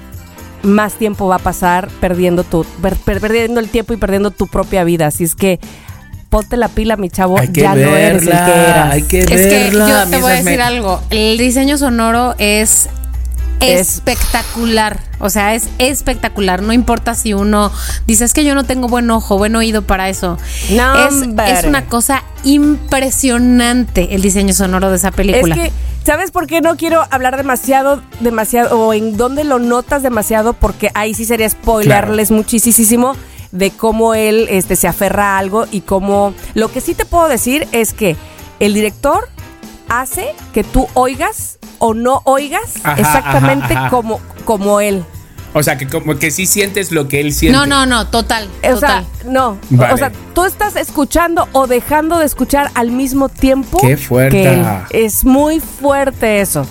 más 0.63 0.95
tiempo 0.95 1.29
va 1.29 1.37
a 1.37 1.41
pasar 1.41 1.89
perdiendo 2.01 2.43
tu 2.43 2.65
per- 2.81 2.97
perdiendo 2.97 3.61
el 3.61 3.69
tiempo 3.69 3.93
y 3.93 3.99
perdiendo 3.99 4.31
tu 4.31 4.47
propia 4.47 4.83
vida. 4.83 5.09
Así 5.09 5.25
es 5.25 5.35
que 5.35 5.61
ponte 6.29 6.57
la 6.57 6.69
pila, 6.69 6.97
mi 6.97 7.09
chavo, 7.11 7.39
Hay 7.39 7.49
que 7.49 7.63
ya 7.63 7.75
no 7.75 7.81
eres 7.97 8.23
el 8.23 8.29
verla, 8.29 8.45
que 8.47 8.53
eras. 8.53 8.93
hay 8.93 9.03
que 9.03 9.19
Es 9.21 9.27
que 9.29 9.37
verla. 9.65 9.89
yo 9.89 9.99
A 10.01 10.05
mí 10.05 10.11
te 10.11 10.17
voy 10.19 10.33
a 10.33 10.35
decir 10.35 10.57
me- 10.59 10.63
algo. 10.63 11.01
El 11.11 11.39
diseño 11.39 11.79
sonoro 11.79 12.35
es 12.39 12.89
Es- 13.61 13.81
espectacular. 13.97 15.01
O 15.21 15.31
sea, 15.31 15.55
es 15.55 15.69
espectacular. 15.79 16.63
No 16.63 16.73
importa 16.73 17.15
si 17.17 17.35
uno 17.35 17.73
dice 18.07 18.25
es 18.25 18.33
que 18.33 18.45
yo 18.45 18.55
no 18.55 18.63
tengo 18.65 18.87
buen 18.87 19.11
ojo, 19.11 19.37
buen 19.37 19.57
oído 19.57 19.83
para 19.83 20.09
eso. 20.09 20.39
No, 20.71 21.09
es, 21.09 21.65
una 21.65 21.87
cosa 21.87 22.23
impresionante 22.45 24.15
el 24.15 24.23
diseño 24.23 24.53
sonoro 24.55 24.91
de 24.91 24.97
esa 24.97 25.11
película. 25.11 25.55
Es 25.57 25.61
que, 25.61 25.73
¿sabes 26.05 26.31
por 26.31 26.47
qué 26.47 26.61
no 26.61 26.77
quiero 26.77 27.05
hablar 27.11 27.37
demasiado, 27.37 28.01
demasiado, 28.21 28.79
o 28.79 28.95
en 28.95 29.17
dónde 29.17 29.43
lo 29.45 29.59
notas 29.59 30.03
demasiado? 30.05 30.53
Porque 30.53 30.91
ahí 30.95 31.15
sí 31.15 31.25
sería 31.25 31.49
spoilerles 31.51 32.31
muchísimo 32.31 33.17
de 33.53 33.71
cómo 33.71 34.15
él 34.15 34.47
este, 34.51 34.77
se 34.77 34.89
aferra 34.89 35.35
a 35.35 35.39
algo 35.39 35.67
y 35.71 35.81
cómo... 35.83 36.35
Lo 36.55 36.71
que 36.71 36.81
sí 36.81 36.95
te 36.95 37.05
puedo 37.05 37.29
decir 37.29 37.67
es 37.73 37.93
que 37.93 38.17
el 38.61 38.75
director 38.75 39.29
hace 39.89 40.35
que 40.53 40.65
tú 40.65 40.87
oigas 40.95 41.59
o 41.79 41.95
no 41.95 42.23
oigas 42.25 42.77
Ajá, 42.83 43.01
exactamente 43.01 43.73
ajá, 43.73 43.81
ajá. 43.87 43.91
como, 43.91 44.21
como 44.45 44.81
él. 44.81 45.05
O 45.55 45.63
sea, 45.63 45.79
que 45.79 45.89
como 45.89 46.17
que 46.19 46.31
sí 46.31 46.47
sientes 46.47 46.93
lo 46.93 47.09
que 47.09 47.21
él 47.21 47.33
siente. 47.33 47.59
no, 47.59 47.67
no, 47.67 47.87
no, 47.87 48.07
total. 48.09 48.49
O 48.63 48.75
total. 48.75 49.07
sea, 49.21 49.31
no. 49.31 49.59
Vale. 49.71 49.95
O 49.95 49.97
sea, 49.97 50.13
tú 50.35 50.45
estás 50.45 50.77
escuchando 50.77 51.49
o 51.53 51.67
dejando 51.67 52.19
de 52.19 52.27
escuchar 52.27 52.71
al 52.75 52.91
mismo 52.91 53.29
tiempo. 53.29 53.79
Qué 53.81 53.97
fuerte. 53.97 54.43
que 54.43 54.53
él. 54.55 54.67
Es 54.91 55.25
muy 55.25 55.61
fuerte 55.61 56.41
eso. 56.41 56.67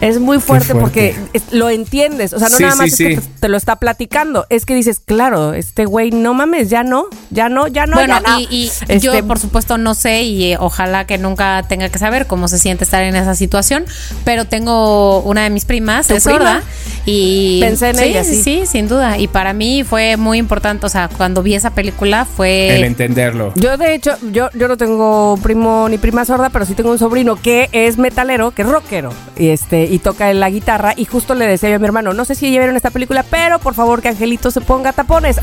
Es 0.00 0.18
muy 0.20 0.38
fuerte, 0.40 0.72
fuerte. 0.72 0.80
porque 0.80 1.16
es- 1.32 1.52
lo 1.52 1.70
entiendes. 1.70 2.32
O 2.32 2.38
sea, 2.38 2.48
no 2.48 2.56
Sí, 2.56 2.62
nada 2.62 2.76
más 2.76 2.90
sí, 2.92 3.04
es 3.06 3.20
que 3.20 3.26
te, 3.26 3.40
te 3.40 3.48
lo 3.48 3.56
está 3.56 3.76
platicando. 3.76 4.46
Es 4.50 4.66
que 4.66 4.74
dices, 4.74 5.00
claro, 5.04 5.54
este 5.54 5.84
güey, 5.86 6.10
no 6.10 6.34
mames, 6.34 6.68
ya 6.70 6.82
no, 6.82 7.06
ya 7.30 7.48
no, 7.48 7.66
ya 7.66 7.86
no. 7.86 7.96
bueno, 7.96 8.20
ya 8.24 8.30
no. 8.32 8.40
y, 8.40 8.46
y 8.50 8.66
Este, 8.66 9.00
yo 9.00 9.26
por 9.26 9.38
supuesto 9.38 9.78
no 9.78 9.94
sé 9.94 10.22
y 10.22 10.52
eh, 10.52 10.56
ojalá 10.60 11.06
que 11.06 11.18
nunca 11.18 11.64
tenga 11.68 11.88
que 11.88 11.98
saber 11.98 12.26
cómo 12.26 12.48
se 12.48 12.58
siente 12.58 12.84
estar 12.84 13.02
en 13.02 13.16
esa 13.16 13.34
situación, 13.34 13.84
pero 14.24 14.44
tengo 14.44 15.20
una 15.20 15.42
de 15.44 15.50
mis 15.50 15.64
primas, 15.64 16.06
¿Tu 16.08 16.14
es 16.14 16.22
sorda, 16.22 16.62
y 17.04 17.60
Pensé 17.60 17.90
en 17.90 17.96
sí, 17.96 18.04
ella, 18.04 18.24
sí, 18.24 18.34
sí. 18.36 18.42
sí, 18.42 18.66
sin 18.66 18.88
duda, 18.88 19.18
y 19.18 19.28
para 19.28 19.52
mí 19.52 19.84
fue 19.84 20.16
muy 20.16 20.38
importante, 20.38 20.86
o 20.86 20.88
sea, 20.88 21.08
cuando 21.16 21.42
vi 21.42 21.54
esa 21.54 21.70
película 21.70 22.24
fue 22.24 22.76
El 22.76 22.84
entenderlo. 22.84 23.52
Yo 23.56 23.76
de 23.76 23.94
hecho, 23.94 24.12
yo, 24.32 24.48
yo 24.54 24.68
no 24.68 24.76
tengo 24.76 25.38
primo 25.42 25.88
ni 25.88 25.98
prima 25.98 26.24
sorda, 26.24 26.50
pero 26.50 26.64
sí 26.66 26.74
tengo 26.74 26.90
un 26.90 26.98
sobrino 26.98 27.36
que 27.40 27.68
es 27.72 27.98
metalero, 27.98 28.50
que 28.50 28.62
es 28.62 28.68
rockero, 28.68 29.10
y 29.38 29.48
este, 29.48 29.84
y 29.90 29.98
toca 29.98 30.32
la 30.34 30.50
guitarra, 30.50 30.92
y 30.96 31.04
justo 31.04 31.34
le 31.34 31.46
decía 31.46 31.70
yo 31.70 31.76
a 31.76 31.78
mi 31.78 31.86
hermano, 31.86 32.12
no 32.12 32.24
sé 32.24 32.34
si 32.34 32.50
ya 32.52 32.58
vieron 32.60 32.76
esta 32.76 32.90
película, 32.90 33.24
pero 33.30 33.58
por 33.58 33.74
favor 33.74 34.02
que 34.02 34.08
Angelito 34.08 34.50
se 34.50 34.60
ponga 34.60 34.92
tapones. 34.92 35.38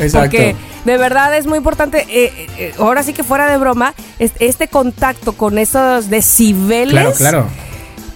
Exacto. 0.00 0.20
Porque 0.20 0.56
de 0.84 0.96
verdad 0.98 1.36
es 1.36 1.46
muy 1.46 1.58
importante, 1.58 2.06
eh, 2.08 2.48
eh, 2.58 2.74
ahora 2.78 3.02
sí 3.02 3.12
que 3.12 3.24
fuera 3.24 3.50
de 3.50 3.56
broma, 3.58 3.94
es- 4.18 4.32
este 4.40 4.68
contacto 4.68 5.32
con 5.32 5.58
esos 5.58 6.08
decibeles. 6.10 6.92
Claro, 6.92 7.12
claro. 7.12 7.46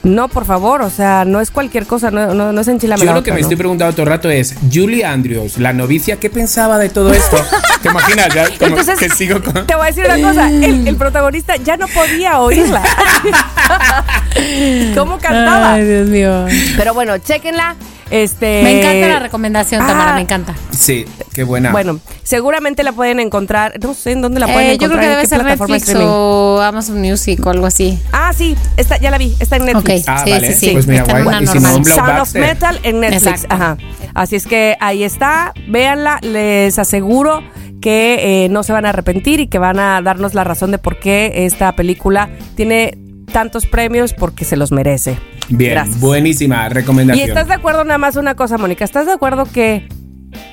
No, 0.07 0.29
por 0.29 0.45
favor, 0.45 0.83
o 0.83 0.91
sea, 0.91 1.25
no 1.25 1.41
es 1.41 1.51
cualquier 1.51 1.85
cosa, 1.85 2.13
no, 2.13 2.33
no, 2.33 2.53
no 2.53 2.61
es 2.61 2.67
Yo 2.67 2.73
enchilamada. 2.73 3.13
lo 3.13 3.25
que 3.25 3.33
me 3.33 3.41
estoy 3.41 3.57
preguntando 3.57 3.93
todo 3.93 4.03
el 4.03 4.09
rato 4.09 4.31
es, 4.31 4.55
Julie 4.73 5.05
Andrews, 5.05 5.59
la 5.59 5.73
novicia, 5.73 6.21
¿qué 6.21 6.31
pensaba 6.31 6.79
de 6.79 6.91
todo 6.91 7.13
esto? 7.13 7.37
¿Te 7.83 7.89
imaginas? 7.89 8.29
Ya 8.33 8.45
como 8.57 8.79
Entonces, 8.79 9.01
que 9.01 9.11
sigo 9.11 9.43
con... 9.43 9.67
te 9.67 9.75
voy 9.75 9.85
a 9.85 9.87
decir 9.87 10.05
una 10.07 10.29
cosa, 10.29 10.49
el, 10.49 10.87
el 10.87 10.97
protagonista 10.97 11.57
ya 11.57 11.77
no 11.77 11.89
podía 11.89 12.39
oírla. 12.39 12.83
¿Cómo 14.95 15.19
cantaba? 15.19 15.75
Ay, 15.75 15.85
Dios 15.85 16.09
mío. 16.09 16.47
Pero 16.77 16.95
bueno, 16.95 17.19
chéquenla. 17.19 17.75
Este, 18.09 18.63
Me 18.63 18.79
encanta 18.79 19.09
la 19.09 19.19
recomendación, 19.19 19.83
ah, 19.83 19.87
Tamara, 19.89 20.15
me 20.15 20.21
encanta. 20.21 20.55
Sí, 20.71 21.05
qué 21.37 21.45
buena. 21.45 21.71
Bueno, 21.71 22.01
seguramente 22.25 22.83
la 22.83 22.93
pueden 22.93 23.21
encontrar. 23.21 23.79
No 23.81 23.93
sé 23.95 24.13
en 24.13 24.23
dónde 24.23 24.41
la 24.41 24.47
pueden 24.47 24.71
Eh, 24.71 24.79
yo 24.79 24.87
encontrar. 24.87 24.99
creo 24.99 25.01
que 25.01 25.07
en 25.07 25.11
debe 25.13 25.23
qué 25.23 25.29
ser 25.29 25.45
Netflix 25.45 25.83
streaming. 25.89 26.07
o 26.11 26.61
Amazon 26.63 27.01
Music 27.01 27.47
o 27.47 27.51
algo 27.51 27.67
así. 27.67 27.99
Ah, 28.11 28.33
sí, 28.35 28.57
está, 28.79 28.97
ya 28.99 29.11
la 29.11 29.19
vi, 29.19 29.35
está 29.39 29.57
en 29.57 29.67
Netflix. 29.67 30.01
Ok. 30.03 30.09
Ah, 30.09 30.23
sí, 30.25 30.31
vale. 30.31 30.53
sí, 30.53 30.67
sí. 30.67 30.73
Pues 30.73 30.87
mira, 30.87 31.03
Está 31.03 31.19
en 31.19 31.25
guay. 31.25 31.37
una 31.37 31.45
Y 31.45 31.47
si 31.47 31.59
no, 31.61 31.85
Sound 31.85 32.21
of. 32.21 32.35
Metal 32.35 32.81
en 32.83 33.01
Netflix. 33.01 33.27
Exacto. 33.27 33.55
Ajá. 33.55 33.77
Así 34.15 34.35
es 34.37 34.47
que 34.47 34.77
ahí 34.81 35.05
está, 35.05 35.53
véanla, 35.69 36.19
les 36.23 36.79
aseguro 36.79 37.43
que 37.83 38.45
eh, 38.45 38.49
no 38.49 38.63
se 38.63 38.73
van 38.73 38.87
a 38.87 38.89
arrepentir 38.89 39.39
y 39.41 39.47
que 39.49 39.59
van 39.59 39.79
a 39.79 40.01
darnos 40.03 40.33
la 40.35 40.43
razón 40.43 40.71
de 40.71 40.79
por 40.79 40.99
qué 40.99 41.45
esta 41.45 41.77
película 41.77 42.31
tiene 42.57 42.97
tantos 43.31 43.67
premios 43.67 44.15
porque 44.15 44.45
se 44.47 44.57
los 44.57 44.73
merece. 44.73 45.19
Bien, 45.49 45.73
Gracias. 45.73 46.01
buenísima 46.01 46.67
Y 46.67 46.71
recomendación. 46.71 47.29
estás 47.29 47.47
de 47.49 47.55
acuerdo 47.55 47.85
nada 47.85 47.99
más 47.99 48.17
una 48.17 48.35
cosa, 48.35 48.57
Mónica, 48.59 48.85
¿estás 48.85 49.07
de 49.07 49.13
acuerdo 49.13 49.45
que 49.45 49.87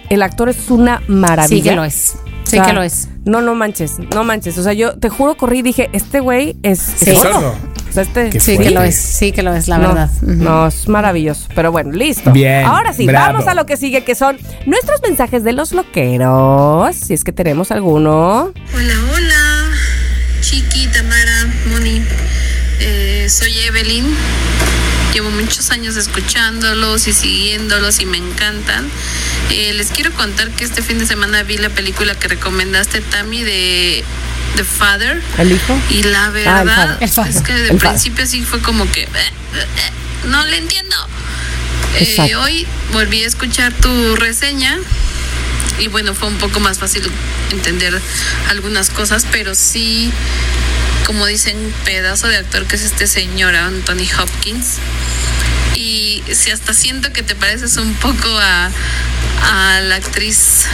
el 0.10 0.22
actor 0.24 0.50
es 0.50 0.70
una 0.70 1.02
maravilla? 1.08 1.64
Sí 1.64 1.70
que 1.70 1.76
lo 1.76 1.84
es. 1.84 2.16
Sí 2.44 2.58
O 2.60 2.64
sea, 2.64 2.66
que 2.66 2.74
lo 2.74 2.84
es. 2.84 3.08
No, 3.26 3.42
no 3.42 3.56
manches, 3.56 4.00
no 4.14 4.24
manches. 4.24 4.58
O 4.58 4.64
sea, 4.64 4.74
yo 4.74 4.98
te 5.00 5.10
juro, 5.10 5.36
corrí 5.36 5.60
y 5.60 5.62
dije, 5.62 5.90
este 5.94 6.20
güey 6.20 6.58
es, 6.62 6.80
Sí. 6.80 7.12
es 7.12 7.20
Sordo. 7.20 7.56
O 7.90 7.94
sea, 7.94 8.04
este... 8.04 8.40
Sí 8.40 8.58
que 8.58 8.72
lo 8.72 8.82
es. 8.82 8.96
Sí 8.96 9.32
que 9.32 9.44
lo 9.44 9.54
es, 9.56 9.68
la 9.68 9.78
no, 9.78 9.90
verdad. 9.90 10.10
No, 10.22 10.68
es 10.68 10.88
maravilloso. 10.90 11.48
Pero 11.56 11.72
bueno, 11.72 11.92
listo. 11.92 12.32
Bien, 12.32 12.66
Ahora 12.66 12.92
sí, 12.92 13.06
bravo. 13.06 13.34
vamos 13.34 13.48
a 13.48 13.54
lo 13.54 13.66
que 13.66 13.78
sigue, 13.78 14.04
que 14.04 14.16
son 14.16 14.38
nuestros 14.66 15.00
mensajes 15.08 15.44
de 15.44 15.54
los 15.54 15.72
loqueros. 15.72 16.96
Si 16.96 17.14
es 17.14 17.24
que 17.24 17.32
tenemos 17.32 17.72
alguno. 17.72 18.52
Hola, 18.76 18.94
hola, 19.16 19.72
Chiqui, 20.42 20.88
Tamara, 20.88 21.48
Moni. 21.72 22.02
Eh, 22.82 23.28
soy 23.30 23.54
Evelyn. 23.68 24.06
Llevo 25.14 25.30
muchos 25.30 25.70
años 25.70 25.96
escuchándolos 25.96 27.08
y 27.08 27.14
siguiéndolos 27.14 28.00
y 28.00 28.06
me 28.08 28.18
encantan. 28.18 28.90
Eh, 29.52 29.74
les 29.74 29.90
quiero 29.92 30.12
contar 30.14 30.50
que 30.52 30.64
este 30.66 30.82
fin 30.82 30.98
de 30.98 31.06
semana 31.06 31.44
vi 31.44 31.58
la 31.58 31.70
película 31.70 32.16
que 32.16 32.28
recomendaste, 32.28 33.00
Tammy, 33.02 33.44
de 33.44 34.04
The 34.56 34.64
Father. 34.64 35.22
¿El 35.38 35.52
hijo? 35.52 35.80
Y 35.90 36.02
la 36.04 36.26
Ah, 36.26 36.28
el 36.28 36.34
verdad 36.34 36.76
Father. 36.76 36.98
El 37.02 37.10
Father. 37.10 37.36
es 37.36 37.42
que 37.44 37.54
de 37.54 37.60
El 37.62 37.68
Father. 37.80 37.90
principio 37.90 38.26
sí 38.26 38.42
fue 38.42 38.60
como 38.62 38.92
que... 38.92 39.02
eh, 39.02 39.08
eh, 39.14 39.68
no 40.30 40.44
le 40.46 40.58
entiendo. 40.58 40.96
Eh, 41.96 42.36
hoy 42.36 42.66
volví 42.92 43.24
a 43.24 43.28
escuchar 43.28 43.72
tu 43.74 44.16
reseña 44.16 44.80
y 45.80 45.90
bueno, 45.90 46.16
fue 46.16 46.28
un 46.28 46.38
poco 46.40 46.60
más 46.60 46.80
fácil 46.80 47.04
entender 47.52 48.00
algunas 48.50 48.90
cosas, 48.90 49.28
pero 49.32 49.54
sí, 49.54 50.12
como 51.06 51.26
dicen, 51.26 51.58
pedazo 51.86 52.28
de 52.28 52.38
actor 52.38 52.66
que 52.66 52.76
es 52.76 52.84
este 52.84 53.08
señor 53.08 53.56
Anthony 53.56 54.08
Hopkins. 54.20 54.78
Y 55.76 56.24
si 56.32 56.52
hasta 56.52 56.74
siento 56.74 57.12
que 57.12 57.24
te 57.24 57.36
pareces 57.36 57.78
un 57.78 57.94
poco 57.96 58.28
a, 58.40 58.72
a 59.52 59.82
la 59.82 59.96
actriz, 59.96 60.66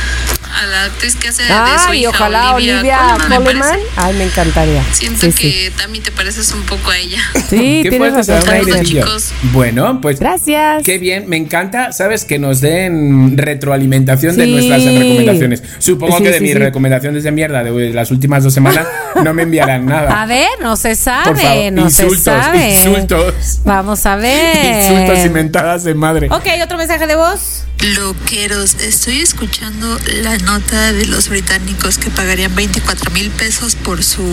a 0.52 0.66
la 0.66 0.84
actriz 0.86 1.16
que 1.16 1.28
hace 1.30 1.44
de 1.44 1.50
su 1.50 1.54
Ay, 1.90 2.00
hija, 2.02 2.10
ojalá 2.10 2.54
Olivia, 2.56 3.16
Colman. 3.20 3.44
parece. 3.44 3.84
Ay, 3.96 4.14
me 4.16 4.24
encantaría. 4.26 4.84
Siento 4.94 5.22
Sí, 5.22 5.32
sí. 5.32 5.38
que 5.52 5.72
también 5.78 6.04
te 6.04 6.12
pareces 6.12 6.52
un 6.54 6.64
poco 6.64 6.90
a 6.92 6.98
ella. 6.98 7.22
Sí, 7.50 7.82
Qué 7.84 7.90
tienes 7.90 8.14
razón. 8.14 8.42
chicos. 8.84 9.32
Bueno, 9.52 10.00
pues 10.02 10.20
Gracias. 10.20 10.84
Qué 10.84 10.98
bien, 11.00 11.28
me 11.28 11.38
encanta, 11.38 11.92
¿sabes? 11.92 12.26
Que 12.26 12.38
nos 12.40 12.62
den 12.62 13.38
retroalimentación 13.38 14.36
de 14.38 14.48
nuestras 14.48 14.84
recomendaciones. 14.84 15.64
Supongo 15.80 16.18
Sí, 16.18 16.24
que 16.24 16.30
de 16.30 16.38
sí, 16.38 16.44
mis 16.44 16.54
sí. 16.54 16.58
recomendaciones 16.60 17.24
de 17.24 17.32
mierda 17.32 17.64
de 17.64 17.94
las 17.94 18.12
últimas 18.12 18.44
dos 18.44 18.54
semanas 18.54 18.88
no 19.24 19.34
me 19.34 19.44
enviarán 19.44 19.86
nada. 19.86 20.22
A 20.22 20.26
ver, 20.26 20.48
no 20.62 20.76
se 20.78 20.96
sabe, 20.96 21.26
Por 21.26 21.38
favor, 21.40 21.72
no 21.74 21.82
insultos, 21.84 22.18
se 22.20 22.24
sabe. 22.24 22.74
insultos. 22.76 23.34
Vamos 23.66 24.06
a 24.06 24.16
ver. 24.16 24.56
Insultos 24.92 25.26
y 25.26 25.30
mentadas 25.30 25.84
de 25.84 25.94
madre. 25.96 26.28
Ok, 26.32 26.46
otro 26.64 26.78
mensaje 26.78 27.08
de 27.08 27.16
voz. 27.16 27.64
Loqueros, 27.98 28.76
estoy 28.76 29.22
escuchando 29.22 29.98
la 30.22 30.38
nota 30.40 30.94
de 30.94 31.06
los 31.06 31.30
británicos 31.30 31.98
que 31.98 32.10
pagarían 32.10 32.54
24 32.56 33.12
mil 33.12 33.30
pesos 33.32 33.76
por 33.76 34.04
su 34.04 34.24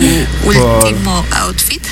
último 0.43 1.25
outfit. 1.31 1.85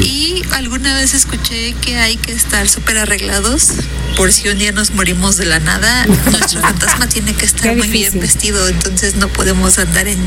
Y 0.00 0.42
alguna 0.52 0.94
vez 0.96 1.12
escuché 1.12 1.74
que 1.74 1.98
hay 1.98 2.16
que 2.16 2.32
estar 2.32 2.68
súper 2.68 2.98
arreglados 2.98 3.72
por 4.16 4.32
si 4.32 4.48
un 4.48 4.58
día 4.58 4.72
nos 4.72 4.92
morimos 4.92 5.36
de 5.36 5.44
la 5.44 5.58
nada. 5.58 6.06
Nuestro 6.30 6.60
fantasma 6.62 7.06
tiene 7.08 7.34
que 7.34 7.44
estar 7.44 7.76
muy 7.76 7.88
bien 7.88 8.18
vestido, 8.18 8.68
entonces 8.68 9.16
no 9.16 9.28
podemos 9.28 9.78
andar 9.78 10.08
en, 10.08 10.18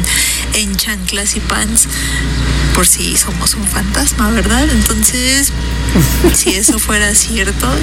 en 0.53 0.76
chanclas 0.76 1.36
y 1.36 1.39
pants 1.39 1.88
por 2.76 2.86
si 2.86 3.16
somos 3.16 3.56
un 3.56 3.66
fantasma, 3.66 4.30
¿verdad? 4.32 4.70
Entonces, 4.70 5.53
si 6.36 6.51
eso 6.56 6.78
fuera 6.78 7.16
cierto, 7.16 7.74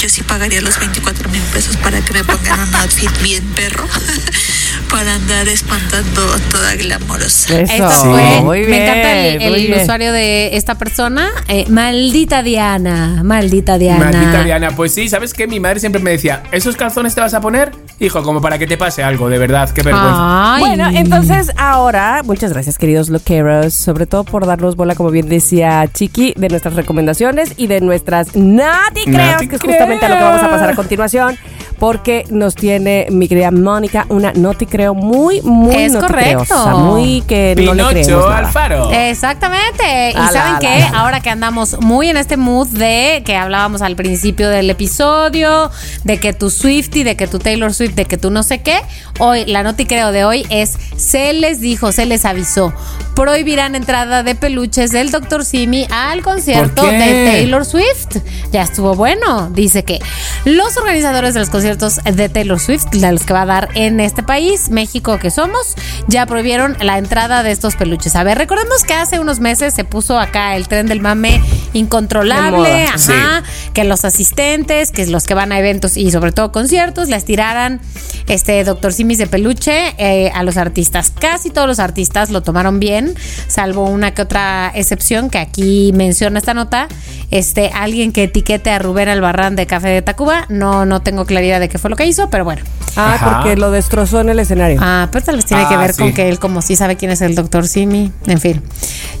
yo 0.00 0.08
sí 0.08 0.22
pagaría 0.22 0.60
los 0.60 0.78
24 0.78 1.28
mil 1.28 1.42
pesos 1.52 1.76
para 1.76 2.04
que 2.04 2.12
me 2.12 2.24
pongan 2.24 2.68
un 2.68 2.74
outfit 2.74 3.10
bien 3.22 3.44
perro 3.54 3.86
para 4.90 5.14
andar 5.14 5.48
espantando 5.48 6.22
a 6.34 6.38
toda 6.50 6.74
glamorosa. 6.76 7.60
Eso. 7.60 7.72
Esto 7.72 7.90
Sí. 7.90 8.08
fue, 8.08 8.40
Muy 8.42 8.66
me 8.66 8.82
encanta 8.82 9.12
el, 9.12 9.22
bien, 9.38 9.42
el 9.42 9.50
muy 9.52 9.66
bien. 9.66 9.80
usuario 9.82 10.12
de 10.12 10.56
esta 10.56 10.76
persona. 10.76 11.28
eh, 11.48 11.64
maldita 11.68 12.42
Diana, 12.42 13.22
maldita 13.24 13.78
Diana. 13.78 14.10
Maldita 14.10 14.44
Diana, 14.44 14.70
pues 14.76 14.92
sí, 14.94 15.08
¿sabes 15.08 15.34
qué? 15.34 15.46
Mi 15.46 15.60
madre 15.60 15.80
siempre 15.80 16.00
me 16.02 16.10
decía, 16.12 16.42
¿esos 16.52 16.76
calzones 16.76 17.14
te 17.14 17.20
vas 17.20 17.34
a 17.34 17.40
poner? 17.40 17.72
Hijo, 17.98 18.22
como 18.22 18.40
para 18.40 18.58
que 18.58 18.66
te 18.66 18.76
pase 18.76 19.02
algo, 19.02 19.28
de 19.28 19.38
verdad, 19.38 19.68
qué 19.70 19.82
vergüenza. 19.82 20.54
Ay. 20.54 20.60
Bueno, 20.60 20.88
entonces 20.94 21.50
ahora, 21.56 22.22
muchas 22.24 22.52
gracias 22.52 22.78
queridos 22.78 23.10
loqueros, 23.10 23.74
sobre 23.74 24.06
todo 24.06 24.24
por 24.24 24.46
darnos 24.46 24.76
bola, 24.76 24.94
como 24.94 25.10
bien 25.10 25.28
decía 25.28 25.86
Chiqui, 25.92 26.34
de 26.36 26.48
nuestras 26.48 26.74
recomendaciones 26.74 27.52
y 27.56 27.66
de 27.66 27.80
nuestras 27.80 28.34
Nati 28.36 29.06
Nati 29.06 29.48
que 29.48 29.56
es 29.56 29.62
justamente 29.62 30.06
a 30.06 30.08
lo 30.08 30.16
que 30.16 30.22
vamos 30.22 30.42
a 30.42 30.50
pasar 30.50 30.70
a 30.70 30.74
continuación, 30.74 31.36
porque 31.78 32.24
nos 32.30 32.54
tiene 32.54 33.06
mi 33.10 33.28
querida 33.28 33.50
Mónica 33.50 34.06
una 34.08 34.32
Noti 34.60 34.66
Creo 34.70 34.94
muy, 34.94 35.40
muy 35.42 35.74
Es 35.74 35.96
correcto. 35.96 36.54
muy 36.76 37.22
que 37.22 37.54
no 37.56 37.72
le 37.72 37.82
creemos 37.82 38.06
Pinocho 38.06 38.20
nada. 38.28 38.38
Alfaro. 38.38 38.90
Exactamente. 38.92 40.10
Y 40.12 40.16
Ala, 40.16 40.32
saben 40.32 40.54
qué, 40.60 40.82
ala. 40.82 40.98
ahora 41.00 41.20
que 41.20 41.30
andamos 41.30 41.80
muy 41.80 42.08
en 42.08 42.16
este 42.18 42.36
mood 42.36 42.68
de 42.68 43.22
que 43.24 43.36
hablábamos 43.36 43.80
al 43.80 43.96
principio 43.96 44.50
del 44.50 44.68
episodio, 44.68 45.70
de 46.04 46.18
que 46.18 46.32
tu 46.34 46.50
Swifty, 46.50 47.04
de 47.04 47.16
que 47.16 47.26
tu 47.26 47.38
Taylor 47.38 47.72
Swift, 47.72 47.94
de 47.94 48.04
que 48.04 48.18
tú 48.18 48.30
no 48.30 48.42
sé 48.42 48.60
qué, 48.60 48.80
hoy 49.18 49.44
la 49.46 49.62
noti 49.62 49.86
creo 49.86 50.12
de 50.12 50.24
hoy 50.24 50.46
es 50.50 50.76
se 50.96 51.32
les 51.32 51.60
dijo, 51.60 51.92
se 51.92 52.04
les 52.04 52.24
avisó, 52.26 52.72
prohibirán 53.14 53.74
entrada 53.74 54.22
de 54.22 54.34
peluches 54.34 54.90
del 54.90 55.10
Dr. 55.10 55.44
Simi 55.44 55.86
al 55.90 56.22
concierto 56.22 56.84
de 56.84 56.98
Taylor 56.98 57.64
Swift. 57.64 58.18
Ya 58.52 58.62
estuvo 58.62 58.94
bueno. 58.94 59.48
Dice 59.50 59.84
que 59.84 60.00
los 60.44 60.76
organizadores 60.76 61.32
de 61.34 61.40
los 61.40 61.48
conciertos 61.50 62.00
de 62.04 62.28
Taylor 62.28 62.60
Swift, 62.60 62.86
de 62.92 63.12
los 63.12 63.22
que 63.22 63.32
va 63.32 63.42
a 63.42 63.46
dar 63.46 63.68
en 63.74 64.00
este 64.00 64.22
país, 64.22 64.49
México 64.70 65.18
que 65.18 65.30
somos, 65.30 65.74
ya 66.08 66.26
prohibieron 66.26 66.76
la 66.80 66.98
entrada 66.98 67.42
de 67.42 67.50
estos 67.50 67.76
peluches. 67.76 68.16
A 68.16 68.24
ver, 68.24 68.38
recordemos 68.38 68.84
que 68.84 68.94
hace 68.94 69.20
unos 69.20 69.40
meses 69.40 69.74
se 69.74 69.84
puso 69.84 70.18
acá 70.18 70.56
el 70.56 70.68
tren 70.68 70.86
del 70.86 71.00
mame 71.00 71.40
incontrolable, 71.72 72.84
ajá, 72.84 73.42
que 73.72 73.84
los 73.84 74.04
asistentes, 74.04 74.90
que 74.90 75.06
los 75.06 75.24
que 75.24 75.34
van 75.34 75.52
a 75.52 75.58
eventos 75.58 75.96
y 75.96 76.10
sobre 76.10 76.32
todo 76.32 76.52
conciertos, 76.52 77.08
les 77.08 77.24
tiraran 77.24 77.80
este 78.26 78.62
Dr. 78.64 78.92
Simis 78.92 79.18
de 79.18 79.26
peluche 79.26 79.94
eh, 79.98 80.30
a 80.34 80.42
los 80.42 80.56
artistas. 80.56 81.12
Casi 81.18 81.50
todos 81.50 81.66
los 81.66 81.78
artistas 81.78 82.30
lo 82.30 82.42
tomaron 82.42 82.80
bien, 82.80 83.14
salvo 83.46 83.84
una 83.84 84.12
que 84.14 84.22
otra 84.22 84.72
excepción 84.74 85.30
que 85.30 85.38
aquí 85.38 85.92
menciona 85.94 86.38
esta 86.38 86.54
nota. 86.54 86.88
Este, 87.30 87.70
alguien 87.72 88.12
que 88.12 88.24
etiquete 88.24 88.70
a 88.70 88.78
Rubén 88.78 89.08
Albarrán 89.08 89.54
de 89.56 89.66
Café 89.66 89.88
de 89.88 90.02
Tacuba, 90.02 90.46
no, 90.48 90.84
no 90.84 91.00
tengo 91.02 91.24
claridad 91.26 91.60
de 91.60 91.68
qué 91.68 91.78
fue 91.78 91.90
lo 91.90 91.96
que 91.96 92.06
hizo, 92.06 92.30
pero 92.30 92.44
bueno. 92.44 92.62
Ah, 92.96 93.14
Ajá. 93.14 93.36
porque 93.36 93.56
lo 93.56 93.70
destrozó 93.70 94.20
en 94.20 94.30
el 94.30 94.39
escenario. 94.40 94.78
Ah, 94.82 95.08
pero 95.10 95.24
tal 95.24 95.36
vez 95.36 95.46
tiene 95.46 95.66
que 95.68 95.74
Ah, 95.74 95.78
ver 95.78 95.94
con 95.96 96.12
que 96.12 96.28
él 96.28 96.38
como 96.38 96.62
sí 96.62 96.76
sabe 96.76 96.96
quién 96.96 97.10
es 97.10 97.20
el 97.20 97.34
doctor 97.34 97.66
Simi. 97.66 98.12
En 98.26 98.40
fin. 98.40 98.62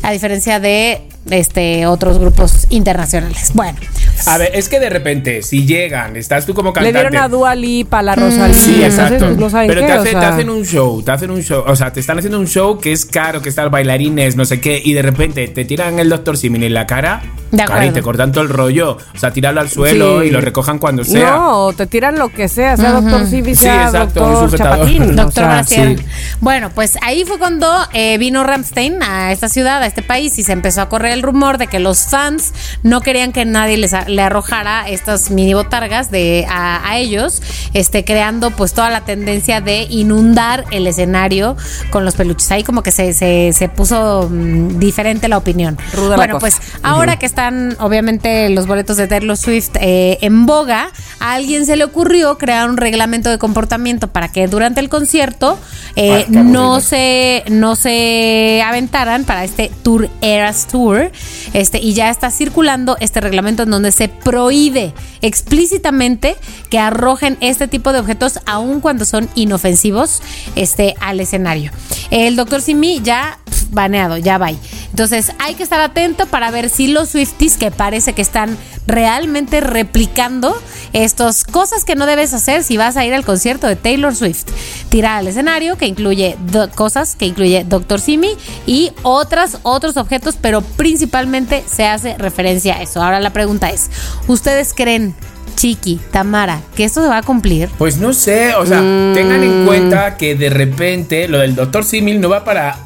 A 0.02 0.10
diferencia 0.12 0.60
de 0.60 1.02
este 1.30 1.86
otros 1.86 2.18
grupos 2.18 2.66
internacionales. 2.70 3.50
Bueno. 3.54 3.78
A 4.26 4.38
ver, 4.38 4.50
es 4.54 4.68
que 4.68 4.80
de 4.80 4.90
repente, 4.90 5.42
si 5.42 5.66
llegan, 5.66 6.16
estás 6.16 6.46
tú 6.46 6.54
como 6.54 6.70
Le 6.70 6.74
cantante. 6.74 6.98
dieron 6.98 7.16
a 7.16 7.28
Dua 7.28 7.54
Lipa, 7.54 7.98
a 8.00 8.02
la 8.02 8.14
Rosalía, 8.14 8.54
Sí, 8.54 8.82
exacto. 8.84 9.30
no 9.30 9.50
saben 9.50 9.68
Pero 9.68 9.80
qué, 9.82 9.86
te, 9.86 9.92
o 9.92 10.00
hace- 10.00 10.10
sea. 10.12 10.20
te 10.20 10.26
hacen 10.26 10.50
un 10.50 10.64
show, 10.64 11.02
te 11.02 11.10
hacen 11.10 11.30
un 11.30 11.42
show, 11.42 11.64
o 11.66 11.76
sea, 11.76 11.92
te 11.92 12.00
están 12.00 12.18
haciendo 12.18 12.38
un 12.38 12.46
show 12.46 12.78
que 12.78 12.92
es 12.92 13.04
caro, 13.06 13.42
que 13.42 13.48
están 13.48 13.70
bailarines, 13.70 14.36
no 14.36 14.44
sé 14.44 14.60
qué, 14.60 14.80
y 14.84 14.92
de 14.92 15.02
repente 15.02 15.48
te 15.48 15.64
tiran 15.64 15.98
el 15.98 16.08
doctor 16.08 16.36
Simin 16.36 16.62
en 16.62 16.74
la 16.74 16.86
cara, 16.86 17.22
De 17.50 17.64
cara, 17.64 17.84
y 17.86 17.90
te 17.90 18.02
cortan 18.02 18.30
todo 18.32 18.44
el 18.44 18.50
rollo, 18.50 18.96
o 19.14 19.18
sea, 19.18 19.32
tirarlo 19.32 19.60
al 19.60 19.68
suelo 19.68 20.20
Sí. 20.22 20.28
y 20.28 20.30
lo 20.30 20.40
recojan 20.40 20.78
cuando 20.78 21.02
sea. 21.04 21.30
No, 21.32 21.72
te 21.72 21.86
tiran 21.86 22.18
lo 22.18 22.28
que 22.28 22.48
sea, 22.48 22.76
sea 22.76 22.92
doctor 22.92 23.26
Simi, 23.26 23.54
Sí, 23.54 23.62
sea 23.62 23.84
exacto, 23.86 24.24
un 24.24 24.32
doctor. 24.34 24.58
Chapatín. 24.58 25.02
o 25.02 25.06
Doctor 25.24 25.44
sea, 25.44 25.64
sí. 25.64 25.96
Bueno, 26.40 26.70
pues 26.74 26.96
ahí 27.02 27.24
fue 27.24 27.38
cuando 27.38 27.68
eh, 27.92 28.18
vino 28.18 28.44
Ramstein 28.44 29.02
a 29.02 29.32
esta 29.32 29.48
ciudad, 29.48 29.82
a 29.82 29.86
este 29.86 30.02
país, 30.02 30.38
y 30.38 30.42
se 30.42 30.52
empezó 30.52 30.80
a 30.82 30.88
correr 30.88 31.12
el 31.12 31.22
rumor 31.22 31.58
de 31.58 31.66
que 31.66 31.78
los 31.80 32.06
fans 32.06 32.52
no 32.82 33.00
querían 33.00 33.32
que 33.32 33.44
nadie 33.44 33.76
les 33.76 33.94
le 34.10 34.22
arrojara 34.22 34.88
estas 34.88 35.30
mini 35.30 35.54
botargas 35.54 36.10
de, 36.10 36.46
a, 36.48 36.88
a 36.88 36.98
ellos, 36.98 37.42
este, 37.74 38.04
creando 38.04 38.50
pues 38.50 38.72
toda 38.72 38.90
la 38.90 39.02
tendencia 39.02 39.60
de 39.60 39.86
inundar 39.90 40.64
el 40.70 40.86
escenario 40.86 41.56
con 41.90 42.04
los 42.04 42.14
peluches. 42.14 42.50
Ahí 42.52 42.62
como 42.62 42.82
que 42.82 42.90
se, 42.92 43.12
se, 43.12 43.52
se 43.52 43.68
puso 43.68 44.28
mm, 44.30 44.78
diferente 44.78 45.28
la 45.28 45.38
opinión. 45.38 45.78
Ruda 45.94 46.16
bueno, 46.16 46.38
pues 46.38 46.60
ahora 46.82 47.18
que 47.18 47.26
están 47.26 47.76
obviamente 47.80 48.48
los 48.50 48.66
boletos 48.66 48.96
de 48.96 49.08
Taylor 49.08 49.36
Swift 49.36 49.70
eh, 49.80 50.18
en 50.20 50.46
boga, 50.46 50.90
a 51.18 51.32
alguien 51.32 51.66
se 51.66 51.76
le 51.76 51.84
ocurrió 51.84 52.38
crear 52.38 52.68
un 52.68 52.76
reglamento 52.76 53.30
de 53.30 53.38
comportamiento 53.38 54.08
para 54.08 54.28
que 54.28 54.46
durante 54.46 54.80
el 54.80 54.88
concierto 54.88 55.58
eh, 55.96 56.20
Ah, 56.20 56.42
no 56.42 56.80
se 56.80 57.44
no 57.48 57.76
se 57.76 58.62
aventaran 58.62 59.24
para 59.24 59.44
este 59.44 59.70
Tour 59.82 60.08
Eras 60.20 60.66
Tour, 60.66 61.10
este 61.52 61.78
y 61.78 61.94
ya 61.94 62.10
está 62.10 62.30
circulando 62.30 62.96
este 63.00 63.20
reglamento 63.20 63.62
en 63.62 63.70
donde 63.70 63.92
se 64.00 64.08
prohíbe 64.08 64.94
explícitamente 65.20 66.34
que 66.70 66.78
arrojen 66.78 67.36
este 67.42 67.68
tipo 67.68 67.92
de 67.92 67.98
objetos 67.98 68.38
aun 68.46 68.80
cuando 68.80 69.04
son 69.04 69.28
inofensivos 69.34 70.22
este 70.56 70.94
al 71.00 71.20
escenario. 71.20 71.70
El 72.10 72.34
doctor 72.34 72.62
Simi 72.62 73.02
ya 73.02 73.38
baneado, 73.70 74.16
ya 74.16 74.38
va. 74.38 74.50
Entonces 74.50 75.32
hay 75.38 75.54
que 75.54 75.62
estar 75.62 75.80
atento 75.80 76.26
para 76.26 76.50
ver 76.50 76.70
si 76.70 76.88
los 76.88 77.10
Swifties 77.10 77.56
que 77.56 77.70
parece 77.70 78.12
que 78.12 78.22
están 78.22 78.56
realmente 78.86 79.60
replicando 79.60 80.60
estas 80.92 81.44
cosas 81.44 81.84
que 81.84 81.94
no 81.94 82.06
debes 82.06 82.34
hacer 82.34 82.64
si 82.64 82.76
vas 82.76 82.96
a 82.96 83.04
ir 83.04 83.14
al 83.14 83.24
concierto 83.24 83.66
de 83.66 83.76
Taylor 83.76 84.14
Swift. 84.14 84.46
Tirar 84.88 85.18
al 85.18 85.28
escenario 85.28 85.76
que 85.76 85.86
incluye 85.86 86.36
cosas 86.74 87.14
que 87.14 87.26
incluye 87.26 87.64
Dr. 87.68 88.00
Simi 88.00 88.36
y 88.66 88.92
otras 89.02 89.58
otros 89.62 89.96
objetos, 89.96 90.36
pero 90.40 90.62
principalmente 90.62 91.64
se 91.66 91.86
hace 91.86 92.16
referencia 92.18 92.76
a 92.76 92.82
eso. 92.82 93.02
Ahora 93.02 93.20
la 93.20 93.32
pregunta 93.32 93.70
es, 93.70 93.90
¿ustedes 94.26 94.74
creen 94.74 95.14
Chiqui, 95.56 96.00
Tamara, 96.10 96.60
que 96.74 96.84
esto 96.84 97.02
se 97.02 97.08
va 97.08 97.18
a 97.18 97.22
cumplir? 97.22 97.68
Pues 97.78 97.98
no 97.98 98.12
sé, 98.12 98.54
o 98.54 98.64
sea, 98.66 98.78
tengan 98.78 99.42
en 99.42 99.66
cuenta 99.66 100.16
que 100.16 100.34
de 100.34 100.48
repente 100.48 101.28
lo 101.28 101.38
del 101.38 101.54
doctor 101.54 101.84
Simil 101.84 102.20
no 102.20 102.28
va 102.28 102.44
para 102.44 102.78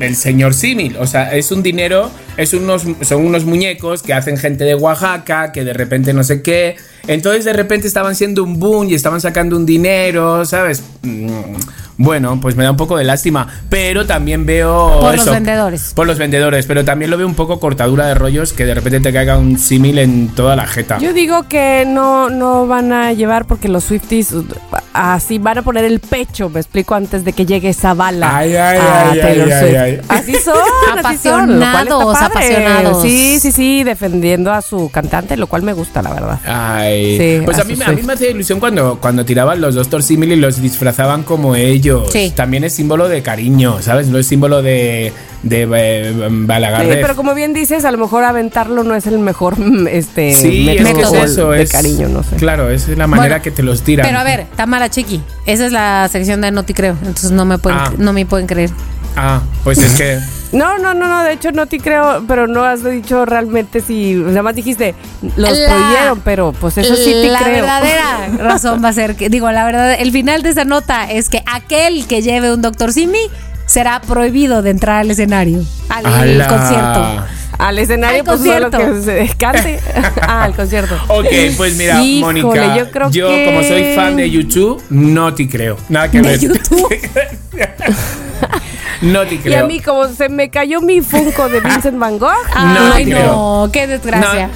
el 0.00 0.16
señor 0.16 0.54
Simil, 0.54 0.96
o 0.98 1.06
sea, 1.06 1.34
es 1.34 1.50
un 1.52 1.62
dinero, 1.62 2.10
es 2.36 2.52
unos, 2.52 2.84
son 3.02 3.24
unos 3.24 3.44
muñecos 3.44 4.02
que 4.02 4.12
hacen 4.12 4.36
gente 4.36 4.64
de 4.64 4.74
Oaxaca, 4.74 5.52
que 5.52 5.64
de 5.64 5.72
repente 5.72 6.12
no 6.12 6.24
sé 6.24 6.42
qué, 6.42 6.76
entonces 7.06 7.44
de 7.44 7.52
repente 7.52 7.86
estaban 7.86 8.14
siendo 8.14 8.42
un 8.44 8.58
boom 8.58 8.88
y 8.88 8.94
estaban 8.94 9.20
sacando 9.20 9.56
un 9.56 9.66
dinero, 9.66 10.44
¿sabes? 10.44 10.82
Mm, 11.02 11.54
Bueno, 11.98 12.38
pues 12.42 12.56
me 12.56 12.64
da 12.64 12.70
un 12.70 12.76
poco 12.76 12.98
de 12.98 13.04
lástima, 13.04 13.48
pero 13.70 14.06
también 14.06 14.44
veo 14.44 15.00
Por 15.00 15.16
los 15.16 15.30
vendedores. 15.30 15.92
Por 15.94 16.06
los 16.06 16.18
vendedores, 16.18 16.66
pero 16.66 16.84
también 16.84 17.10
lo 17.10 17.16
veo 17.16 17.26
un 17.26 17.34
poco 17.34 17.58
cortadura 17.58 18.06
de 18.06 18.14
rollos 18.14 18.52
que 18.52 18.66
de 18.66 18.74
repente 18.74 19.00
te 19.00 19.12
caiga 19.14 19.38
un 19.38 19.58
símil 19.58 19.98
en 19.98 20.28
toda 20.28 20.56
la 20.56 20.66
jeta. 20.66 20.98
Yo 20.98 21.14
digo 21.14 21.44
que 21.48 21.84
no, 21.86 22.28
no 22.28 22.66
van 22.66 22.92
a 22.92 23.14
llevar 23.14 23.46
porque 23.46 23.68
los 23.68 23.84
Swifties 23.84 24.34
así 24.96 25.38
van 25.38 25.58
a 25.58 25.62
poner 25.62 25.84
el 25.84 26.00
pecho, 26.00 26.48
me 26.48 26.60
explico, 26.60 26.94
antes 26.94 27.24
de 27.24 27.32
que 27.32 27.44
llegue 27.46 27.68
esa 27.68 27.94
bala 27.94 28.36
Ay, 28.36 28.54
ay, 28.56 28.78
a 28.78 29.10
ay, 29.10 29.20
Taylor 29.20 29.52
ay, 29.52 29.60
Swift. 29.60 29.76
ay, 29.76 29.76
ay. 29.76 30.00
Así 30.08 30.34
son, 30.34 30.56
así 31.04 31.28
Apasionados. 32.24 33.02
Sí, 33.02 33.38
sí, 33.40 33.52
sí, 33.52 33.84
defendiendo 33.84 34.52
a 34.52 34.62
su 34.62 34.90
cantante, 34.90 35.36
lo 35.36 35.46
cual 35.46 35.62
me 35.62 35.72
gusta, 35.72 36.02
la 36.02 36.12
verdad. 36.12 36.40
Ay, 36.46 37.16
Sí, 37.18 37.42
pues 37.44 37.58
a 37.58 37.62
a 37.62 37.64
mí, 37.64 37.76
me- 37.76 37.84
a 37.84 37.88
mí 37.88 37.94
Swift. 37.96 38.06
me 38.06 38.12
hacía 38.14 38.30
ilusión 38.30 38.60
cuando, 38.60 38.98
cuando 39.00 39.24
tiraban 39.24 39.60
los 39.60 39.74
Doctor 39.74 40.02
Simil 40.02 40.32
y 40.32 40.36
los 40.36 40.60
disfrazaban 40.60 41.22
como 41.22 41.54
ellos. 41.56 42.10
Sí. 42.12 42.32
También 42.34 42.64
es 42.64 42.72
símbolo 42.74 43.08
de 43.08 43.22
cariño, 43.22 43.82
¿sabes? 43.82 44.08
No 44.08 44.18
es 44.18 44.26
símbolo 44.26 44.62
de, 44.62 45.12
de 45.48 45.68
eh, 45.74 46.12
Balagar. 46.30 46.82
Sí, 46.82 46.88
pero 47.00 47.14
como 47.16 47.34
bien 47.34 47.52
dices, 47.52 47.84
a 47.84 47.90
lo 47.90 47.98
mejor 47.98 48.24
aventarlo 48.24 48.82
no 48.84 48.94
es 48.94 49.06
el 49.06 49.18
mejor 49.18 49.58
mm, 49.58 49.86
este 49.88 50.34
Sí, 50.34 50.66
método 50.82 51.14
es 51.24 51.30
eso, 51.32 51.50
de 51.50 51.62
es 51.62 51.70
cariño, 51.72 52.08
no 52.08 52.22
sé. 52.22 52.36
Claro, 52.36 52.70
es 52.70 52.88
la 52.88 53.06
manera 53.06 53.28
Bueno, 53.36 53.42
que 53.42 53.50
te 53.50 53.62
los 53.62 53.82
tiran. 53.82 54.06
Pero 54.06 54.18
a 54.18 54.24
ver, 54.24 54.46
Tamara 54.56 54.88
Chiqui, 54.90 55.20
esa 55.46 55.66
es 55.66 55.72
la 55.72 56.08
sección 56.10 56.40
de 56.40 56.50
Noti 56.50 56.74
Creo, 56.74 56.96
entonces 57.00 57.30
no 57.30 57.44
me 57.44 57.58
pueden, 57.58 57.78
Ah. 57.78 57.92
no 57.98 58.12
me 58.12 58.26
pueden 58.26 58.46
creer. 58.46 58.70
Ah, 59.16 59.40
pues 59.64 59.78
es 59.78 59.94
que. 59.94 60.18
No, 60.52 60.78
no, 60.78 60.94
no, 60.94 61.08
no, 61.08 61.24
de 61.24 61.32
hecho 61.32 61.50
no 61.50 61.66
te 61.66 61.80
creo, 61.80 62.22
pero 62.28 62.46
no 62.46 62.62
has 62.64 62.82
dicho 62.84 63.26
realmente 63.26 63.80
si, 63.80 64.14
nada 64.14 64.42
más 64.44 64.54
dijiste, 64.54 64.94
los 65.36 65.58
La- 65.58 65.68
prohibieron, 65.68 66.20
pero 66.20 66.52
pues 66.52 66.78
eso 66.78 66.94
sí 66.94 67.10
te 67.10 67.28
la 67.28 67.40
creo. 67.40 67.54
verdadera 67.62 68.28
razón 68.38 68.82
va 68.82 68.90
a 68.90 68.92
ser 68.92 69.16
que, 69.16 69.28
digo, 69.28 69.50
la 69.50 69.64
verdad, 69.64 69.96
el 69.98 70.12
final 70.12 70.42
de 70.44 70.50
esa 70.50 70.64
nota 70.64 71.10
es 71.10 71.28
que 71.28 71.42
aquel 71.52 72.06
que 72.06 72.22
lleve 72.22 72.54
un 72.54 72.62
Dr. 72.62 72.92
Simi 72.92 73.18
será 73.66 74.00
prohibido 74.00 74.62
de 74.62 74.70
entrar 74.70 75.00
al 75.00 75.10
escenario, 75.10 75.62
al 75.88 76.02
concierto. 76.48 77.24
Al 77.58 77.78
escenario, 77.78 78.18
Al 78.20 78.24
pues 78.26 78.40
solo 78.40 78.70
que 78.70 78.76
concierto. 78.76 79.02
se 79.30 79.36
cante. 79.38 79.80
ah, 80.20 80.44
al 80.44 80.54
concierto. 80.54 80.94
Ok, 81.08 81.26
pues 81.56 81.74
mira, 81.76 82.02
Híjole, 82.02 82.42
Mónica, 82.42 82.76
yo 82.76 82.90
creo 82.90 83.10
yo 83.10 83.28
que- 83.28 83.44
como 83.46 83.62
soy 83.62 83.94
fan 83.94 84.14
de 84.16 84.30
YouTube, 84.30 84.82
no 84.90 85.32
te 85.32 85.48
creo. 85.48 85.76
Nada 85.88 86.10
que 86.10 86.20
¿De 86.20 86.28
ver. 86.28 86.38
YouTube? 86.40 86.88
no 89.02 89.26
te 89.26 89.34
Y 89.36 89.38
creo. 89.38 89.64
a 89.64 89.66
mí, 89.66 89.80
como 89.80 90.06
se 90.08 90.28
me 90.28 90.50
cayó 90.50 90.80
mi 90.82 91.00
Funko 91.00 91.48
de 91.48 91.60
Vincent 91.60 91.98
Van 91.98 92.18
Gogh, 92.18 92.34
No 92.54 92.92
Ay, 92.92 93.06
no, 93.06 93.70
qué 93.72 93.86
desgracia. 93.86 94.48
No. 94.48 94.52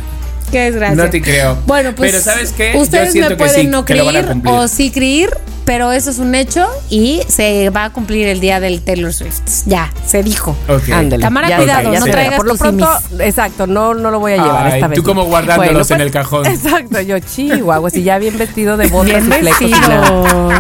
Qué 0.50 0.58
desgracia. 0.62 0.96
No 1.04 1.08
te 1.08 1.22
creo. 1.22 1.56
Bueno, 1.66 1.92
pues. 1.94 2.10
Pero 2.10 2.22
¿sabes 2.22 2.52
qué? 2.52 2.72
Yo 2.74 2.80
Ustedes 2.80 3.12
siento 3.12 3.30
me 3.30 3.36
que 3.36 3.44
pueden 3.44 3.60
sí, 3.62 3.66
no 3.68 3.84
creer 3.84 4.26
o 4.46 4.66
sí 4.68 4.90
creer, 4.90 5.38
pero 5.64 5.92
eso 5.92 6.10
es 6.10 6.18
un 6.18 6.34
hecho 6.34 6.66
y 6.88 7.20
se 7.28 7.70
va 7.70 7.84
a 7.86 7.90
cumplir 7.90 8.26
el 8.28 8.40
día 8.40 8.60
del 8.60 8.82
Taylor 8.82 9.12
Swift. 9.12 9.40
Ya, 9.66 9.92
se 10.06 10.22
dijo. 10.22 10.56
Ok. 10.68 10.88
ándale. 10.90 11.22
Tamara, 11.22 11.48
ya 11.48 11.56
cuidado, 11.58 11.92
ya 11.92 12.00
no 12.00 12.06
traigas 12.06 12.36
Por 12.36 12.46
lo 12.46 12.56
pronto, 12.56 12.86
simis. 13.08 13.20
exacto, 13.26 13.66
no, 13.66 13.94
no 13.94 14.10
lo 14.10 14.18
voy 14.20 14.32
a 14.32 14.36
llevar 14.36 14.66
Ay, 14.66 14.72
esta 14.74 14.88
vez. 14.88 14.98
tú 14.98 15.04
como 15.04 15.24
guardándolos 15.24 15.90
en 15.90 16.00
el 16.00 16.10
cajón. 16.10 16.46
Exacto, 16.50 17.00
yo 17.00 17.18
chihuahua, 17.18 17.90
si 17.90 18.02
ya 18.02 18.18
bien 18.18 18.36
vestido 18.38 18.76
de 18.76 18.88
botas 18.88 19.26
Bien 19.26 19.44
y 19.44 19.52
flecos. 19.52 19.80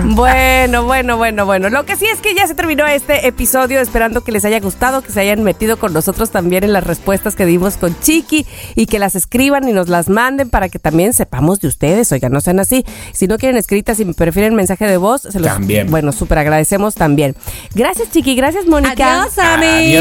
Bueno, 0.04 0.84
bueno, 0.84 1.16
bueno, 1.16 1.46
bueno. 1.46 1.70
Lo 1.70 1.84
que 1.86 1.96
sí 1.96 2.06
es 2.06 2.20
que 2.20 2.34
ya 2.34 2.46
se 2.46 2.54
terminó 2.54 2.86
este 2.86 3.26
episodio, 3.26 3.80
esperando 3.80 4.22
que 4.22 4.32
les 4.32 4.44
haya 4.44 4.60
gustado, 4.60 5.02
que 5.02 5.12
se 5.12 5.20
hayan 5.20 5.42
metido 5.42 5.78
con 5.78 5.92
nosotros 5.92 6.30
también 6.30 6.64
en 6.64 6.72
las 6.72 6.84
respuestas 6.84 7.36
que 7.36 7.46
dimos 7.46 7.76
con 7.76 7.98
Chiqui 8.00 8.46
y 8.74 8.86
que 8.86 8.98
las 8.98 9.14
escriban 9.14 9.68
y 9.68 9.72
nos 9.72 9.88
las 9.88 10.08
manden 10.08 10.50
para 10.50 10.68
que 10.68 10.78
también 10.78 11.12
sepamos 11.12 11.60
de 11.60 11.68
ustedes. 11.68 12.10
Oigan, 12.12 12.32
no 12.32 12.40
sean 12.40 12.60
así. 12.60 12.84
Si 13.12 13.26
no 13.26 13.38
quieren 13.38 13.56
escritas, 13.56 13.96
si 13.96 14.04
prefieren 14.04 14.54
mensaje 14.54 14.86
de 14.90 14.96
voz, 14.98 15.22
se 15.22 15.40
los 15.40 15.48
También. 15.48 15.90
Bueno, 15.90 16.12
súper 16.12 16.38
agradecemos 16.38 16.94
también. 16.94 17.36
Gracias, 17.74 18.10
Chiqui. 18.10 18.34
Gracias, 18.34 18.66
Mónica. 18.66 19.22
Adiós, 19.22 19.38
Ami. 19.38 19.96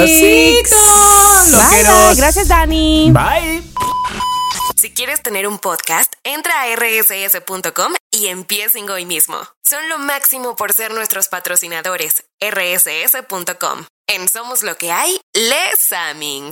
Bye. 1.52 2.16
Gracias, 2.16 2.48
Dani. 2.48 3.12
Bye. 3.12 3.64
Si 4.76 4.92
quieres 4.92 5.22
tener 5.22 5.46
un 5.48 5.60
podcast, 5.60 6.14
entra 6.24 6.54
a 6.62 6.76
rss.com 6.76 7.94
y 8.12 8.28
empiecen 8.28 8.90
hoy 8.90 9.06
mismo. 9.06 9.38
Son 9.64 9.88
lo 9.90 10.00
máximo 10.00 10.56
por 10.56 10.74
ser 10.74 10.94
nuestros 10.94 11.28
patrocinadores. 11.28 12.24
rss.com. 12.40 13.86
En 14.08 14.28
Somos 14.30 14.64
lo 14.64 14.76
que 14.78 14.92
hay, 14.92 15.20
Les 15.34 15.92
Aming. 15.92 16.52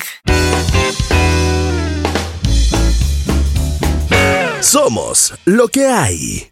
Somos 4.61 5.33
lo 5.45 5.69
que 5.69 5.87
hay. 5.87 6.51